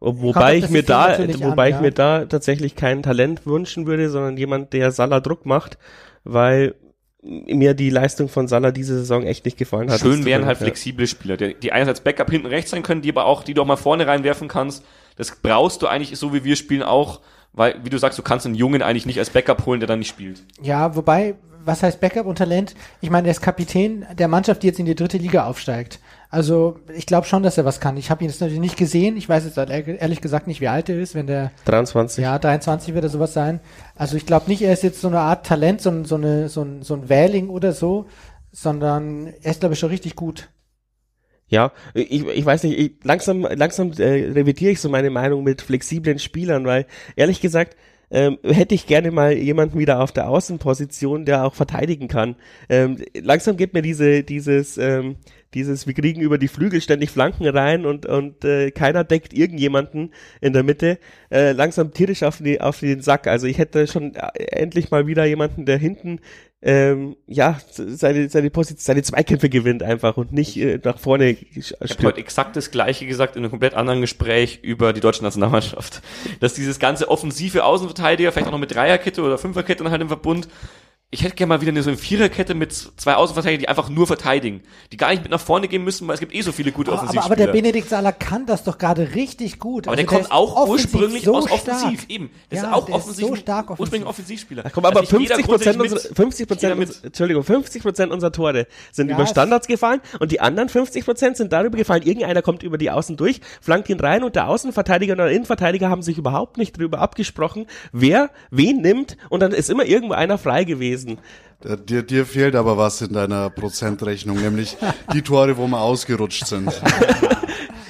Wobei 0.00 0.56
ich 0.56 0.70
mir 0.70 0.84
da, 0.84 1.18
wobei 1.40 1.64
an, 1.64 1.68
ich 1.68 1.74
ja. 1.76 1.80
mir 1.80 1.90
da 1.90 2.24
tatsächlich 2.24 2.76
kein 2.76 3.02
Talent 3.02 3.46
wünschen 3.46 3.86
würde, 3.86 4.10
sondern 4.10 4.36
jemand, 4.36 4.72
der 4.72 4.92
Salah 4.92 5.20
Druck 5.20 5.44
macht, 5.44 5.76
weil 6.22 6.76
mir 7.22 7.74
die 7.74 7.90
Leistung 7.90 8.28
von 8.28 8.46
Salah 8.46 8.70
diese 8.70 8.96
Saison 8.96 9.24
echt 9.24 9.44
nicht 9.44 9.58
gefallen 9.58 9.90
hat. 9.90 10.00
Schön 10.00 10.24
wären 10.24 10.46
halt 10.46 10.60
ja. 10.60 10.66
flexible 10.66 11.06
Spieler, 11.06 11.36
die, 11.36 11.54
die 11.54 11.72
einerseits 11.72 12.00
Backup 12.00 12.30
hinten 12.30 12.46
rechts 12.46 12.70
sein 12.70 12.84
können, 12.84 13.02
die 13.02 13.10
aber 13.10 13.26
auch, 13.26 13.42
die 13.42 13.54
du 13.54 13.62
auch 13.62 13.66
mal 13.66 13.76
vorne 13.76 14.06
reinwerfen 14.06 14.46
kannst. 14.46 14.84
Das 15.16 15.34
brauchst 15.34 15.82
du 15.82 15.88
eigentlich, 15.88 16.16
so 16.16 16.32
wie 16.32 16.44
wir 16.44 16.54
spielen, 16.54 16.84
auch, 16.84 17.20
weil, 17.52 17.74
wie 17.82 17.90
du 17.90 17.98
sagst, 17.98 18.18
du 18.18 18.22
kannst 18.22 18.46
einen 18.46 18.54
Jungen 18.54 18.82
eigentlich 18.82 19.04
nicht 19.04 19.18
als 19.18 19.30
Backup 19.30 19.66
holen, 19.66 19.80
der 19.80 19.88
dann 19.88 19.98
nicht 19.98 20.08
spielt. 20.08 20.44
Ja, 20.62 20.94
wobei, 20.94 21.34
was 21.64 21.82
heißt 21.82 22.00
Backup 22.00 22.26
und 22.26 22.38
Talent? 22.38 22.76
Ich 23.00 23.10
meine, 23.10 23.26
er 23.26 23.32
ist 23.32 23.42
Kapitän 23.42 24.06
der 24.16 24.28
Mannschaft, 24.28 24.62
die 24.62 24.68
jetzt 24.68 24.78
in 24.78 24.86
die 24.86 24.94
dritte 24.94 25.18
Liga 25.18 25.46
aufsteigt. 25.46 25.98
Also 26.30 26.78
ich 26.94 27.06
glaube 27.06 27.26
schon, 27.26 27.42
dass 27.42 27.56
er 27.56 27.64
was 27.64 27.80
kann. 27.80 27.96
Ich 27.96 28.10
habe 28.10 28.22
ihn 28.22 28.28
jetzt 28.28 28.40
natürlich 28.40 28.60
nicht 28.60 28.76
gesehen. 28.76 29.16
Ich 29.16 29.28
weiß 29.28 29.44
jetzt 29.44 29.56
ehrlich 29.56 29.88
ehrlich 30.00 30.20
gesagt 30.20 30.46
nicht, 30.46 30.60
wie 30.60 30.68
alt 30.68 30.88
er 30.90 30.98
ist, 31.00 31.14
wenn 31.14 31.26
der 31.26 31.52
23. 31.64 32.22
ja 32.22 32.38
23 32.38 32.92
wird 32.94 33.04
er 33.04 33.08
sowas 33.10 33.32
sein. 33.32 33.60
Also 33.96 34.16
ich 34.16 34.26
glaube 34.26 34.48
nicht, 34.48 34.60
er 34.60 34.72
ist 34.74 34.82
jetzt 34.82 35.00
so 35.00 35.08
eine 35.08 35.20
Art 35.20 35.46
Talent, 35.46 35.80
so, 35.80 35.90
ein- 35.90 36.04
so, 36.04 36.16
eine, 36.16 36.48
so, 36.50 36.62
ein, 36.62 36.82
so 36.82 36.94
ein 36.94 37.08
Wähling 37.08 37.48
oder 37.48 37.72
so, 37.72 38.06
sondern 38.52 39.28
er 39.42 39.50
ist 39.52 39.60
glaube 39.60 39.72
ich 39.74 39.78
schon 39.78 39.88
richtig 39.90 40.16
gut. 40.16 40.50
Ja, 41.50 41.72
ich, 41.94 42.26
ich 42.26 42.44
weiß 42.44 42.64
nicht, 42.64 42.78
ich, 42.78 42.92
langsam, 43.04 43.40
langsam 43.50 43.92
äh, 43.92 44.02
revidiere 44.32 44.72
ich 44.72 44.80
so 44.82 44.90
meine 44.90 45.08
Meinung 45.08 45.44
mit 45.44 45.62
flexiblen 45.62 46.18
Spielern, 46.18 46.66
weil 46.66 46.84
ehrlich 47.16 47.40
gesagt, 47.40 47.74
ähm, 48.10 48.38
hätte 48.42 48.74
ich 48.74 48.86
gerne 48.86 49.10
mal 49.10 49.32
jemanden 49.32 49.78
wieder 49.78 50.00
auf 50.00 50.12
der 50.12 50.28
Außenposition, 50.28 51.24
der 51.24 51.44
auch 51.44 51.54
verteidigen 51.54 52.08
kann. 52.08 52.36
Ähm, 52.68 52.98
langsam 53.14 53.56
geht 53.56 53.72
mir 53.74 53.80
diese, 53.82 54.22
dieses, 54.24 54.76
ähm, 54.78 55.16
dieses, 55.54 55.86
wir 55.86 55.94
kriegen 55.94 56.20
über 56.20 56.38
die 56.38 56.48
Flügel 56.48 56.80
ständig 56.80 57.10
Flanken 57.10 57.46
rein 57.46 57.86
und, 57.86 58.06
und 58.06 58.44
äh, 58.44 58.70
keiner 58.70 59.04
deckt 59.04 59.32
irgendjemanden 59.32 60.12
in 60.40 60.52
der 60.52 60.62
Mitte, 60.62 60.98
äh, 61.30 61.52
langsam 61.52 61.92
tierisch 61.92 62.22
auf, 62.22 62.38
die, 62.38 62.60
auf 62.60 62.80
den 62.80 63.00
Sack. 63.00 63.26
Also 63.26 63.46
ich 63.46 63.58
hätte 63.58 63.86
schon 63.86 64.14
äh, 64.14 64.44
endlich 64.50 64.90
mal 64.90 65.06
wieder 65.06 65.24
jemanden, 65.24 65.64
der 65.64 65.78
hinten 65.78 66.20
ähm, 66.60 67.16
ja, 67.26 67.60
seine, 67.70 68.28
seine 68.28 68.50
Position, 68.50 68.82
seine 68.82 69.02
Zweikämpfe 69.02 69.48
gewinnt 69.48 69.84
einfach 69.84 70.16
und 70.16 70.32
nicht 70.32 70.56
äh, 70.56 70.80
nach 70.82 70.98
vorne 70.98 71.30
Ich 71.30 71.72
habe 71.72 72.02
heute 72.02 72.18
exakt 72.18 72.56
das 72.56 72.72
Gleiche 72.72 73.06
gesagt 73.06 73.36
in 73.36 73.44
einem 73.44 73.50
komplett 73.50 73.74
anderen 73.74 74.00
Gespräch 74.00 74.58
über 74.62 74.92
die 74.92 75.00
deutsche 75.00 75.22
Nationalmannschaft. 75.22 76.02
Dass 76.40 76.54
dieses 76.54 76.80
ganze 76.80 77.08
offensive 77.08 77.62
Außenverteidiger, 77.64 78.32
vielleicht 78.32 78.48
auch 78.48 78.52
noch 78.52 78.58
mit 78.58 78.74
Dreierkette 78.74 79.22
oder 79.22 79.38
Fünferkette 79.38 79.84
dann 79.84 79.92
halt 79.92 80.02
im 80.02 80.08
Verbund, 80.08 80.48
ich 81.10 81.22
hätte 81.24 81.36
gerne 81.36 81.48
mal 81.48 81.60
wieder 81.62 81.70
eine 81.70 81.82
so 81.82 81.88
eine 81.88 81.96
Viererkette 81.96 82.54
mit 82.54 82.72
zwei 82.74 83.14
Außenverteidigern, 83.14 83.60
die 83.60 83.68
einfach 83.68 83.88
nur 83.88 84.06
verteidigen. 84.06 84.60
Die 84.92 84.98
gar 84.98 85.08
nicht 85.08 85.22
mit 85.22 85.30
nach 85.30 85.40
vorne 85.40 85.66
gehen 85.66 85.82
müssen, 85.82 86.06
weil 86.06 86.12
es 86.14 86.20
gibt 86.20 86.34
eh 86.34 86.42
so 86.42 86.52
viele 86.52 86.70
gute 86.70 86.90
Aber, 86.90 86.98
aber, 87.00 87.08
Offensivspieler. 87.08 87.24
aber 87.24 87.46
der 87.46 87.52
Benedikt 87.58 87.88
Salah 87.88 88.12
kann 88.12 88.44
das 88.44 88.62
doch 88.64 88.76
gerade 88.76 89.14
richtig 89.14 89.58
gut. 89.58 89.86
Aber 89.88 89.92
Also 89.96 90.02
der 90.02 90.06
kommt 90.06 90.20
ist 90.26 90.32
auch 90.32 90.54
offensiv 90.56 90.92
ursprünglich 90.92 91.24
so 91.24 91.34
aus 91.34 91.44
stark. 91.46 91.76
Offensiv, 91.78 92.04
eben. 92.10 92.30
Der 92.50 92.58
Ja, 92.58 92.64
ist 92.64 92.72
auch 92.74 92.84
der 92.84 92.96
ist 92.96 93.02
offensiv, 93.04 93.26
so 93.26 93.36
stark 93.36 93.64
offensiv. 93.70 93.80
ursprünglich 93.80 94.08
Offensivspieler. 94.10 94.62
Ach 94.66 94.70
komm, 94.74 94.84
aber 94.84 95.00
Also 95.00 95.16
nicht 95.16 95.30
jeder 95.30 95.36
50 95.36 95.50
Prozent 95.50 95.80
unserer, 95.80 96.14
50 96.14 96.40
jeder 96.60 96.74
Prozent, 96.76 97.04
Entschuldigung, 97.04 97.42
50 97.42 97.82
Prozent 97.82 98.12
unserer 98.12 98.32
Tore 98.32 98.66
sind 98.92 99.08
Ja, 99.08 99.14
über 99.14 99.26
Standards 99.26 99.66
gefallen 99.66 100.02
und 100.20 100.30
die 100.30 100.40
anderen 100.42 100.68
50 100.68 101.06
Prozent 101.06 101.38
sind 101.38 101.54
darüber 101.54 101.78
gefallen, 101.78 102.02
irgendeiner 102.02 102.42
kommt 102.42 102.62
über 102.62 102.76
die 102.76 102.90
Außen 102.90 103.16
durch, 103.16 103.40
flankt 103.62 103.88
ihn 103.88 103.98
rein 103.98 104.24
und 104.24 104.36
der 104.36 104.46
Außenverteidiger 104.48 105.12
und 105.12 105.18
der 105.18 105.30
Innenverteidiger 105.30 105.88
haben 105.88 106.02
sich 106.02 106.18
überhaupt 106.18 106.58
nicht 106.58 106.76
drüber 106.78 106.98
abgesprochen, 106.98 107.64
wer 107.92 108.28
wen 108.50 108.82
nimmt 108.82 109.16
und 109.30 109.40
dann 109.40 109.52
ist 109.52 109.70
immer 109.70 109.86
irgendwo 109.86 110.12
einer 110.12 110.36
frei 110.36 110.64
gewesen. 110.64 110.97
Äh, 111.06 111.76
Dir, 111.76 112.02
dir 112.02 112.24
fehlt 112.26 112.54
aber 112.54 112.76
was 112.76 113.00
in 113.02 113.12
deiner 113.12 113.50
Prozentrechnung, 113.50 114.40
nämlich 114.40 114.76
die 115.12 115.22
Tore, 115.22 115.56
wo 115.56 115.66
wir 115.66 115.80
ausgerutscht 115.80 116.46
sind. 116.46 116.72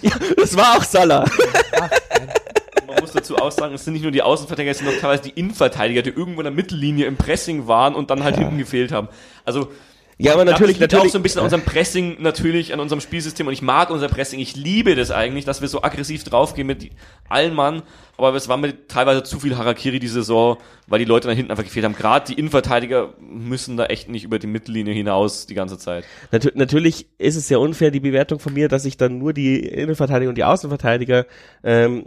Ja, 0.00 0.12
das 0.36 0.56
war 0.56 0.76
auch 0.76 0.84
Salah. 0.84 1.24
Man 2.86 3.00
muss 3.00 3.10
dazu 3.10 3.36
auch 3.36 3.50
sagen, 3.50 3.74
es 3.74 3.84
sind 3.84 3.94
nicht 3.94 4.04
nur 4.04 4.12
die 4.12 4.22
Außenverteidiger, 4.22 4.70
es 4.70 4.78
sind 4.78 4.88
auch 4.88 5.00
teilweise 5.00 5.24
die 5.24 5.30
Innenverteidiger, 5.30 6.02
die 6.02 6.10
irgendwo 6.10 6.40
in 6.40 6.44
der 6.44 6.52
Mittellinie 6.52 7.06
im 7.06 7.16
Pressing 7.16 7.66
waren 7.66 7.96
und 7.96 8.10
dann 8.10 8.22
halt 8.22 8.36
hinten 8.36 8.58
gefehlt 8.58 8.92
haben. 8.92 9.08
Also 9.44 9.72
Ja, 10.20 10.32
aber 10.32 10.44
natürlich, 10.44 10.78
das 10.78 10.80
liegt 10.80 10.92
natürlich. 10.92 11.10
auch 11.10 11.12
so 11.12 11.18
ein 11.18 11.22
bisschen 11.22 11.38
an 11.38 11.44
unserem 11.44 11.62
Pressing 11.62 12.16
natürlich, 12.20 12.72
an 12.72 12.80
unserem 12.80 13.00
Spielsystem 13.00 13.46
und 13.46 13.52
ich 13.52 13.62
mag 13.62 13.90
unser 13.90 14.08
Pressing. 14.08 14.40
Ich 14.40 14.56
liebe 14.56 14.96
das 14.96 15.12
eigentlich, 15.12 15.44
dass 15.44 15.60
wir 15.60 15.68
so 15.68 15.82
aggressiv 15.82 16.24
draufgehen 16.24 16.66
mit 16.66 16.90
allen 17.28 17.54
Mann. 17.54 17.82
Aber 18.16 18.34
es 18.34 18.48
war 18.48 18.56
mir 18.56 18.88
teilweise 18.88 19.22
zu 19.22 19.38
viel 19.38 19.56
Harakiri 19.56 20.00
die 20.00 20.08
Saison, 20.08 20.56
weil 20.88 20.98
die 20.98 21.04
Leute 21.04 21.28
da 21.28 21.34
hinten 21.34 21.52
einfach 21.52 21.62
gefehlt 21.62 21.84
haben. 21.84 21.94
Gerade 21.94 22.26
die 22.26 22.38
Innenverteidiger 22.38 23.14
müssen 23.20 23.76
da 23.76 23.86
echt 23.86 24.08
nicht 24.08 24.24
über 24.24 24.40
die 24.40 24.48
Mittellinie 24.48 24.92
hinaus 24.92 25.46
die 25.46 25.54
ganze 25.54 25.78
Zeit. 25.78 26.04
Natu 26.32 26.48
natürlich 26.54 27.06
ist 27.18 27.36
es 27.36 27.46
sehr 27.46 27.60
unfair, 27.60 27.92
die 27.92 28.00
Bewertung 28.00 28.40
von 28.40 28.52
mir, 28.52 28.68
dass 28.68 28.84
ich 28.86 28.96
dann 28.96 29.18
nur 29.18 29.32
die 29.32 29.60
Innenverteidiger 29.60 30.30
und 30.30 30.36
die 30.36 30.42
Außenverteidiger 30.42 31.26
ähm, 31.62 32.06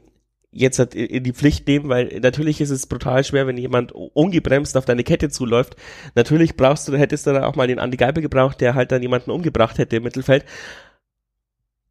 jetzt 0.52 0.80
halt 0.80 0.96
in 0.96 1.06
in 1.08 1.24
die 1.24 1.34
Pflicht 1.34 1.68
nehmen, 1.68 1.90
weil 1.90 2.20
natürlich 2.22 2.62
ist 2.62 2.70
es 2.70 2.88
brutal 2.88 3.24
schwer, 3.24 3.48
wenn 3.48 3.58
jemand 3.58 3.92
ungebremst 3.92 4.76
auf 4.78 4.86
deine 4.86 5.04
Kette 5.04 5.30
zuläuft. 5.30 5.76
Natürlich 6.16 6.58
brauchst 6.58 6.88
du, 6.88 6.98
hättest 6.98 7.28
du 7.28 7.34
da 7.34 7.46
auch 7.46 7.56
mal 7.56 7.68
den 7.68 7.80
Andi 7.80 7.98
Geibel 7.98 8.22
gebraucht, 8.22 8.62
der 8.62 8.76
halt 8.76 8.92
dann 8.92 9.02
jemanden 9.02 9.32
umgebracht 9.32 9.78
hätte 9.78 9.98
im 9.98 10.04
Mittelfeld. 10.04 10.46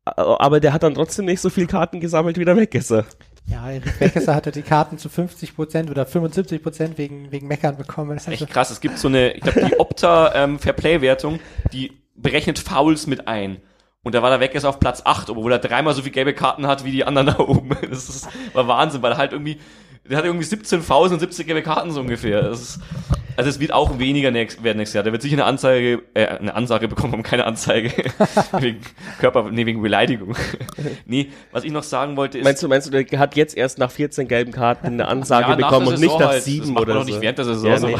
Aber 0.04 0.60
der 0.60 0.72
hat 0.72 0.82
dann 0.82 0.94
trotzdem 0.94 1.26
nicht 1.26 1.40
so 1.40 1.50
viel 1.50 1.66
Karten 1.66 2.00
gesammelt, 2.00 2.38
wie 2.38 2.44
der 2.44 2.56
weg 2.56 2.74
ist. 2.74 2.90
er. 2.90 3.04
Ja, 3.46 3.70
Erik 3.70 3.98
Beckesser 3.98 4.34
hatte 4.34 4.50
die 4.52 4.62
Karten 4.62 4.98
zu 4.98 5.08
50 5.08 5.56
Prozent 5.56 5.90
oder 5.90 6.06
75 6.06 6.62
Prozent 6.62 6.98
wegen, 6.98 7.32
wegen 7.32 7.48
Meckern 7.48 7.76
bekommen. 7.76 8.14
Das 8.14 8.22
ist 8.26 8.32
Echt 8.32 8.42
also, 8.42 8.52
krass. 8.52 8.70
Es 8.70 8.80
gibt 8.80 8.98
so 8.98 9.08
eine, 9.08 9.32
ich 9.32 9.40
glaube, 9.40 9.66
die 9.66 9.80
Opta 9.80 10.34
ähm, 10.34 10.58
Fairplay-Wertung, 10.58 11.40
die 11.72 11.92
berechnet 12.14 12.58
Fouls 12.58 13.06
mit 13.06 13.28
ein. 13.28 13.58
Und 14.02 14.14
da 14.14 14.22
war 14.22 14.30
der 14.30 14.40
Weggers 14.40 14.64
auf 14.64 14.80
Platz 14.80 15.02
8, 15.04 15.28
obwohl 15.30 15.52
er 15.52 15.58
dreimal 15.58 15.92
so 15.92 16.00
viele 16.00 16.12
gelbe 16.12 16.32
Karten 16.34 16.66
hat 16.66 16.84
wie 16.84 16.90
die 16.90 17.04
anderen 17.04 17.26
da 17.28 17.38
oben. 17.38 17.70
Das 17.90 18.08
ist, 18.08 18.28
war 18.54 18.66
Wahnsinn, 18.66 19.02
weil 19.02 19.12
er 19.12 19.18
halt 19.18 19.32
irgendwie, 19.32 19.58
der 20.08 20.16
hat 20.16 20.24
irgendwie 20.24 20.44
17 20.44 20.80
Fouls 20.82 21.12
und 21.12 21.18
70 21.20 21.46
gelbe 21.46 21.62
Karten 21.62 21.90
so 21.90 22.00
ungefähr. 22.00 22.40
Das 22.42 22.62
ist, 22.62 22.80
also 23.36 23.50
es 23.50 23.60
wird 23.60 23.72
auch 23.72 23.98
weniger 23.98 24.30
nächst, 24.30 24.64
werden 24.64 24.78
nächstes 24.78 24.94
Jahr. 24.94 25.04
Der 25.04 25.12
wird 25.12 25.20
sicher 25.20 25.34
eine 25.36 25.44
Anzeige, 25.44 26.02
äh, 26.14 26.26
eine 26.26 26.54
Ansage 26.54 26.88
bekommen, 26.88 27.12
aber 27.12 27.22
keine 27.22 27.44
Anzeige. 27.44 27.90
wegen 28.58 28.80
Körper, 29.18 29.50
nee, 29.50 29.66
wegen 29.66 29.82
Beleidigung. 29.82 30.34
nee, 31.04 31.28
was 31.52 31.64
ich 31.64 31.72
noch 31.72 31.82
sagen 31.82 32.16
wollte 32.16 32.38
ist, 32.38 32.44
Meinst 32.44 32.62
du, 32.62 32.68
meinst 32.68 32.86
du, 32.90 33.04
der 33.04 33.18
hat 33.18 33.36
jetzt 33.36 33.54
erst 33.54 33.78
nach 33.78 33.90
14 33.90 34.28
gelben 34.28 34.52
Karten 34.52 34.86
eine 34.86 35.08
Ansage 35.08 35.50
Ja, 35.50 35.56
bekommen 35.56 35.88
und 35.88 36.00
nicht 36.00 36.18
nach 36.18 36.28
halt. 36.28 36.38
Das 36.38 36.44
sieben 36.46 36.72
macht 36.72 36.74
man 36.74 36.82
oder 36.84 36.94
doch 36.94 37.00
so? 37.02 37.10
nicht 37.10 37.20
während 37.20 37.36
der 37.36 37.44
Saison 37.44 37.70
Ja, 37.70 37.76
so. 37.78 37.86
nee. 37.88 37.96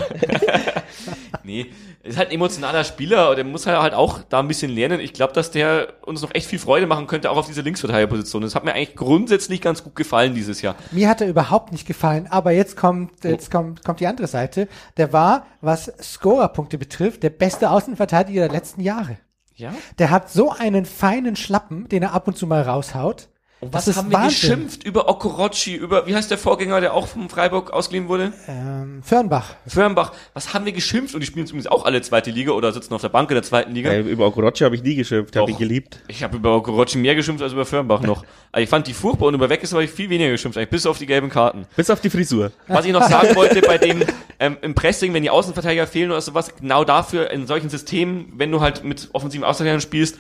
nee, 1.45 1.67
ist 2.03 2.17
halt 2.17 2.29
ein 2.29 2.35
emotionaler 2.35 2.85
Spieler, 2.85 3.35
der 3.35 3.45
muss 3.45 3.67
halt 3.67 3.93
auch 3.93 4.21
da 4.29 4.41
ein 4.41 4.49
bisschen 4.49 4.71
lernen. 4.71 5.01
Ich 5.01 5.13
glaube, 5.13 5.35
dass 5.35 5.51
der 5.51 5.95
uns 6.03 6.23
noch 6.23 6.35
echt 6.35 6.47
viel 6.47 6.59
Freude 6.59 6.87
machen 6.87 7.07
könnte, 7.07 7.31
auch 7.31 7.37
auf 7.37 7.47
dieser 7.47 7.63
Linksverteidigerposition. 7.63 8.43
Das 8.43 8.55
hat 8.55 8.65
mir 8.65 8.73
eigentlich 8.73 8.97
grundsätzlich 8.97 9.61
ganz 9.61 9.85
gut 9.85 9.95
gefallen 9.95 10.35
dieses 10.35 10.63
Jahr. 10.63 10.77
mir 10.93 11.09
hat 11.09 11.21
er 11.21 11.29
überhaupt 11.29 11.73
nicht 11.73 11.87
gefallen, 11.87 12.27
aber 12.29 12.53
jetzt 12.53 12.77
kommt, 12.77 13.25
jetzt 13.25 13.51
kommt, 13.51 13.85
kommt 13.85 14.01
die 14.01 14.07
andere 14.07 14.29
Seite. 14.29 14.69
Der 14.97 15.13
war, 15.13 15.47
was 15.61 15.93
Scorerpunkte 16.01 16.79
betrifft, 16.79 17.23
der 17.23 17.31
beste 17.31 17.71
Außenverteidiger 17.71 18.43
der 18.43 18.51
letzten 18.51 18.81
Jahre. 18.81 19.19
Ja? 19.55 19.75
Der 19.99 20.11
hat 20.11 20.31
so 20.31 20.51
einen 20.51 20.87
feinen 20.87 21.37
Schlappen, 21.37 21.89
den 21.89 22.03
er 22.03 22.15
ab 22.15 22.27
und 22.27 22.37
zu 22.37 22.47
mal 22.47 22.63
raushaut. 22.63 23.29
Und 23.61 23.75
Das 23.75 23.83
was 23.83 23.89
ist 23.89 23.97
haben 23.99 24.11
wir 24.11 24.19
Wahnsinn. 24.19 24.41
geschimpft 24.41 24.85
über 24.85 25.09
Okorochi, 25.09 25.75
über, 25.75 26.07
wie 26.07 26.15
heißt 26.15 26.31
der 26.31 26.39
Vorgänger, 26.39 26.81
der 26.81 26.95
auch 26.95 27.07
vom 27.07 27.29
Freiburg 27.29 27.71
ausgeliehen 27.73 28.09
wurde? 28.09 28.33
Ähm, 28.49 29.03
Fürnbach. 29.03 29.55
Firnbach. 29.67 30.13
Was 30.33 30.55
haben 30.55 30.65
wir 30.65 30.73
geschimpft? 30.73 31.15
Und 31.15 31.21
die 31.21 31.27
spielen 31.27 31.45
übrigens 31.47 31.67
auch 31.67 31.85
alle 31.85 32.01
zweite 32.01 32.31
Liga 32.31 32.53
oder 32.53 32.73
sitzen 32.73 32.95
auf 32.95 33.03
der 33.03 33.11
Bank 33.11 33.31
in 33.31 33.35
der 33.35 33.43
zweiten 33.43 33.73
Liga. 33.75 33.91
Äh, 33.91 34.01
über 34.01 34.27
Okorochi 34.27 34.65
habe 34.65 34.77
ich 34.77 34.83
nie 34.83 34.95
geschimpft, 34.95 35.37
habe 35.37 35.51
ihn 35.51 35.59
geliebt. 35.59 36.01
Ich 36.09 36.23
habe 36.23 36.39
über 36.39 36.57
Okorochi 36.57 36.97
mehr 36.97 37.15
geschimpft 37.15 37.43
als 37.43 37.53
über 37.53 37.67
Firnbach 37.67 38.01
noch. 38.01 38.25
Also 38.51 38.63
ich 38.65 38.71
fand 38.71 38.87
die 38.87 38.95
furchtbar 38.95 39.27
und 39.27 39.35
über 39.35 39.51
Weggis 39.51 39.73
habe 39.73 39.85
ich 39.85 39.91
viel 39.91 40.09
weniger 40.09 40.31
geschimpft, 40.31 40.57
eigentlich 40.57 40.71
bis 40.71 40.87
auf 40.87 40.97
die 40.97 41.07
gelben 41.07 41.29
Karten. 41.29 41.67
Bis 41.77 41.91
auf 41.91 42.01
die 42.01 42.09
Frisur. 42.09 42.53
Was 42.67 42.87
ich 42.87 42.93
noch 42.93 43.03
sagen 43.11 43.37
wollte 43.37 43.61
bei 43.61 43.77
dem 43.77 44.03
ähm, 44.39 44.57
im 44.63 44.75
Pressing, 44.75 45.13
wenn 45.13 45.23
die 45.23 45.29
Außenverteidiger 45.31 45.87
fehlen 45.87 46.11
oder 46.11 46.21
sowas, 46.23 46.55
genau 46.57 46.83
dafür 46.85 47.31
in 47.31 47.47
solchen 47.47 47.69
Systemen, 47.69 48.33
wenn 48.37 48.51
du 48.51 48.63
halt 48.63 48.85
mit 48.85 49.11
offensiven 49.13 49.45
Außenverteidigern 49.45 49.83
spielst, 49.83 50.17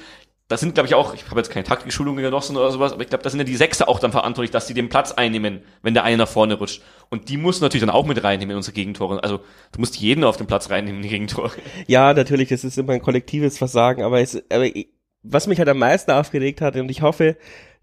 das 0.50 0.58
sind, 0.58 0.74
glaube 0.74 0.88
ich, 0.88 0.96
auch, 0.96 1.14
ich 1.14 1.24
habe 1.30 1.38
jetzt 1.38 1.52
keine 1.52 1.62
Taktikschulung 1.62 2.16
genossen 2.16 2.56
oder 2.56 2.72
sowas, 2.72 2.92
aber 2.92 3.02
ich 3.02 3.08
glaube, 3.08 3.22
da 3.22 3.30
sind 3.30 3.38
ja 3.38 3.44
die 3.44 3.54
Sechser 3.54 3.88
auch 3.88 4.00
dann 4.00 4.10
verantwortlich, 4.10 4.50
dass 4.50 4.66
sie 4.66 4.74
den 4.74 4.88
Platz 4.88 5.12
einnehmen, 5.12 5.62
wenn 5.82 5.94
der 5.94 6.02
eine 6.02 6.16
nach 6.16 6.28
vorne 6.28 6.54
rutscht. 6.54 6.82
Und 7.08 7.28
die 7.28 7.36
muss 7.36 7.60
natürlich 7.60 7.86
dann 7.86 7.94
auch 7.94 8.04
mit 8.04 8.24
reinnehmen 8.24 8.50
in 8.50 8.56
unsere 8.56 8.74
Gegentore. 8.74 9.22
Also 9.22 9.38
du 9.70 9.78
musst 9.78 9.98
jeden 9.98 10.24
auf 10.24 10.38
den 10.38 10.48
Platz 10.48 10.68
reinnehmen 10.68 10.96
in 10.96 11.02
die 11.04 11.08
Gegentore. 11.08 11.52
Ja, 11.86 12.12
natürlich, 12.14 12.48
das 12.48 12.64
ist 12.64 12.78
immer 12.78 12.94
ein 12.94 13.00
kollektives 13.00 13.58
Versagen, 13.58 14.02
aber, 14.02 14.20
es, 14.20 14.42
aber 14.50 14.66
was 15.22 15.46
mich 15.46 15.60
halt 15.60 15.68
am 15.68 15.78
meisten 15.78 16.10
aufgeregt 16.10 16.60
hat, 16.60 16.74
und 16.74 16.90
ich 16.90 17.00
hoffe, 17.00 17.36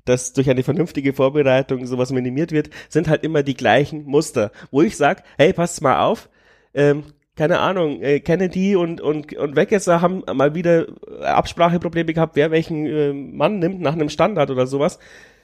dass 0.03 0.33
durch 0.33 0.49
eine 0.49 0.63
vernünftige 0.63 1.13
Vorbereitung 1.13 1.85
sowas 1.85 2.11
minimiert 2.11 2.51
wird, 2.51 2.69
sind 2.89 3.07
halt 3.07 3.23
immer 3.23 3.43
die 3.43 3.55
gleichen 3.55 4.03
Muster, 4.03 4.51
wo 4.71 4.81
ich 4.81 4.97
sag, 4.97 5.23
hey, 5.37 5.53
passt 5.53 5.81
mal 5.81 6.01
auf, 6.05 6.27
ähm, 6.73 7.05
keine 7.37 7.59
Ahnung, 7.59 8.01
äh, 8.01 8.19
Kennedy 8.19 8.75
und, 8.75 8.99
und, 8.99 9.33
und 9.33 9.55
Wegesser 9.55 10.01
haben 10.01 10.23
mal 10.33 10.55
wieder 10.55 10.87
Abspracheprobleme 11.21 12.13
gehabt, 12.13 12.35
wer 12.35 12.51
welchen 12.51 12.85
äh, 12.85 13.13
Mann 13.13 13.59
nimmt 13.59 13.79
nach 13.79 13.93
einem 13.93 14.09
Standard 14.09 14.49
oder 14.49 14.67
sowas. 14.67 14.99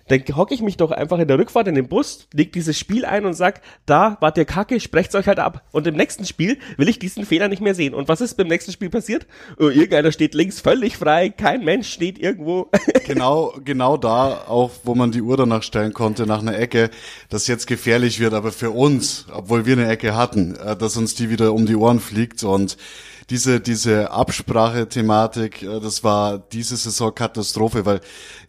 Dann 0.08 0.22
hocke 0.36 0.54
ich 0.54 0.62
mich 0.62 0.78
doch 0.78 0.91
einfach 0.91 1.20
in 1.20 1.28
der 1.28 1.39
Rückfahrt 1.39 1.68
in 1.68 1.76
den 1.76 1.88
Bus, 1.88 2.28
leg 2.34 2.51
dieses 2.51 2.78
Spiel 2.78 3.06
ein 3.06 3.26
und 3.26 3.34
sag, 3.34 3.62
da 3.86 4.18
wart 4.20 4.38
ihr 4.38 4.45
kacke, 4.45 4.80
sprecht's 4.80 5.16
euch 5.16 5.28
halt 5.28 5.39
ab. 5.39 5.64
Und 5.72 5.88
im 5.88 5.95
nächsten 5.95 6.26
Spiel 6.26 6.58
will 6.78 6.89
ich 6.89 6.99
diesen 6.99 7.26
Fehler 7.26 7.47
nicht 7.47 7.62
mehr 7.62 7.76
sehen. 7.76 7.93
Und 7.93 8.08
was 8.08 8.22
ist 8.22 8.36
beim 8.36 8.47
nächsten 8.47 8.72
Spiel 8.72 8.89
passiert? 8.89 9.28
Oh, 9.58 9.70
irgendeiner 9.70 10.12
steht 10.12 10.34
links 10.34 10.60
völlig 10.60 10.97
frei, 10.97 11.30
kein 11.30 11.64
Mensch 11.64 11.91
steht 11.91 12.20
irgendwo. 12.20 12.70
genau, 13.06 13.54
genau 13.64 13.97
da 13.97 14.45
auch, 14.47 14.72
wo 14.84 14.95
man 14.95 15.12
die 15.12 15.22
Uhr 15.22 15.38
danach 15.38 15.64
stellen 15.64 15.93
konnte, 15.93 16.26
nach 16.26 16.41
einer 16.41 16.58
Ecke, 16.58 16.89
dass 17.30 17.47
jetzt 17.47 17.68
gefährlich 17.68 18.20
wird, 18.20 18.34
aber 18.34 18.51
für 18.51 18.72
uns, 18.72 19.26
obwohl 19.32 19.66
wir 19.66 19.74
eine 19.74 19.88
Ecke 19.88 20.16
hatten, 20.16 20.56
äh, 20.56 20.76
dass 20.76 20.97
uns 20.97 21.16
die 21.16 21.30
wieder 21.30 21.54
um 21.54 21.66
die 21.66 21.76
Ohren 21.76 21.99
fliegt 21.99 22.43
und 22.43 22.78
diese, 23.30 23.59
diese 23.59 24.11
Absprache-Thematik, 24.11 25.63
äh, 25.63 25.80
das 25.80 26.03
war 26.03 26.39
diese 26.39 26.78
Saison 26.78 27.13
Katastrophe, 27.13 27.86
weil 27.86 28.01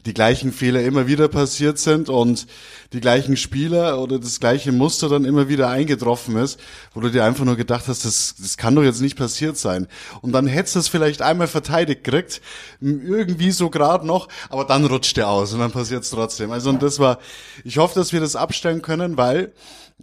die 0.06 0.14
gleichen 0.14 0.52
Fehler 0.52 0.82
immer 0.82 1.06
wieder 1.06 1.28
passiert 1.28 1.78
sind 1.78 2.08
und 2.08 2.46
die 2.92 3.00
gleichen 3.00 3.36
Spieler 3.36 4.00
oder 4.00 4.18
das 4.18 4.38
gleiche 4.38 4.70
Muster 4.70 5.08
dann 5.08 5.24
immer 5.24 5.48
wieder 5.48 5.68
eingetroffen 5.68 6.36
ist, 6.36 6.60
wo 6.92 7.00
du 7.00 7.10
dir 7.10 7.24
einfach 7.24 7.44
nur 7.44 7.56
gedacht 7.56 7.88
hast, 7.88 8.04
das, 8.04 8.34
das 8.38 8.56
kann 8.56 8.74
doch 8.74 8.82
jetzt 8.82 9.00
nicht 9.00 9.16
passiert 9.16 9.56
sein. 9.56 9.88
Und 10.20 10.32
dann 10.32 10.46
hättest 10.46 10.74
du 10.76 10.80
es 10.80 10.88
vielleicht 10.88 11.22
einmal 11.22 11.46
verteidigt 11.46 12.04
gekriegt, 12.04 12.40
irgendwie 12.80 13.50
so 13.50 13.70
gerade 13.70 14.06
noch, 14.06 14.28
aber 14.50 14.64
dann 14.64 14.84
rutscht 14.84 15.16
der 15.16 15.28
aus 15.28 15.52
und 15.52 15.60
dann 15.60 15.72
passiert 15.72 16.04
es 16.04 16.10
trotzdem. 16.10 16.52
Also 16.52 16.70
und 16.70 16.82
das 16.82 16.98
war, 16.98 17.18
ich 17.64 17.78
hoffe, 17.78 17.98
dass 17.98 18.12
wir 18.12 18.20
das 18.20 18.36
abstellen 18.36 18.82
können, 18.82 19.16
weil 19.16 19.52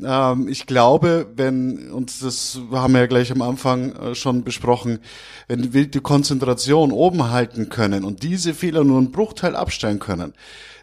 ähm, 0.02 0.48
ich 0.48 0.66
glaube, 0.66 1.28
wenn, 1.36 1.92
und 1.92 2.24
das 2.24 2.60
haben 2.72 2.94
wir 2.94 3.02
ja 3.02 3.08
gleich 3.08 3.32
am 3.32 3.42
Anfang 3.42 3.96
äh, 3.96 4.16
schon 4.16 4.44
besprochen, 4.44 5.00
wenn 5.48 5.74
wir 5.74 5.88
die 5.88 6.00
Konzentration 6.00 6.92
oben 6.92 7.30
halten 7.30 7.70
können 7.70 8.04
und 8.04 8.24
diese 8.24 8.54
Fehler 8.54 8.84
nur 8.84 8.98
einen 8.98 9.12
Bruchteil 9.12 9.56
abstellen 9.56 10.00
können, 10.00 10.34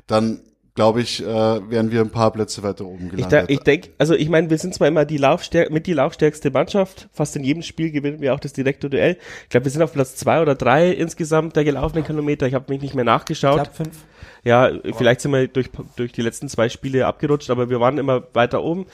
dann 0.07 0.41
glaube 0.79 1.01
ich, 1.01 1.21
äh, 1.21 1.27
wären 1.27 1.91
wir 1.91 2.01
ein 2.01 2.11
paar 2.11 2.31
Plätze 2.31 2.63
weiter 2.63 2.85
oben 2.85 3.09
gelandet. 3.09 3.47
Ich, 3.49 3.57
ich 3.57 3.65
denke, 3.65 3.89
also 3.99 4.15
ich 4.15 4.29
meine, 4.29 4.49
wir 4.49 4.59
sind 4.59 4.77
zwar 4.77 4.87
immer 4.87 5.05
die 5.05 5.17
Laufstärk 5.17 5.73
mit 5.73 5.89
die 5.89 5.93
laufstärkste 5.93 6.53
Mannschaft, 6.53 7.09
fast 7.13 7.35
in 7.35 7.43
jedem 7.43 7.65
Spiel 7.65 7.91
gewinnen 7.91 8.21
wir 8.21 8.33
auch 8.33 8.39
das 8.39 8.53
direkte 8.53 8.89
Duell. 8.89 9.17
Ich 9.43 9.49
glaube, 9.49 9.65
wir 9.65 9.73
sind 9.73 9.83
auf 9.83 9.93
Platz 9.93 10.15
zwei 10.15 10.41
oder 10.41 10.55
drei 10.55 10.93
insgesamt 10.93 11.57
der 11.57 11.65
gelaufenen 11.65 12.05
Kilometer. 12.05 12.47
Ich 12.47 12.55
habe 12.55 12.73
mich 12.73 12.81
nicht 12.81 12.95
mehr 12.95 13.05
nachgeschaut. 13.05 13.67
Ich 13.67 13.77
fünf. 13.77 14.05
Ja, 14.45 14.71
vielleicht 14.97 15.21
sind 15.21 15.33
wir 15.33 15.49
durch, 15.49 15.69
durch 15.97 16.13
die 16.13 16.23
letzten 16.23 16.49
zwei 16.49 16.69
Spiele 16.69 17.07
abgerutscht, 17.07 17.51
aber 17.51 17.71
wir 17.71 17.81
waren 17.81 17.99
immer 17.99 18.23
weiter 18.33 18.63
oben. 18.63 18.87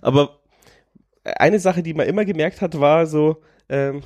Aber 0.00 0.38
eine 1.24 1.58
Sache, 1.58 1.82
die 1.82 1.92
man 1.92 2.06
immer 2.06 2.24
gemerkt 2.24 2.60
hat, 2.60 2.78
war 2.78 3.06
so, 3.06 3.42
ähm, 3.68 4.02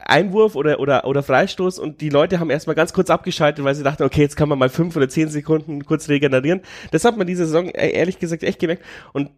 Einwurf 0.00 0.54
oder, 0.56 0.80
oder, 0.80 1.04
oder 1.04 1.22
Freistoß 1.22 1.78
und 1.78 2.00
die 2.00 2.08
Leute 2.08 2.40
haben 2.40 2.50
erstmal 2.50 2.76
ganz 2.76 2.92
kurz 2.92 3.10
abgeschaltet, 3.10 3.64
weil 3.64 3.74
sie 3.74 3.82
dachten, 3.82 4.02
okay, 4.02 4.22
jetzt 4.22 4.36
kann 4.36 4.48
man 4.48 4.58
mal 4.58 4.68
fünf 4.68 4.96
oder 4.96 5.08
zehn 5.08 5.28
Sekunden 5.28 5.84
kurz 5.84 6.08
regenerieren. 6.08 6.62
Das 6.90 7.04
hat 7.04 7.16
man 7.16 7.26
diese 7.26 7.46
Saison 7.46 7.68
äh, 7.68 7.90
ehrlich 7.90 8.18
gesagt 8.18 8.42
echt 8.42 8.58
gemerkt 8.58 8.82
und 9.12 9.30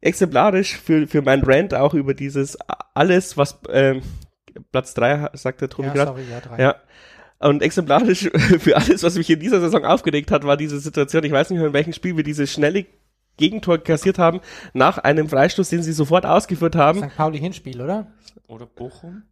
exemplarisch 0.00 0.76
für, 0.76 1.06
für 1.06 1.22
mein 1.22 1.42
Rant 1.42 1.74
auch 1.74 1.94
über 1.94 2.14
dieses 2.14 2.58
alles, 2.94 3.36
was 3.36 3.58
ähm, 3.70 4.02
Platz 4.70 4.94
drei 4.94 5.30
sagt 5.32 5.60
der 5.60 5.70
Tobi 5.70 5.88
ja, 5.88 5.94
gerade. 5.94 6.20
Ja, 6.30 6.40
drei. 6.40 6.62
ja. 6.62 6.76
Und 7.38 7.62
exemplarisch 7.62 8.30
für 8.58 8.76
alles, 8.76 9.02
was 9.02 9.16
mich 9.16 9.30
in 9.30 9.40
dieser 9.40 9.60
Saison 9.60 9.84
aufgeregt 9.84 10.30
hat, 10.30 10.44
war 10.44 10.56
diese 10.56 10.78
Situation, 10.78 11.24
ich 11.24 11.32
weiß 11.32 11.50
nicht 11.50 11.58
mehr, 11.58 11.68
in 11.68 11.74
welchem 11.74 11.92
Spiel 11.92 12.16
wir 12.16 12.24
diese 12.24 12.46
schnelle 12.46 12.86
Gegentor 13.36 13.78
kassiert 13.78 14.18
haben, 14.18 14.40
nach 14.74 14.98
einem 14.98 15.28
Freistoß, 15.28 15.70
den 15.70 15.82
sie 15.82 15.92
sofort 15.92 16.26
ausgeführt 16.26 16.76
haben. 16.76 17.00
St. 17.00 17.16
Pauli 17.16 17.38
Hinspiel, 17.38 17.80
oder? 17.80 18.12
Oder 18.46 18.66
Bochum? 18.66 19.22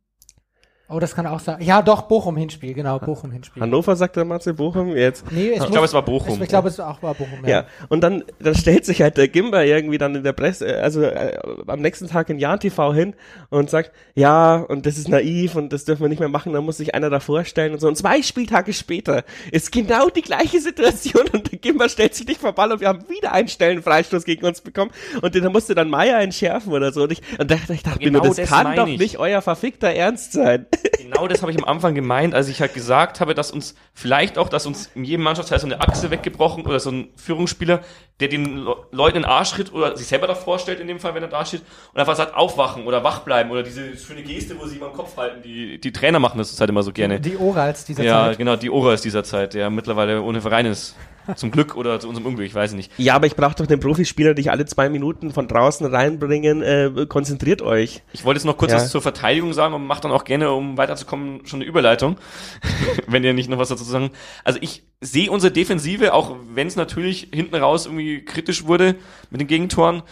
Oh, 0.92 0.98
das 0.98 1.14
kann 1.14 1.24
auch 1.26 1.38
sein. 1.38 1.62
Ja, 1.62 1.82
doch, 1.82 2.02
Bochum 2.02 2.36
Hinspiel, 2.36 2.74
genau, 2.74 2.98
Bochum 2.98 3.30
Hinspiel. 3.30 3.62
Hannover 3.62 3.94
sagt 3.94 4.16
der 4.16 4.24
Marcel 4.24 4.54
Bochum 4.54 4.96
jetzt. 4.96 5.30
Nee, 5.30 5.52
ich 5.52 5.66
glaube, 5.66 5.84
es 5.84 5.94
war 5.94 6.04
Bochum. 6.04 6.42
Ich 6.42 6.48
glaube, 6.48 6.66
es 6.66 6.80
auch 6.80 7.00
war 7.00 7.14
Bochum, 7.14 7.44
ja. 7.44 7.48
ja. 7.48 7.66
Und 7.88 8.00
dann, 8.00 8.24
dann 8.40 8.56
stellt 8.56 8.84
sich 8.84 9.00
halt 9.00 9.16
der 9.16 9.28
Gimber 9.28 9.64
irgendwie 9.64 9.98
dann 9.98 10.16
in 10.16 10.24
der 10.24 10.32
Presse, 10.32 10.66
äh, 10.66 10.80
also 10.80 11.02
äh, 11.02 11.38
am 11.68 11.80
nächsten 11.80 12.08
Tag 12.08 12.28
in 12.28 12.40
Jan 12.40 12.58
TV 12.58 12.92
hin 12.92 13.14
und 13.50 13.70
sagt, 13.70 13.92
ja, 14.16 14.56
und 14.56 14.84
das 14.84 14.98
ist 14.98 15.08
naiv 15.08 15.54
und 15.54 15.72
das 15.72 15.84
dürfen 15.84 16.02
wir 16.02 16.08
nicht 16.08 16.18
mehr 16.18 16.28
machen, 16.28 16.52
da 16.52 16.60
muss 16.60 16.78
sich 16.78 16.92
einer 16.92 17.08
da 17.08 17.20
vorstellen 17.20 17.72
und 17.72 17.80
so. 17.80 17.86
Und 17.86 17.96
zwei 17.96 18.20
Spieltage 18.22 18.72
später 18.72 19.22
ist 19.52 19.70
genau 19.70 20.08
die 20.08 20.22
gleiche 20.22 20.60
Situation 20.60 21.22
und 21.32 21.52
der 21.52 21.60
Gimber 21.60 21.88
stellt 21.88 22.16
sich 22.16 22.26
nicht 22.26 22.40
vor 22.40 22.52
Ball 22.52 22.72
und 22.72 22.80
wir 22.80 22.88
haben 22.88 23.08
wieder 23.08 23.30
einen 23.32 23.46
Stellenfreistoß 23.48 24.24
gegen 24.24 24.44
uns 24.44 24.60
bekommen 24.60 24.90
und 25.22 25.36
den 25.36 25.44
musste 25.52 25.76
dann 25.76 25.88
Meier 25.88 26.18
entschärfen 26.18 26.72
oder 26.72 26.92
so. 26.92 27.04
Und 27.04 27.12
ich, 27.12 27.22
und 27.38 27.48
da, 27.48 27.56
ich 27.68 27.84
dachte 27.84 28.00
genau 28.00 28.18
mir 28.18 28.26
nur, 28.26 28.34
das, 28.34 28.36
das 28.36 28.48
kann 28.48 28.74
doch 28.74 28.86
nicht 28.86 29.18
euer 29.18 29.40
verfickter 29.40 29.90
Ernst 29.90 30.32
sein. 30.32 30.66
Genau 30.98 31.26
das 31.26 31.42
habe 31.42 31.52
ich 31.52 31.58
am 31.58 31.64
Anfang 31.64 31.94
gemeint, 31.94 32.34
als 32.34 32.48
ich 32.48 32.60
halt 32.60 32.74
gesagt 32.74 33.20
habe, 33.20 33.34
dass 33.34 33.50
uns 33.50 33.74
vielleicht 33.94 34.38
auch, 34.38 34.48
dass 34.48 34.66
uns 34.66 34.90
in 34.94 35.04
jedem 35.04 35.24
Mannschaftsteil 35.24 35.58
so 35.58 35.66
eine 35.66 35.80
Achse 35.80 36.10
weggebrochen 36.10 36.66
oder 36.66 36.80
so 36.80 36.90
ein 36.90 37.08
Führungsspieler, 37.16 37.80
der 38.20 38.28
den 38.28 38.58
Le 38.58 38.76
Leuten 38.92 39.16
in 39.16 39.22
den 39.22 39.30
Arsch 39.30 39.50
tritt 39.50 39.72
oder 39.72 39.96
sich 39.96 40.06
selber 40.06 40.26
davor 40.26 40.58
stellt 40.58 40.80
in 40.80 40.86
dem 40.86 41.00
Fall, 41.00 41.14
wenn 41.14 41.22
er 41.22 41.28
da 41.28 41.44
steht 41.44 41.62
und 41.92 42.00
einfach 42.00 42.16
sagt, 42.16 42.34
aufwachen 42.34 42.86
oder 42.86 43.02
wach 43.02 43.20
bleiben 43.20 43.50
oder 43.50 43.62
diese 43.62 43.96
schöne 43.96 44.22
Geste, 44.22 44.58
wo 44.58 44.66
sie 44.66 44.76
immer 44.76 44.88
im 44.88 44.92
Kopf 44.92 45.16
halten, 45.16 45.42
die, 45.42 45.80
die 45.80 45.92
Trainer 45.92 46.18
machen 46.18 46.38
das 46.38 46.58
halt 46.58 46.70
immer 46.70 46.82
so 46.82 46.92
gerne. 46.92 47.20
Die 47.20 47.36
Orals 47.36 47.84
dieser 47.84 48.02
ja, 48.02 48.12
Zeit. 48.12 48.32
Ja, 48.32 48.36
genau, 48.36 48.56
die 48.56 48.70
Orals 48.70 49.02
dieser 49.02 49.24
Zeit, 49.24 49.54
der 49.54 49.70
mittlerweile 49.70 50.22
ohne 50.22 50.40
Verein 50.40 50.66
ist. 50.66 50.96
Zum 51.36 51.50
Glück 51.50 51.76
oder 51.76 52.00
zu 52.00 52.08
unserem 52.08 52.26
Unglück, 52.26 52.46
ich 52.46 52.54
weiß 52.54 52.72
nicht. 52.72 52.90
Ja, 52.96 53.14
aber 53.14 53.26
ich 53.26 53.36
brauche 53.36 53.54
doch 53.54 53.66
den 53.66 53.80
Profispieler 53.80 54.34
nicht 54.34 54.50
alle 54.50 54.66
zwei 54.66 54.88
Minuten 54.88 55.30
von 55.32 55.48
draußen 55.48 55.86
reinbringen. 55.86 56.62
Äh, 56.62 57.06
konzentriert 57.08 57.62
euch. 57.62 58.02
Ich 58.12 58.24
wollte 58.24 58.38
jetzt 58.38 58.46
noch 58.46 58.56
kurz 58.56 58.72
ja. 58.72 58.78
was 58.78 58.90
zur 58.90 59.02
Verteidigung 59.02 59.52
sagen 59.52 59.74
und 59.74 59.86
macht 59.86 60.04
dann 60.04 60.12
auch 60.12 60.24
gerne, 60.24 60.50
um 60.52 60.76
weiterzukommen, 60.76 61.46
schon 61.46 61.60
eine 61.60 61.68
Überleitung, 61.68 62.16
wenn 63.06 63.24
ihr 63.24 63.34
nicht 63.34 63.48
noch 63.48 63.58
was 63.58 63.68
dazu 63.68 63.84
sagen. 63.84 64.10
Also 64.44 64.58
ich 64.62 64.84
sehe 65.00 65.30
unsere 65.30 65.52
Defensive, 65.52 66.14
auch 66.14 66.36
wenn 66.52 66.66
es 66.66 66.76
natürlich 66.76 67.28
hinten 67.32 67.56
raus 67.56 67.86
irgendwie 67.86 68.24
kritisch 68.24 68.66
wurde 68.66 68.96
mit 69.30 69.40
den 69.40 69.48
Gegentoren, 69.48 70.02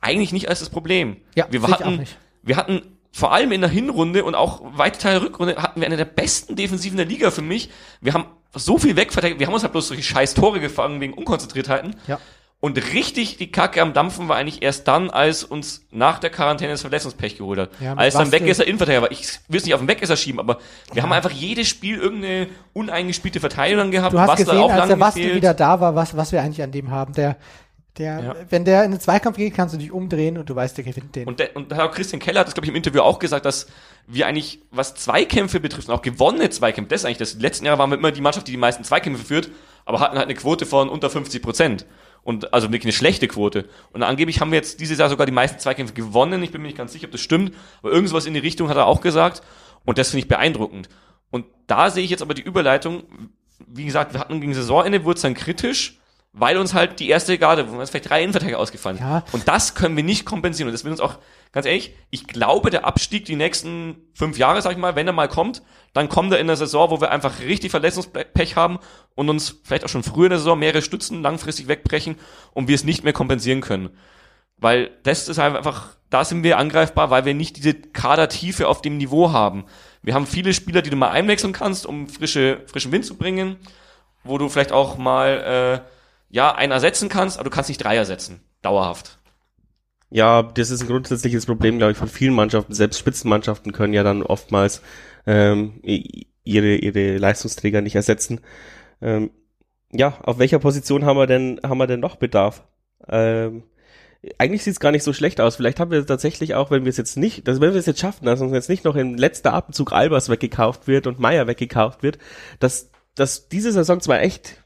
eigentlich 0.00 0.32
nicht 0.32 0.48
als 0.48 0.60
das 0.60 0.70
Problem. 0.70 1.16
Ja, 1.34 1.46
wir 1.50 1.62
hatten, 1.62 2.04
wir 2.42 2.56
hatten 2.56 2.82
vor 3.10 3.32
allem 3.32 3.52
in 3.52 3.60
der 3.60 3.70
Hinrunde 3.70 4.24
und 4.24 4.34
auch 4.34 4.60
weite 4.76 4.98
Teile 4.98 5.20
der 5.20 5.28
Rückrunde 5.28 5.56
hatten 5.56 5.80
wir 5.80 5.86
eine 5.86 5.96
der 5.96 6.04
besten 6.04 6.56
Defensiven 6.56 6.96
der 6.96 7.06
Liga 7.06 7.30
für 7.30 7.42
mich. 7.42 7.70
Wir 8.00 8.14
haben 8.14 8.26
so 8.54 8.78
viel 8.78 8.96
wegverteidigt. 8.96 9.38
Wir 9.38 9.46
haben 9.46 9.54
uns 9.54 9.62
halt 9.62 9.72
bloß 9.72 9.88
solche 9.88 10.02
scheiß 10.02 10.34
Tore 10.34 10.60
gefangen 10.60 11.00
wegen 11.00 11.14
Unkonzentriertheiten. 11.14 11.96
Ja. 12.06 12.18
Und 12.60 12.76
richtig 12.92 13.36
die 13.36 13.52
Kacke 13.52 13.80
am 13.80 13.92
Dampfen 13.92 14.28
war 14.28 14.36
eigentlich 14.36 14.62
erst 14.62 14.88
dann, 14.88 15.10
als 15.10 15.44
uns 15.44 15.86
nach 15.92 16.18
der 16.18 16.30
Quarantäne 16.30 16.72
das 16.72 16.80
Verletzungspech 16.80 17.38
geholt 17.38 17.60
hat. 17.60 17.70
Ja, 17.78 17.94
als 17.94 18.14
dann 18.14 18.32
Weggesser 18.32 18.66
Innenverteidiger 18.66 19.02
war. 19.02 19.12
Ich 19.12 19.28
will 19.46 19.58
es 19.58 19.64
nicht 19.64 19.74
auf 19.74 19.80
den 19.80 19.86
Weggesser 19.86 20.16
schieben, 20.16 20.40
aber 20.40 20.58
wir 20.88 20.96
ja. 20.96 21.02
haben 21.04 21.12
einfach 21.12 21.30
jedes 21.30 21.68
Spiel 21.68 21.98
irgendeine 21.98 22.48
uneingespielte 22.72 23.38
Verteidigung 23.38 23.92
gehabt. 23.92 24.12
Du 24.12 24.18
hast 24.18 24.30
was 24.30 24.38
gesehen, 24.38 24.70
als 24.70 24.88
der 24.88 24.96
Basti 24.96 25.34
wieder 25.36 25.54
da 25.54 25.78
war, 25.78 25.94
was, 25.94 26.16
was 26.16 26.32
wir 26.32 26.42
eigentlich 26.42 26.62
an 26.62 26.72
dem 26.72 26.90
haben. 26.90 27.12
Der, 27.12 27.36
der, 27.98 28.20
ja. 28.20 28.36
wenn 28.48 28.64
der 28.64 28.84
in 28.84 28.92
den 28.92 29.00
Zweikampf 29.00 29.36
geht, 29.36 29.54
kannst 29.54 29.74
du 29.74 29.78
dich 29.78 29.92
umdrehen 29.92 30.38
und 30.38 30.48
du 30.48 30.54
weißt, 30.54 30.76
der 30.76 30.84
gewinnt 30.84 31.14
den. 31.16 31.26
Und, 31.26 31.40
der, 31.40 31.54
und 31.56 31.72
Herr 31.74 31.88
Christian 31.90 32.20
Keller 32.20 32.40
hat 32.40 32.46
das, 32.46 32.54
glaube 32.54 32.66
ich, 32.66 32.70
im 32.70 32.76
Interview 32.76 33.00
auch 33.00 33.18
gesagt, 33.18 33.44
dass 33.44 33.66
wir 34.06 34.26
eigentlich, 34.26 34.60
was 34.70 34.94
Zweikämpfe 34.94 35.60
betrifft, 35.60 35.88
und 35.88 35.94
auch 35.94 36.02
gewonnene 36.02 36.50
Zweikämpfe, 36.50 36.90
das 36.90 37.02
ist 37.02 37.04
eigentlich 37.04 37.18
das. 37.18 37.36
Die 37.36 37.42
letzten 37.42 37.66
Jahre 37.66 37.78
waren 37.78 37.90
wir 37.90 37.98
immer 37.98 38.12
die 38.12 38.20
Mannschaft, 38.20 38.46
die 38.46 38.52
die 38.52 38.58
meisten 38.58 38.84
Zweikämpfe 38.84 39.24
führt, 39.24 39.50
aber 39.84 40.00
hatten 40.00 40.16
halt 40.16 40.26
eine 40.26 40.34
Quote 40.34 40.66
von 40.66 40.88
unter 40.88 41.10
50 41.10 41.42
Prozent. 41.42 41.86
Und 42.22 42.52
also 42.52 42.68
wirklich 42.68 42.84
eine 42.84 42.92
schlechte 42.92 43.26
Quote. 43.28 43.68
Und 43.92 44.02
angeblich 44.02 44.40
haben 44.40 44.50
wir 44.50 44.56
jetzt 44.56 44.80
dieses 44.80 44.98
Jahr 44.98 45.08
sogar 45.08 45.24
die 45.24 45.32
meisten 45.32 45.58
Zweikämpfe 45.58 45.94
gewonnen. 45.94 46.42
Ich 46.42 46.52
bin 46.52 46.60
mir 46.60 46.68
nicht 46.68 46.76
ganz 46.76 46.92
sicher, 46.92 47.06
ob 47.06 47.12
das 47.12 47.20
stimmt, 47.20 47.54
aber 47.80 47.92
irgendwas 47.92 48.26
in 48.26 48.34
die 48.34 48.40
Richtung 48.40 48.68
hat 48.68 48.76
er 48.76 48.86
auch 48.86 49.00
gesagt. 49.00 49.42
Und 49.84 49.98
das 49.98 50.10
finde 50.10 50.24
ich 50.24 50.28
beeindruckend. 50.28 50.88
Und 51.30 51.46
da 51.66 51.90
sehe 51.90 52.04
ich 52.04 52.10
jetzt 52.10 52.22
aber 52.22 52.34
die 52.34 52.42
Überleitung. 52.42 53.04
Wie 53.66 53.84
gesagt, 53.84 54.12
wir 54.12 54.20
hatten 54.20 54.40
gegen 54.40 54.54
Saisonende, 54.54 55.04
wurde 55.04 55.16
es 55.16 55.22
dann 55.22 55.34
kritisch 55.34 55.98
weil 56.38 56.56
uns 56.56 56.74
halt 56.74 57.00
die 57.00 57.08
erste 57.08 57.38
Garde, 57.38 57.70
wo 57.70 57.76
uns 57.76 57.90
vielleicht 57.90 58.10
drei 58.10 58.22
Innenverteidiger 58.22 58.58
ausgefallen 58.58 58.98
ja. 58.98 59.24
Und 59.32 59.48
das 59.48 59.74
können 59.74 59.96
wir 59.96 60.04
nicht 60.04 60.24
kompensieren. 60.24 60.68
Und 60.68 60.72
das 60.72 60.84
wird 60.84 60.92
uns 60.92 61.00
auch, 61.00 61.18
ganz 61.52 61.66
ehrlich, 61.66 61.94
ich 62.10 62.26
glaube, 62.26 62.70
der 62.70 62.84
Abstieg 62.86 63.24
die 63.24 63.36
nächsten 63.36 63.96
fünf 64.14 64.38
Jahre, 64.38 64.62
sag 64.62 64.72
ich 64.72 64.78
mal, 64.78 64.96
wenn 64.96 65.06
er 65.06 65.12
mal 65.12 65.28
kommt, 65.28 65.62
dann 65.92 66.08
kommt 66.08 66.32
er 66.32 66.38
in 66.38 66.46
der 66.46 66.56
Saison, 66.56 66.90
wo 66.90 67.00
wir 67.00 67.10
einfach 67.10 67.40
richtig 67.40 67.70
Verletzungspech 67.70 68.56
haben 68.56 68.78
und 69.14 69.28
uns 69.28 69.60
vielleicht 69.64 69.84
auch 69.84 69.88
schon 69.88 70.02
früher 70.02 70.26
in 70.26 70.30
der 70.30 70.38
Saison 70.38 70.58
mehrere 70.58 70.82
Stützen 70.82 71.22
langfristig 71.22 71.68
wegbrechen 71.68 72.16
und 72.52 72.68
wir 72.68 72.74
es 72.74 72.84
nicht 72.84 73.04
mehr 73.04 73.12
kompensieren 73.12 73.60
können. 73.60 73.90
Weil 74.56 74.90
das 75.04 75.28
ist 75.28 75.38
einfach, 75.38 75.96
da 76.10 76.24
sind 76.24 76.42
wir 76.42 76.58
angreifbar, 76.58 77.10
weil 77.10 77.24
wir 77.24 77.34
nicht 77.34 77.56
diese 77.56 77.74
Kadertiefe 77.74 78.66
auf 78.66 78.82
dem 78.82 78.96
Niveau 78.96 79.32
haben. 79.32 79.64
Wir 80.02 80.14
haben 80.14 80.26
viele 80.26 80.52
Spieler, 80.52 80.82
die 80.82 80.90
du 80.90 80.96
mal 80.96 81.10
einwechseln 81.10 81.52
kannst, 81.52 81.86
um 81.86 82.08
frische, 82.08 82.62
frischen 82.66 82.92
Wind 82.92 83.04
zu 83.04 83.16
bringen, 83.16 83.56
wo 84.24 84.38
du 84.38 84.48
vielleicht 84.48 84.72
auch 84.72 84.98
mal 84.98 85.84
äh, 85.84 85.97
ja, 86.30 86.54
einen 86.54 86.72
ersetzen 86.72 87.08
kannst, 87.08 87.38
aber 87.38 87.44
du 87.44 87.54
kannst 87.54 87.70
nicht 87.70 87.82
drei 87.82 87.96
ersetzen. 87.96 88.40
Dauerhaft. 88.62 89.18
Ja, 90.10 90.42
das 90.42 90.70
ist 90.70 90.82
ein 90.82 90.88
grundsätzliches 90.88 91.46
Problem, 91.46 91.78
glaube 91.78 91.92
ich, 91.92 91.98
von 91.98 92.08
vielen 92.08 92.34
Mannschaften. 92.34 92.74
Selbst 92.74 92.98
Spitzenmannschaften 92.98 93.72
können 93.72 93.92
ja 93.92 94.02
dann 94.02 94.22
oftmals 94.22 94.82
ähm, 95.26 95.80
ihre, 95.82 96.76
ihre 96.76 97.18
Leistungsträger 97.18 97.82
nicht 97.82 97.94
ersetzen. 97.94 98.40
Ähm, 99.02 99.30
ja, 99.92 100.18
auf 100.22 100.38
welcher 100.38 100.58
Position 100.58 101.04
haben 101.04 101.18
wir 101.18 101.26
denn, 101.26 101.60
haben 101.62 101.78
wir 101.78 101.86
denn 101.86 102.00
noch 102.00 102.16
Bedarf? 102.16 102.66
Ähm, 103.06 103.64
eigentlich 104.38 104.64
sieht 104.64 104.72
es 104.72 104.80
gar 104.80 104.92
nicht 104.92 105.04
so 105.04 105.12
schlecht 105.12 105.40
aus. 105.40 105.56
Vielleicht 105.56 105.78
haben 105.78 105.90
wir 105.90 106.04
tatsächlich 106.04 106.54
auch, 106.54 106.70
wenn 106.70 106.84
wir 106.84 106.90
es 106.90 106.96
jetzt 106.96 107.16
nicht, 107.16 107.46
dass 107.46 107.60
wenn 107.60 107.72
wir 107.72 107.78
es 107.78 107.86
jetzt 107.86 108.00
schaffen, 108.00 108.24
dass 108.24 108.40
uns 108.40 108.52
jetzt 108.52 108.68
nicht 108.68 108.84
noch 108.84 108.96
im 108.96 109.14
letzten 109.14 109.48
Atemzug 109.48 109.92
Albers 109.92 110.28
weggekauft 110.28 110.88
wird 110.88 111.06
und 111.06 111.20
Meier 111.20 111.46
weggekauft 111.46 112.02
wird, 112.02 112.18
dass, 112.58 112.90
dass 113.14 113.48
diese 113.48 113.72
Saison 113.72 114.00
zwar 114.00 114.20
echt 114.20 114.64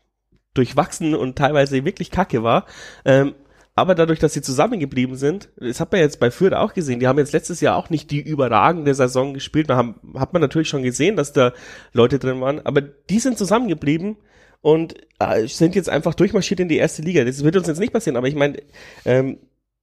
durchwachsen 0.54 1.14
und 1.14 1.36
teilweise 1.36 1.84
wirklich 1.84 2.10
kacke 2.10 2.42
war. 2.42 2.66
Ähm, 3.04 3.34
aber 3.74 3.94
dadurch, 3.94 4.18
dass 4.18 4.34
sie 4.34 4.42
zusammengeblieben 4.42 5.16
sind, 5.16 5.48
das 5.56 5.80
hat 5.80 5.92
man 5.92 6.02
jetzt 6.02 6.20
bei 6.20 6.30
Fürth 6.30 6.52
auch 6.52 6.74
gesehen, 6.74 7.00
die 7.00 7.08
haben 7.08 7.18
jetzt 7.18 7.32
letztes 7.32 7.60
Jahr 7.62 7.76
auch 7.76 7.88
nicht 7.88 8.10
die 8.10 8.20
überragende 8.20 8.94
Saison 8.94 9.32
gespielt. 9.32 9.70
Da 9.70 9.76
haben, 9.76 9.94
hat 10.14 10.34
man 10.34 10.42
natürlich 10.42 10.68
schon 10.68 10.82
gesehen, 10.82 11.16
dass 11.16 11.32
da 11.32 11.52
Leute 11.92 12.18
drin 12.18 12.40
waren, 12.40 12.64
aber 12.66 12.82
die 12.82 13.18
sind 13.18 13.38
zusammengeblieben 13.38 14.18
und 14.60 14.94
äh, 15.18 15.46
sind 15.46 15.74
jetzt 15.74 15.88
einfach 15.88 16.14
durchmarschiert 16.14 16.60
in 16.60 16.68
die 16.68 16.76
erste 16.76 17.00
Liga. 17.00 17.24
Das 17.24 17.42
wird 17.42 17.56
uns 17.56 17.66
jetzt 17.66 17.80
nicht 17.80 17.94
passieren, 17.94 18.16
aber 18.16 18.28
ich 18.28 18.34
meine, 18.34 18.58
ähm, 19.06 19.38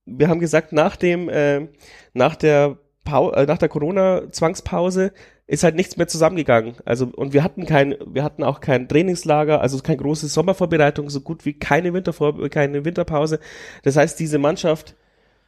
wir 0.05 0.30
haben 0.30 0.39
gesagt, 0.39 0.72
nach 0.72 0.95
dem, 0.95 1.28
äh, 1.28 1.67
nach 2.13 2.36
der 2.36 2.78
Pau 3.09 3.32
äh, 3.32 3.45
nach 3.45 3.57
der 3.57 3.70
Corona-Zwangspause 3.70 5.13
ist 5.50 5.64
halt 5.64 5.76
nichts 5.76 5.97
mehr 5.97 6.08
zusammengegangen. 6.08 6.76
Also 6.86 7.08
und 7.08 7.34
wir 7.34 7.43
hatten 7.43 7.66
kein, 7.66 7.95
wir 8.06 8.24
hatten 8.24 8.43
auch 8.43 8.62
kein 8.62 8.88
Trainingslager, 8.88 9.62
also 9.62 9.80
keine 9.80 9.97
große 9.97 10.28
Sommervorbereitung, 10.28 11.10
so 11.10 11.22
gut 11.22 11.43
wie 11.43 11.54
keine 11.54 11.91
Wintervor 11.91 12.50
keine 12.50 12.86
Winterpause. 12.86 13.39
Das 13.84 13.97
heißt, 13.97 14.20
diese 14.20 14.38
Mannschaft 14.38 14.95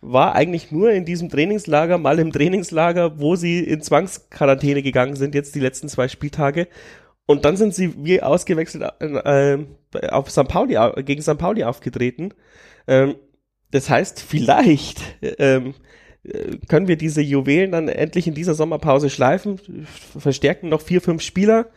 war 0.02 0.34
eigentlich 0.34 0.72
nur 0.72 0.92
in 0.92 1.06
diesem 1.06 1.30
Trainingslager, 1.30 2.00
mal 2.00 2.18
im 2.18 2.32
Trainingslager, 2.32 3.20
wo 3.20 3.36
sie 3.36 3.60
in 3.60 3.82
Zwangsquarantäne 3.84 4.82
gegangen 4.82 5.16
sind, 5.16 5.36
jetzt 5.36 5.54
die 5.54 5.60
letzten 5.60 5.88
zwei 5.88 6.08
Spieltage. 6.08 6.68
Und 7.28 7.46
dann 7.46 7.56
sind 7.56 7.76
sie 7.76 7.94
wie 8.04 8.24
ausgewechselt 8.24 8.84
äh, 9.00 9.60
auf 10.10 10.32
St. 10.32 10.48
Pauli, 10.48 10.78
gegen 11.04 11.22
St. 11.22 11.38
Pauli 11.38 11.64
aufgetreten. 11.64 12.34
Ähm, 12.88 13.16
das 13.70 13.88
heißt, 13.88 14.20
vielleicht 14.20 15.00
ähm, 15.22 15.76
können 16.68 16.88
wir 16.88 16.98
diese 16.98 17.22
Juwelen 17.22 17.72
dann 17.72 17.88
endlich 17.88 18.28
in 18.28 18.36
dieser 18.36 18.54
Sommerpause 18.54 19.10
schleifen, 19.10 19.60
verstärken 20.18 20.70
noch 20.70 20.82
vier, 20.82 21.02
fünf 21.02 21.22
Spieler. 21.22 21.68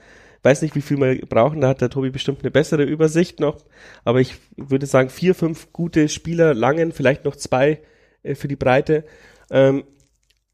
Weiß 0.43 0.61
nicht, 0.61 0.75
wie 0.75 0.83
viel 0.83 0.99
wir 0.99 1.25
brauchen, 1.27 1.63
da 1.63 1.69
hat 1.69 1.81
der 1.81 1.89
Tobi 1.89 2.11
bestimmt 2.11 2.41
eine 2.43 2.51
bessere 2.51 2.83
Übersicht 2.83 3.41
noch. 3.41 3.65
Aber 4.05 4.21
ich 4.21 4.35
würde 4.57 4.85
sagen, 4.85 5.09
vier, 5.09 5.35
fünf 5.35 5.73
gute 5.73 6.11
Spieler 6.11 6.53
langen, 6.53 6.93
vielleicht 6.93 7.25
noch 7.25 7.37
zwei 7.37 7.81
äh, 8.23 8.35
für 8.35 8.49
die 8.49 8.57
Breite. 8.57 9.05
Ähm, 9.51 9.85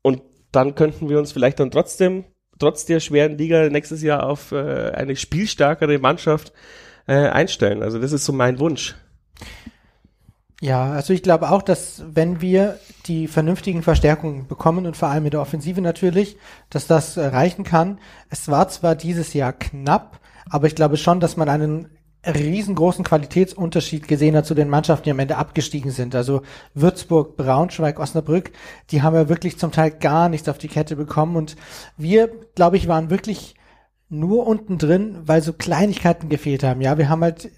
und 0.03 0.23
dann 0.53 0.77
könnten 0.77 1.09
wir 1.09 1.19
uns 1.19 1.33
vielleicht 1.33 1.59
dann 1.59 1.73
trotzdem, 1.73 2.25
trotz 2.61 2.87
der 2.87 3.01
schweren 3.01 3.37
Liga, 3.37 3.69
nächstes 3.69 4.03
Jahr 4.03 4.25
auf 4.25 4.53
äh, 4.53 4.91
eine 4.93 5.17
spielstärkere 5.17 5.99
Mannschaft 5.99 6.53
äh, 7.09 7.15
einstellen. 7.15 7.83
Also 7.83 7.99
das 7.99 8.13
ist 8.13 8.25
so 8.25 8.33
mein 8.33 8.61
Wunsch. 8.61 8.95
Ja, 10.63 10.93
also 10.93 11.15
ich 11.15 11.23
glaube 11.23 11.51
auch, 11.51 11.63
dass 11.63 12.03
wenn 12.07 12.43
wir 12.43 12.79
die 13.07 13.29
vernünftigen 13.29 13.83
Verstärkungen 13.83 14.47
bekommen 14.47 14.85
und 14.85 14.95
vor 14.95 15.09
allem 15.09 15.23
mit 15.23 15.33
der 15.33 15.41
Offensive 15.41 15.81
natürlich, 15.81 16.37
dass 16.69 16.87
das 16.87 17.17
reichen 17.17 17.65
kann. 17.65 17.99
Es 18.29 18.49
war 18.49 18.69
zwar 18.69 18.95
dieses 18.95 19.33
Jahr 19.33 19.55
knapp, 19.55 20.21
aber 20.51 20.67
ich 20.67 20.75
glaube 20.75 20.99
schon, 20.99 21.19
dass 21.19 21.39
man 21.39 21.49
einen 21.49 21.89
riesengroßen 22.27 23.05
Qualitätsunterschied 23.05 24.07
gesehen 24.07 24.37
hat 24.37 24.45
zu 24.45 24.55
den 24.55 24.69
Mannschaften, 24.69 25.05
die 25.05 25.11
am 25.13 25.19
Ende 25.19 25.39
abgestiegen 25.39 25.91
sind. 25.91 26.15
Also 26.15 26.43
Würzburg, 26.75 27.39
Braunschweig, 27.39 27.99
Osnabrück, 27.99 28.53
die 28.91 29.01
haben 29.01 29.15
ja 29.15 29.31
wirklich 29.31 29.59
zum 29.59 29.73
Teil 29.73 29.91
gar 29.91 30.29
nichts 30.29 30.47
auf 30.51 30.59
die 30.59 30.69
Kette 30.69 30.95
bekommen 30.95 31.37
und 31.37 31.57
wir, 31.97 32.31
glaube 32.55 32.77
ich, 32.77 32.87
waren 32.87 33.09
wirklich 33.09 33.55
nur 34.11 34.47
unten 34.47 34.77
drin, 34.77 35.19
weil 35.25 35.41
so 35.41 35.53
Kleinigkeiten 35.53 36.29
gefehlt 36.29 36.65
haben. 36.65 36.81
Ja, 36.81 36.99
wir 36.99 37.09
haben 37.09 37.23
halt 37.23 37.51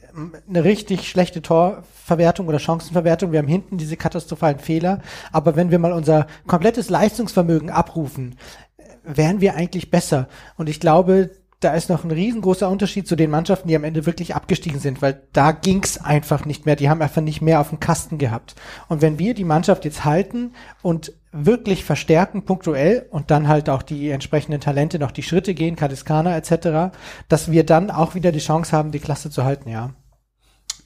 eine 0.46 0.64
richtig 0.64 1.08
schlechte 1.08 1.40
Torverwertung 1.40 2.46
oder 2.46 2.58
Chancenverwertung. 2.58 3.32
Wir 3.32 3.38
haben 3.38 3.48
hinten 3.48 3.78
diese 3.78 3.96
katastrophalen 3.96 4.58
Fehler. 4.58 5.00
Aber 5.32 5.56
wenn 5.56 5.70
wir 5.70 5.78
mal 5.78 5.92
unser 5.92 6.26
komplettes 6.46 6.90
Leistungsvermögen 6.90 7.70
abrufen, 7.70 8.36
wären 9.02 9.40
wir 9.40 9.54
eigentlich 9.54 9.90
besser. 9.90 10.28
Und 10.56 10.68
ich 10.68 10.78
glaube, 10.78 11.30
da 11.62 11.74
ist 11.74 11.88
noch 11.88 12.04
ein 12.04 12.10
riesengroßer 12.10 12.68
Unterschied 12.68 13.06
zu 13.06 13.16
den 13.16 13.30
Mannschaften, 13.30 13.68
die 13.68 13.76
am 13.76 13.84
Ende 13.84 14.06
wirklich 14.06 14.34
abgestiegen 14.34 14.80
sind, 14.80 15.00
weil 15.02 15.22
da 15.32 15.52
ging's 15.52 15.98
einfach 15.98 16.44
nicht 16.44 16.66
mehr. 16.66 16.76
Die 16.76 16.90
haben 16.90 17.02
einfach 17.02 17.22
nicht 17.22 17.40
mehr 17.40 17.60
auf 17.60 17.70
dem 17.70 17.80
Kasten 17.80 18.18
gehabt. 18.18 18.54
Und 18.88 19.02
wenn 19.02 19.18
wir 19.18 19.34
die 19.34 19.44
Mannschaft 19.44 19.84
jetzt 19.84 20.04
halten 20.04 20.52
und 20.82 21.12
wirklich 21.32 21.84
verstärken, 21.84 22.44
punktuell, 22.44 23.06
und 23.10 23.30
dann 23.30 23.48
halt 23.48 23.70
auch 23.70 23.82
die 23.82 24.10
entsprechenden 24.10 24.60
Talente 24.60 24.98
noch 24.98 25.12
die 25.12 25.22
Schritte 25.22 25.54
gehen, 25.54 25.76
Kadiskana 25.76 26.36
etc., 26.36 26.94
dass 27.28 27.50
wir 27.50 27.64
dann 27.64 27.90
auch 27.90 28.14
wieder 28.14 28.32
die 28.32 28.38
Chance 28.38 28.76
haben, 28.76 28.92
die 28.92 29.00
Klasse 29.00 29.30
zu 29.30 29.44
halten, 29.44 29.70
ja. 29.70 29.90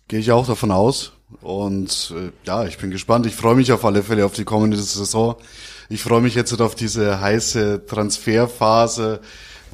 Gehe 0.08 0.20
ich 0.20 0.30
auch 0.30 0.46
davon 0.46 0.70
aus. 0.70 1.12
Und 1.40 2.14
äh, 2.16 2.30
ja, 2.46 2.64
ich 2.64 2.78
bin 2.78 2.90
gespannt. 2.90 3.26
Ich 3.26 3.34
freue 3.34 3.56
mich 3.56 3.72
auf 3.72 3.84
alle 3.84 4.02
Fälle 4.02 4.24
auf 4.24 4.32
die 4.32 4.44
kommende 4.44 4.76
Saison. 4.76 5.34
Ich 5.88 6.02
freue 6.02 6.20
mich 6.20 6.34
jetzt 6.34 6.60
auf 6.60 6.74
diese 6.74 7.20
heiße 7.20 7.86
Transferphase, 7.86 9.20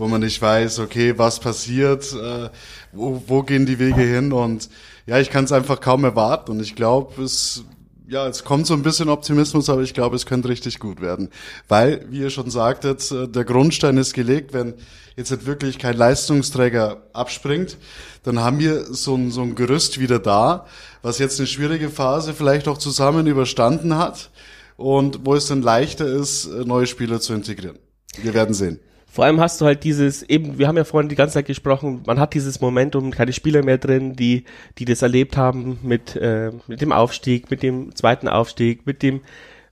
wo 0.02 0.08
man 0.08 0.20
nicht 0.20 0.42
weiß, 0.42 0.80
okay, 0.80 1.16
was 1.16 1.38
passiert, 1.38 2.12
äh, 2.12 2.50
wo, 2.90 3.22
wo 3.28 3.44
gehen 3.44 3.66
die 3.66 3.78
Wege 3.78 4.02
hin 4.02 4.32
und 4.32 4.68
ja, 5.06 5.20
ich 5.20 5.30
kann 5.30 5.44
es 5.44 5.52
einfach 5.52 5.80
kaum 5.80 6.02
erwarten 6.02 6.50
und 6.50 6.60
ich 6.60 6.74
glaube, 6.74 7.22
es 7.22 7.62
ja, 8.08 8.26
es 8.26 8.42
kommt 8.42 8.66
so 8.66 8.74
ein 8.74 8.82
bisschen 8.82 9.08
Optimismus, 9.08 9.70
aber 9.70 9.82
ich 9.82 9.94
glaube, 9.94 10.16
es 10.16 10.26
könnte 10.26 10.48
richtig 10.48 10.80
gut 10.80 11.00
werden. 11.00 11.30
Weil, 11.68 12.04
wie 12.10 12.18
ihr 12.18 12.30
schon 12.30 12.50
sagtet, 12.50 13.12
äh, 13.12 13.28
der 13.28 13.44
Grundstein 13.44 13.96
ist 13.96 14.12
gelegt, 14.12 14.52
wenn 14.52 14.74
jetzt 15.16 15.30
nicht 15.30 15.46
wirklich 15.46 15.78
kein 15.78 15.96
Leistungsträger 15.96 17.04
abspringt, 17.12 17.78
dann 18.24 18.40
haben 18.40 18.58
wir 18.58 18.92
so 18.92 19.14
ein, 19.14 19.30
so 19.30 19.42
ein 19.42 19.54
Gerüst 19.54 20.00
wieder 20.00 20.18
da, 20.18 20.66
was 21.02 21.20
jetzt 21.20 21.38
eine 21.38 21.46
schwierige 21.46 21.90
Phase 21.90 22.34
vielleicht 22.34 22.66
auch 22.66 22.78
zusammen 22.78 23.28
überstanden 23.28 23.96
hat 23.96 24.30
und 24.76 25.24
wo 25.24 25.36
es 25.36 25.46
dann 25.46 25.62
leichter 25.62 26.06
ist, 26.06 26.46
äh, 26.46 26.64
neue 26.64 26.88
Spieler 26.88 27.20
zu 27.20 27.34
integrieren. 27.34 27.78
Wir 28.20 28.34
werden 28.34 28.52
sehen. 28.52 28.80
Vor 29.12 29.26
allem 29.26 29.40
hast 29.40 29.60
du 29.60 29.66
halt 29.66 29.84
dieses, 29.84 30.22
eben, 30.22 30.58
wir 30.58 30.66
haben 30.66 30.78
ja 30.78 30.84
vorhin 30.84 31.10
die 31.10 31.16
ganze 31.16 31.34
Zeit 31.34 31.44
gesprochen, 31.44 32.02
man 32.06 32.18
hat 32.18 32.32
dieses 32.32 32.62
Momentum, 32.62 33.10
keine 33.10 33.34
Spieler 33.34 33.62
mehr 33.62 33.76
drin, 33.76 34.14
die, 34.14 34.44
die 34.78 34.86
das 34.86 35.02
erlebt 35.02 35.36
haben 35.36 35.78
mit, 35.82 36.16
äh, 36.16 36.50
mit 36.66 36.80
dem 36.80 36.92
Aufstieg, 36.92 37.50
mit 37.50 37.62
dem 37.62 37.94
zweiten 37.94 38.26
Aufstieg, 38.26 38.86
mit 38.86 39.02
dem 39.02 39.20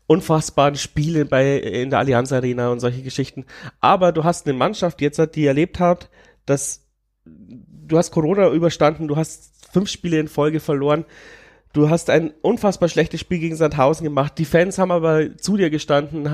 unfassbaren 0.07 0.75
Spielen 0.75 1.27
bei, 1.27 1.57
in 1.57 1.89
der 1.89 2.01
Allianz 2.01 2.33
Arena 2.33 2.69
und 2.69 2.81
solche 2.81 3.01
Geschichten. 3.01 3.47
Aber 3.81 4.13
du 4.13 4.25
hast 4.25 4.47
eine 4.47 4.59
Mannschaft 4.59 5.01
jetzt, 5.01 5.19
die 5.35 5.47
erlebt 5.47 5.81
hat, 5.81 6.11
dass 6.45 6.87
du 7.25 7.97
hast 7.97 8.11
Corona 8.11 8.51
überstanden, 8.51 9.09
du 9.09 9.17
hast 9.17 9.73
fünf 9.73 9.89
Spiele 9.89 10.19
in 10.19 10.29
Folge 10.29 10.61
verloren, 10.61 11.07
Du 11.73 11.89
hast 11.89 12.11
ein 12.11 12.33
unfassbar 12.43 12.89
schlechtes 12.89 13.21
Spiel 13.21 13.39
gegen 13.39 13.55
Sandhausen 13.55 14.03
gemacht. 14.03 14.33
Die 14.39 14.45
Fans 14.45 14.77
haben 14.79 14.91
aber 14.91 15.37
zu 15.37 15.57
dir 15.57 15.71
gestanden, 15.71 16.29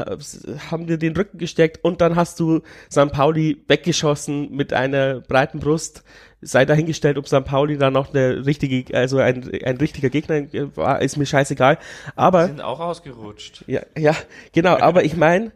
haben 0.70 0.86
dir 0.86 0.96
den 0.96 1.14
Rücken 1.14 1.36
gesteckt 1.36 1.84
und 1.84 2.00
dann 2.00 2.16
hast 2.16 2.40
du 2.40 2.62
St. 2.90 3.12
Pauli 3.12 3.62
weggeschossen 3.68 4.50
mit 4.52 4.72
einer 4.72 5.20
breiten 5.20 5.60
Brust. 5.60 6.04
Sei 6.40 6.64
dahingestellt, 6.64 7.18
ob 7.18 7.28
St. 7.28 7.44
Pauli 7.44 7.76
da 7.76 7.90
noch 7.90 8.14
eine 8.14 8.46
richtige, 8.46 8.96
also 8.96 9.18
ein, 9.18 9.50
ein 9.62 9.76
richtiger 9.76 10.08
Gegner 10.08 10.46
war, 10.74 11.02
ist 11.02 11.18
mir 11.18 11.26
scheißegal. 11.26 11.78
Aber. 12.14 12.44
Die 12.44 12.52
sind 12.52 12.62
auch 12.62 12.80
ausgerutscht. 12.80 13.64
Ja, 13.66 13.82
ja, 13.96 14.16
genau. 14.52 14.78
Aber 14.78 15.04
ich 15.04 15.16
meine, 15.16 15.52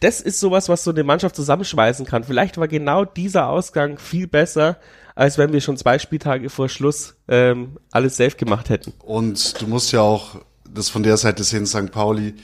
das 0.00 0.20
ist 0.20 0.40
sowas, 0.40 0.68
was 0.68 0.84
so 0.84 0.90
eine 0.90 1.04
Mannschaft 1.04 1.34
zusammenschweißen 1.34 2.04
kann. 2.04 2.24
Vielleicht 2.24 2.58
war 2.58 2.68
genau 2.68 3.04
dieser 3.06 3.48
Ausgang 3.48 3.98
viel 3.98 4.26
besser, 4.26 4.76
als 5.18 5.36
wenn 5.36 5.52
wir 5.52 5.60
schon 5.60 5.76
zwei 5.76 5.98
Spieltage 5.98 6.48
vor 6.48 6.68
Schluss 6.68 7.16
ähm, 7.26 7.76
alles 7.90 8.16
selbst 8.16 8.38
gemacht 8.38 8.68
hätten. 8.68 8.92
Und 9.04 9.60
du 9.60 9.66
musst 9.66 9.90
ja 9.90 10.00
auch 10.00 10.36
das 10.72 10.90
von 10.90 11.02
der 11.02 11.16
Seite 11.16 11.42
sehen, 11.42 11.66
St. 11.66 11.90
Pauli 11.90 12.34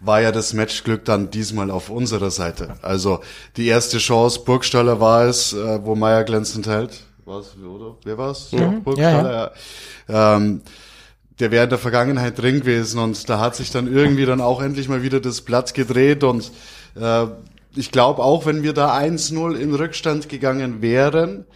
war 0.00 0.20
ja 0.20 0.30
das 0.30 0.52
Matchglück 0.52 1.06
dann 1.06 1.30
diesmal 1.30 1.70
auf 1.70 1.88
unserer 1.88 2.30
Seite. 2.30 2.74
Also 2.82 3.20
die 3.56 3.66
erste 3.66 3.96
Chance, 3.96 4.40
Burgstaller 4.44 5.00
war 5.00 5.24
es, 5.24 5.54
äh, 5.54 5.82
wo 5.82 5.94
Meier 5.94 6.22
glänzend 6.24 6.66
hält. 6.66 7.00
Was, 7.24 7.56
oder? 7.56 7.96
Wer 8.04 8.18
war's? 8.18 8.52
Mhm. 8.52 8.58
Ja, 8.58 8.68
Burgstaller, 8.84 9.32
ja. 9.32 9.50
ja. 10.08 10.36
Ähm, 10.36 10.60
der 11.40 11.50
wäre 11.50 11.64
in 11.64 11.70
der 11.70 11.78
Vergangenheit 11.78 12.38
drin 12.38 12.60
gewesen 12.60 13.00
und 13.00 13.26
da 13.30 13.40
hat 13.40 13.56
sich 13.56 13.70
dann 13.70 13.90
irgendwie 13.90 14.26
dann 14.26 14.42
auch 14.42 14.60
endlich 14.60 14.90
mal 14.90 15.02
wieder 15.02 15.20
das 15.20 15.40
Blatt 15.40 15.72
gedreht 15.72 16.22
und 16.24 16.52
äh, 16.94 17.24
ich 17.74 17.90
glaube 17.90 18.22
auch, 18.22 18.44
wenn 18.44 18.62
wir 18.62 18.74
da 18.74 18.94
1-0 18.94 19.56
in 19.56 19.74
Rückstand 19.74 20.28
gegangen 20.28 20.82
wären, 20.82 21.46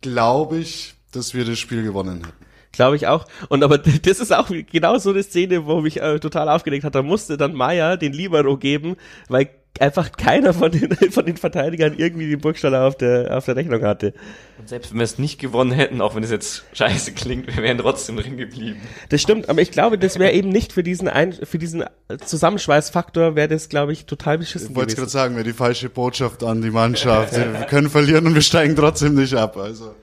glaube 0.00 0.58
ich, 0.58 0.94
dass 1.12 1.34
wir 1.34 1.44
das 1.44 1.58
Spiel 1.58 1.82
gewonnen 1.82 2.24
hätten. 2.24 2.48
Glaube 2.72 2.96
ich 2.96 3.06
auch. 3.06 3.26
Und 3.48 3.64
aber 3.64 3.78
das 4.02 4.20
ist 4.20 4.32
auch 4.32 4.48
genau 4.70 4.98
so 4.98 5.10
eine 5.10 5.22
Szene, 5.22 5.66
wo 5.66 5.80
mich 5.80 6.00
äh, 6.00 6.20
total 6.20 6.48
aufgeregt 6.48 6.84
hat. 6.84 6.94
Da 6.94 7.02
musste 7.02 7.36
dann 7.36 7.54
Meier 7.54 7.96
den 7.96 8.12
Libero 8.12 8.56
geben, 8.56 8.96
weil 9.28 9.50
einfach 9.80 10.12
keiner 10.12 10.54
von 10.54 10.70
den, 10.72 10.90
von 11.10 11.24
den 11.24 11.36
Verteidigern 11.36 11.94
irgendwie 11.96 12.28
die 12.28 12.36
Burgstaller 12.36 12.84
auf 12.84 12.96
der, 12.96 13.36
auf 13.36 13.44
der 13.44 13.56
Rechnung 13.56 13.82
hatte. 13.82 14.14
Und 14.58 14.68
selbst 14.68 14.90
wenn 14.90 14.98
wir 14.98 15.04
es 15.04 15.18
nicht 15.18 15.38
gewonnen 15.38 15.70
hätten, 15.70 16.00
auch 16.00 16.14
wenn 16.14 16.22
es 16.22 16.30
jetzt 16.30 16.64
scheiße 16.72 17.12
klingt, 17.12 17.46
wir 17.46 17.62
wären 17.62 17.78
trotzdem 17.78 18.16
drin 18.16 18.36
geblieben. 18.36 18.80
Das 19.08 19.22
stimmt, 19.22 19.48
aber 19.48 19.60
ich 19.60 19.70
glaube, 19.70 19.98
das 19.98 20.18
wäre 20.18 20.32
eben 20.32 20.48
nicht 20.48 20.72
für 20.72 20.82
diesen 20.82 21.08
ein, 21.08 21.32
für 21.32 21.58
diesen 21.58 21.84
Zusammenschweißfaktor 22.24 23.36
wäre 23.36 23.48
das, 23.48 23.68
glaube 23.68 23.92
ich, 23.92 24.06
total 24.06 24.38
beschissen 24.38 24.70
Ich 24.70 24.76
wollte 24.76 24.96
gerade 24.96 25.10
sagen, 25.10 25.34
wäre 25.34 25.44
die 25.44 25.52
falsche 25.52 25.88
Botschaft 25.88 26.42
an 26.42 26.62
die 26.62 26.70
Mannschaft. 26.70 27.36
wir 27.36 27.66
können 27.68 27.90
verlieren 27.90 28.26
und 28.26 28.34
wir 28.34 28.42
steigen 28.42 28.74
trotzdem 28.76 29.14
nicht 29.14 29.34
ab, 29.34 29.56
also. 29.56 29.94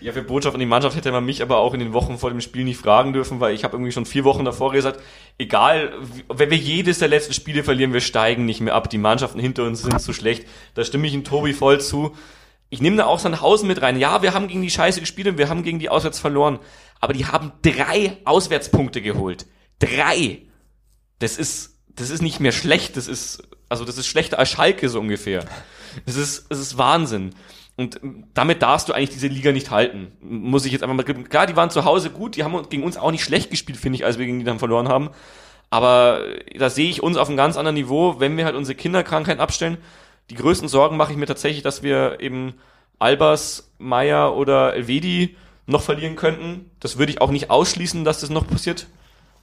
Ja, 0.00 0.12
für 0.12 0.22
Botschaft 0.22 0.54
an 0.54 0.60
die 0.60 0.66
Mannschaft 0.66 0.96
hätte 0.96 1.10
man 1.10 1.24
mich 1.24 1.42
aber 1.42 1.58
auch 1.58 1.72
in 1.72 1.80
den 1.80 1.92
Wochen 1.92 2.18
vor 2.18 2.30
dem 2.30 2.40
Spiel 2.40 2.64
nicht 2.64 2.80
fragen 2.80 3.12
dürfen, 3.12 3.40
weil 3.40 3.54
ich 3.54 3.64
habe 3.64 3.76
irgendwie 3.76 3.92
schon 3.92 4.04
vier 4.04 4.24
Wochen 4.24 4.44
davor 4.44 4.72
gesagt, 4.72 5.00
egal, 5.38 5.92
wenn 6.28 6.50
wir 6.50 6.58
jedes 6.58 6.98
der 6.98 7.08
letzten 7.08 7.32
Spiele 7.32 7.64
verlieren, 7.64 7.92
wir 7.92 8.00
steigen 8.00 8.44
nicht 8.44 8.60
mehr 8.60 8.74
ab. 8.74 8.90
Die 8.90 8.98
Mannschaften 8.98 9.40
hinter 9.40 9.64
uns 9.64 9.82
sind 9.82 10.00
zu 10.00 10.12
schlecht. 10.12 10.46
Da 10.74 10.84
stimme 10.84 11.06
ich 11.06 11.14
in 11.14 11.24
Tobi 11.24 11.52
voll 11.52 11.80
zu. 11.80 12.14
ich 12.68 12.80
nehme 12.80 12.96
da 12.96 13.06
auch 13.06 13.18
Sandhausen 13.18 13.68
mit 13.68 13.80
rein. 13.80 13.98
Ja, 13.98 14.22
wir 14.22 14.34
haben 14.34 14.48
gegen 14.48 14.62
die 14.62 14.70
Scheiße 14.70 15.00
gespielt 15.00 15.28
und 15.28 15.38
wir 15.38 15.48
haben 15.48 15.62
gegen 15.62 15.78
die 15.78 15.88
auswärts 15.88 16.18
verloren. 16.18 16.58
Aber 17.00 17.12
die 17.12 17.26
haben 17.26 17.52
drei 17.62 18.18
Auswärtspunkte 18.24 19.02
geholt. 19.02 19.46
Drei. 19.78 20.42
Das 21.18 21.38
ist, 21.38 21.78
das 21.88 22.10
ist 22.10 22.22
nicht 22.22 22.40
mehr 22.40 22.52
schlecht. 22.52 22.96
Das 22.96 23.08
ist, 23.08 23.42
also 23.68 23.84
das 23.84 23.98
ist 23.98 24.06
schlechter 24.06 24.38
als 24.38 24.50
Schalke 24.50 24.88
so 24.88 25.00
ungefähr. 25.00 25.44
Das 26.04 26.16
ist, 26.16 26.46
das 26.50 26.58
ist 26.58 26.76
Wahnsinn. 26.76 27.34
Und 27.76 28.00
damit 28.32 28.62
darfst 28.62 28.88
du 28.88 28.94
eigentlich 28.94 29.10
diese 29.10 29.26
Liga 29.26 29.52
nicht 29.52 29.70
halten. 29.70 30.12
Muss 30.22 30.64
ich 30.64 30.72
jetzt 30.72 30.82
einfach 30.82 30.96
mal, 30.96 31.04
klar, 31.04 31.46
die 31.46 31.56
waren 31.56 31.70
zu 31.70 31.84
Hause 31.84 32.10
gut, 32.10 32.36
die 32.36 32.42
haben 32.42 32.68
gegen 32.70 32.82
uns 32.82 32.96
auch 32.96 33.10
nicht 33.10 33.22
schlecht 33.22 33.50
gespielt, 33.50 33.78
finde 33.78 33.96
ich, 33.96 34.04
als 34.04 34.18
wir 34.18 34.24
gegen 34.24 34.38
die 34.38 34.46
dann 34.46 34.58
verloren 34.58 34.88
haben. 34.88 35.10
Aber 35.68 36.20
da 36.58 36.70
sehe 36.70 36.88
ich 36.88 37.02
uns 37.02 37.18
auf 37.18 37.28
einem 37.28 37.36
ganz 37.36 37.56
anderen 37.56 37.74
Niveau, 37.74 38.18
wenn 38.18 38.36
wir 38.36 38.46
halt 38.46 38.56
unsere 38.56 38.76
Kinderkrankheit 38.76 39.40
abstellen. 39.40 39.76
Die 40.30 40.34
größten 40.34 40.68
Sorgen 40.68 40.96
mache 40.96 41.12
ich 41.12 41.18
mir 41.18 41.26
tatsächlich, 41.26 41.62
dass 41.62 41.82
wir 41.82 42.20
eben 42.20 42.54
Albers, 42.98 43.70
Meier 43.78 44.36
oder 44.36 44.74
Elvedi 44.74 45.36
noch 45.66 45.82
verlieren 45.82 46.16
könnten. 46.16 46.70
Das 46.80 46.98
würde 46.98 47.12
ich 47.12 47.20
auch 47.20 47.30
nicht 47.30 47.50
ausschließen, 47.50 48.04
dass 48.04 48.20
das 48.20 48.30
noch 48.30 48.46
passiert. 48.46 48.86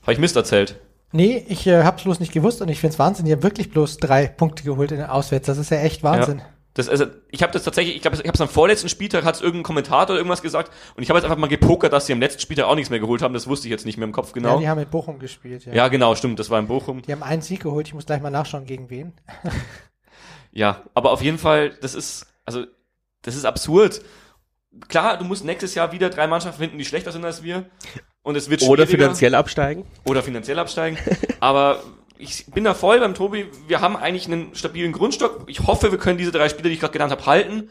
Habe 0.02 0.14
ich 0.14 0.18
Mist 0.18 0.34
erzählt. 0.34 0.80
Nee, 1.12 1.44
ich 1.48 1.66
äh, 1.66 1.84
habe 1.84 2.02
bloß 2.02 2.18
nicht 2.18 2.32
gewusst 2.32 2.60
und 2.60 2.68
ich 2.68 2.80
finde 2.80 2.94
es 2.94 2.98
Wahnsinn. 2.98 3.26
Die 3.26 3.32
haben 3.32 3.44
wirklich 3.44 3.70
bloß 3.70 3.98
drei 3.98 4.26
Punkte 4.26 4.64
geholt 4.64 4.90
in 4.90 4.98
den 4.98 5.06
Auswärts. 5.06 5.46
Das 5.46 5.58
ist 5.58 5.70
ja 5.70 5.78
echt 5.78 6.02
Wahnsinn. 6.02 6.38
Ja. 6.38 6.44
Das, 6.74 6.88
also, 6.88 7.06
ich 7.30 7.42
habe 7.42 7.52
das 7.52 7.62
tatsächlich, 7.62 7.94
ich 7.94 8.02
glaube, 8.02 8.16
ich 8.16 8.26
habe 8.26 8.34
es 8.34 8.40
am 8.40 8.48
vorletzten 8.48 8.88
Spieltag, 8.88 9.24
hat 9.24 9.36
es 9.36 9.40
irgendein 9.40 9.62
Kommentator 9.62 10.16
irgendwas 10.16 10.42
gesagt 10.42 10.72
und 10.96 11.04
ich 11.04 11.08
habe 11.08 11.18
jetzt 11.18 11.24
einfach 11.24 11.38
mal 11.38 11.46
gepokert, 11.46 11.92
dass 11.92 12.06
sie 12.06 12.12
am 12.12 12.18
letzten 12.18 12.40
Spieltag 12.40 12.66
auch 12.66 12.74
nichts 12.74 12.90
mehr 12.90 12.98
geholt 12.98 13.22
haben. 13.22 13.32
Das 13.32 13.46
wusste 13.46 13.68
ich 13.68 13.70
jetzt 13.70 13.86
nicht 13.86 13.96
mehr 13.96 14.08
im 14.08 14.12
Kopf 14.12 14.32
genau. 14.32 14.54
Ja, 14.54 14.58
die 14.58 14.68
haben 14.68 14.80
in 14.80 14.90
Bochum 14.90 15.20
gespielt. 15.20 15.66
Ja, 15.66 15.72
ja 15.72 15.88
genau, 15.88 16.16
stimmt. 16.16 16.40
Das 16.40 16.50
war 16.50 16.58
in 16.58 16.66
Bochum. 16.66 17.02
Die 17.02 17.12
haben 17.12 17.22
einen 17.22 17.42
Sieg 17.42 17.62
geholt. 17.62 17.86
Ich 17.86 17.94
muss 17.94 18.06
gleich 18.06 18.20
mal 18.20 18.30
nachschauen, 18.30 18.66
gegen 18.66 18.90
wen. 18.90 19.12
ja, 20.52 20.82
aber 20.94 21.12
auf 21.12 21.22
jeden 21.22 21.38
Fall, 21.38 21.70
das 21.80 21.94
ist, 21.94 22.26
also, 22.44 22.64
das 23.22 23.36
ist 23.36 23.44
absurd. 23.44 24.02
Klar, 24.88 25.16
du 25.18 25.24
musst 25.24 25.44
nächstes 25.44 25.76
Jahr 25.76 25.92
wieder 25.92 26.10
drei 26.10 26.26
Mannschaften 26.26 26.60
finden, 26.60 26.78
die 26.78 26.84
schlechter 26.84 27.12
sind 27.12 27.24
als 27.24 27.44
wir. 27.44 27.66
Und 28.24 28.36
es 28.36 28.50
wird 28.50 28.62
Oder 28.62 28.88
finanziell 28.88 29.36
absteigen. 29.36 29.84
Oder 30.04 30.24
finanziell 30.24 30.58
absteigen. 30.58 30.98
aber 31.38 31.84
ich 32.18 32.46
bin 32.46 32.64
da 32.64 32.74
voll 32.74 33.00
beim 33.00 33.14
Tobi. 33.14 33.46
Wir 33.66 33.80
haben 33.80 33.96
eigentlich 33.96 34.26
einen 34.26 34.54
stabilen 34.54 34.92
Grundstock. 34.92 35.44
Ich 35.48 35.60
hoffe, 35.60 35.90
wir 35.90 35.98
können 35.98 36.18
diese 36.18 36.30
drei 36.30 36.48
Spieler, 36.48 36.68
die 36.68 36.74
ich 36.74 36.80
gerade 36.80 36.92
genannt 36.92 37.10
habe, 37.10 37.26
halten. 37.26 37.70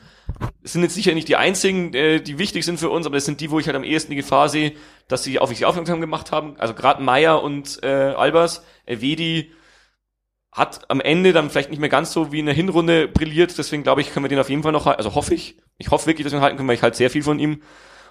Es 0.64 0.74
sind 0.74 0.82
jetzt 0.82 0.96
sicher 0.96 1.14
nicht 1.14 1.28
die 1.28 1.38
einzigen, 1.38 1.94
äh, 1.94 2.20
die 2.20 2.38
wichtig 2.40 2.66
sind 2.66 2.80
für 2.80 2.90
uns, 2.90 3.06
aber 3.06 3.16
das 3.16 3.26
sind 3.26 3.40
die, 3.40 3.52
wo 3.52 3.60
ich 3.60 3.68
halt 3.68 3.76
am 3.76 3.84
ehesten 3.84 4.12
die 4.12 4.18
Gefahr 4.18 4.50
sehe, 4.50 4.74
dass 5.08 5.24
sie 5.24 5.40
auf 5.40 5.50
sich 5.50 5.66
aufmerksam 5.66 6.02
gemacht 6.02 6.32
haben. 6.32 6.56
Also 6.58 6.74
gerade 6.74 7.02
Meier 7.02 7.42
und 7.42 7.80
äh, 7.84 7.88
Albers, 7.88 8.64
Elvedi 8.86 9.52
hat 10.52 10.90
am 10.90 11.02
Ende 11.02 11.34
dann 11.34 11.50
vielleicht 11.50 11.72
nicht 11.72 11.80
mehr 11.80 11.90
ganz 11.90 12.12
so 12.12 12.32
wie 12.32 12.40
in 12.40 12.46
der 12.46 12.56
Hinrunde 12.56 13.08
brilliert. 13.08 13.58
Deswegen 13.58 13.84
glaube 13.84 14.02
ich, 14.02 14.14
können 14.14 14.26
wir 14.26 14.30
den 14.30 14.40
auf 14.40 14.50
jeden 14.50 14.64
Fall 14.64 14.72
noch 14.72 14.86
halten. 14.86 15.00
Also 15.00 15.16
hoffe 15.16 15.34
ich. 15.34 15.58
Ich 15.78 15.90
hoffe 15.90 16.06
wirklich, 16.06 16.26
dass 16.26 16.34
wir 16.34 16.40
ihn 16.40 16.44
halten 16.44 16.58
können, 16.58 16.68
weil 16.68 16.76
ich 16.76 16.84
halt 16.84 16.96
sehr 16.96 17.10
viel 17.10 17.24
von 17.24 17.40
ihm. 17.40 17.62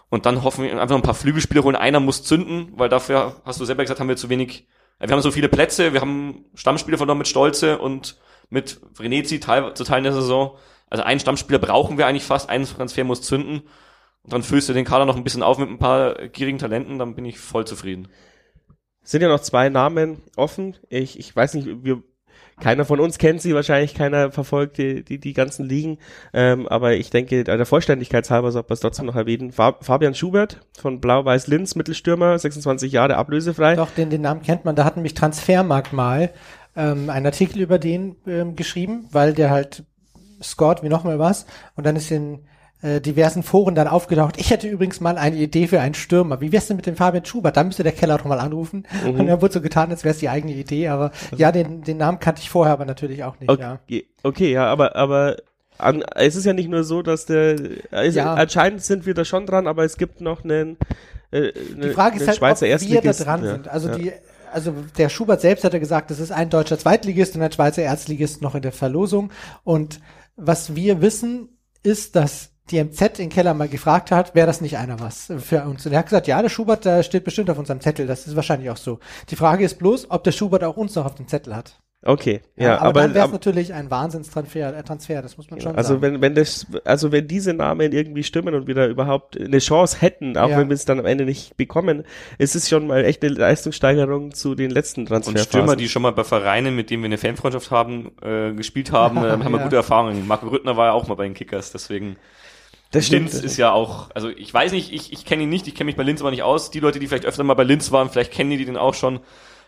Und 0.09 0.27
dann 0.27 0.43
hoffen 0.43 0.65
wir 0.65 0.81
einfach 0.81 0.97
ein 0.97 1.03
paar 1.03 1.15
Flügelspieler 1.15 1.63
holen. 1.63 1.77
Einer 1.77 2.01
muss 2.01 2.25
zünden, 2.25 2.73
weil 2.77 2.89
dafür, 2.89 3.41
hast 3.45 3.61
du 3.61 3.65
selber 3.65 3.85
gesagt, 3.85 4.01
haben 4.01 4.09
wir 4.09 4.17
zu 4.17 4.29
wenig 4.29 4.67
wir 5.09 5.17
haben 5.17 5.23
so 5.23 5.31
viele 5.31 5.49
Plätze, 5.49 5.93
wir 5.93 6.01
haben 6.01 6.45
Stammspieler 6.55 6.97
verloren 6.97 7.19
mit 7.19 7.29
Stolze 7.29 7.79
und 7.79 8.19
mit 8.51 8.81
Vrenetzi 8.95 9.41
teil, 9.41 9.75
zu 9.75 9.85
Teilen 9.85 10.05
der 10.05 10.13
Saison. 10.13 10.57
Also 10.91 11.03
einen 11.03 11.21
Stammspieler 11.21 11.59
brauchen 11.59 11.99
wir 11.99 12.07
eigentlich 12.07 12.25
fast, 12.25 12.49
einen 12.49 12.67
Transfer 12.67 13.05
muss 13.05 13.23
zünden. 13.23 13.63
Und 14.23 14.33
dann 14.33 14.43
füllst 14.43 14.69
du 14.69 14.73
den 14.73 14.85
Kader 14.85 15.05
noch 15.05 15.17
ein 15.17 15.25
bisschen 15.25 15.43
auf 15.43 15.59
mit 15.59 15.69
ein 15.69 15.79
paar 15.79 16.29
gierigen 16.29 16.59
Talenten, 16.59 16.99
dann 16.99 17.15
bin 17.15 17.25
ich 17.25 17.39
voll 17.39 17.67
zufrieden. 17.67 18.09
Sind 19.03 19.23
ja 19.23 19.29
noch 19.29 19.41
zwei 19.41 19.69
Namen 19.69 20.23
offen. 20.37 20.77
Ich, 20.89 21.19
ich 21.19 21.35
weiß 21.35 21.55
nicht, 21.55 21.83
wir 21.83 22.03
keiner 22.63 22.85
von 22.85 23.01
uns 23.01 23.19
kennt 23.19 23.43
sie, 23.43 23.57
wahrscheinlich 23.57 23.93
keiner 23.93 24.31
verfolgt 24.31 24.79
die, 24.79 25.03
die, 25.05 25.19
die 25.19 25.33
ganzen 25.33 25.67
Ligen. 25.67 25.99
Ähm, 26.33 26.69
aber 26.69 26.95
ich 26.95 27.11
denke, 27.11 27.43
der 27.43 27.67
Vollständigkeit 27.67 28.31
halber 28.31 28.53
sollte 28.53 28.69
man 28.69 28.75
es 28.75 28.81
trotzdem 28.81 29.07
noch 29.07 29.17
erwähnen. 29.17 29.51
Fabian 29.51 30.15
Schubert 30.15 30.61
von 30.79 31.01
Blau-Weiß-Linz, 31.01 31.75
Mittelstürmer, 31.75 32.39
26 32.39 32.93
Jahre, 32.93 33.17
ablösefrei. 33.17 33.75
Doch, 33.75 33.91
den, 33.91 34.11
den 34.11 34.21
Namen 34.21 34.43
kennt 34.43 34.65
man. 34.65 34.77
Da 34.77 34.85
hat 34.85 34.97
nämlich 34.97 35.15
Transfermarkt 35.15 35.93
mal 35.93 36.31
ähm, 36.77 37.11
einen 37.11 37.27
Artikel 37.27 37.61
über 37.61 37.81
den 37.81 38.15
ähm, 38.29 38.55
geschrieben, 38.55 39.09
weil 39.11 39.33
der 39.35 39.51
halt 39.51 39.83
scored 40.41 40.85
wie 40.85 40.89
nochmal 40.89 41.19
was. 41.19 41.47
Und 41.75 41.85
dann 41.85 41.97
ist 41.97 42.13
in 42.13 42.45
äh, 42.83 43.01
diversen 43.01 43.43
Foren 43.43 43.75
dann 43.75 43.89
aufgetaucht. 43.89 44.37
Ich 44.39 44.51
hätte 44.51 44.69
übrigens 44.69 45.01
mal 45.01 45.17
eine 45.17 45.37
Idee 45.37 45.69
für 45.69 45.81
einen 45.81 45.95
Stürmer. 45.95 46.41
Wie 46.41 46.53
wär's 46.53 46.67
denn 46.67 46.77
mit 46.77 46.87
dem 46.87 46.97
Fabian 46.97 47.25
Schubert? 47.25 47.57
Da 47.57 47.65
müsste 47.65 47.83
der 47.83 47.93
Keller 47.93 48.19
doch 48.19 48.25
mal 48.25 48.41
anrufen. 48.41 48.87
Mhm. 49.05 49.21
Und 49.21 49.29
er 49.29 49.41
wurde 49.41 49.55
so 49.55 49.61
getan, 49.61 49.91
als 49.91 50.05
wäre 50.05 50.13
es 50.13 50.19
die 50.19 50.29
eigene 50.29 50.53
Idee. 50.53 50.89
Aber 50.89 51.13
also 51.31 51.37
ja, 51.37 51.53
den, 51.53 51.83
den 51.83 51.97
Namen 51.97 52.19
kannte 52.19 52.43
ich 52.43 52.51
vorher 52.51 52.73
aber 52.73 52.85
natürlich 52.85 53.25
auch 53.25 53.39
nicht. 53.41 53.51
Okay, 53.51 53.63
ja, 53.89 54.01
okay, 54.23 54.53
ja 54.53 54.67
aber, 54.67 54.97
aber 54.97 55.37
an, 55.79 56.03
es 56.15 56.37
ist 56.37 56.45
ja 56.45 56.53
nicht 56.53 56.69
nur 56.69 56.85
so, 56.85 57.03
dass 57.03 57.27
der, 57.27 57.57
also 57.91 58.19
ja. 58.19 58.35
anscheinend 58.35 58.83
sind 58.83 59.07
wir 59.07 59.15
da 59.15 59.25
schon 59.25 59.47
dran, 59.47 59.67
aber 59.67 59.85
es 59.85 59.97
gibt 59.97 60.21
noch 60.21 60.45
einen, 60.45 60.77
äh, 61.31 61.53
die 61.53 61.91
Frage 61.91 62.19
ist 62.19 62.27
halt, 62.27 62.39
Schweizer 62.39 62.67
ob 62.67 62.81
wir 62.81 63.01
da 63.01 63.13
dran 63.13 63.45
ja. 63.45 63.51
sind. 63.53 63.69
Also 63.69 63.89
ja. 63.89 63.97
die, 63.97 64.13
also 64.53 64.75
der 64.99 65.09
Schubert 65.09 65.41
selbst 65.41 65.65
hat 65.65 65.73
ja 65.73 65.79
gesagt, 65.79 66.11
das 66.11 66.21
ist 66.21 66.31
ein 66.31 66.51
deutscher 66.51 66.79
Zweitligist 66.79 67.35
und 67.35 67.43
ein 67.43 67.53
Schweizer 67.53 67.83
Erstligist 67.83 68.43
noch 68.43 68.55
in 68.55 68.63
der 68.63 68.73
Verlosung. 68.73 69.31
Und 69.65 70.01
was 70.37 70.77
wir 70.77 71.01
wissen, 71.01 71.49
ist, 71.83 72.17
dass 72.17 72.52
die 72.71 72.83
MZ 72.83 73.19
in 73.19 73.29
Keller 73.29 73.55
mal 73.55 73.69
gefragt 73.69 74.11
hat, 74.11 74.35
wäre 74.35 74.47
das 74.47 74.61
nicht 74.61 74.79
einer 74.79 75.01
was 75.01 75.33
für 75.39 75.65
uns? 75.65 75.85
Und 75.85 75.93
er 75.93 75.99
hat 75.99 76.07
gesagt, 76.07 76.27
ja, 76.27 76.41
der 76.41 76.49
Schubert, 76.49 76.85
der 76.85 77.03
steht 77.03 77.25
bestimmt 77.25 77.51
auf 77.51 77.59
unserem 77.59 77.81
Zettel. 77.81 78.07
Das 78.07 78.27
ist 78.27 78.37
wahrscheinlich 78.37 78.71
auch 78.71 78.77
so. 78.77 78.99
Die 79.31 79.37
Frage 79.37 79.65
ist 79.65 79.79
bloß, 79.79 80.11
ob 80.11 80.25
der 80.25 80.33
Schubert 80.33 80.65
auch 80.65 80.77
uns 80.77 80.95
noch 80.95 81.05
auf 81.05 81.15
dem 81.15 81.29
Zettel 81.29 81.55
hat. 81.55 81.81
Okay, 82.05 82.41
ja, 82.57 82.65
ja 82.65 82.79
aber, 82.79 82.89
aber 82.89 83.01
dann 83.03 83.15
wäre 83.15 83.27
es 83.27 83.33
natürlich 83.33 83.73
ein 83.75 83.89
Wahnsinnstransfer, 83.89 84.77
äh, 84.77 84.83
Transfer, 84.83 85.23
das 85.23 85.37
muss 85.37 85.49
man 85.51 85.61
schon 85.61 85.77
also 85.77 85.95
sagen. 85.95 86.05
Also 86.05 86.15
wenn 86.15 86.21
wenn 86.21 86.35
das, 86.35 86.67
also 86.85 87.13
wenn 87.13 87.29
diese 87.29 87.55
Namen 87.55 87.93
irgendwie 87.93 88.25
stimmen 88.25 88.57
und 88.57 88.67
wir 88.67 88.75
da 88.75 88.89
überhaupt 88.89 89.41
eine 89.41 89.61
Chance 89.61 89.99
hätten, 90.01 90.37
auch 90.37 90.51
ja. 90.51 90.59
wenn 90.59 90.69
wir 90.69 90.75
es 90.75 90.85
dann 90.85 90.99
am 90.99 91.07
Ende 91.07 91.25
nicht 91.25 91.57
bekommen, 91.57 92.03
ist 92.39 92.57
es 92.57 92.69
schon 92.69 92.89
mal 92.89 93.05
echt 93.05 93.23
eine 93.23 93.35
Leistungssteigerung 93.35 94.35
zu 94.35 94.57
den 94.57 94.73
letzten 94.73 95.07
Transfers. 95.07 95.37
Und 95.37 95.45
Stürmer, 95.45 95.77
die 95.77 95.89
schon 95.89 96.03
mal 96.03 96.11
bei 96.11 96.25
Vereinen, 96.25 96.75
mit 96.75 96.91
denen 96.91 97.05
wir 97.05 97.07
eine 97.07 97.19
Fanfreundschaft 97.19 97.71
haben, 97.71 98.11
äh, 98.21 98.53
gespielt 98.53 98.91
haben, 98.91 99.19
äh, 99.25 99.31
haben 99.31 99.53
wir 99.53 99.61
gute 99.61 99.77
Erfahrungen. 99.77 100.27
Marco 100.27 100.49
Rüttner 100.49 100.77
war 100.77 100.87
ja 100.87 100.93
auch 100.95 101.07
mal 101.07 101.15
bei 101.15 101.25
den 101.25 101.35
Kickers, 101.35 101.71
deswegen. 101.71 102.17
Das 102.93 103.09
Linz 103.09 103.31
stimmt. 103.31 103.45
ist 103.45 103.57
ja 103.57 103.73
auch, 103.73 104.11
also 104.15 104.29
ich 104.29 104.53
weiß 104.53 104.73
nicht, 104.73 104.93
ich, 104.93 105.13
ich 105.13 105.25
kenne 105.25 105.45
ihn 105.45 105.49
nicht, 105.49 105.67
ich 105.67 105.75
kenne 105.75 105.87
mich 105.87 105.97
bei 105.97 106.03
Linz 106.03 106.21
aber 106.21 106.31
nicht 106.31 106.43
aus. 106.43 106.71
Die 106.71 106.79
Leute, 106.79 106.99
die 106.99 107.09
vielleicht 107.09 107.25
öfter 107.25 107.43
mal 107.43 107.55
bei 107.55 107.65
Linz 107.65 107.91
waren, 107.91 108.11
vielleicht 108.11 108.33
kennen 108.33 108.51
die 108.51 108.65
den 108.65 108.77
auch 108.77 108.95
schon. 108.95 109.21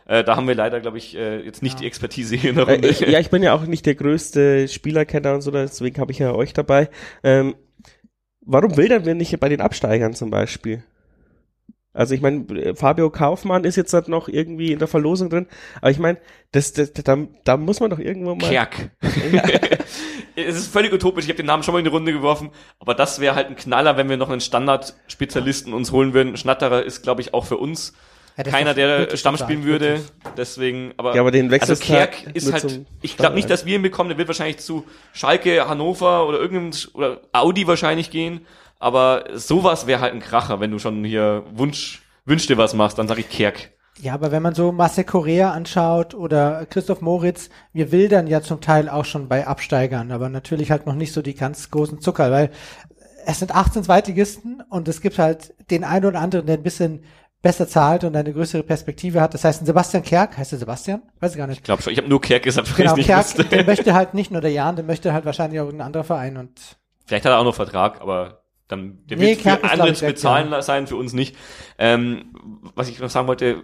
Äh, 0.06 0.22
da 0.24 0.36
haben 0.36 0.46
wir 0.46 0.54
leider, 0.54 0.80
glaube 0.80 0.98
ich, 0.98 1.16
äh, 1.16 1.40
jetzt 1.40 1.62
nicht 1.62 1.76
ja. 1.76 1.80
die 1.80 1.86
Expertise 1.86 2.36
hier 2.36 2.50
in 2.50 2.56
der 2.56 2.68
Runde. 2.68 2.86
Äh, 2.86 2.90
ich, 2.90 3.00
ja, 3.00 3.18
ich 3.18 3.30
bin 3.30 3.42
ja 3.42 3.54
auch 3.54 3.62
nicht 3.62 3.86
der 3.86 3.94
größte 3.94 4.68
Spielerkenner 4.68 5.34
und 5.34 5.40
so, 5.40 5.50
deswegen 5.50 5.98
habe 5.98 6.12
ich 6.12 6.18
ja 6.18 6.34
euch 6.34 6.52
dabei. 6.52 6.90
Ähm, 7.22 7.54
warum 8.42 8.76
wildern 8.76 9.06
wir 9.06 9.14
nicht 9.14 9.40
bei 9.40 9.48
den 9.48 9.62
Absteigern 9.62 10.12
zum 10.12 10.30
Beispiel? 10.30 10.84
Also 11.94 12.14
ich 12.14 12.20
meine, 12.20 12.74
Fabio 12.74 13.08
Kaufmann 13.08 13.62
ist 13.62 13.76
jetzt 13.76 13.94
halt 13.94 14.08
noch 14.08 14.28
irgendwie 14.28 14.72
in 14.72 14.80
der 14.80 14.88
Verlosung 14.88 15.30
drin, 15.30 15.46
aber 15.80 15.92
ich 15.92 16.00
meine, 16.00 16.18
das, 16.50 16.72
das, 16.72 16.92
da, 16.92 17.16
da 17.44 17.56
muss 17.56 17.78
man 17.78 17.88
doch 17.88 18.00
irgendwo 18.00 18.34
mal. 18.34 18.48
Kerk. 18.48 18.90
es 20.36 20.56
ist 20.56 20.72
völlig 20.72 20.92
utopisch, 20.92 21.24
ich 21.24 21.30
habe 21.30 21.36
den 21.36 21.46
Namen 21.46 21.62
schon 21.62 21.72
mal 21.72 21.78
in 21.78 21.84
die 21.84 21.90
Runde 21.90 22.12
geworfen, 22.12 22.50
aber 22.80 22.94
das 22.94 23.20
wäre 23.20 23.36
halt 23.36 23.46
ein 23.46 23.56
Knaller, 23.56 23.96
wenn 23.96 24.08
wir 24.08 24.16
noch 24.16 24.28
einen 24.28 24.40
Standardspezialisten 24.40 25.72
uns 25.72 25.92
holen 25.92 26.14
würden. 26.14 26.36
Schnatterer 26.36 26.82
ist, 26.82 27.02
glaube 27.02 27.20
ich, 27.20 27.32
auch 27.32 27.44
für 27.44 27.58
uns 27.58 27.94
ja, 28.36 28.42
keiner, 28.42 28.74
der 28.74 29.16
Stamm 29.16 29.36
spielen 29.36 29.64
würde. 29.64 29.90
Wirklich. 29.90 30.10
Deswegen, 30.36 30.94
aber, 30.96 31.14
ja, 31.14 31.20
aber 31.20 31.30
den 31.30 31.52
also 31.52 31.76
Kerk 31.76 32.24
ist 32.34 32.52
halt, 32.52 32.84
ich 33.02 33.16
glaube 33.16 33.36
nicht, 33.36 33.48
dass 33.48 33.64
wir 33.66 33.76
ihn 33.76 33.82
bekommen, 33.82 34.08
der 34.08 34.18
wird 34.18 34.28
wahrscheinlich 34.28 34.58
zu 34.58 34.84
Schalke, 35.12 35.68
Hannover 35.68 36.26
oder 36.26 36.40
irgendeinem, 36.40 36.72
oder 36.94 37.20
Audi 37.32 37.68
wahrscheinlich 37.68 38.10
gehen. 38.10 38.44
Aber 38.78 39.24
sowas 39.34 39.86
wäre 39.86 40.00
halt 40.00 40.12
ein 40.12 40.20
Kracher, 40.20 40.60
wenn 40.60 40.70
du 40.70 40.78
schon 40.78 41.04
hier 41.04 41.44
Wunsch, 41.52 42.02
wünsch 42.24 42.46
dir 42.46 42.58
was 42.58 42.74
machst, 42.74 42.98
dann 42.98 43.08
sag 43.08 43.18
ich 43.18 43.28
Kerk. 43.28 43.70
Ja, 44.00 44.14
aber 44.14 44.32
wenn 44.32 44.42
man 44.42 44.54
so 44.54 44.72
Marcel 44.72 45.04
Correa 45.04 45.52
anschaut 45.52 46.14
oder 46.14 46.66
Christoph 46.66 47.00
Moritz, 47.00 47.48
wir 47.72 47.92
wildern 47.92 48.26
ja 48.26 48.42
zum 48.42 48.60
Teil 48.60 48.88
auch 48.88 49.04
schon 49.04 49.28
bei 49.28 49.46
Absteigern, 49.46 50.10
aber 50.10 50.28
natürlich 50.28 50.70
halt 50.70 50.86
noch 50.86 50.96
nicht 50.96 51.12
so 51.12 51.22
die 51.22 51.34
ganz 51.34 51.70
großen 51.70 52.00
Zucker, 52.00 52.30
weil 52.30 52.50
es 53.26 53.38
sind 53.38 53.54
18 53.54 53.84
Zweitligisten 53.84 54.62
und 54.68 54.88
es 54.88 55.00
gibt 55.00 55.18
halt 55.18 55.54
den 55.70 55.84
einen 55.84 56.04
oder 56.06 56.20
anderen, 56.20 56.46
der 56.46 56.56
ein 56.56 56.62
bisschen 56.62 57.04
besser 57.40 57.68
zahlt 57.68 58.04
und 58.04 58.16
eine 58.16 58.32
größere 58.32 58.62
Perspektive 58.62 59.20
hat. 59.20 59.34
Das 59.34 59.44
heißt, 59.44 59.62
ein 59.62 59.66
Sebastian 59.66 60.02
Kerk, 60.02 60.36
heißt 60.38 60.52
der 60.52 60.58
Sebastian? 60.58 61.02
Weiß 61.20 61.32
ich 61.32 61.38
gar 61.38 61.46
nicht. 61.46 61.58
Ich 61.58 61.62
glaube 61.62 61.82
schon, 61.82 61.92
ich 61.92 61.98
habe 61.98 62.08
nur 62.08 62.20
Kerk 62.20 62.42
gesagt, 62.42 62.74
genau, 62.74 62.92
ich 62.92 62.96
nicht 62.96 63.06
Kerk, 63.06 63.24
wusste. 63.24 63.44
der 63.44 63.64
möchte 63.66 63.94
halt 63.94 64.14
nicht 64.14 64.30
nur 64.30 64.40
der 64.40 64.50
Jan, 64.50 64.76
der 64.76 64.84
möchte 64.84 65.12
halt 65.12 65.24
wahrscheinlich 65.24 65.60
auch 65.60 65.66
irgendein 65.66 65.86
anderer 65.86 66.04
Verein 66.04 66.36
und 66.36 66.78
Vielleicht 67.06 67.26
hat 67.26 67.32
er 67.32 67.38
auch 67.38 67.44
noch 67.44 67.54
Vertrag, 67.54 68.00
aber 68.00 68.43
dann 68.68 69.04
der 69.06 69.18
nee, 69.18 69.36
wird 69.36 69.42
für 69.42 69.70
andere 69.70 69.92
zu 69.92 70.06
bezahlen 70.06 70.50
ja. 70.50 70.62
sein, 70.62 70.86
für 70.86 70.96
uns 70.96 71.12
nicht. 71.12 71.36
Ähm, 71.78 72.34
was 72.74 72.88
ich 72.88 72.98
noch 72.98 73.10
sagen 73.10 73.28
wollte, 73.28 73.62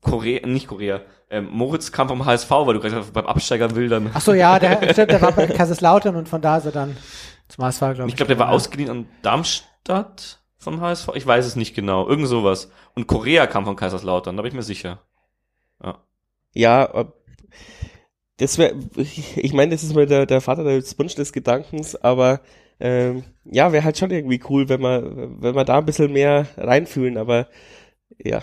Korea, 0.00 0.46
nicht 0.46 0.68
Korea, 0.68 1.00
ähm, 1.30 1.48
Moritz 1.50 1.92
kam 1.92 2.08
vom 2.08 2.24
HSV, 2.24 2.50
weil 2.50 2.74
du 2.74 2.80
gerade 2.80 3.02
beim 3.12 3.26
Absteiger 3.26 3.74
wildern. 3.74 4.10
Ach 4.14 4.20
so, 4.20 4.32
ja, 4.32 4.58
der, 4.58 4.76
der 5.06 5.22
war 5.22 5.32
bei 5.32 5.46
Kaiserslautern 5.46 6.16
und 6.16 6.28
von 6.28 6.40
da 6.40 6.58
ist 6.58 6.66
er 6.66 6.72
dann 6.72 6.96
zum 7.48 7.64
HSV, 7.64 7.78
glaube 7.78 8.02
ich. 8.02 8.08
Ich 8.08 8.16
glaube, 8.16 8.28
der 8.28 8.38
war 8.38 8.50
ausgeliehen 8.50 8.90
an 8.90 9.06
Darmstadt 9.22 10.40
vom 10.56 10.80
HSV. 10.80 11.10
Ich 11.14 11.26
weiß 11.26 11.46
es 11.46 11.56
nicht 11.56 11.74
genau. 11.74 12.08
Irgend 12.08 12.28
sowas. 12.28 12.70
Und 12.94 13.06
Korea 13.06 13.46
kam 13.46 13.64
von 13.64 13.76
Kaiserslautern, 13.76 14.36
da 14.36 14.42
bin 14.42 14.50
ich 14.50 14.56
mir 14.56 14.62
sicher. 14.62 15.02
Ja. 15.82 15.98
Ja, 16.54 17.04
das 18.38 18.56
wäre, 18.56 18.74
ich 18.96 19.52
meine, 19.52 19.72
das 19.72 19.82
ist 19.82 19.94
mal 19.94 20.06
der, 20.06 20.26
der 20.26 20.40
Vater 20.40 20.64
des 20.64 20.98
Wunsch 20.98 21.14
des 21.14 21.32
Gedankens, 21.32 21.96
aber 21.96 22.40
ähm, 22.80 23.24
ja, 23.44 23.72
wäre 23.72 23.84
halt 23.84 23.98
schon 23.98 24.10
irgendwie 24.10 24.40
cool, 24.48 24.68
wenn 24.68 24.80
wir, 24.80 25.02
wenn 25.40 25.54
wir 25.54 25.64
da 25.64 25.78
ein 25.78 25.86
bisschen 25.86 26.12
mehr 26.12 26.46
reinfühlen, 26.56 27.16
aber 27.16 27.48
ja. 28.18 28.42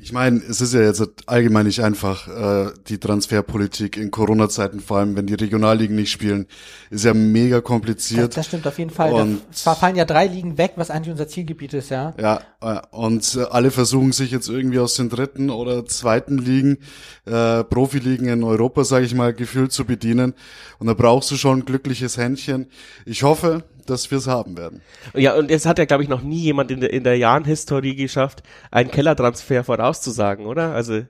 Ich 0.00 0.12
meine, 0.12 0.38
es 0.48 0.60
ist 0.60 0.74
ja 0.74 0.80
jetzt 0.82 1.02
allgemein 1.26 1.66
nicht 1.66 1.82
einfach, 1.82 2.28
äh, 2.28 2.72
die 2.86 2.98
Transferpolitik 2.98 3.96
in 3.96 4.12
Corona-Zeiten, 4.12 4.78
vor 4.78 4.98
allem 4.98 5.16
wenn 5.16 5.26
die 5.26 5.34
Regionalligen 5.34 5.96
nicht 5.96 6.12
spielen, 6.12 6.46
ist 6.90 7.04
ja 7.04 7.14
mega 7.14 7.60
kompliziert. 7.60 8.28
Das, 8.28 8.34
das 8.36 8.46
stimmt 8.46 8.66
auf 8.68 8.78
jeden 8.78 8.90
Fall. 8.92 9.12
Und- 9.12 9.40
da 9.64 9.74
fallen 9.74 9.96
ja 9.96 10.04
drei 10.04 10.28
Ligen 10.28 10.56
weg, 10.56 10.74
was 10.76 10.90
eigentlich 10.90 11.10
unser 11.10 11.26
Zielgebiet 11.26 11.74
ist, 11.74 11.90
ja. 11.90 12.14
Ja, 12.20 12.40
äh, 12.60 12.80
und 12.92 13.34
äh, 13.34 13.42
alle 13.50 13.72
versuchen 13.72 14.12
sich 14.12 14.30
jetzt 14.30 14.48
irgendwie 14.48 14.78
aus 14.78 14.94
den 14.94 15.08
dritten 15.08 15.50
oder 15.50 15.84
zweiten 15.84 16.38
Ligen, 16.38 16.78
äh, 17.24 17.64
Profiligen 17.64 18.28
in 18.28 18.44
Europa, 18.44 18.84
sage 18.84 19.04
ich 19.04 19.14
mal, 19.16 19.34
gefühlt 19.34 19.72
zu 19.72 19.84
bedienen. 19.84 20.34
Und 20.78 20.86
da 20.86 20.94
brauchst 20.94 21.28
du 21.32 21.36
schon 21.36 21.58
ein 21.58 21.64
glückliches 21.64 22.16
Händchen. 22.16 22.68
Ich 23.04 23.24
hoffe, 23.24 23.64
dass 23.90 24.10
wir 24.10 24.18
es 24.18 24.26
haben 24.26 24.56
werden. 24.56 24.82
Ja, 25.14 25.34
und 25.34 25.50
es 25.50 25.66
hat 25.66 25.78
ja, 25.78 25.84
glaube 25.84 26.02
ich, 26.02 26.08
noch 26.08 26.22
nie 26.22 26.40
jemand 26.40 26.70
in 26.70 26.80
der, 26.80 26.92
in 26.92 27.04
der 27.04 27.16
Jahrenhistorie 27.16 27.94
geschafft, 27.96 28.42
einen 28.70 28.90
Kellertransfer 28.90 29.64
vorauszusagen, 29.64 30.46
oder? 30.46 30.72
Also, 30.72 31.02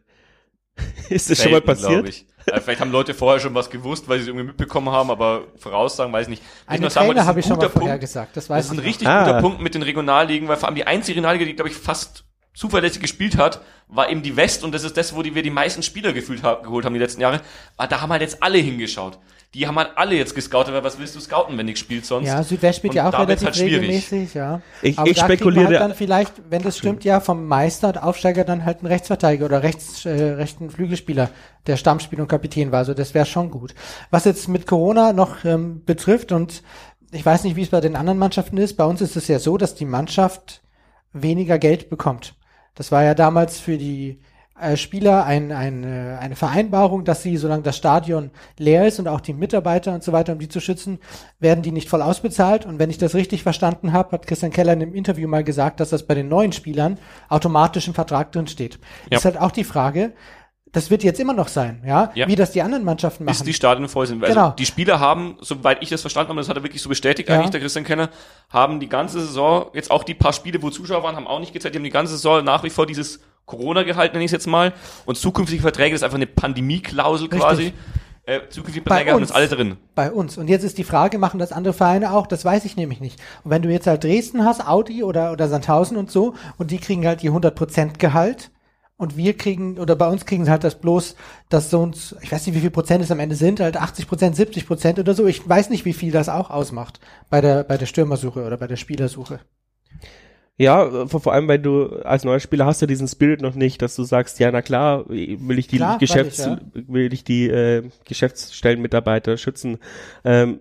ist 1.08 1.30
das 1.30 1.42
schon 1.42 1.52
mal 1.52 1.62
Selten, 1.64 1.66
passiert? 1.66 2.08
Ich. 2.08 2.26
Äh, 2.46 2.60
Vielleicht 2.60 2.80
haben 2.80 2.92
Leute 2.92 3.12
vorher 3.14 3.40
schon 3.40 3.54
was 3.54 3.68
gewusst, 3.70 4.08
weil 4.08 4.18
sie 4.18 4.22
es 4.22 4.28
irgendwie 4.28 4.46
mitbekommen 4.46 4.90
haben, 4.90 5.10
aber 5.10 5.44
voraussagen, 5.56 6.12
weiß 6.12 6.26
ich 6.26 6.30
nicht. 6.30 6.42
Was 6.66 6.74
Eine 6.76 6.88
Trainer 6.88 7.14
das 7.14 7.26
habe 7.26 7.40
ist 7.40 7.46
ich 7.46 7.50
ein 7.52 7.56
schon 7.56 7.58
mal 7.58 7.64
guter 7.64 7.68
Punkt. 7.72 7.84
vorhergesagt, 7.84 8.36
das 8.36 8.44
Das 8.46 8.50
weiß 8.50 8.64
ist 8.66 8.70
ein 8.72 8.78
ich 8.78 8.84
richtig 8.84 9.08
Ah. 9.08 9.24
guter 9.24 9.40
Punkt 9.40 9.60
mit 9.60 9.74
den 9.74 9.82
Regionalligen, 9.82 10.48
weil 10.48 10.56
vor 10.56 10.68
allem 10.68 10.76
die 10.76 10.86
einzige 10.86 11.16
Regionalliga, 11.16 11.44
die, 11.44 11.54
glaube 11.54 11.70
ich, 11.70 11.76
fast 11.76 12.24
zuverlässig 12.54 13.00
gespielt 13.02 13.36
hat, 13.36 13.60
war 13.88 14.10
eben 14.10 14.22
die 14.22 14.36
West 14.36 14.64
und 14.64 14.72
das 14.74 14.82
ist 14.84 14.96
das, 14.96 15.14
wo 15.14 15.22
die, 15.22 15.34
wir 15.34 15.42
die 15.42 15.50
meisten 15.50 15.82
Spieler 15.82 16.12
gefühlt 16.12 16.42
haben, 16.42 16.62
geholt 16.64 16.84
haben 16.84 16.92
die 16.94 16.98
letzten 17.00 17.20
Jahre. 17.20 17.40
Aber 17.76 17.88
da 17.88 18.00
haben 18.00 18.10
halt 18.10 18.22
jetzt 18.22 18.42
alle 18.42 18.58
hingeschaut. 18.58 19.18
Die 19.54 19.66
haben 19.66 19.76
halt 19.78 19.92
alle 19.96 20.14
jetzt 20.14 20.34
gescoutet, 20.34 20.74
weil 20.74 20.84
was 20.84 20.98
willst 20.98 21.16
du 21.16 21.20
scouten, 21.20 21.56
wenn 21.56 21.64
nichts 21.64 21.80
spielt 21.80 22.04
sonst? 22.04 22.26
Ja, 22.26 22.42
Südwest 22.42 22.78
spielt 22.80 22.90
Und 22.92 22.96
ja 22.96 23.08
auch 23.08 23.18
relativ 23.18 23.46
halt 23.46 23.56
schwierig. 23.56 23.76
regelmäßig, 23.80 24.34
ja. 24.34 24.60
Ich- 24.82 24.98
Aber 24.98 25.08
ich 25.08 25.16
da 25.16 25.24
spekuliere- 25.24 25.66
Halt 25.68 25.80
dann 25.80 25.94
vielleicht, 25.94 26.34
wenn 26.50 26.60
das 26.62 26.76
stimmt, 26.76 27.02
ja, 27.04 27.20
vom 27.20 27.46
Meister 27.46 27.88
und 27.88 27.96
Aufsteiger 28.02 28.44
dann 28.44 28.66
halt 28.66 28.80
einen 28.80 28.88
Rechtsverteidiger 28.88 29.46
oder 29.46 29.62
rechts, 29.62 30.04
äh, 30.04 30.10
rechten 30.32 30.68
Flügelspieler, 30.68 31.30
der 31.66 31.78
Stammspieler 31.78 32.22
und 32.22 32.28
Kapitän 32.28 32.72
war. 32.72 32.80
Also 32.80 32.92
das 32.92 33.14
wäre 33.14 33.24
schon 33.24 33.50
gut. 33.50 33.74
Was 34.10 34.26
jetzt 34.26 34.48
mit 34.48 34.66
Corona 34.66 35.14
noch 35.14 35.44
ähm, 35.46 35.82
betrifft 35.86 36.30
und 36.30 36.62
ich 37.10 37.24
weiß 37.24 37.44
nicht, 37.44 37.56
wie 37.56 37.62
es 37.62 37.70
bei 37.70 37.80
den 37.80 37.96
anderen 37.96 38.18
Mannschaften 38.18 38.58
ist. 38.58 38.76
Bei 38.76 38.84
uns 38.84 39.00
ist 39.00 39.16
es 39.16 39.28
ja 39.28 39.38
so, 39.38 39.56
dass 39.56 39.74
die 39.74 39.86
Mannschaft 39.86 40.60
weniger 41.14 41.58
Geld 41.58 41.88
bekommt. 41.88 42.34
Das 42.74 42.92
war 42.92 43.02
ja 43.02 43.14
damals 43.14 43.58
für 43.58 43.78
die 43.78 44.10
äh, 44.10 44.18
Spieler 44.76 45.24
ein, 45.24 45.52
ein, 45.52 45.84
äh, 45.84 46.16
eine 46.20 46.36
Vereinbarung, 46.36 47.04
dass 47.04 47.22
sie, 47.22 47.36
solange 47.36 47.62
das 47.62 47.76
Stadion 47.76 48.30
leer 48.58 48.86
ist 48.86 48.98
und 48.98 49.08
auch 49.08 49.20
die 49.20 49.32
Mitarbeiter 49.32 49.92
und 49.94 50.02
so 50.02 50.12
weiter, 50.12 50.32
um 50.32 50.38
die 50.38 50.48
zu 50.48 50.60
schützen, 50.60 50.98
werden 51.38 51.62
die 51.62 51.72
nicht 51.72 51.88
voll 51.88 52.02
ausbezahlt. 52.02 52.66
Und 52.66 52.78
wenn 52.78 52.90
ich 52.90 52.98
das 52.98 53.14
richtig 53.14 53.42
verstanden 53.42 53.92
habe, 53.92 54.12
hat 54.12 54.26
Christian 54.26 54.52
Keller 54.52 54.72
in 54.72 54.82
einem 54.82 54.94
Interview 54.94 55.28
mal 55.28 55.44
gesagt, 55.44 55.80
dass 55.80 55.90
das 55.90 56.06
bei 56.06 56.14
den 56.14 56.28
neuen 56.28 56.52
Spielern 56.52 56.98
automatisch 57.28 57.88
im 57.88 57.94
Vertrag 57.94 58.32
drin 58.32 58.46
steht. 58.46 58.78
Ja. 59.10 59.18
Ist 59.18 59.24
halt 59.24 59.38
auch 59.38 59.50
die 59.52 59.64
Frage, 59.64 60.12
das 60.72 60.90
wird 60.90 61.02
jetzt 61.02 61.18
immer 61.18 61.32
noch 61.32 61.48
sein, 61.48 61.82
ja, 61.86 62.10
Ja. 62.14 62.28
wie 62.28 62.36
das 62.36 62.50
die 62.52 62.60
anderen 62.60 62.84
Mannschaften 62.84 63.24
machen. 63.24 63.36
bis 63.38 63.42
die 63.42 63.54
Stadien 63.54 63.88
voll 63.88 64.06
sind. 64.06 64.22
Also 64.22 64.34
Genau. 64.34 64.50
die 64.50 64.66
Spieler 64.66 65.00
haben, 65.00 65.38
soweit 65.40 65.78
ich 65.82 65.88
das 65.88 66.02
verstanden 66.02 66.28
habe, 66.30 66.40
das 66.40 66.48
hat 66.50 66.56
er 66.58 66.62
wirklich 66.62 66.82
so 66.82 66.90
bestätigt 66.90 67.28
Ja. 67.28 67.36
eigentlich, 67.36 67.50
der 67.50 67.60
Christian 67.60 67.84
Kenner, 67.86 68.10
haben 68.50 68.78
die 68.78 68.88
ganze 68.88 69.18
Saison, 69.20 69.70
jetzt 69.72 69.90
auch 69.90 70.04
die 70.04 70.12
paar 70.14 70.34
Spiele, 70.34 70.60
wo 70.62 70.68
Zuschauer 70.68 71.02
waren, 71.02 71.16
haben 71.16 71.26
auch 71.26 71.40
nicht 71.40 71.54
gezeigt, 71.54 71.74
die 71.74 71.78
haben 71.78 71.84
die 71.84 71.90
ganze 71.90 72.12
Saison 72.12 72.44
nach 72.44 72.64
wie 72.64 72.70
vor 72.70 72.84
dieses 72.84 73.20
Corona-Gehalt, 73.48 74.12
nenne 74.12 74.24
ich 74.24 74.28
es 74.28 74.32
jetzt 74.32 74.46
mal, 74.46 74.72
und 75.06 75.18
zukünftige 75.18 75.60
Verträge, 75.62 75.90
das 75.94 76.00
ist 76.00 76.04
einfach 76.04 76.18
eine 76.18 76.28
Pandemie-Klausel 76.28 77.28
quasi. 77.28 77.72
Äh, 78.24 78.40
zukünftige 78.50 78.84
Bei 78.84 78.96
Verträge 78.96 79.12
haben 79.12 79.22
uns. 79.22 79.28
das 79.28 79.36
alle 79.36 79.48
drin. 79.48 79.76
bei 79.94 80.12
uns. 80.12 80.36
Und 80.36 80.48
jetzt 80.48 80.62
ist 80.62 80.76
die 80.76 80.84
Frage, 80.84 81.18
machen 81.18 81.40
das 81.40 81.50
andere 81.50 81.72
Vereine 81.72 82.12
auch? 82.12 82.26
Das 82.26 82.44
weiß 82.44 82.66
ich 82.66 82.76
nämlich 82.76 83.00
nicht. 83.00 83.18
Und 83.42 83.50
wenn 83.50 83.62
du 83.62 83.70
jetzt 83.70 83.86
halt 83.86 84.04
Dresden 84.04 84.44
hast, 84.44 84.68
Audi 84.68 85.02
oder, 85.02 85.32
oder 85.32 85.48
Sandhausen 85.48 85.96
und 85.96 86.10
so, 86.10 86.34
und 86.58 86.70
die 86.70 86.78
kriegen 86.78 87.06
halt 87.06 87.22
die 87.22 87.30
100% 87.30 87.98
Gehalt, 87.98 88.50
und 88.98 89.16
wir 89.16 89.36
kriegen, 89.36 89.78
oder 89.78 89.94
bei 89.94 90.08
uns 90.08 90.26
kriegen 90.26 90.44
sie 90.44 90.50
halt 90.50 90.64
das 90.64 90.74
bloß, 90.74 91.14
dass 91.48 91.70
so 91.70 91.80
uns, 91.80 92.16
ich 92.20 92.32
weiß 92.32 92.46
nicht, 92.46 92.56
wie 92.56 92.60
viel 92.60 92.70
Prozent 92.70 93.02
es 93.02 93.12
am 93.12 93.20
Ende 93.20 93.36
sind, 93.36 93.60
halt 93.60 93.76
80 93.76 94.08
Prozent, 94.08 94.34
70 94.34 94.66
Prozent 94.66 94.98
oder 94.98 95.14
so. 95.14 95.24
Ich 95.26 95.48
weiß 95.48 95.70
nicht, 95.70 95.84
wie 95.84 95.92
viel 95.92 96.10
das 96.10 96.28
auch 96.28 96.50
ausmacht 96.50 96.98
bei 97.30 97.40
der, 97.40 97.62
bei 97.62 97.78
der 97.78 97.86
Stürmersuche 97.86 98.44
oder 98.44 98.56
bei 98.56 98.66
der 98.66 98.76
Spielersuche. 98.76 99.38
Ja, 100.60 101.06
vor, 101.06 101.20
vor 101.20 101.32
allem, 101.32 101.46
weil 101.46 101.60
du 101.60 101.86
als 102.02 102.24
neuer 102.24 102.40
Spieler 102.40 102.66
hast 102.66 102.82
du 102.82 102.86
diesen 102.86 103.06
Spirit 103.06 103.40
noch 103.40 103.54
nicht, 103.54 103.80
dass 103.80 103.94
du 103.94 104.02
sagst, 104.02 104.40
ja, 104.40 104.50
na 104.50 104.60
klar, 104.60 105.08
will 105.08 105.56
ich 105.58 105.68
die 105.68 105.76
Klar, 105.76 105.98
Geschäfts, 105.98 106.42
freilich, 106.42 106.60
will 106.88 107.12
ich 107.12 107.22
die 107.22 107.48
äh, 107.48 107.88
Geschäftsstellenmitarbeiter 108.04 109.36
schützen. 109.36 109.78
Ähm, 110.24 110.58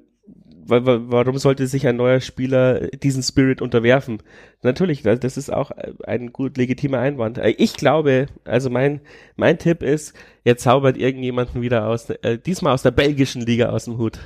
wa- 0.68 0.86
wa- 0.86 1.02
warum 1.08 1.40
sollte 1.40 1.66
sich 1.66 1.88
ein 1.88 1.96
neuer 1.96 2.20
Spieler 2.22 2.90
diesen 2.90 3.24
Spirit 3.24 3.60
unterwerfen? 3.60 4.22
Natürlich, 4.62 5.02
das, 5.02 5.20
das 5.20 5.36
ist 5.36 5.52
auch 5.52 5.72
ein 6.06 6.32
gut 6.32 6.58
legitimer 6.58 7.00
Einwand. 7.00 7.40
Äh, 7.40 7.56
Ich 7.58 7.74
glaube, 7.74 8.28
also 8.46 8.70
mein 8.70 9.02
mein 9.36 9.58
Tipp 9.58 9.82
ist, 9.82 10.14
jetzt 10.44 10.62
zaubert 10.62 10.98
irgendjemanden 10.98 11.64
wieder 11.64 11.88
aus, 11.88 12.08
äh, 12.12 12.38
diesmal 12.38 12.74
aus 12.76 12.84
der 12.84 12.92
belgischen 12.92 13.42
Liga 13.42 13.70
aus 13.70 13.86
dem 13.86 13.98
Hut. 13.98 14.20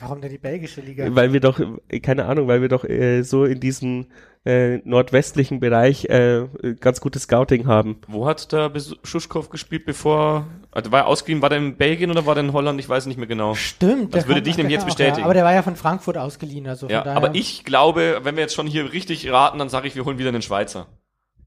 Warum 0.00 0.20
denn 0.20 0.30
die 0.30 0.38
belgische 0.38 0.80
Liga? 0.80 1.06
Weil 1.14 1.32
wir 1.32 1.40
doch, 1.40 1.60
äh, 1.88 2.00
keine 2.00 2.26
Ahnung, 2.26 2.48
weil 2.48 2.60
wir 2.62 2.68
doch 2.68 2.84
äh, 2.84 3.22
so 3.22 3.44
in 3.44 3.60
diesem 3.60 4.06
äh, 4.44 4.78
nordwestlichen 4.84 5.58
Bereich 5.58 6.04
äh, 6.04 6.46
ganz 6.80 7.00
gutes 7.00 7.22
Scouting 7.22 7.66
haben. 7.66 7.96
Wo 8.06 8.26
hat 8.26 8.52
der 8.52 8.68
Bes- 8.72 8.94
Schuschkow 9.02 9.48
gespielt, 9.50 9.84
bevor, 9.86 10.46
also 10.70 10.92
war 10.92 11.00
er 11.00 11.06
ausgeliehen, 11.08 11.42
war 11.42 11.48
der 11.48 11.58
in 11.58 11.76
Belgien 11.76 12.10
oder 12.10 12.26
war 12.26 12.34
der 12.34 12.44
in 12.44 12.52
Holland? 12.52 12.78
Ich 12.78 12.88
weiß 12.88 13.06
nicht 13.06 13.16
mehr 13.16 13.26
genau. 13.26 13.54
Stimmt. 13.54 14.14
Das 14.14 14.28
würde 14.28 14.42
dich 14.42 14.56
nämlich 14.56 14.72
jetzt 14.74 14.82
auch, 14.82 14.86
bestätigen. 14.86 15.18
Ja, 15.20 15.24
aber 15.24 15.34
der 15.34 15.44
war 15.44 15.54
ja 15.54 15.62
von 15.62 15.76
Frankfurt 15.76 16.16
ausgeliehen, 16.18 16.66
also 16.68 16.86
von 16.86 16.92
Ja, 16.94 17.02
daher. 17.02 17.16
aber 17.16 17.34
ich 17.34 17.64
glaube, 17.64 18.20
wenn 18.22 18.36
wir 18.36 18.42
jetzt 18.42 18.54
schon 18.54 18.66
hier 18.66 18.92
richtig 18.92 19.28
raten, 19.32 19.58
dann 19.58 19.68
sage 19.68 19.88
ich, 19.88 19.96
wir 19.96 20.04
holen 20.04 20.18
wieder 20.18 20.28
einen 20.28 20.42
Schweizer. 20.42 20.86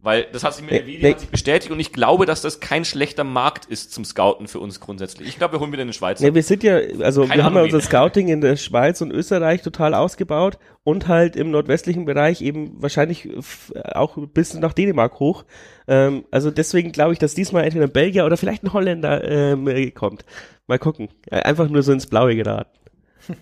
Weil 0.02 0.28
das 0.32 0.46
hat 0.46 0.54
sich 0.54 0.62
mit 0.64 0.72
der 0.72 0.82
Nee, 0.84 0.88
Video 0.88 1.08
nee. 1.10 1.14
hat 1.14 1.20
sich 1.20 1.30
bestätigt 1.30 1.74
und 1.74 1.80
ich 1.82 1.92
glaube, 1.92 2.26
dass 2.26 2.42
das 2.42 2.62
kein 2.62 2.86
schlechter 2.86 3.26
Markt 3.26 3.66
ist 3.66 3.92
zum 3.92 4.06
Scouten 4.06 4.48
für 4.48 4.62
uns 4.62 4.80
grundsätzlich. 4.80 5.28
Ich 5.28 5.38
glaube, 5.38 5.56
wir 5.56 5.60
holen 5.60 5.74
wieder 5.74 5.82
einen 5.82 5.92
Schweizer. 5.92 6.24
Ne, 6.24 6.34
wir 6.34 6.42
sind 6.44 6.64
ja, 6.64 6.78
also 7.02 7.24
Keine 7.24 7.36
wir 7.36 7.44
haben 7.44 7.56
ja 7.58 7.64
unser. 7.64 7.82
Scouting 7.82 8.30
in 8.30 8.40
der 8.40 8.56
Schweiz 8.56 9.02
und 9.02 9.12
Österreich 9.12 9.62
total 9.62 9.94
ausgebaut 9.94 10.58
und 10.86 11.10
halt 11.10 11.36
im 11.36 11.52
nordwestlichen 11.52 12.06
Bereich 12.06 12.42
eben 12.42 12.82
wahrscheinlich 12.82 13.26
f- 13.26 13.74
auch 13.94 14.18
bis 14.18 14.54
nach 14.54 14.72
Dänemark 14.72 15.20
hoch. 15.20 15.44
Ähm, 15.86 16.24
also 16.32 16.50
deswegen 16.50 16.94
glaube 16.94 17.12
ich, 17.12 17.20
dass 17.20 17.34
diesmal 17.36 17.66
entweder 17.66 17.86
ein 17.88 17.92
Belgier 17.92 18.26
oder 18.26 18.38
vielleicht 18.38 18.64
ein 18.64 18.72
Holländer 18.72 19.22
ähm, 19.30 19.68
äh, 19.68 19.92
kommt. 19.92 20.24
Mal 20.68 20.80
gucken. 20.80 21.10
Äh, 21.30 21.42
Einfach 21.42 21.68
nur 21.68 21.84
so 21.84 21.92
ins 21.92 22.08
Blaue 22.08 22.38
geraten. 22.38 22.70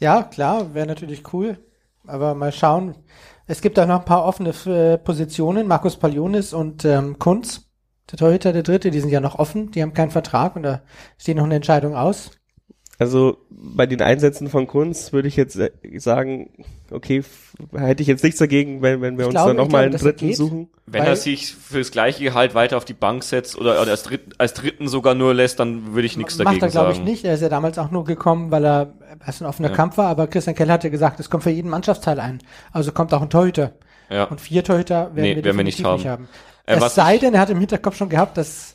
Ja, 0.00 0.22
klar, 0.22 0.74
wäre 0.74 0.86
natürlich 0.86 1.32
cool. 1.32 1.58
Aber 2.06 2.34
mal 2.34 2.52
schauen. 2.52 2.94
Es 3.50 3.62
gibt 3.62 3.78
auch 3.78 3.86
noch 3.86 4.00
ein 4.00 4.04
paar 4.04 4.26
offene 4.26 4.50
äh, 4.66 4.98
Positionen. 4.98 5.66
Markus 5.66 5.96
Palionis 5.96 6.52
und 6.52 6.84
ähm, 6.84 7.18
Kunz, 7.18 7.66
der 8.10 8.18
Torhüter, 8.18 8.52
der 8.52 8.62
Dritte, 8.62 8.90
die 8.90 9.00
sind 9.00 9.08
ja 9.08 9.20
noch 9.20 9.38
offen. 9.38 9.70
Die 9.70 9.80
haben 9.80 9.94
keinen 9.94 10.10
Vertrag 10.10 10.54
und 10.54 10.64
da 10.64 10.82
steht 11.16 11.38
noch 11.38 11.44
eine 11.44 11.54
Entscheidung 11.56 11.96
aus. 11.96 12.30
Also 13.00 13.38
bei 13.50 13.86
den 13.86 14.02
Einsätzen 14.02 14.48
von 14.48 14.66
Kunz 14.66 15.12
würde 15.12 15.28
ich 15.28 15.36
jetzt 15.36 15.56
äh, 15.56 15.70
sagen, 15.98 16.50
okay, 16.90 17.22
hätte 17.76 18.02
ich 18.02 18.08
jetzt 18.08 18.24
nichts 18.24 18.40
dagegen, 18.40 18.82
wenn, 18.82 19.00
wenn 19.00 19.16
wir 19.16 19.22
Ich 19.22 19.26
uns 19.26 19.34
glaube- 19.34 19.50
dann 19.50 19.56
nochmal 19.56 19.84
einen 19.84 19.96
dritten 19.96 20.26
geht. 20.28 20.36
suchen. 20.36 20.68
Wenn 20.86 21.04
er 21.04 21.14
sich 21.14 21.54
fürs 21.54 21.92
gleiche 21.92 22.24
Gehalt 22.24 22.54
weiter 22.54 22.76
auf 22.76 22.84
die 22.84 22.94
Bank 22.94 23.22
setzt 23.22 23.56
oder, 23.56 23.80
oder 23.80 23.92
als, 23.92 24.02
dritten, 24.02 24.32
als 24.38 24.52
dritten 24.54 24.88
sogar 24.88 25.14
nur 25.14 25.32
lässt, 25.32 25.60
dann 25.60 25.94
würde 25.94 26.06
ich 26.06 26.16
nichts 26.16 26.38
Macht 26.38 26.46
dagegen 26.48 26.64
er, 26.64 26.70
glaube 26.70 26.90
ich, 26.90 26.96
sagen. 26.96 27.08
nicht. 27.08 27.24
Er 27.24 27.34
ist 27.34 27.40
ja 27.42 27.48
damals 27.48 27.78
auch 27.78 27.90
nur 27.92 28.04
gekommen, 28.04 28.50
weil 28.50 28.64
er 28.64 28.94
erst 29.24 29.42
ein 29.42 29.46
offener 29.46 29.68
Ja. 29.68 29.74
Kampf 29.76 29.96
war. 29.96 30.06
Aber 30.08 30.26
Christian 30.26 30.56
Keller 30.56 30.72
hat 30.72 30.82
ja 30.84 30.90
gesagt, 30.90 31.20
es 31.20 31.30
kommt 31.30 31.44
für 31.44 31.50
jeden 31.50 31.70
Mannschaftsteil 31.70 32.18
ein. 32.18 32.40
Also 32.72 32.90
kommt 32.90 33.14
auch 33.14 33.22
ein 33.22 33.30
Torhüter. 33.30 33.72
Ja. 34.10 34.24
Und 34.24 34.40
vier 34.40 34.64
Torhüter 34.64 35.14
werden 35.14 35.22
Nee, 35.22 35.36
wir 35.36 35.44
werden 35.44 35.56
wir 35.58 35.64
nicht 35.64 35.78
definitiv 35.78 35.84
haben. 35.84 35.96
nicht 35.98 36.08
haben. 36.08 36.28
Äh, 36.66 36.74
es 36.76 36.80
was 36.80 36.94
sei 36.96 37.18
denn, 37.18 37.34
er 37.34 37.40
hat 37.42 37.50
im 37.50 37.58
Hinterkopf 37.60 37.96
schon 37.96 38.08
gehabt, 38.08 38.36
dass 38.38 38.74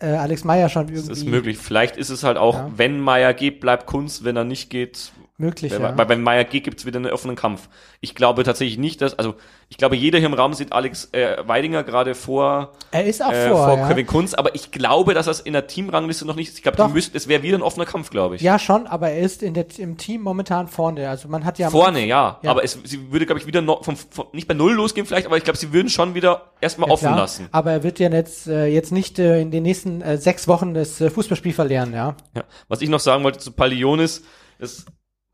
äh, 0.00 0.06
Alex 0.06 0.44
Meyer 0.44 0.68
schon 0.68 0.82
irgendwie 0.88 1.00
Das 1.08 1.18
ist 1.18 1.26
möglich. 1.26 1.58
Vielleicht 1.58 1.96
ist 1.96 2.10
es 2.10 2.22
halt 2.24 2.36
auch, 2.36 2.54
Ja. 2.54 2.70
wenn 2.76 3.00
Meier 3.00 3.34
geht, 3.34 3.60
bleibt 3.60 3.86
Kunst. 3.86 4.24
Wenn 4.24 4.36
er 4.36 4.44
nicht 4.44 4.70
geht, 4.70 5.12
möglich 5.38 5.72
Weil, 5.72 5.80
ja. 5.80 5.96
weil 5.96 6.08
wenn 6.08 6.22
Meier 6.22 6.44
geht, 6.44 6.64
gibt's 6.64 6.84
wieder 6.84 6.98
einen 6.98 7.10
offenen 7.10 7.36
Kampf. 7.36 7.68
Ich 8.00 8.14
glaube 8.14 8.42
tatsächlich 8.42 8.76
nicht, 8.76 9.00
dass, 9.00 9.18
also 9.18 9.34
ich 9.68 9.76
glaube, 9.76 9.96
jeder 9.96 10.18
hier 10.18 10.26
im 10.26 10.34
Raum 10.34 10.52
sieht 10.52 10.72
Alex 10.72 11.10
äh, 11.12 11.36
Weidinger 11.46 11.84
gerade 11.84 12.14
vor, 12.14 12.72
Er 12.90 13.04
ist 13.04 13.22
auch 13.22 13.32
äh, 13.32 13.48
vor, 13.48 13.66
vor 13.68 13.78
ja. 13.78 13.88
Kevin 13.88 14.06
Kunz, 14.06 14.34
aber 14.34 14.54
ich 14.54 14.72
glaube, 14.72 15.14
dass 15.14 15.26
das 15.26 15.40
in 15.40 15.52
der 15.52 15.68
Teamrangliste 15.68 16.26
noch 16.26 16.34
nicht 16.34 16.48
ist. 16.48 16.56
Ich 16.56 16.62
glaube, 16.62 16.82
es 16.98 17.28
wäre 17.28 17.42
wieder 17.42 17.56
ein 17.56 17.62
offener 17.62 17.86
Kampf, 17.86 18.10
glaube 18.10 18.36
ich. 18.36 18.42
Ja, 18.42 18.58
schon, 18.58 18.86
aber 18.86 19.10
er 19.10 19.20
ist 19.20 19.42
in 19.42 19.54
der, 19.54 19.66
im 19.78 19.96
Team 19.96 20.22
momentan 20.22 20.66
vorne. 20.66 21.08
Also 21.08 21.28
man 21.28 21.44
hat 21.44 21.58
ja 21.58 21.70
Vorne, 21.70 22.04
ja. 22.04 22.40
Ja. 22.42 22.50
Aber 22.50 22.64
es, 22.64 22.78
sie 22.84 23.12
würde, 23.12 23.24
glaube 23.24 23.40
ich, 23.40 23.46
wieder 23.46 23.62
noch 23.62 23.84
vom, 23.84 23.96
vom, 23.96 24.26
nicht 24.32 24.48
bei 24.48 24.54
Null 24.54 24.72
losgehen 24.72 25.06
vielleicht, 25.06 25.26
aber 25.26 25.36
ich 25.36 25.44
glaube, 25.44 25.58
sie 25.58 25.72
würden 25.72 25.88
schon 25.88 26.14
wieder 26.14 26.50
erstmal 26.60 26.88
Ja, 26.88 26.94
offen 26.94 27.06
klar. 27.06 27.16
lassen. 27.16 27.48
Aber 27.52 27.70
er 27.70 27.82
wird 27.84 28.00
ja 28.00 28.10
jetzt, 28.10 28.48
äh, 28.48 28.66
jetzt 28.66 28.90
nicht 28.90 29.18
äh, 29.18 29.40
in 29.40 29.50
den 29.50 29.62
nächsten 29.62 30.02
äh, 30.02 30.18
sechs 30.18 30.48
Wochen 30.48 30.74
das 30.74 31.00
äh, 31.00 31.10
Fußballspiel 31.10 31.52
verlieren, 31.52 31.92
ja. 31.92 32.16
Ja. 32.34 32.44
Was 32.66 32.80
ich 32.80 32.88
noch 32.88 33.00
sagen 33.00 33.22
wollte 33.22 33.38
zu 33.38 33.52
Palionis, 33.52 34.22
es 34.58 34.86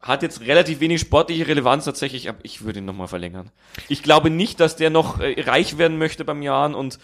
hat 0.04 0.22
jetzt 0.22 0.42
relativ 0.42 0.80
wenig 0.80 1.00
sportliche 1.00 1.46
Relevanz 1.46 1.86
tatsächlich, 1.86 2.28
aber 2.28 2.38
ich 2.42 2.62
würde 2.62 2.80
ihn 2.80 2.84
nochmal 2.84 3.08
verlängern. 3.08 3.50
Ich 3.88 4.02
glaube 4.02 4.30
nicht, 4.30 4.60
dass 4.60 4.76
der 4.76 4.90
noch 4.90 5.18
äh, 5.20 5.40
reich 5.40 5.78
werden 5.78 5.98
möchte 5.98 6.24
beim 6.24 6.42
Jahren 6.42 6.74
und 6.74 6.98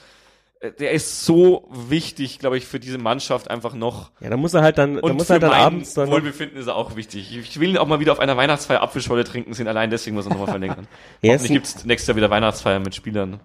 äh, 0.60 0.70
der 0.72 0.93
ist 0.93 1.24
so 1.24 1.66
wichtig, 1.70 2.39
glaube 2.39 2.59
ich, 2.59 2.66
für 2.66 2.78
diese 2.78 2.98
Mannschaft 2.98 3.51
einfach 3.51 3.72
noch. 3.74 4.10
Ja, 4.20 4.28
da 4.28 4.36
muss 4.36 4.52
er 4.52 4.62
halt 4.62 4.77
dann, 4.77 4.97
da 4.97 5.01
Und 5.01 5.14
muss 5.14 5.28
für 5.28 5.32
er 5.35 5.40
halt 5.40 5.43
dann 5.44 5.52
abends 5.52 5.94
dann. 5.94 6.10
Wohlbefinden 6.10 6.59
ist 6.59 6.66
er 6.66 6.77
auch 6.77 6.94
wichtig. 6.94 7.35
Ich 7.35 7.59
will 7.59 7.70
ihn 7.70 7.78
auch 7.78 7.86
mal 7.86 8.01
wieder 8.01 8.12
auf 8.12 8.20
einer 8.20 8.36
Weihnachtsfeier 8.36 8.82
Apfelschorle 8.82 9.24
trinken 9.24 9.55
sehen, 9.55 9.66
allein 9.66 9.89
deswegen 9.89 10.14
muss 10.14 10.27
er 10.27 10.31
nochmal 10.32 10.48
verlängern. 10.48 10.86
Er 11.22 11.35
Hoffentlich 11.35 11.52
gibt's 11.52 11.85
nächstes 11.85 12.09
Jahr 12.09 12.16
wieder 12.16 12.31
Weihnachtsfeier 12.31 12.78
mit 12.81 12.94
Spielern. 12.94 13.40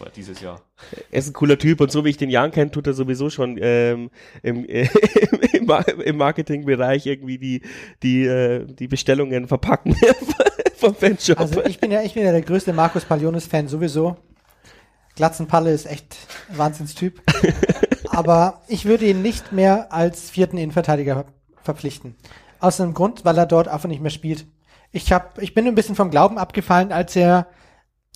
Oder 0.00 0.10
dieses 0.10 0.40
Jahr. 0.40 0.60
Er 1.10 1.18
ist 1.18 1.28
ein 1.28 1.32
cooler 1.32 1.58
Typ 1.58 1.80
und 1.80 1.90
so 1.90 2.04
wie 2.04 2.10
ich 2.10 2.16
den 2.16 2.30
Jan 2.30 2.50
kenne, 2.50 2.70
tut 2.70 2.86
er 2.86 2.92
sowieso 2.92 3.30
schon 3.30 3.56
ähm, 3.60 4.10
im, 4.42 4.68
äh, 4.68 4.88
im, 5.52 5.70
im 6.00 6.16
Marketingbereich 6.16 7.06
irgendwie 7.06 7.38
die 7.38 7.62
die 8.02 8.26
äh, 8.26 8.66
die 8.66 8.88
Bestellungen 8.88 9.48
verpacken 9.48 9.96
vom 10.76 10.94
Fanshop. 10.94 11.40
Also 11.40 11.64
ich 11.64 11.80
bin 11.80 11.90
ja, 11.90 12.02
ich 12.02 12.14
bin 12.14 12.24
ja 12.24 12.32
der 12.32 12.42
größte 12.42 12.72
Markus 12.72 13.04
Palionis-Fan 13.04 13.68
sowieso. 13.68 14.16
Glatzenpalle 15.16 15.72
ist 15.72 15.86
echt 15.86 16.16
ein 16.50 16.58
Wahnsinnstyp. 16.58 17.22
Aber 18.10 18.62
ich 18.68 18.84
würde 18.84 19.06
ihn 19.06 19.22
nicht 19.22 19.52
mehr 19.52 19.92
als 19.92 20.30
vierten 20.30 20.58
Innenverteidiger 20.58 21.24
verpflichten. 21.62 22.16
Aus 22.60 22.80
einem 22.80 22.94
Grund, 22.94 23.24
weil 23.24 23.36
er 23.36 23.46
dort 23.46 23.68
einfach 23.68 23.88
nicht 23.88 24.02
mehr 24.02 24.10
spielt. 24.10 24.46
Ich 24.92 25.12
hab, 25.12 25.40
ich 25.42 25.54
bin 25.54 25.66
ein 25.66 25.74
bisschen 25.74 25.96
vom 25.96 26.10
Glauben 26.10 26.38
abgefallen, 26.38 26.92
als 26.92 27.16
er 27.16 27.48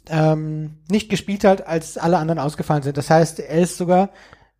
ähm, 0.08 0.78
nicht 0.90 1.08
gespielt 1.10 1.44
hat, 1.44 1.66
als 1.66 1.98
alle 1.98 2.18
anderen 2.18 2.38
ausgefallen 2.38 2.82
sind. 2.82 2.96
Das 2.96 3.10
heißt, 3.10 3.40
er 3.40 3.60
ist 3.60 3.76
sogar 3.76 4.10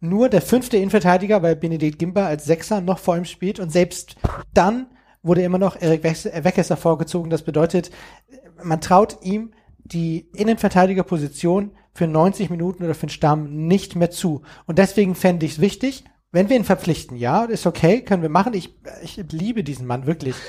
nur 0.01 0.29
der 0.29 0.43
fünfte 0.43 0.77
Innenverteidiger, 0.77 1.43
weil 1.43 1.57
Benedikt 1.57 1.99
Gimba 1.99 2.27
als 2.27 2.45
Sechser 2.45 2.81
noch 2.81 2.99
vor 2.99 3.17
ihm 3.17 3.25
spielt 3.25 3.61
und 3.61 3.71
selbst 3.71 4.17
dann 4.55 4.87
wurde 5.23 5.43
immer 5.43 5.59
noch 5.59 5.81
Erik 5.81 6.03
Wes- 6.03 6.27
äh, 6.27 6.45
Weckesser 6.45 6.77
vorgezogen. 6.77 7.31
Das 7.31 7.43
bedeutet, 7.43 7.91
man 8.62 8.81
traut 8.81 9.19
ihm 9.23 9.53
die 9.79 10.29
Innenverteidigerposition 10.35 11.73
für 11.93 12.07
90 12.07 12.51
Minuten 12.51 12.85
oder 12.85 12.95
für 12.95 13.07
den 13.07 13.11
Stamm 13.11 13.67
nicht 13.67 13.97
mehr 13.97 14.11
zu. 14.11 14.43
Und 14.67 14.79
deswegen 14.79 15.15
fände 15.15 15.45
ich 15.45 15.53
es 15.53 15.61
wichtig, 15.61 16.05
wenn 16.33 16.49
wir 16.49 16.57
ihn 16.57 16.65
verpflichten, 16.65 17.17
ja, 17.17 17.45
ist 17.45 17.67
okay, 17.67 18.03
können 18.03 18.23
wir 18.23 18.29
machen. 18.29 18.55
Ich, 18.55 18.77
ich 19.03 19.17
liebe 19.33 19.65
diesen 19.65 19.87
Mann 19.87 20.07
wirklich. 20.07 20.37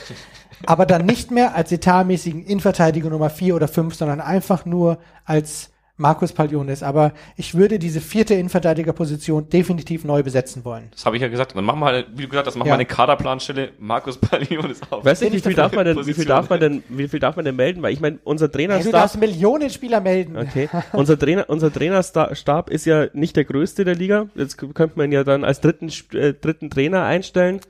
Aber 0.65 0.85
dann 0.85 1.05
nicht 1.05 1.31
mehr 1.31 1.55
als 1.55 1.71
etatmäßigen 1.71 2.43
Innenverteidiger 2.45 3.09
Nummer 3.09 3.29
4 3.29 3.55
oder 3.55 3.67
5, 3.67 3.95
sondern 3.95 4.21
einfach 4.21 4.65
nur 4.65 4.97
als 5.25 5.69
Markus 5.97 6.33
Palionis. 6.33 6.81
Aber 6.81 7.11
ich 7.37 7.53
würde 7.53 7.77
diese 7.77 8.01
vierte 8.01 8.33
Innenverteidigerposition 8.33 9.49
definitiv 9.49 10.03
neu 10.03 10.23
besetzen 10.23 10.65
wollen. 10.65 10.85
Das 10.91 11.05
habe 11.05 11.15
ich 11.15 11.21
ja 11.21 11.27
gesagt. 11.27 11.55
Dann 11.55 11.63
machen 11.63 11.79
wir 11.79 11.85
halt, 11.87 12.07
wie 12.15 12.23
du 12.23 12.29
gesagt 12.29 12.47
hast, 12.47 12.55
machen 12.55 12.67
Ja. 12.69 12.71
wir 12.71 12.75
eine 12.75 12.85
Kaderplanstelle. 12.87 13.69
Markus 13.77 14.17
Pallion 14.17 14.71
ist 14.71 14.83
auf. 14.91 15.05
Weiß 15.05 15.21
nicht, 15.21 15.29
bin 15.29 15.33
wie 15.33 15.37
ich 15.37 15.43
viel 15.43 15.53
darf 15.53 15.73
man 15.73 15.85
denn, 15.85 16.05
wie 16.07 16.13
viel 16.13 16.25
darf 16.25 16.49
man 16.49 16.59
denn, 16.59 16.83
wie 16.89 17.07
viel 17.07 17.19
darf 17.19 17.35
man 17.35 17.45
denn 17.45 17.55
melden? 17.55 17.83
Weil 17.83 17.93
ich 17.93 17.99
meine, 17.99 18.17
unser 18.23 18.45
Hey, 18.45 18.51
du 18.51 18.57
Trainerstab, 18.57 18.91
darfst 18.93 19.19
Millionen 19.19 19.69
Spieler 19.69 20.01
melden. 20.01 20.37
okay, 20.37 20.69
unser 20.93 21.19
Trainer, 21.19 21.45
unser 21.49 21.71
Trainerstab 21.71 22.69
ist 22.71 22.85
ja 22.85 23.05
nicht 23.13 23.35
der 23.35 23.45
größte 23.45 23.85
der 23.85 23.95
Liga. 23.95 24.25
Jetzt 24.33 24.57
könnte 24.57 24.93
man 24.95 25.11
ja 25.11 25.23
dann 25.23 25.43
als 25.43 25.61
dritten, 25.61 25.89
äh, 26.13 26.33
dritten 26.33 26.71
Trainer 26.71 27.03
einstellen 27.03 27.61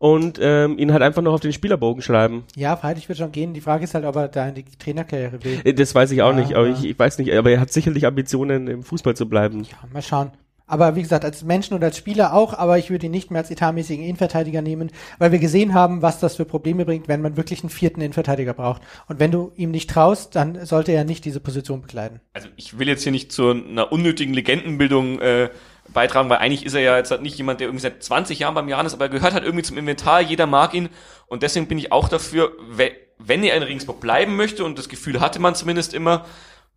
und 0.00 0.38
ähm, 0.42 0.78
ihn 0.78 0.92
halt 0.94 1.02
einfach 1.02 1.20
noch 1.20 1.34
auf 1.34 1.40
den 1.40 1.52
Spielerbogen 1.52 2.00
schreiben. 2.02 2.44
Ja, 2.56 2.74
freilich 2.74 3.06
wird 3.10 3.18
schon 3.18 3.32
gehen. 3.32 3.52
Die 3.52 3.60
Frage 3.60 3.84
ist 3.84 3.92
halt, 3.94 4.06
ob 4.06 4.16
er 4.16 4.28
da 4.28 4.48
in 4.48 4.54
die 4.54 4.64
Trainerkarriere 4.64 5.44
will. 5.44 5.60
Äh, 5.62 5.74
Das 5.74 5.94
weiß 5.94 6.10
ich 6.12 6.22
auch 6.22 6.30
Ja, 6.30 6.36
nicht, 6.40 6.54
aber 6.54 6.68
ja. 6.68 6.72
ich, 6.72 6.84
ich 6.86 6.98
weiß 6.98 7.18
nicht, 7.18 7.30
aber 7.34 7.50
er 7.50 7.60
hat 7.60 7.70
sicherlich 7.70 8.06
Ambitionen 8.06 8.66
im 8.66 8.82
Fußball 8.82 9.14
zu 9.14 9.28
bleiben. 9.28 9.62
Ja, 9.64 9.76
mal 9.92 10.00
schauen. 10.02 10.30
Aber 10.66 10.94
wie 10.96 11.02
gesagt, 11.02 11.24
als 11.24 11.42
Menschen 11.42 11.74
und 11.74 11.82
als 11.84 11.98
Spieler 11.98 12.32
auch, 12.32 12.54
aber 12.54 12.78
ich 12.78 12.90
würde 12.90 13.06
ihn 13.06 13.12
nicht 13.12 13.30
mehr 13.30 13.40
als 13.40 13.50
etatmäßigen 13.50 14.04
Innenverteidiger 14.04 14.62
nehmen, 14.62 14.90
weil 15.18 15.32
wir 15.32 15.40
gesehen 15.40 15.74
haben, 15.74 16.00
was 16.00 16.20
das 16.20 16.36
für 16.36 16.44
Probleme 16.46 16.84
bringt, 16.86 17.08
wenn 17.08 17.20
man 17.20 17.36
wirklich 17.36 17.62
einen 17.62 17.70
vierten 17.70 18.00
Innenverteidiger 18.00 18.54
braucht. 18.54 18.80
Und 19.08 19.18
wenn 19.18 19.32
du 19.32 19.50
ihm 19.56 19.72
nicht 19.72 19.90
traust, 19.90 20.34
dann 20.36 20.64
sollte 20.64 20.92
er 20.92 21.04
nicht 21.04 21.24
diese 21.26 21.40
Position 21.40 21.82
bekleiden. 21.82 22.20
Also 22.32 22.48
ich 22.56 22.78
will 22.78 22.86
jetzt 22.88 23.02
hier 23.02 23.12
nicht 23.12 23.32
zu 23.32 23.50
einer 23.50 23.90
unnötigen 23.92 24.32
Legendenbildung 24.32 25.18
äh, 25.20 25.50
beitragen, 25.92 26.30
weil 26.30 26.38
eigentlich 26.38 26.64
ist 26.64 26.74
er 26.74 26.80
ja 26.80 26.96
jetzt 26.96 27.10
halt 27.10 27.22
nicht 27.22 27.36
jemand, 27.36 27.60
der 27.60 27.68
irgendwie 27.68 27.82
seit 27.82 28.02
20 28.02 28.38
Jahren 28.38 28.54
beim 28.54 28.68
Jan 28.68 28.86
ist, 28.86 28.94
aber 28.94 29.06
er 29.06 29.08
gehört 29.10 29.34
halt 29.34 29.44
irgendwie 29.44 29.64
zum 29.64 29.78
Inventar, 29.78 30.20
jeder 30.20 30.46
mag 30.46 30.74
ihn 30.74 30.88
und 31.26 31.42
deswegen 31.42 31.66
bin 31.66 31.78
ich 31.78 31.92
auch 31.92 32.08
dafür, 32.08 32.52
we- 32.70 32.92
wenn 33.18 33.42
er 33.44 33.56
in 33.56 33.62
Regensburg 33.62 34.00
bleiben 34.00 34.36
möchte 34.36 34.64
und 34.64 34.78
das 34.78 34.88
Gefühl 34.88 35.20
hatte 35.20 35.40
man 35.40 35.54
zumindest 35.54 35.92
immer 35.94 36.24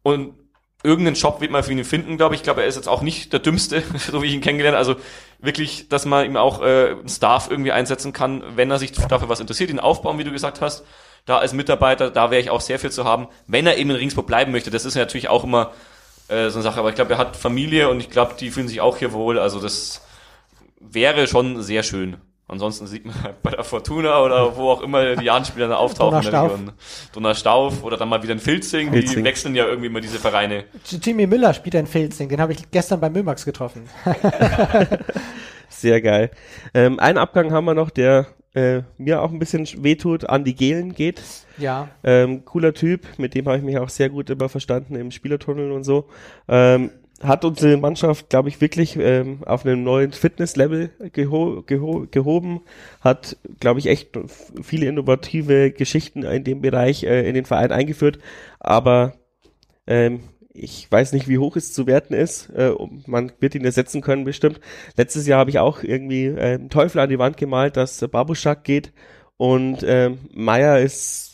und 0.02 0.34
irgendeinen 0.84 1.16
Job 1.16 1.40
wird 1.40 1.50
man 1.52 1.64
für 1.64 1.72
ihn 1.72 1.84
finden, 1.86 2.18
glaube 2.18 2.36
ich. 2.36 2.42
Ich 2.42 2.44
glaube, 2.44 2.62
er 2.62 2.68
ist 2.68 2.76
jetzt 2.76 2.90
auch 2.90 3.02
nicht 3.02 3.32
der 3.32 3.40
Dümmste, 3.40 3.82
so 4.12 4.22
wie 4.22 4.28
ich 4.28 4.34
ihn 4.34 4.42
kennengelernt 4.42 4.76
Also 4.78 4.96
wirklich, 5.40 5.88
dass 5.88 6.06
man 6.06 6.26
ihm 6.26 6.36
auch 6.36 6.62
äh, 6.62 6.90
einen 6.92 7.08
Staff 7.08 7.50
irgendwie 7.50 7.72
einsetzen 7.72 8.12
kann, 8.12 8.44
wenn 8.56 8.70
er 8.70 8.80
sich 8.80 8.92
dafür 8.92 9.30
was 9.30 9.40
interessiert, 9.40 9.70
ihn 9.70 9.80
aufbauen, 9.80 10.18
wie 10.18 10.24
du 10.26 10.32
gesagt 10.32 10.60
hast. 10.62 10.84
Da 11.26 11.38
als 11.38 11.54
Mitarbeiter, 11.54 12.12
da 12.12 12.32
wäre 12.32 12.42
ich 12.42 12.50
auch 12.50 12.60
sehr 12.60 12.80
viel 12.80 12.92
zu 12.92 13.06
haben, 13.06 13.30
wenn 13.48 13.66
er 13.66 13.78
eben 13.78 13.92
in 13.92 13.96
Regensburg 13.96 14.28
bleiben 14.28 14.52
möchte. 14.52 14.72
Das 14.72 14.84
ist 14.84 14.96
natürlich 14.96 15.30
auch 15.30 15.46
immer 15.46 15.72
äh, 16.28 16.50
so 16.50 16.56
eine 16.56 16.64
Sache, 16.64 16.80
aber 16.80 16.90
ich 16.90 16.96
glaube, 16.96 17.14
er 17.14 17.18
hat 17.18 17.36
Familie 17.36 17.90
und 17.90 18.00
ich 18.00 18.10
glaube, 18.10 18.34
die 18.40 18.52
fühlen 18.52 18.68
sich 18.68 18.82
auch 18.82 18.98
hier 18.98 19.14
wohl. 19.14 19.40
Also 19.40 19.60
das 19.60 20.02
wäre 20.80 21.28
schon 21.28 21.62
sehr 21.62 21.84
schön. 21.84 22.18
Ansonsten 22.48 22.88
sieht 22.88 23.06
man 23.06 23.24
halt 23.24 23.42
bei 23.42 23.52
der 23.52 23.64
Fortuna 23.64 24.22
oder 24.22 24.56
wo 24.58 24.70
auch 24.70 24.82
immer 24.82 25.16
die 25.16 25.26
Jahrenspieler 25.26 25.70
dann 25.70 25.78
auftauchen. 25.78 26.12
Donnerstauf. 26.12 26.60
Donnerstauf 27.14 27.84
oder 27.84 27.98
dann 27.98 28.10
mal 28.10 28.22
wieder 28.22 28.34
in 28.34 28.40
Filzing. 28.40 28.92
Die 28.92 29.00
Filzing. 29.00 29.24
wechseln 29.24 29.56
ja 29.56 29.66
irgendwie 29.66 29.88
immer 29.88 30.02
diese 30.02 30.20
Vereine. 30.20 30.66
Jimmy 30.86 31.26
Müller 31.26 31.54
spielt 31.54 31.76
in 31.76 31.88
Filzing, 31.88 32.30
den 32.30 32.42
habe 32.42 32.54
ich 32.54 32.70
gestern 32.70 33.00
bei 33.00 33.10
Mömax 33.10 33.46
getroffen. 33.46 33.90
Sehr 35.74 36.02
geil. 36.02 36.32
Ähm, 36.74 37.00
einen 37.00 37.18
Abgang 37.18 37.52
haben 37.52 37.66
wir 37.66 37.74
noch, 37.74 37.90
der 37.90 38.28
äh, 38.54 38.82
mir 38.98 39.22
auch 39.22 39.32
ein 39.32 39.40
bisschen 39.40 39.68
wehtut, 39.84 40.30
Andi 40.30 40.54
Gehlen 40.54 40.94
geht. 40.94 41.22
Ja, 41.58 41.90
Ähm, 42.04 42.46
cooler 42.46 42.74
Typ, 42.74 43.02
mit 43.18 43.36
dem 43.36 43.48
habe 43.48 43.58
ich 43.58 43.64
mich 43.64 43.78
auch 43.78 43.90
sehr 43.90 44.10
gut 44.10 44.30
immer 44.30 44.50
verstanden 44.50 44.96
im 44.96 45.12
Spielertunnel 45.12 45.72
und 45.72 45.84
so. 45.84 46.06
Ähm, 46.48 46.92
hat 47.22 47.46
unsere 47.46 47.78
Mannschaft, 47.78 48.30
glaube 48.30 48.50
ich, 48.50 48.60
wirklich 48.60 48.98
ähm, 48.98 49.40
auf 49.46 49.66
einem 49.66 49.84
neuen 49.84 50.12
Fitnesslevel 50.12 50.90
geho 51.14 51.64
geho 51.66 52.06
gehoben. 52.10 52.62
Hat, 53.02 53.38
glaube 53.60 53.80
ich, 53.80 53.88
echt 53.88 54.10
viele 54.62 54.88
innovative 54.88 55.72
Geschichten 55.72 56.24
in 56.24 56.44
dem 56.44 56.62
Bereich 56.62 57.04
äh, 57.04 57.28
in 57.28 57.34
den 57.34 57.46
Verein 57.46 57.72
eingeführt. 57.72 58.20
Aber 58.60 59.14
ähm, 59.88 60.22
ich 60.54 60.92
weiß 60.92 61.14
nicht, 61.14 61.28
wie 61.28 61.40
hoch 61.40 61.56
es 61.56 61.74
zu 61.74 61.88
werten 61.88 62.14
ist. 62.14 62.50
Äh, 62.52 62.74
man 63.08 63.32
wird 63.40 63.56
ihn 63.56 63.66
ersetzen 63.66 64.02
können, 64.02 64.24
bestimmt. 64.24 64.60
Letztes 64.96 65.28
Jahr 65.28 65.40
habe 65.40 65.50
ich 65.50 65.60
auch 65.60 65.84
irgendwie 65.84 66.26
äh, 66.26 66.60
Teufel 66.70 67.00
an 67.00 67.10
die 67.10 67.20
Wand 67.20 67.38
gemalt, 67.38 67.78
dass 67.78 68.02
äh, 68.02 68.08
Babuschak 68.08 68.64
geht. 68.64 68.94
Und 69.38 69.84
ähm, 69.84 70.20
Meier 70.32 70.80
ist 70.80 71.34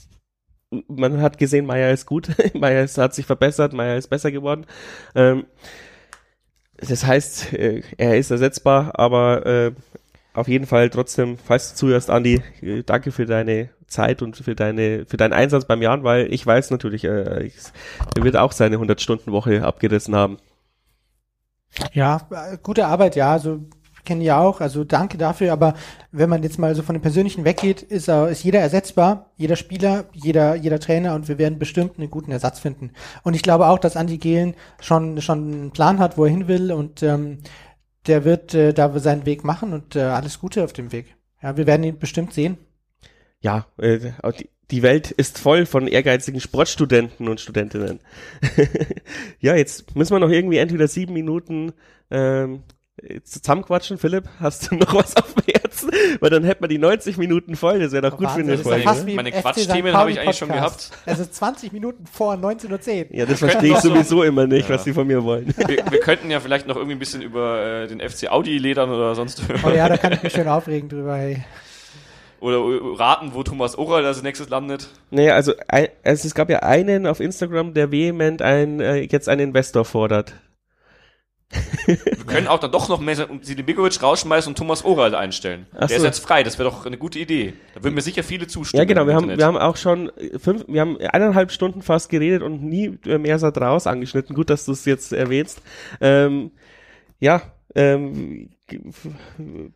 man 0.88 1.22
hat 1.22 1.38
gesehen, 1.38 1.66
Meier 1.66 1.92
ist 1.92 2.06
gut. 2.06 2.30
Meier 2.54 2.88
hat 2.88 3.14
sich 3.14 3.26
verbessert, 3.26 3.74
Meier 3.74 3.98
ist 3.98 4.08
besser 4.08 4.32
geworden. 4.32 4.66
Ähm, 5.16 5.46
das 6.78 7.06
heißt, 7.06 7.54
äh, 7.54 7.82
er 7.98 8.18
ist 8.18 8.32
ersetzbar, 8.32 8.98
aber 8.98 9.46
äh, 9.46 9.72
auf 10.34 10.48
jeden 10.48 10.66
Fall 10.66 10.90
trotzdem, 10.90 11.38
falls 11.38 11.72
du 11.72 11.76
zuhörst, 11.76 12.10
Andi, 12.10 12.42
äh, 12.62 12.84
danke 12.84 13.12
für 13.12 13.26
deine 13.26 13.70
Zeit 13.90 14.22
und 14.22 14.38
für 14.38 14.56
deine 14.56 15.06
für 15.06 15.18
deinen 15.18 15.34
Einsatz 15.34 15.66
beim 15.66 15.82
Jan, 15.82 16.04
weil 16.04 16.32
ich 16.34 16.46
weiß 16.46 16.72
natürlich, 16.72 17.04
äh, 17.04 17.52
er 18.16 18.24
wird 18.24 18.38
auch 18.38 18.52
seine 18.52 18.78
100-Stunden-Woche 18.78 19.64
abgerissen 19.64 20.16
haben. 20.16 20.38
ja, 21.94 22.28
äh, 22.32 22.58
gute 22.62 22.88
Arbeit, 22.88 23.16
ja, 23.16 23.32
also 23.32 23.62
kenne 24.10 24.24
ja 24.24 24.40
auch, 24.40 24.60
also 24.60 24.84
danke 24.84 25.20
dafür, 25.20 25.54
aber 25.54 25.76
wenn 26.12 26.30
man 26.32 26.42
jetzt 26.42 26.58
mal 26.58 26.74
so 26.74 26.82
von 26.82 26.96
dem 26.96 27.02
Persönlichen 27.02 27.46
weggeht, 27.46 27.84
ist, 27.84 28.10
ist 28.10 28.44
jeder 28.44 28.60
ersetzbar, 28.60 29.30
jeder 29.38 29.56
Spieler, 29.56 30.06
jeder, 30.14 30.56
jeder 30.56 30.80
Trainer 30.80 31.14
und 31.14 31.28
wir 31.28 31.38
werden 31.38 31.60
bestimmt 31.60 32.00
einen 32.00 32.10
guten 32.10 32.32
Ersatz 32.32 32.58
finden. 32.58 32.92
Und 33.22 33.36
ich 33.36 33.44
glaube 33.44 33.68
auch, 33.68 33.78
dass 33.78 33.96
Andi 33.96 34.18
Gehlen 34.18 34.56
schon, 34.82 35.22
schon 35.22 35.54
einen 35.54 35.72
Plan 35.72 36.00
hat, 36.00 36.18
wo 36.18 36.26
er 36.26 36.32
hin 36.32 36.48
will 36.48 36.72
und 36.72 37.04
ähm, 37.04 37.38
der 38.08 38.26
wird 38.26 38.56
äh, 38.56 38.74
da 38.74 38.98
seinen 38.98 39.28
Weg 39.28 39.44
machen 39.44 39.74
und 39.74 39.96
äh, 39.96 40.02
alles 40.02 40.40
Gute 40.40 40.64
auf 40.64 40.74
dem 40.74 40.92
Weg. 40.92 41.16
Ja, 41.44 41.56
wir 41.56 41.68
werden 41.68 41.84
ihn 41.84 42.00
bestimmt 42.00 42.34
sehen. 42.34 42.58
Ja, 43.42 43.66
äh, 43.78 44.00
die, 44.38 44.50
die 44.72 44.84
Welt 44.84 45.12
ist 45.12 45.40
voll 45.40 45.66
von 45.66 45.88
ehrgeizigen 45.88 46.40
Sportstudenten 46.42 47.28
und 47.28 47.40
Studentinnen. 47.40 48.00
ja, 49.40 49.56
jetzt 49.56 49.96
müssen 49.96 50.14
wir 50.14 50.20
noch 50.20 50.30
irgendwie 50.30 50.58
entweder 50.58 50.88
sieben 50.88 51.14
Minuten 51.14 51.72
ähm, 52.12 52.64
zusammenquatschen. 53.24 53.98
Philipp, 53.98 54.26
hast 54.40 54.70
du 54.70 54.76
noch 54.76 54.94
was 54.94 55.16
auf 55.16 55.34
dem 55.34 55.44
Herzen? 55.54 55.90
Weil 56.20 56.30
dann 56.30 56.44
hätten 56.44 56.62
wir 56.64 56.68
die 56.68 56.78
90 56.78 57.18
Minuten 57.18 57.56
voll. 57.56 57.80
Das 57.80 57.94
wäre 57.94 58.10
doch 58.10 58.18
gut 58.18 58.30
für 58.30 58.40
Wahnsinn, 58.40 58.44
eine 58.44 58.52
das 58.52 58.60
ist 58.60 58.66
ja 58.66 58.72
Folge. 58.74 58.84
fast 58.90 59.08
wie 59.08 59.16
Meine. 59.16 59.32
Quatschthemen 59.32 59.94
habe 59.94 60.12
ich 60.12 60.20
eigentlich 60.20 60.38
schon 60.38 60.50
Podcast. 60.50 60.92
Also 61.06 61.26
20 61.26 61.72
Minuten 61.72 62.06
vor 62.06 62.34
19.10 62.36 63.10
Uhr. 63.12 63.16
Ja, 63.16 63.26
das 63.26 63.40
verstehe 63.40 63.70
ich 63.70 63.76
auch 63.78 63.82
so- 63.82 63.90
sowieso 63.90 64.24
immer 64.24 64.46
nicht, 64.48 64.68
Ja. 64.68 64.76
was 64.76 64.84
sie 64.84 64.94
von 64.94 65.08
mir 65.08 65.24
wollen. 65.24 65.54
Wir, 65.56 65.78
wir 65.90 66.00
könnten 66.02 66.30
ja 66.30 66.42
vielleicht 66.42 66.68
noch 66.68 66.76
irgendwie 66.76 66.96
ein 66.96 67.00
bisschen 67.00 67.22
über 67.22 67.64
äh, 67.84 67.88
den 67.88 68.02
FC 68.02 68.28
Audi 68.30 68.58
ledern 68.58 68.90
oder 68.90 69.16
sonst 69.16 69.42
Oh 69.64 69.70
ja, 69.70 69.88
da 69.88 69.96
kann 69.98 70.12
ich 70.14 70.22
mich 70.24 70.34
schön 70.34 70.48
aufregen 70.50 70.90
drüber. 70.90 71.16
Hey. 71.16 71.44
Oder 72.42 72.60
raten, 73.00 73.34
wo 73.34 73.44
Thomas 73.44 73.78
Oral 73.78 74.06
als 74.06 74.24
nächstes 74.24 74.50
landet. 74.50 74.90
Naja, 75.12 75.36
also, 75.36 75.54
ein, 75.68 75.88
also 76.04 76.28
es 76.28 76.36
gab 76.36 76.50
ja 76.50 76.60
einen 76.60 77.08
auf 77.08 77.20
Instagram, 77.20 77.74
der 77.74 77.92
vehement 77.92 78.42
ein, 78.42 78.80
äh, 78.80 79.02
jetzt 79.02 79.30
einen 79.30 79.50
Investor 79.50 79.86
fordert. 79.86 80.34
Wir 81.86 81.98
können 82.28 82.48
auch 82.48 82.60
dann 82.60 82.72
doch 82.72 82.90
noch 82.90 83.02
Sidi 83.42 83.64
Begovic 83.64 84.04
rausschmeißen 84.04 84.52
und 84.52 84.58
Thomas 84.58 84.86
Oral 84.86 85.16
einstellen. 85.16 85.66
Ach 85.74 85.88
Der 85.88 85.98
ist 85.98 86.02
so. 86.02 86.06
jetzt 86.06 86.20
frei, 86.20 86.44
das 86.44 86.60
wäre 86.60 86.70
doch 86.70 86.86
eine 86.86 86.98
gute 86.98 87.18
Idee. 87.18 87.54
Da 87.74 87.84
würden 87.84 87.96
mir 87.96 88.02
sicher 88.02 88.22
viele 88.22 88.46
zustimmen. 88.46 88.80
Ja, 88.80 88.86
genau, 88.86 89.08
wir 89.08 89.16
haben, 89.16 89.36
wir 89.36 89.46
haben 89.46 89.58
auch 89.58 89.76
schon 89.76 90.10
äh, 90.18 90.38
fünf, 90.38 90.66
wir 90.68 90.82
haben 90.82 90.98
eineinhalb 90.98 91.52
Stunden 91.52 91.82
fast 91.82 92.10
geredet 92.10 92.44
und 92.44 92.64
nie 92.64 93.00
äh, 93.06 93.18
mehr 93.18 93.40
Sat 93.40 93.58
raus 93.58 93.88
angeschnitten. 93.88 94.36
Gut, 94.36 94.52
dass 94.52 94.66
du 94.66 94.74
es 94.74 94.86
jetzt 94.86 95.12
erwähnst. 95.12 95.64
Ähm, 96.02 96.52
ja, 97.20 97.42
ähm, 97.74 98.52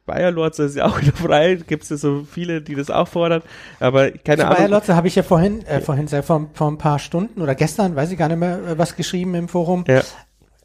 Bayer 0.06 0.32
Lorze 0.32 0.64
ist 0.64 0.76
ja 0.76 0.86
auch 0.86 0.99
wieder 1.02 1.14
frei, 1.14 1.56
gibt 1.56 1.84
es 1.84 1.90
ja 1.90 1.98
so 1.98 2.26
viele, 2.30 2.61
die 2.61 2.76
das 2.76 2.90
auch 2.90 3.07
fordern, 3.07 3.41
aber 3.80 4.11
keine 4.11 4.41
Zu 4.41 4.45
Ahnung. 4.48 4.57
Bayer 4.57 4.68
Lotze 4.70 4.95
habe 4.95 5.07
ich 5.07 5.15
ja 5.15 5.24
vorhin, 5.24 5.65
äh, 5.65 5.82
vorhin 5.82 6.07
sei, 6.07 6.22
vor, 6.22 6.49
vor 6.53 6.70
ein 6.70 6.78
paar 6.78 6.99
Stunden 6.99 7.41
oder 7.41 7.56
gestern, 7.56 7.95
weiß 7.95 8.11
ich 8.11 8.18
gar 8.18 8.28
nicht 8.28 8.40
mehr, 8.40 8.60
äh, 8.68 8.78
was 8.78 8.95
geschrieben 8.95 9.36
im 9.36 9.48
Forum. 9.48 9.84
Ja, 9.88 10.02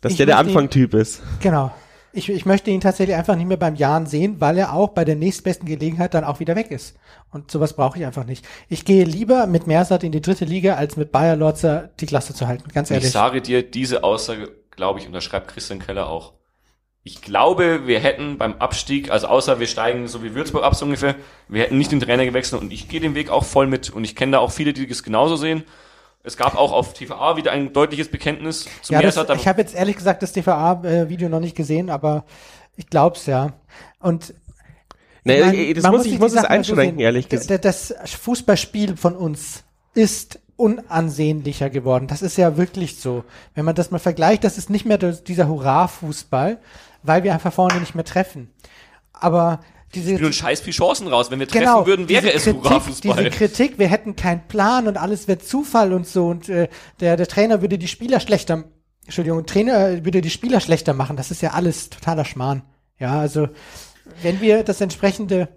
dass 0.01 0.13
Ich 0.13 0.19
der 0.19 0.27
der 0.27 0.39
Anfangtyp 0.39 0.95
ist. 0.95 1.23
Genau. 1.41 1.73
Ich, 2.13 2.31
ich 2.31 2.47
möchte 2.47 2.71
ihn 2.71 2.81
tatsächlich 2.81 3.15
einfach 3.17 3.37
nicht 3.37 3.47
mehr 3.49 3.59
beim 3.59 3.75
Jahren 3.75 4.07
sehen, 4.07 4.37
weil 4.41 4.57
er 4.57 4.73
auch 4.73 4.89
bei 4.89 5.05
der 5.05 5.15
nächstbesten 5.15 5.69
Gelegenheit 5.69 6.15
dann 6.15 6.25
auch 6.25 6.41
wieder 6.41 6.57
weg 6.57 6.71
ist. 6.71 6.97
Und 7.31 7.51
sowas 7.51 7.75
brauche 7.75 7.99
ich 7.99 8.07
einfach 8.07 8.25
nicht. 8.25 8.47
Ich 8.69 8.85
gehe 8.87 9.05
lieber 9.05 9.47
mit 9.47 9.67
Mersat 9.67 10.03
in 10.05 10.13
die 10.13 10.23
dritte 10.23 10.47
Liga, 10.47 10.75
als 10.77 10.97
mit 10.97 11.13
Bayer 11.13 11.37
Lorzer 11.37 11.91
die 12.01 12.07
Klasse 12.07 12.33
zu 12.35 12.47
halten, 12.47 12.71
ganz 12.73 12.91
Und 12.91 12.97
ich 12.97 13.03
ehrlich. 13.03 13.13
sage 13.13 13.43
dir, 13.43 13.63
diese 13.63 14.05
Aussage, 14.05 14.51
glaube 14.71 15.01
ich, 15.01 15.07
unterschreibt 15.07 15.49
Christian 15.49 15.81
Keller 15.81 16.09
auch. 16.09 16.33
Ich 17.09 17.23
glaube, 17.23 17.87
wir 17.87 18.01
hätten 18.01 18.37
beim 18.37 18.57
Abstieg, 18.59 19.11
also 19.11 19.29
außer 19.29 19.59
wir 19.59 19.67
steigen 19.67 20.09
so 20.09 20.23
wie 20.23 20.35
Würzburg 20.35 20.63
ab 20.63 20.75
so 20.75 20.85
ungefähr, 20.85 21.15
wir 21.49 21.63
hätten 21.63 21.79
nicht 21.79 21.91
den 21.91 22.01
Trainer 22.01 22.27
gewechselt 22.27 22.61
und 22.61 22.71
ich 22.71 22.87
gehe 22.87 23.01
den 23.01 23.15
Weg 23.15 23.31
auch 23.31 23.45
voll 23.45 23.67
mit 23.67 23.89
und 23.89 24.05
ich 24.05 24.15
kenne 24.15 24.33
da 24.33 24.41
auch 24.41 24.53
viele, 24.53 24.75
die 24.75 24.87
es 24.91 25.03
genauso 25.03 25.37
sehen. 25.37 25.65
Es 26.23 26.37
gab 26.37 26.55
auch 26.55 26.71
auf 26.71 26.93
TVA 26.93 27.39
wieder 27.39 27.51
ein 27.53 27.73
deutliches 27.73 28.11
Bekenntnis 28.11 28.67
zu 28.83 28.93
Ja, 28.93 29.01
das, 29.01 29.17
ich 29.17 29.49
habe 29.49 29.63
jetzt 29.63 29.75
ehrlich 29.75 29.97
gesagt 29.97 30.23
das 30.23 30.33
DVA-Video 30.35 31.31
noch 31.31 31.41
nicht 31.41 31.57
gesehen, 31.57 31.89
aber 31.89 32.27
ich 32.77 32.89
glaub's 32.89 33.25
ja. 33.25 33.55
Und 34.01 34.35
Nee, 35.25 35.41
ich- 35.71 35.75
das 35.77 35.85
man 35.85 35.93
muss, 35.93 36.03
sich 36.03 36.13
ich 36.13 36.19
muss 36.19 36.35
es 36.35 36.45
einschränken, 36.45 36.99
ehrlich 37.01 37.31
gesagt. 37.31 37.65
Das 37.65 37.95
Fußballspiel 38.21 38.99
von 38.99 39.17
uns 39.17 39.65
ist 39.95 40.41
unansehnlicher 40.59 41.71
geworden. 41.71 42.09
Das 42.09 42.21
ist 42.21 42.37
ja 42.37 42.57
wirklich 42.57 42.99
so. 42.99 43.25
Wenn 43.55 43.65
man 43.65 43.77
das 43.77 43.93
mal 43.93 44.01
vergleicht, 44.01 44.43
das 44.43 44.59
ist 44.59 44.71
nicht 44.71 44.85
mehr 44.85 44.99
dieser 44.99 45.49
Hurra-Fußball, 45.49 46.59
weil 47.05 47.23
wir 47.23 47.33
einfach 47.33 47.53
vorne 47.53 47.79
nicht 47.79 47.95
mehr 47.95 48.05
treffen. 48.05 48.51
Aber 49.13 49.61
diese, 49.95 50.15
spielen 50.15 50.27
uns 50.27 50.37
scheiß 50.37 50.61
viel 50.61 50.73
Chancen 50.73 51.07
raus. 51.07 51.31
Wenn 51.31 51.39
wir 51.39 51.47
treffen 51.47 51.65
genau, 51.65 51.87
würden, 51.87 52.09
wäre 52.09 52.33
es 52.33 52.47
Hurra-Fußball. 52.47 53.17
Diese 53.17 53.31
Kritik, 53.31 53.79
wir 53.79 53.87
hätten 53.87 54.17
keinen 54.17 54.49
Plan 54.49 54.89
und 54.89 54.97
alles 54.97 55.29
wird 55.29 55.45
Zufall 55.45 55.93
und 55.93 56.09
so 56.09 56.27
und 56.27 56.49
äh, 56.49 56.69
der, 56.99 57.17
der 57.17 57.29
Trainer 57.29 57.63
würde 57.63 57.79
die 57.79 57.89
Spieler 57.89 58.19
schlechter, 58.19 58.65
Entschuldigung, 59.05 59.47
Trainer 59.47 60.05
würde 60.05 60.21
die 60.21 60.31
Spieler 60.31 60.61
schlechter 60.61 60.93
machen. 60.93 61.17
Das 61.17 61.31
ist 61.31 61.41
ja 61.41 61.53
alles 61.53 61.89
totaler 61.89 62.25
Schmarrn. 62.25 62.63
Ja, 62.99 63.21
also 63.21 63.49
wenn 64.23 64.41
wir 64.41 64.65
das 64.65 64.81
entsprechende 64.81 65.49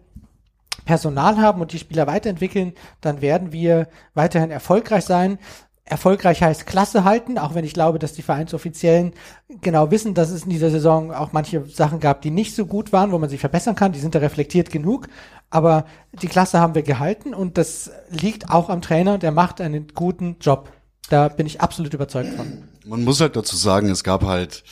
Personal 0.86 1.38
haben 1.38 1.62
und 1.62 1.74
die 1.74 1.80
Spieler 1.80 2.08
weiterentwickeln, 2.08 2.74
dann 3.02 3.22
werden 3.22 3.52
wir 3.52 3.88
weiterhin 4.14 4.52
erfolgreich 4.52 5.06
sein. 5.06 5.38
Erfolgreich 5.86 6.42
heißt 6.42 6.68
Klasse 6.68 7.04
halten, 7.04 7.38
auch 7.38 7.54
wenn 7.54 7.66
ich 7.66 7.74
glaube, 7.74 8.00
dass 8.00 8.14
die 8.14 8.22
Vereinsoffiziellen 8.22 9.14
genau 9.62 9.92
wissen, 9.92 10.14
dass 10.14 10.30
es 10.30 10.44
in 10.44 10.50
dieser 10.50 10.70
Saison 10.70 11.12
auch 11.12 11.34
manche 11.34 11.66
Sachen 11.66 12.00
gab, 12.00 12.22
die 12.22 12.32
nicht 12.32 12.56
so 12.56 12.66
gut 12.66 12.94
waren, 12.94 13.12
wo 13.12 13.18
man 13.18 13.30
sich 13.30 13.42
verbessern 13.42 13.76
kann. 13.76 13.92
Die 13.92 14.00
sind 14.00 14.16
da 14.16 14.20
reflektiert 14.20 14.72
genug. 14.72 15.08
Aber 15.50 15.86
die 16.14 16.28
Klasse 16.28 16.62
haben 16.62 16.76
wir 16.76 16.84
gehalten 16.84 17.34
und 17.34 17.58
das 17.58 17.92
liegt 18.10 18.50
auch 18.50 18.70
am 18.70 18.82
Trainer, 18.82 19.18
der 19.18 19.32
macht 19.32 19.60
einen 19.60 19.88
guten 19.94 20.38
Job. 20.40 20.72
Da 21.10 21.28
bin 21.28 21.46
ich 21.46 21.60
absolut 21.60 21.94
überzeugt 21.94 22.34
von. 22.36 22.70
Man 22.86 23.04
muss 23.04 23.20
halt 23.20 23.36
dazu 23.36 23.58
sagen, 23.58 23.90
es 23.90 24.06
gab 24.06 24.24
halt, 24.24 24.64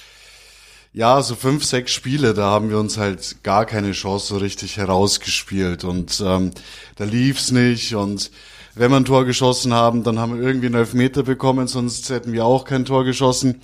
ja, 0.92 1.22
so 1.22 1.36
fünf, 1.36 1.64
sechs 1.64 1.92
Spiele, 1.92 2.34
da 2.34 2.50
haben 2.50 2.70
wir 2.70 2.80
uns 2.80 2.98
halt 2.98 3.44
gar 3.44 3.66
keine 3.66 3.92
Chance 3.92 4.28
so 4.28 4.38
richtig 4.38 4.78
herausgespielt 4.78 5.84
und 5.84 6.22
ähm, 6.26 6.52
da 6.96 7.04
lief's 7.04 7.52
nicht 7.52 7.96
und 7.96 8.32
wenn 8.76 8.92
wir 8.92 8.98
ein 8.98 9.06
Tor 9.06 9.26
geschossen 9.26 9.74
haben, 9.74 10.04
dann 10.04 10.20
haben 10.20 10.40
wir 10.40 10.48
irgendwie 10.48 10.68
einen 10.68 10.76
Elfmeter 10.76 11.24
bekommen, 11.24 11.68
sonst 11.68 12.10
hätten 12.10 12.32
wir 12.32 12.46
auch 12.46 12.66
kein 12.66 12.86
Tor 12.86 13.04
geschossen. 13.04 13.62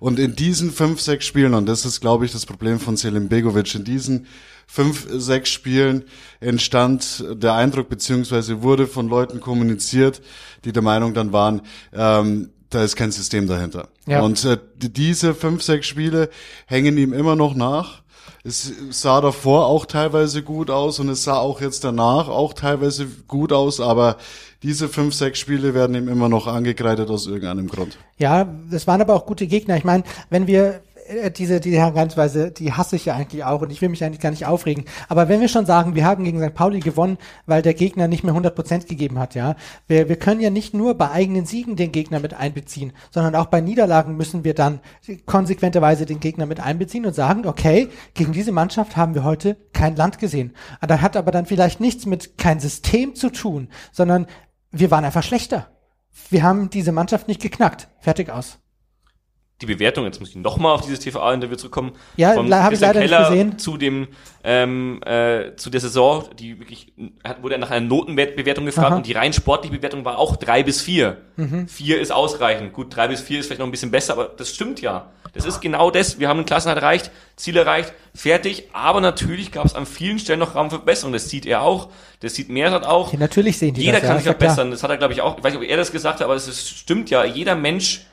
Und 0.00 0.18
in 0.18 0.34
diesen 0.34 0.72
fünf, 0.72 1.00
sechs 1.00 1.24
Spielen, 1.24 1.54
und 1.54 1.66
das 1.66 1.84
ist, 1.86 2.00
glaube 2.00 2.26
ich, 2.26 2.32
das 2.32 2.46
Problem 2.46 2.80
von 2.80 2.96
Selim 2.96 3.28
Begovic, 3.28 3.74
in 3.74 3.84
diesen 3.84 4.26
fünf, 4.66 5.06
sechs 5.10 5.50
Spielen 5.50 6.04
entstand 6.40 7.24
der 7.30 7.54
Eindruck, 7.54 7.88
beziehungsweise 7.88 8.62
wurde 8.62 8.86
von 8.86 9.08
Leuten 9.08 9.40
kommuniziert, 9.40 10.20
die 10.64 10.72
der 10.72 10.82
Meinung 10.82 11.14
dann 11.14 11.32
waren, 11.32 11.62
ähm, 11.92 12.50
da 12.70 12.82
ist 12.82 12.96
kein 12.96 13.12
System 13.12 13.46
dahinter. 13.46 13.88
Ja. 14.06 14.22
Und 14.22 14.44
äh, 14.44 14.58
die- 14.76 14.92
diese 14.92 15.34
fünf, 15.34 15.62
sechs 15.62 15.86
Spiele 15.86 16.30
hängen 16.66 16.96
ihm 16.98 17.12
immer 17.12 17.36
noch 17.36 17.54
nach. 17.54 18.02
Es 18.44 18.72
sah 18.90 19.20
davor 19.20 19.66
auch 19.66 19.86
teilweise 19.86 20.42
gut 20.42 20.70
aus 20.70 21.00
und 21.00 21.08
es 21.08 21.24
sah 21.24 21.38
auch 21.38 21.60
jetzt 21.60 21.82
danach 21.82 22.28
auch 22.28 22.52
teilweise 22.54 23.06
gut 23.26 23.52
aus, 23.52 23.80
aber 23.80 24.16
diese 24.62 24.88
fünf, 24.88 25.14
sechs 25.14 25.40
Spiele 25.40 25.74
werden 25.74 25.96
ihm 25.96 26.08
immer 26.08 26.28
noch 26.28 26.46
angekreidet 26.46 27.10
aus 27.10 27.26
irgendeinem 27.26 27.68
Grund. 27.68 27.98
Ja, 28.18 28.46
das 28.70 28.86
waren 28.86 29.00
aber 29.00 29.14
auch 29.14 29.26
gute 29.26 29.46
Gegner. 29.48 29.76
Ich 29.76 29.84
meine, 29.84 30.04
wenn 30.30 30.46
wir 30.46 30.80
diese, 31.36 31.60
diese 31.60 31.76
Herangehensweise, 31.76 32.50
die 32.50 32.72
hasse 32.72 32.96
ich 32.96 33.06
ja 33.06 33.14
eigentlich 33.14 33.44
auch 33.44 33.62
und 33.62 33.70
ich 33.70 33.80
will 33.82 33.88
mich 33.88 34.04
eigentlich 34.04 34.20
gar 34.20 34.30
nicht 34.30 34.46
aufregen. 34.46 34.84
Aber 35.08 35.28
wenn 35.28 35.40
wir 35.40 35.48
schon 35.48 35.66
sagen, 35.66 35.94
wir 35.94 36.04
haben 36.04 36.24
gegen 36.24 36.40
St. 36.40 36.54
Pauli 36.54 36.80
gewonnen, 36.80 37.18
weil 37.46 37.62
der 37.62 37.74
Gegner 37.74 38.08
nicht 38.08 38.24
mehr 38.24 38.32
100 38.32 38.54
Prozent 38.54 38.86
gegeben 38.86 39.18
hat, 39.18 39.34
ja, 39.34 39.56
wir, 39.86 40.08
wir 40.08 40.16
können 40.16 40.40
ja 40.40 40.50
nicht 40.50 40.74
nur 40.74 40.94
bei 40.94 41.10
eigenen 41.10 41.46
Siegen 41.46 41.76
den 41.76 41.92
Gegner 41.92 42.20
mit 42.20 42.34
einbeziehen, 42.34 42.92
sondern 43.10 43.34
auch 43.34 43.46
bei 43.46 43.60
Niederlagen 43.60 44.16
müssen 44.16 44.44
wir 44.44 44.54
dann 44.54 44.80
konsequenterweise 45.26 46.06
den 46.06 46.20
Gegner 46.20 46.46
mit 46.46 46.60
einbeziehen 46.60 47.06
und 47.06 47.14
sagen, 47.14 47.46
okay, 47.46 47.88
gegen 48.14 48.32
diese 48.32 48.52
Mannschaft 48.52 48.96
haben 48.96 49.14
wir 49.14 49.24
heute 49.24 49.56
kein 49.72 49.96
Land 49.96 50.18
gesehen. 50.18 50.54
Da 50.86 51.00
hat 51.00 51.16
aber 51.16 51.30
dann 51.30 51.46
vielleicht 51.46 51.80
nichts 51.80 52.06
mit 52.06 52.38
kein 52.38 52.60
System 52.60 53.14
zu 53.14 53.30
tun, 53.30 53.68
sondern 53.92 54.26
wir 54.70 54.90
waren 54.90 55.04
einfach 55.04 55.22
schlechter. 55.22 55.68
Wir 56.30 56.42
haben 56.42 56.70
diese 56.70 56.92
Mannschaft 56.92 57.28
nicht 57.28 57.40
geknackt. 57.40 57.88
Fertig 58.00 58.30
aus. 58.30 58.58
Die 59.62 59.66
Bewertung, 59.66 60.04
jetzt 60.04 60.20
muss 60.20 60.28
ich 60.28 60.36
nochmal 60.36 60.74
auf 60.74 60.82
dieses 60.82 61.00
TVA-Interview 61.00 61.56
zurückkommen, 61.56 61.92
Ja, 62.16 62.34
von 62.34 62.52
hab 62.52 62.72
ich 62.72 62.80
leider 62.80 63.00
nicht 63.00 63.10
Keller 63.10 63.30
gesehen. 63.30 63.58
zu 63.58 63.78
dem, 63.78 64.08
ähm, 64.44 65.00
äh, 65.06 65.56
zu 65.56 65.70
der 65.70 65.80
Saison, 65.80 66.24
die 66.38 66.58
wirklich, 66.58 66.92
wurde 67.40 67.54
er 67.54 67.58
nach 67.58 67.70
einer 67.70 67.86
Notenbewertung 67.86 68.66
gefragt 68.66 68.88
Aha. 68.88 68.96
und 68.96 69.06
die 69.06 69.12
rein 69.12 69.32
sportliche 69.32 69.74
Bewertung 69.74 70.04
war 70.04 70.18
auch 70.18 70.36
drei 70.36 70.62
bis 70.62 70.82
vier. 70.82 71.22
Mhm. 71.36 71.68
Vier 71.68 72.00
ist 72.00 72.12
ausreichend. 72.12 72.74
Gut, 72.74 72.94
drei 72.94 73.08
bis 73.08 73.22
vier 73.22 73.40
ist 73.40 73.46
vielleicht 73.46 73.60
noch 73.60 73.66
ein 73.66 73.70
bisschen 73.70 73.90
besser, 73.90 74.12
aber 74.12 74.26
das 74.36 74.54
stimmt 74.54 74.82
ja. 74.82 75.10
Das 75.32 75.44
ist 75.46 75.60
genau 75.60 75.90
das. 75.90 76.18
Wir 76.18 76.28
haben 76.28 76.38
einen 76.38 76.46
Klassenhalt 76.46 76.78
erreicht, 76.82 77.10
Ziel 77.36 77.56
erreicht, 77.56 77.92
fertig. 78.14 78.68
Aber 78.72 79.00
natürlich 79.00 79.52
gab 79.52 79.64
es 79.66 79.74
an 79.74 79.84
vielen 79.86 80.18
Stellen 80.18 80.38
noch 80.38 80.54
Raum 80.54 80.70
für 80.70 80.76
Verbesserung. 80.76 81.12
Das 81.12 81.28
sieht 81.30 81.44
er 81.46 81.62
auch. 81.62 81.88
Das 82.20 82.34
sieht 82.34 82.48
Mersat 82.50 82.84
auch. 82.84 83.12
Ja, 83.12 83.18
natürlich 83.18 83.58
sehen 83.58 83.74
die 83.74 83.82
Jeder 83.82 83.94
das, 83.94 84.02
ja, 84.02 84.08
kann 84.08 84.16
ist 84.18 84.22
sich 84.24 84.26
ja 84.28 84.34
klar. 84.34 84.48
verbessern. 84.50 84.70
Das 84.70 84.82
hat 84.82 84.90
er, 84.90 84.96
glaube 84.98 85.12
ich, 85.14 85.20
auch. 85.22 85.36
Ich 85.38 85.44
weiß 85.44 85.52
nicht, 85.54 85.62
ob 85.62 85.68
er 85.68 85.76
das 85.76 85.92
gesagt 85.92 86.20
hat, 86.20 86.24
aber 86.24 86.34
es 86.34 86.68
stimmt 86.68 87.10
ja. 87.10 87.24
Jeder 87.24 87.54
Mensch 87.54 88.06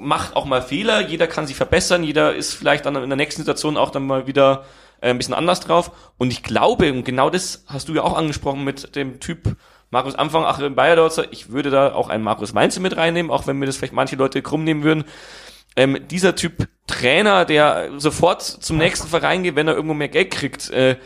macht 0.00 0.36
auch 0.36 0.44
mal 0.44 0.62
Fehler. 0.62 1.06
Jeder 1.06 1.26
kann 1.26 1.46
sich 1.46 1.56
verbessern. 1.56 2.02
Jeder 2.02 2.34
ist 2.34 2.54
vielleicht 2.54 2.86
dann 2.86 2.96
in 2.96 3.08
der 3.08 3.16
nächsten 3.16 3.42
Situation 3.42 3.76
auch 3.76 3.90
dann 3.90 4.06
mal 4.06 4.26
wieder 4.26 4.64
äh, 5.00 5.10
ein 5.10 5.18
bisschen 5.18 5.34
anders 5.34 5.60
drauf. 5.60 5.92
Und 6.18 6.32
ich 6.32 6.42
glaube, 6.42 6.92
und 6.92 7.04
genau 7.04 7.30
das 7.30 7.64
hast 7.66 7.88
du 7.88 7.94
ja 7.94 8.02
auch 8.02 8.16
angesprochen 8.16 8.64
mit 8.64 8.96
dem 8.96 9.20
Typ 9.20 9.56
Markus 9.90 10.14
Anfang, 10.14 10.44
Achim 10.44 10.74
Bayerdorzer. 10.74 11.32
Ich 11.32 11.50
würde 11.50 11.70
da 11.70 11.92
auch 11.92 12.08
einen 12.08 12.24
Markus 12.24 12.54
Weinze 12.54 12.80
mit 12.80 12.96
reinnehmen, 12.96 13.30
auch 13.30 13.46
wenn 13.46 13.56
mir 13.56 13.66
das 13.66 13.76
vielleicht 13.76 13.92
manche 13.92 14.16
Leute 14.16 14.40
krumm 14.42 14.64
nehmen 14.64 14.84
würden. 14.84 15.04
Ähm, 15.76 15.98
dieser 16.08 16.34
Typ 16.34 16.68
Trainer, 16.86 17.44
der 17.44 17.90
sofort 17.98 18.42
zum 18.42 18.76
nächsten 18.76 19.08
Verein 19.08 19.42
geht, 19.42 19.56
wenn 19.56 19.68
er 19.68 19.74
irgendwo 19.74 19.94
mehr 19.94 20.08
Geld 20.08 20.30
kriegt, 20.30 20.70
äh, 20.70 20.96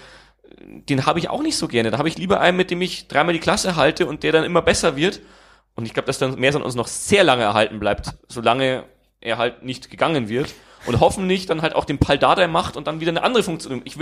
den 0.61 1.07
habe 1.07 1.19
ich 1.19 1.31
auch 1.31 1.43
nicht 1.43 1.57
so 1.57 1.69
gerne. 1.69 1.91
Da 1.91 1.99
habe 1.99 2.09
ich 2.09 2.19
lieber 2.19 2.41
einen, 2.41 2.57
mit 2.57 2.71
dem 2.71 2.81
ich 2.81 3.09
dreimal 3.09 3.35
die 3.35 3.41
Klasse 3.41 3.77
halte 3.77 4.07
und 4.07 4.23
der 4.23 4.33
dann 4.33 4.45
immer 4.45 4.63
besser 4.63 4.97
wird. 4.97 5.21
Und 5.77 5.87
ich 5.87 5.95
glaube, 5.95 6.07
dass 6.07 6.19
dann 6.19 6.39
Mersan 6.39 6.63
uns 6.63 6.75
noch 6.75 6.87
sehr 6.87 7.25
lange 7.25 7.43
erhalten 7.43 7.81
bleibt, 7.81 8.15
solange 8.29 8.85
er 9.21 9.39
halt 9.39 9.63
nicht 9.63 9.91
gegangen 9.91 10.29
wird. 10.29 10.55
Und 10.87 11.01
hoffentlich 11.01 11.47
dann 11.47 11.63
halt 11.63 11.75
auch 11.75 11.87
den 11.87 11.99
Paldadei 11.99 12.47
macht 12.47 12.77
und 12.77 12.87
dann 12.87 13.01
wieder 13.01 13.11
eine 13.11 13.23
andere 13.23 13.43
Funktion. 13.43 13.81
Ich 13.85 13.97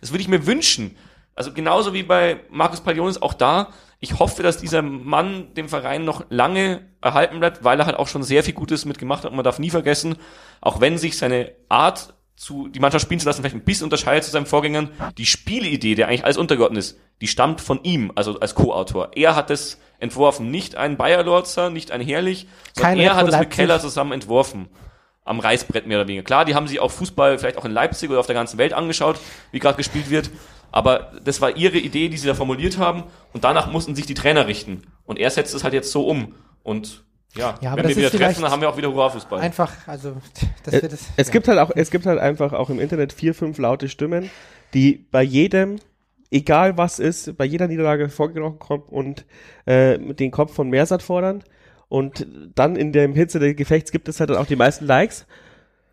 das 0.00 0.12
würde 0.12 0.20
ich 0.20 0.28
mir 0.28 0.46
wünschen. 0.46 0.96
Also 1.34 1.52
genauso 1.52 1.94
wie 1.94 2.02
bei 2.02 2.40
Markus 2.50 2.80
Palionis 2.80 3.22
auch 3.22 3.32
da. 3.32 3.72
Ich 4.00 4.18
hoffe, 4.18 4.42
dass 4.42 4.58
dieser 4.58 4.82
Mann 4.82 5.54
dem 5.54 5.68
Verein 5.68 6.04
noch 6.04 6.24
lange 6.28 6.82
erhalten 7.00 7.38
bleibt, 7.38 7.64
weil 7.64 7.80
er 7.80 7.86
halt 7.86 7.96
auch 7.96 8.08
schon 8.08 8.22
sehr 8.22 8.44
viel 8.44 8.54
Gutes 8.54 8.84
mitgemacht 8.84 9.24
hat. 9.24 9.30
Und 9.30 9.36
man 9.36 9.44
darf 9.44 9.58
nie 9.58 9.70
vergessen, 9.70 10.16
auch 10.60 10.80
wenn 10.80 10.98
sich 10.98 11.16
seine 11.16 11.52
Art 11.68 12.14
zu, 12.38 12.68
die 12.68 12.78
Mannschaft 12.78 13.04
spielen 13.04 13.18
zu 13.18 13.26
lassen, 13.26 13.42
vielleicht 13.42 13.56
ein 13.56 13.64
bisschen 13.64 13.84
unterscheidet 13.84 14.22
zu 14.22 14.30
seinen 14.30 14.46
Vorgängern, 14.46 14.90
die 15.18 15.26
Spielidee, 15.26 15.96
der 15.96 16.06
eigentlich 16.06 16.24
alles 16.24 16.36
untergeordnet 16.36 16.78
ist, 16.78 16.98
die 17.20 17.26
stammt 17.26 17.60
von 17.60 17.82
ihm, 17.82 18.12
also 18.14 18.38
als 18.38 18.54
Co-Autor. 18.54 19.10
Er 19.16 19.34
hat 19.34 19.50
es 19.50 19.80
entworfen, 19.98 20.50
nicht 20.50 20.76
ein 20.76 20.96
Bayer 20.96 21.24
Lorzer, 21.24 21.68
nicht 21.68 21.90
ein 21.90 22.00
Herrlich, 22.00 22.46
sondern 22.74 22.94
Kein 22.94 23.00
er 23.00 23.16
hat 23.16 23.28
es 23.28 23.38
mit. 23.38 23.50
Keller 23.50 23.80
zusammen 23.80 24.12
entworfen. 24.12 24.68
Am 25.24 25.40
Reißbrett 25.40 25.86
mehr 25.86 25.98
oder 25.98 26.08
weniger. 26.08 26.22
Klar, 26.22 26.44
die 26.44 26.54
haben 26.54 26.68
sich 26.68 26.80
auch 26.80 26.90
Fußball 26.90 27.38
vielleicht 27.38 27.58
auch 27.58 27.64
in 27.64 27.72
Leipzig 27.72 28.08
oder 28.08 28.20
auf 28.20 28.26
der 28.26 28.36
ganzen 28.36 28.56
Welt 28.56 28.72
angeschaut, 28.72 29.18
wie 29.50 29.58
gerade 29.58 29.76
gespielt 29.76 30.08
wird. 30.08 30.30
Aber 30.70 31.12
das 31.22 31.40
war 31.40 31.56
ihre 31.56 31.76
Idee, 31.76 32.08
die 32.08 32.16
sie 32.16 32.28
da 32.28 32.34
formuliert 32.34 32.78
haben. 32.78 33.04
Und 33.34 33.44
danach 33.44 33.70
mussten 33.70 33.94
sich 33.94 34.06
die 34.06 34.14
Trainer 34.14 34.46
richten. 34.46 34.84
Und 35.04 35.18
er 35.18 35.30
setzt 35.30 35.54
es 35.54 35.64
halt 35.64 35.74
jetzt 35.74 35.90
so 35.90 36.06
um. 36.06 36.34
Und 36.62 37.04
ja, 37.34 37.58
Ja, 37.60 37.70
aber 37.72 37.78
wenn 37.78 37.88
das 37.88 37.96
wir 37.96 38.10
wieder 38.10 38.18
treffen, 38.18 38.42
dann 38.42 38.50
haben 38.50 38.60
wir 38.60 38.70
auch 38.70 38.76
wieder 38.76 38.92
Hurra-Fußball. 38.92 39.40
Einfach, 39.40 39.72
also, 39.86 40.16
das 40.64 40.74
Äh, 40.74 40.82
wird 40.82 40.92
es. 40.92 41.06
Es 41.16 41.28
ja. 41.28 41.32
gibt 41.32 41.48
halt 41.48 41.58
auch, 41.58 41.70
es 41.74 41.90
gibt 41.90 42.06
halt 42.06 42.18
einfach 42.18 42.52
auch 42.52 42.70
im 42.70 42.80
Internet 42.80 43.12
vier, 43.12 43.34
fünf 43.34 43.58
laute 43.58 43.88
Stimmen, 43.88 44.30
die 44.74 45.06
bei 45.10 45.22
jedem, 45.22 45.76
egal 46.30 46.76
was 46.78 46.98
ist, 46.98 47.36
bei 47.36 47.44
jeder 47.44 47.68
Niederlage 47.68 48.08
vorgekrochen 48.08 48.58
kommen 48.58 48.82
und 48.88 49.24
äh, 49.66 49.98
den 49.98 50.30
Kopf 50.30 50.54
von 50.54 50.68
Mersat 50.70 51.02
fordern. 51.02 51.44
Und 51.88 52.26
dann 52.54 52.76
in 52.76 52.92
dem 52.92 53.14
Hitze 53.14 53.38
des 53.38 53.56
Gefechts 53.56 53.92
gibt 53.92 54.08
es 54.08 54.20
halt 54.20 54.30
dann 54.30 54.36
auch 54.36 54.46
die 54.46 54.56
meisten 54.56 54.84
Likes. 54.86 55.26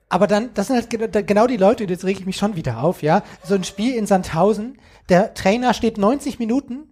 Aber 0.09 0.27
dann, 0.27 0.53
das 0.53 0.67
sind 0.67 0.75
halt 0.75 1.27
genau 1.27 1.47
die 1.47 1.57
Leute, 1.57 1.85
jetzt 1.85 2.05
rege 2.05 2.19
ich 2.19 2.25
mich 2.25 2.37
schon 2.37 2.55
wieder 2.55 2.83
auf, 2.83 3.01
ja. 3.01 3.23
So 3.43 3.55
ein 3.55 3.63
Spiel 3.63 3.95
in 3.95 4.05
Sandhausen, 4.05 4.77
der 5.09 5.33
Trainer 5.33 5.73
steht 5.73 5.97
90 5.97 6.37
Minuten, 6.37 6.89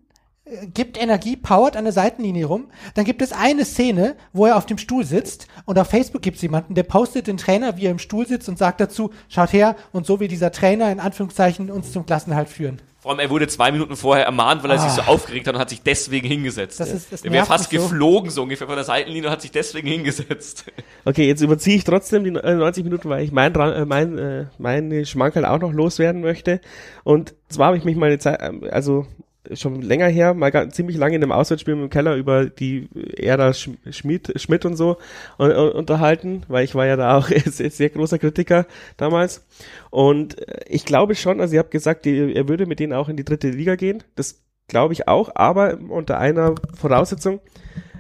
gibt 0.74 1.02
Energie, 1.02 1.38
powert 1.38 1.78
an 1.78 1.86
der 1.86 1.94
Seitenlinie 1.94 2.46
rum. 2.46 2.68
Dann 2.96 3.06
gibt 3.06 3.22
es 3.22 3.32
eine 3.32 3.64
Szene, 3.66 4.16
wo 4.34 4.46
er 4.46 4.58
auf 4.58 4.66
dem 4.66 4.78
Stuhl 4.78 5.06
sitzt 5.06 5.48
und 5.66 5.80
auf 5.80 5.88
Facebook 5.88 6.22
gibt 6.22 6.36
es 6.36 6.42
jemanden, 6.42 6.76
der 6.76 6.84
postet 6.84 7.28
den 7.28 7.38
Trainer, 7.38 7.78
wie 7.78 7.86
er 7.86 7.92
im 7.92 8.00
Stuhl 8.00 8.28
sitzt 8.28 8.50
und 8.50 8.58
sagt 8.58 8.82
dazu, 8.82 9.12
schaut 9.30 9.54
her 9.54 9.76
und 9.92 10.06
so 10.06 10.20
will 10.20 10.28
dieser 10.28 10.52
Trainer 10.52 10.92
in 10.92 11.00
Anführungszeichen 11.00 11.72
uns 11.72 11.92
zum 11.92 12.06
Klassenhalt 12.06 12.50
führen. 12.50 12.82
Vor 13.00 13.12
allem, 13.12 13.20
er 13.20 13.30
wurde 13.30 13.50
zwei 13.50 13.70
Minuten 13.74 13.98
vorher 13.98 14.26
ermahnt, 14.26 14.64
weil 14.64 14.72
er 14.72 14.80
ah. 14.80 14.90
sich 14.90 14.92
so 14.92 15.02
aufgeregt 15.02 15.46
hat 15.48 15.56
und 15.56 15.60
hat 15.60 15.70
sich 15.70 15.82
deswegen 15.82 16.26
hingesetzt. 16.26 16.80
Das 16.80 16.90
ist, 16.90 17.12
das 17.12 17.26
er 17.26 17.34
wäre 17.34 17.46
fast 17.46 17.70
geflogen, 17.70 18.30
so 18.30 18.44
ungefähr 18.44 18.66
von 18.66 18.78
der 18.78 18.86
Seitenlinie 18.86 19.28
und 19.28 19.34
hat 19.34 19.42
sich 19.42 19.52
deswegen 19.52 19.88
hingesetzt. 19.88 20.66
Okay, 21.06 21.28
jetzt 21.28 21.42
überziehe 21.42 21.76
ich 21.76 21.84
trotzdem 21.84 22.24
die 22.24 22.32
90 22.32 22.46
äh, 22.46 22.84
Minuten, 22.86 23.10
weil 23.10 23.26
ich 23.26 23.34
mein, 23.34 23.54
äh, 23.54 23.84
mein, 23.84 24.18
äh, 24.18 24.46
meine 24.58 25.06
Schmankerl 25.06 25.44
auch 25.44 25.60
noch 25.60 25.74
loswerden 25.74 26.22
möchte. 26.22 26.62
Und 27.04 27.36
zwar 27.50 27.68
habe 27.68 27.78
ich 27.78 27.84
mich 27.84 27.98
mal 27.98 28.06
eine 28.06 28.20
Zeit, 28.20 28.40
ähm, 28.42 28.64
also 28.72 29.06
schon 29.54 29.82
länger 29.82 30.08
her, 30.08 30.34
mal 30.34 30.52
ganz, 30.52 30.76
ziemlich 30.76 30.98
lange 30.98 31.16
in 31.16 31.24
einem 31.24 31.32
Auswärtsspiel 31.32 31.74
im 31.74 31.90
Keller 31.90 32.16
über 32.16 32.46
die 32.46 32.88
Ära 33.18 33.54
Schmidt, 33.54 34.34
Schmidt 34.40 34.66
und 34.66 34.76
so 34.76 34.98
und, 35.38 35.52
und, 35.52 35.72
unterhalten, 35.72 36.44
weil 36.48 36.64
ich 36.64 36.76
war 36.76 36.86
ja 36.86 36.96
da 36.96 37.18
auch 37.18 37.28
sehr, 37.46 37.70
sehr 37.70 37.90
großer 37.90 38.20
Kritiker 38.20 38.66
damals. 38.98 39.46
Und 39.90 40.38
ich 40.68 40.86
glaube 40.86 41.16
schon, 41.16 41.42
also 41.42 41.56
ihr 41.56 41.60
habt 41.60 41.72
gesagt, 41.72 42.06
er 42.06 42.48
würde 42.48 42.66
mit 42.66 42.80
denen 42.80 42.94
auch 42.94 43.10
in 43.10 43.18
die 43.18 43.26
dritte 43.26 43.50
Liga 43.50 43.76
gehen. 43.76 44.04
Das 44.16 44.42
glaube 44.68 44.94
ich 44.94 45.08
auch, 45.08 45.32
aber 45.36 45.78
unter 45.90 46.20
einer 46.20 46.56
Voraussetzung. 46.74 47.42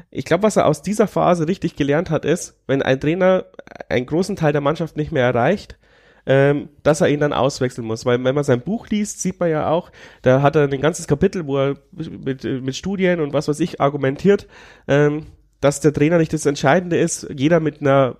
Ich 0.09 0.25
glaube, 0.25 0.43
was 0.43 0.57
er 0.57 0.67
aus 0.67 0.81
dieser 0.81 1.07
Phase 1.07 1.47
richtig 1.47 1.75
gelernt 1.75 2.09
hat, 2.09 2.23
ist, 2.23 2.55
wenn 2.67 2.81
ein 2.81 2.99
Trainer 2.99 3.45
einen 3.89 4.05
großen 4.05 4.35
Teil 4.35 4.51
der 4.53 4.61
Mannschaft 4.61 4.95
nicht 4.95 5.11
mehr 5.11 5.25
erreicht, 5.25 5.77
ähm, 6.25 6.69
dass 6.83 7.01
er 7.01 7.09
ihn 7.09 7.19
dann 7.19 7.33
auswechseln 7.33 7.85
muss. 7.85 8.05
Weil 8.05 8.23
wenn 8.23 8.35
man 8.35 8.43
sein 8.43 8.61
Buch 8.61 8.87
liest, 8.87 9.21
sieht 9.21 9.39
man 9.39 9.49
ja 9.49 9.69
auch, 9.69 9.91
da 10.21 10.41
hat 10.41 10.55
er 10.55 10.63
ein 10.63 10.81
ganzes 10.81 11.07
Kapitel, 11.07 11.47
wo 11.47 11.57
er 11.57 11.75
mit, 11.91 12.43
mit 12.43 12.75
Studien 12.75 13.19
und 13.19 13.33
was 13.33 13.47
weiß 13.47 13.59
ich 13.59 13.81
argumentiert, 13.81 14.47
ähm, 14.87 15.25
dass 15.59 15.79
der 15.79 15.93
Trainer 15.93 16.17
nicht 16.17 16.33
das 16.33 16.45
Entscheidende 16.45 16.97
ist. 16.97 17.27
Jeder 17.33 17.59
mit 17.59 17.79
einer, 17.81 18.17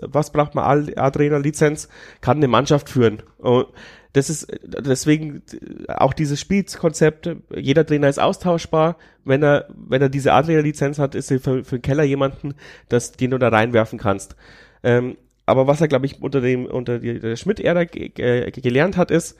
was 0.00 0.32
braucht 0.32 0.54
man, 0.54 0.90
A-Trainer-Lizenz, 0.96 1.88
kann 2.22 2.38
eine 2.38 2.48
Mannschaft 2.48 2.88
führen. 2.88 3.22
Und 3.36 3.66
das 4.14 4.30
ist 4.30 4.46
deswegen 4.62 5.42
auch 5.88 6.14
dieses 6.14 6.40
Spielkonzept, 6.40 7.28
jeder 7.54 7.84
Trainer 7.84 8.08
ist 8.08 8.18
austauschbar. 8.18 8.96
Wenn 9.24 9.42
er, 9.42 9.68
wenn 9.76 10.00
er 10.00 10.08
diese 10.08 10.32
A-Trainer-Lizenz 10.32 10.98
hat, 10.98 11.14
ist 11.14 11.30
er 11.30 11.40
für, 11.40 11.62
für 11.62 11.76
den 11.76 11.82
Keller 11.82 12.04
jemanden, 12.04 12.54
das, 12.88 13.12
den 13.12 13.32
du 13.32 13.38
da 13.38 13.48
reinwerfen 13.48 13.98
kannst. 13.98 14.34
Ähm, 14.82 15.18
aber 15.46 15.66
was 15.66 15.80
er, 15.80 15.88
glaube 15.88 16.06
ich, 16.06 16.20
unter 16.20 16.40
dem, 16.40 16.66
unter 16.66 16.98
der 16.98 17.36
Schmidt-Ära 17.36 17.84
gelernt 17.84 18.96
hat, 18.96 19.10
ist, 19.10 19.38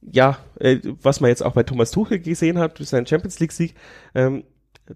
ja, 0.00 0.38
äh, 0.60 0.78
was 1.02 1.20
man 1.20 1.30
jetzt 1.30 1.42
auch 1.42 1.54
bei 1.54 1.62
Thomas 1.62 1.90
Tuchel 1.90 2.18
gesehen 2.18 2.58
hat, 2.58 2.78
durch 2.78 2.88
seinen 2.88 3.06
Champions 3.06 3.40
League-Sieg, 3.40 3.74
ähm, 4.14 4.44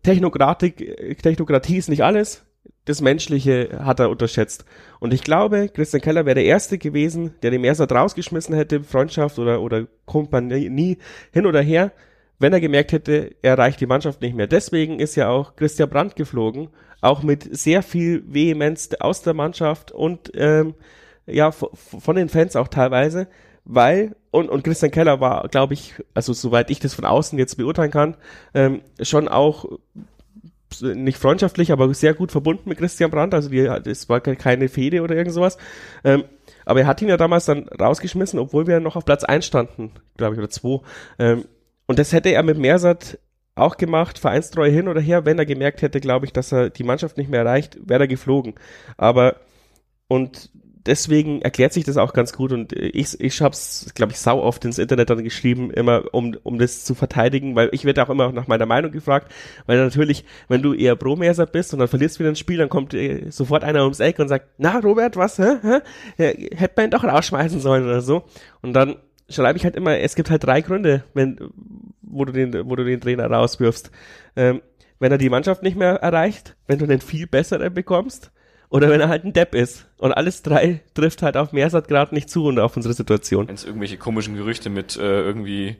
Technokratik, 0.03 1.21
Technokratie 1.23 1.77
ist 1.77 1.89
nicht 1.89 2.03
alles. 2.03 2.45
Das 2.85 3.01
Menschliche 3.01 3.81
hat 3.85 4.01
er 4.01 4.11
unterschätzt. 4.11 4.65
Und 5.01 5.13
ich 5.13 5.23
glaube, 5.23 5.69
Christian 5.69 6.01
Keller 6.01 6.25
wäre 6.25 6.37
der 6.37 6.45
Erste 6.45 6.79
gewesen, 6.79 7.35
der 7.43 7.51
den 7.51 7.61
Mersat 7.61 7.93
rausgeschmissen 7.93 8.55
hätte, 8.55 8.83
Freundschaft 8.83 9.39
oder, 9.39 9.61
oder 9.61 9.87
Kompanie, 10.07 10.99
hin 11.33 11.47
oder 11.47 11.61
her, 11.61 11.93
wenn 12.39 12.53
er 12.53 12.61
gemerkt 12.61 12.91
hätte, 12.93 13.37
er 13.43 13.57
reicht 13.57 13.81
die 13.81 13.87
Mannschaft 13.87 14.21
nicht 14.21 14.35
mehr. 14.35 14.49
Deswegen 14.49 14.99
ist 14.99 15.15
ja 15.15 15.29
auch 15.29 15.55
Christian 15.55 15.91
Brandt 15.91 16.17
geflogen, 16.17 16.71
auch 17.03 17.23
mit 17.23 17.55
sehr 17.55 17.83
viel 17.83 18.25
Vehemenz 18.27 18.89
aus 18.99 19.21
der 19.21 19.35
Mannschaft 19.35 19.93
und 19.93 20.33
ähm, 20.35 20.75
ja 21.27 21.53
von 21.53 22.17
den 22.17 22.31
Fans 22.31 22.57
auch 22.57 22.69
teilweise, 22.69 23.29
weil 23.65 24.17
und 24.31 24.49
und 24.49 24.65
Christian 24.65 24.91
Keller 24.91 25.21
war, 25.21 25.47
glaube 25.49 25.75
ich, 25.75 25.95
also 26.15 26.33
soweit 26.33 26.71
ich 26.71 26.81
das 26.81 26.95
von 26.95 27.05
außen 27.05 27.39
jetzt 27.39 27.57
beurteilen 27.57 27.91
kann, 27.91 28.17
ähm, 28.55 28.81
schon 29.03 29.29
auch 29.29 29.67
nicht 30.81 31.19
freundschaftlich, 31.19 31.71
aber 31.71 31.93
sehr 31.93 32.15
gut 32.15 32.33
verbunden 32.33 32.69
mit 32.69 32.79
Christian 32.79 33.11
Brandt. 33.11 33.35
Also 33.35 33.51
die, 33.51 33.59
es 33.59 34.09
war 34.09 34.21
keine 34.21 34.69
Fehde 34.69 35.03
oder 35.03 35.15
irgend 35.15 35.35
sowas. 35.35 35.59
Ähm, 36.03 36.25
aber 36.65 36.81
er 36.81 36.87
hat 36.87 37.03
ihn 37.03 37.09
ja 37.09 37.19
damals 37.19 37.45
dann 37.45 37.69
rausgeschmissen, 37.69 38.39
obwohl 38.39 38.67
wir 38.67 38.81
noch 38.81 38.97
auf 38.97 39.05
Platz 39.05 39.25
1 39.25 39.45
standen, 39.45 39.91
glaube 40.17 40.35
ich, 40.35 40.39
oder 40.39 40.49
2. 40.49 40.81
Ähm, 41.19 41.45
und 41.87 41.99
das 41.99 42.13
hätte 42.13 42.31
er 42.31 42.43
mit 42.43 42.57
Mersat 42.57 43.19
auch 43.55 43.77
gemacht, 43.77 44.19
vereinstreu 44.19 44.71
hin 44.71 44.89
oder 44.89 45.01
her, 45.01 45.25
wenn 45.25 45.39
er 45.39 45.47
gemerkt 45.47 45.83
hätte, 45.83 46.01
glaube 46.01 46.27
ich, 46.27 46.33
dass 46.33 46.53
er 46.53 46.71
die 46.71 46.85
Mannschaft 46.85 47.17
nicht 47.19 47.31
mehr 47.31 47.41
erreicht, 47.41 47.79
wäre 47.85 48.05
er 48.05 48.09
geflogen. 48.09 48.55
Aber 48.97 49.37
und 50.09 50.51
deswegen 50.87 51.43
erklärt 51.43 51.73
sich 51.73 51.85
das 51.85 51.97
auch 51.97 52.13
ganz 52.13 52.33
gut 52.33 52.53
und 52.53 52.73
ich, 52.73 53.21
ich 53.21 53.41
habe 53.41 53.53
es, 53.53 53.93
glaube 53.95 54.13
ich, 54.13 54.19
sau 54.19 54.43
oft 54.43 54.65
ins 54.65 54.79
Internet 54.79 55.11
dann 55.11 55.23
geschrieben, 55.23 55.71
immer 55.71 56.03
um, 56.13 56.37
um 56.43 56.59
das 56.59 56.85
zu 56.85 56.95
verteidigen, 56.95 57.55
weil 57.55 57.69
ich 57.73 57.85
werde 57.85 58.03
auch 58.03 58.11
immer 58.11 58.33
nach 58.33 58.49
meiner 58.49 58.67
Meinung 58.67 58.91
gefragt, 58.91 59.33
weil 59.67 59.79
natürlich, 59.79 60.25
wenn 60.49 60.63
du 60.63 60.75
eher 60.75 60.97
Pro-Merser 60.97 61.47
bist 61.47 61.73
und 61.73 61.79
dann 61.79 61.89
verlierst 61.89 62.19
wieder 62.19 62.31
ein 62.31 62.37
Spiel, 62.37 62.59
dann 62.59 62.69
kommt 62.69 62.95
äh, 62.95 63.31
sofort 63.31 63.65
einer 63.65 63.83
ums 63.83 64.01
Eck 64.01 64.19
und 64.19 64.29
sagt, 64.29 64.47
na 64.59 64.79
Robert, 64.79 65.17
was, 65.17 65.39
hä? 65.39 65.57
hä? 66.17 66.49
Hätte 66.57 66.75
man 66.77 66.87
ihn 66.87 66.91
doch 66.91 67.05
rausschmeißen 67.05 67.61
sollen 67.61 67.85
oder 67.85 68.01
so. 68.01 68.25
Und 68.61 68.73
dann 68.73 68.97
schreibe 69.29 69.59
ich 69.59 69.65
halt 69.65 69.77
immer, 69.77 69.99
es 69.99 70.15
gibt 70.15 70.31
halt 70.31 70.45
drei 70.45 70.61
Gründe, 70.61 71.05
wenn, 71.15 71.39
wo 72.03 72.25
du 72.25 72.33
den, 72.33 72.69
wo 72.69 72.77
du 72.77 72.85
den 72.85 73.01
Trainer 73.01 73.31
rauswirfst. 73.31 73.91
Ähm, 74.37 74.63
wenn 74.99 75.11
er 75.11 75.19
die 75.19 75.31
Mannschaft 75.31 75.63
nicht 75.63 75.77
mehr 75.77 75.95
erreicht, 75.95 76.55
wenn 76.67 76.79
du 76.79 76.85
einen 76.85 77.01
viel 77.01 77.27
besseren 77.27 77.75
bekommst, 77.75 78.31
oder 78.73 78.89
wenn 78.89 79.03
er 79.03 79.09
halt 79.11 79.25
ein 79.25 79.35
Depp 79.35 79.55
ist. 79.55 79.87
Und 79.99 80.13
alles 80.13 80.41
drei 80.43 80.81
trifft 80.95 81.21
halt 81.21 81.37
auf 81.37 81.53
Meersat 81.53 81.89
gerade 81.89 82.15
nicht 82.15 82.31
zu 82.31 82.47
und 82.47 82.59
auf 82.59 82.75
unsere 82.75 82.95
Situation. 82.95 83.47
Wenn 83.47 83.55
es 83.55 83.65
irgendwelche 83.65 83.99
komischen 83.99 84.35
Gerüchte 84.35 84.71
mit 84.71 84.97
äh, 84.97 85.21
irgendwie, 85.21 85.77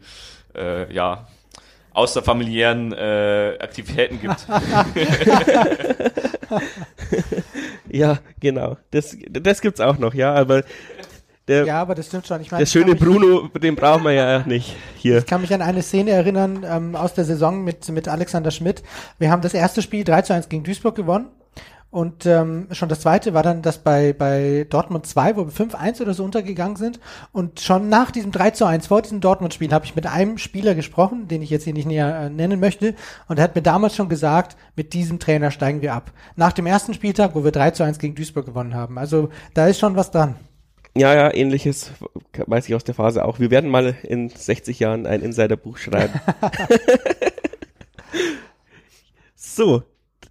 äh, 0.55 0.93
ja, 0.93 1.27
außerfamiliären 1.95 2.93
äh, 2.93 3.57
Aktivitäten 3.61 4.21
gibt. 4.21 4.47
ja, 7.91 8.19
genau. 8.41 8.77
Das, 8.91 9.17
das 9.31 9.63
gibt's 9.63 9.81
auch 9.81 9.97
noch, 9.97 10.13
ja, 10.13 10.35
aber 10.35 10.63
der, 11.49 11.65
ja, 11.65 11.81
aber 11.81 11.95
das 11.95 12.07
stimmt 12.07 12.27
schon. 12.27 12.41
Ich 12.41 12.51
meine, 12.51 12.63
der 12.63 12.71
schöne 12.71 12.95
Bruno, 12.95 13.49
den 13.49 13.75
brauchen 13.75 14.05
wir 14.05 14.13
ja 14.13 14.47
nicht 14.47 14.77
hier. 14.97 15.19
Ich 15.19 15.27
kann 15.27 15.41
mich 15.41 15.53
an 15.53 15.63
eine 15.63 15.83
Szene 15.83 16.13
erinnern 16.13 16.65
ähm, 16.69 16.95
aus 16.95 17.15
der 17.15 17.25
Saison 17.25 17.65
mit, 17.65 17.89
mit 17.89 18.07
Alexander 18.07 18.51
Schmidt. 18.51 18.83
Wir 19.19 19.31
haben 19.31 19.43
das 19.43 19.53
erste 19.53 19.83
Spiel 19.83 20.05
3 20.05 20.23
zu 20.23 20.35
1 20.35 20.49
gegen 20.49 20.63
Duisburg 20.63 20.95
gewonnen. 20.95 21.27
Und 21.93 22.25
ähm, 22.25 22.69
schon 22.71 22.89
das 22.89 23.01
zweite 23.01 23.35
war 23.35 23.43
dann 23.43 23.61
das 23.61 23.77
bei, 23.77 24.15
bei 24.15 24.67
Dortmund 24.71 25.05
2, 25.05 25.37
wo 25.37 25.45
wir 25.45 25.53
5-1 25.53 26.01
oder 26.01 26.15
so 26.15 26.25
untergegangen 26.25 26.77
sind. 26.77 27.01
Und 27.33 27.61
schon 27.61 27.91
nach 27.91 28.11
diesem 28.11 28.33
3 28.33 28.53
zu 28.53 28.65
1, 28.65 28.87
vor 28.87 29.03
diesem 29.03 29.21
Dortmund-Spiel, 29.21 29.71
habe 29.73 29.85
ich 29.85 29.95
mit 29.95 30.07
einem 30.07 30.39
Spieler 30.39 30.75
gesprochen, 30.75 31.29
den 31.29 31.43
ich 31.43 31.51
jetzt 31.51 31.65
hier 31.65 31.75
nicht 31.75 31.85
näher 31.85 32.19
äh, 32.19 32.31
nennen 32.31 32.61
möchte. 32.61 32.95
Und 33.29 33.39
er 33.39 33.45
hat 33.45 33.57
mir 33.57 33.61
damals 33.61 33.95
schon 33.95 34.09
gesagt, 34.09 34.57
mit 34.75 34.95
diesem 34.95 35.19
Trainer 35.19 35.51
steigen 35.51 35.83
wir 35.83 35.93
ab. 35.93 36.13
Nach 36.35 36.53
dem 36.53 36.65
ersten 36.65 36.95
Spieltag, 36.95 37.35
wo 37.35 37.45
wir 37.45 37.53
3 37.53 37.73
zu 37.73 37.83
1 37.83 37.99
gegen 37.99 38.15
Duisburg 38.15 38.47
gewonnen 38.47 38.75
haben. 38.75 38.97
Also 38.97 39.29
da 39.53 39.67
ist 39.67 39.79
schon 39.79 39.95
was 39.95 40.11
dran. 40.11 40.37
Ja, 40.95 41.15
ja, 41.15 41.35
ähnliches 41.35 41.91
weiß 42.47 42.69
ich 42.69 42.75
aus 42.75 42.85
der 42.85 42.95
Phase 42.95 43.25
auch. 43.25 43.39
Wir 43.39 43.51
werden 43.51 43.71
mal 43.71 43.97
in 44.03 44.29
60 44.29 44.79
Jahren 44.79 45.07
ein 45.07 45.23
Insiderbuch 45.23 45.79
schreiben. 45.79 46.15
so, 49.35 49.83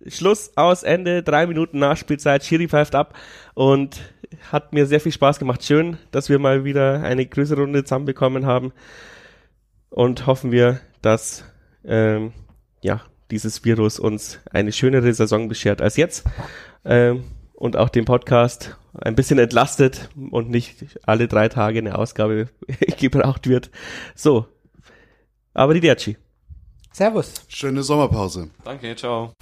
Schluss, 0.07 0.51
aus, 0.55 0.83
Ende, 0.83 1.23
drei 1.23 1.47
Minuten 1.47 1.79
Nachspielzeit, 1.79 2.43
Schiri 2.43 2.67
pfeift 2.67 2.93
ab 2.93 3.15
und 3.55 4.01
hat 4.51 4.73
mir 4.73 4.85
sehr 4.85 4.99
viel 4.99 5.11
Spaß 5.11 5.39
gemacht. 5.39 5.63
Schön, 5.63 5.97
dass 6.11 6.29
wir 6.29 6.37
mal 6.37 6.63
wieder 6.63 7.01
eine 7.01 7.25
größere 7.25 7.61
Runde 7.61 7.83
zusammenbekommen 7.83 8.45
haben 8.45 8.71
und 9.89 10.27
hoffen 10.27 10.51
wir, 10.51 10.79
dass 11.01 11.43
ähm, 11.83 12.33
ja 12.81 13.01
dieses 13.31 13.65
Virus 13.65 13.99
uns 13.99 14.39
eine 14.51 14.71
schönere 14.71 15.11
Saison 15.13 15.47
beschert 15.47 15.81
als 15.81 15.97
jetzt 15.97 16.23
ähm, 16.85 17.23
und 17.61 17.77
auch 17.77 17.89
den 17.89 18.05
Podcast 18.05 18.75
ein 18.99 19.13
bisschen 19.13 19.37
entlastet 19.37 20.09
und 20.31 20.49
nicht 20.49 20.97
alle 21.05 21.27
drei 21.27 21.47
Tage 21.47 21.77
eine 21.77 21.95
Ausgabe 21.95 22.49
gebraucht 22.99 23.47
wird. 23.47 23.69
So, 24.15 24.47
aber 25.53 25.75
die 25.75 25.79
Derci. 25.79 26.17
Servus. 26.91 27.45
Schöne 27.49 27.83
Sommerpause. 27.83 28.49
Danke, 28.65 28.95
ciao. 28.95 29.33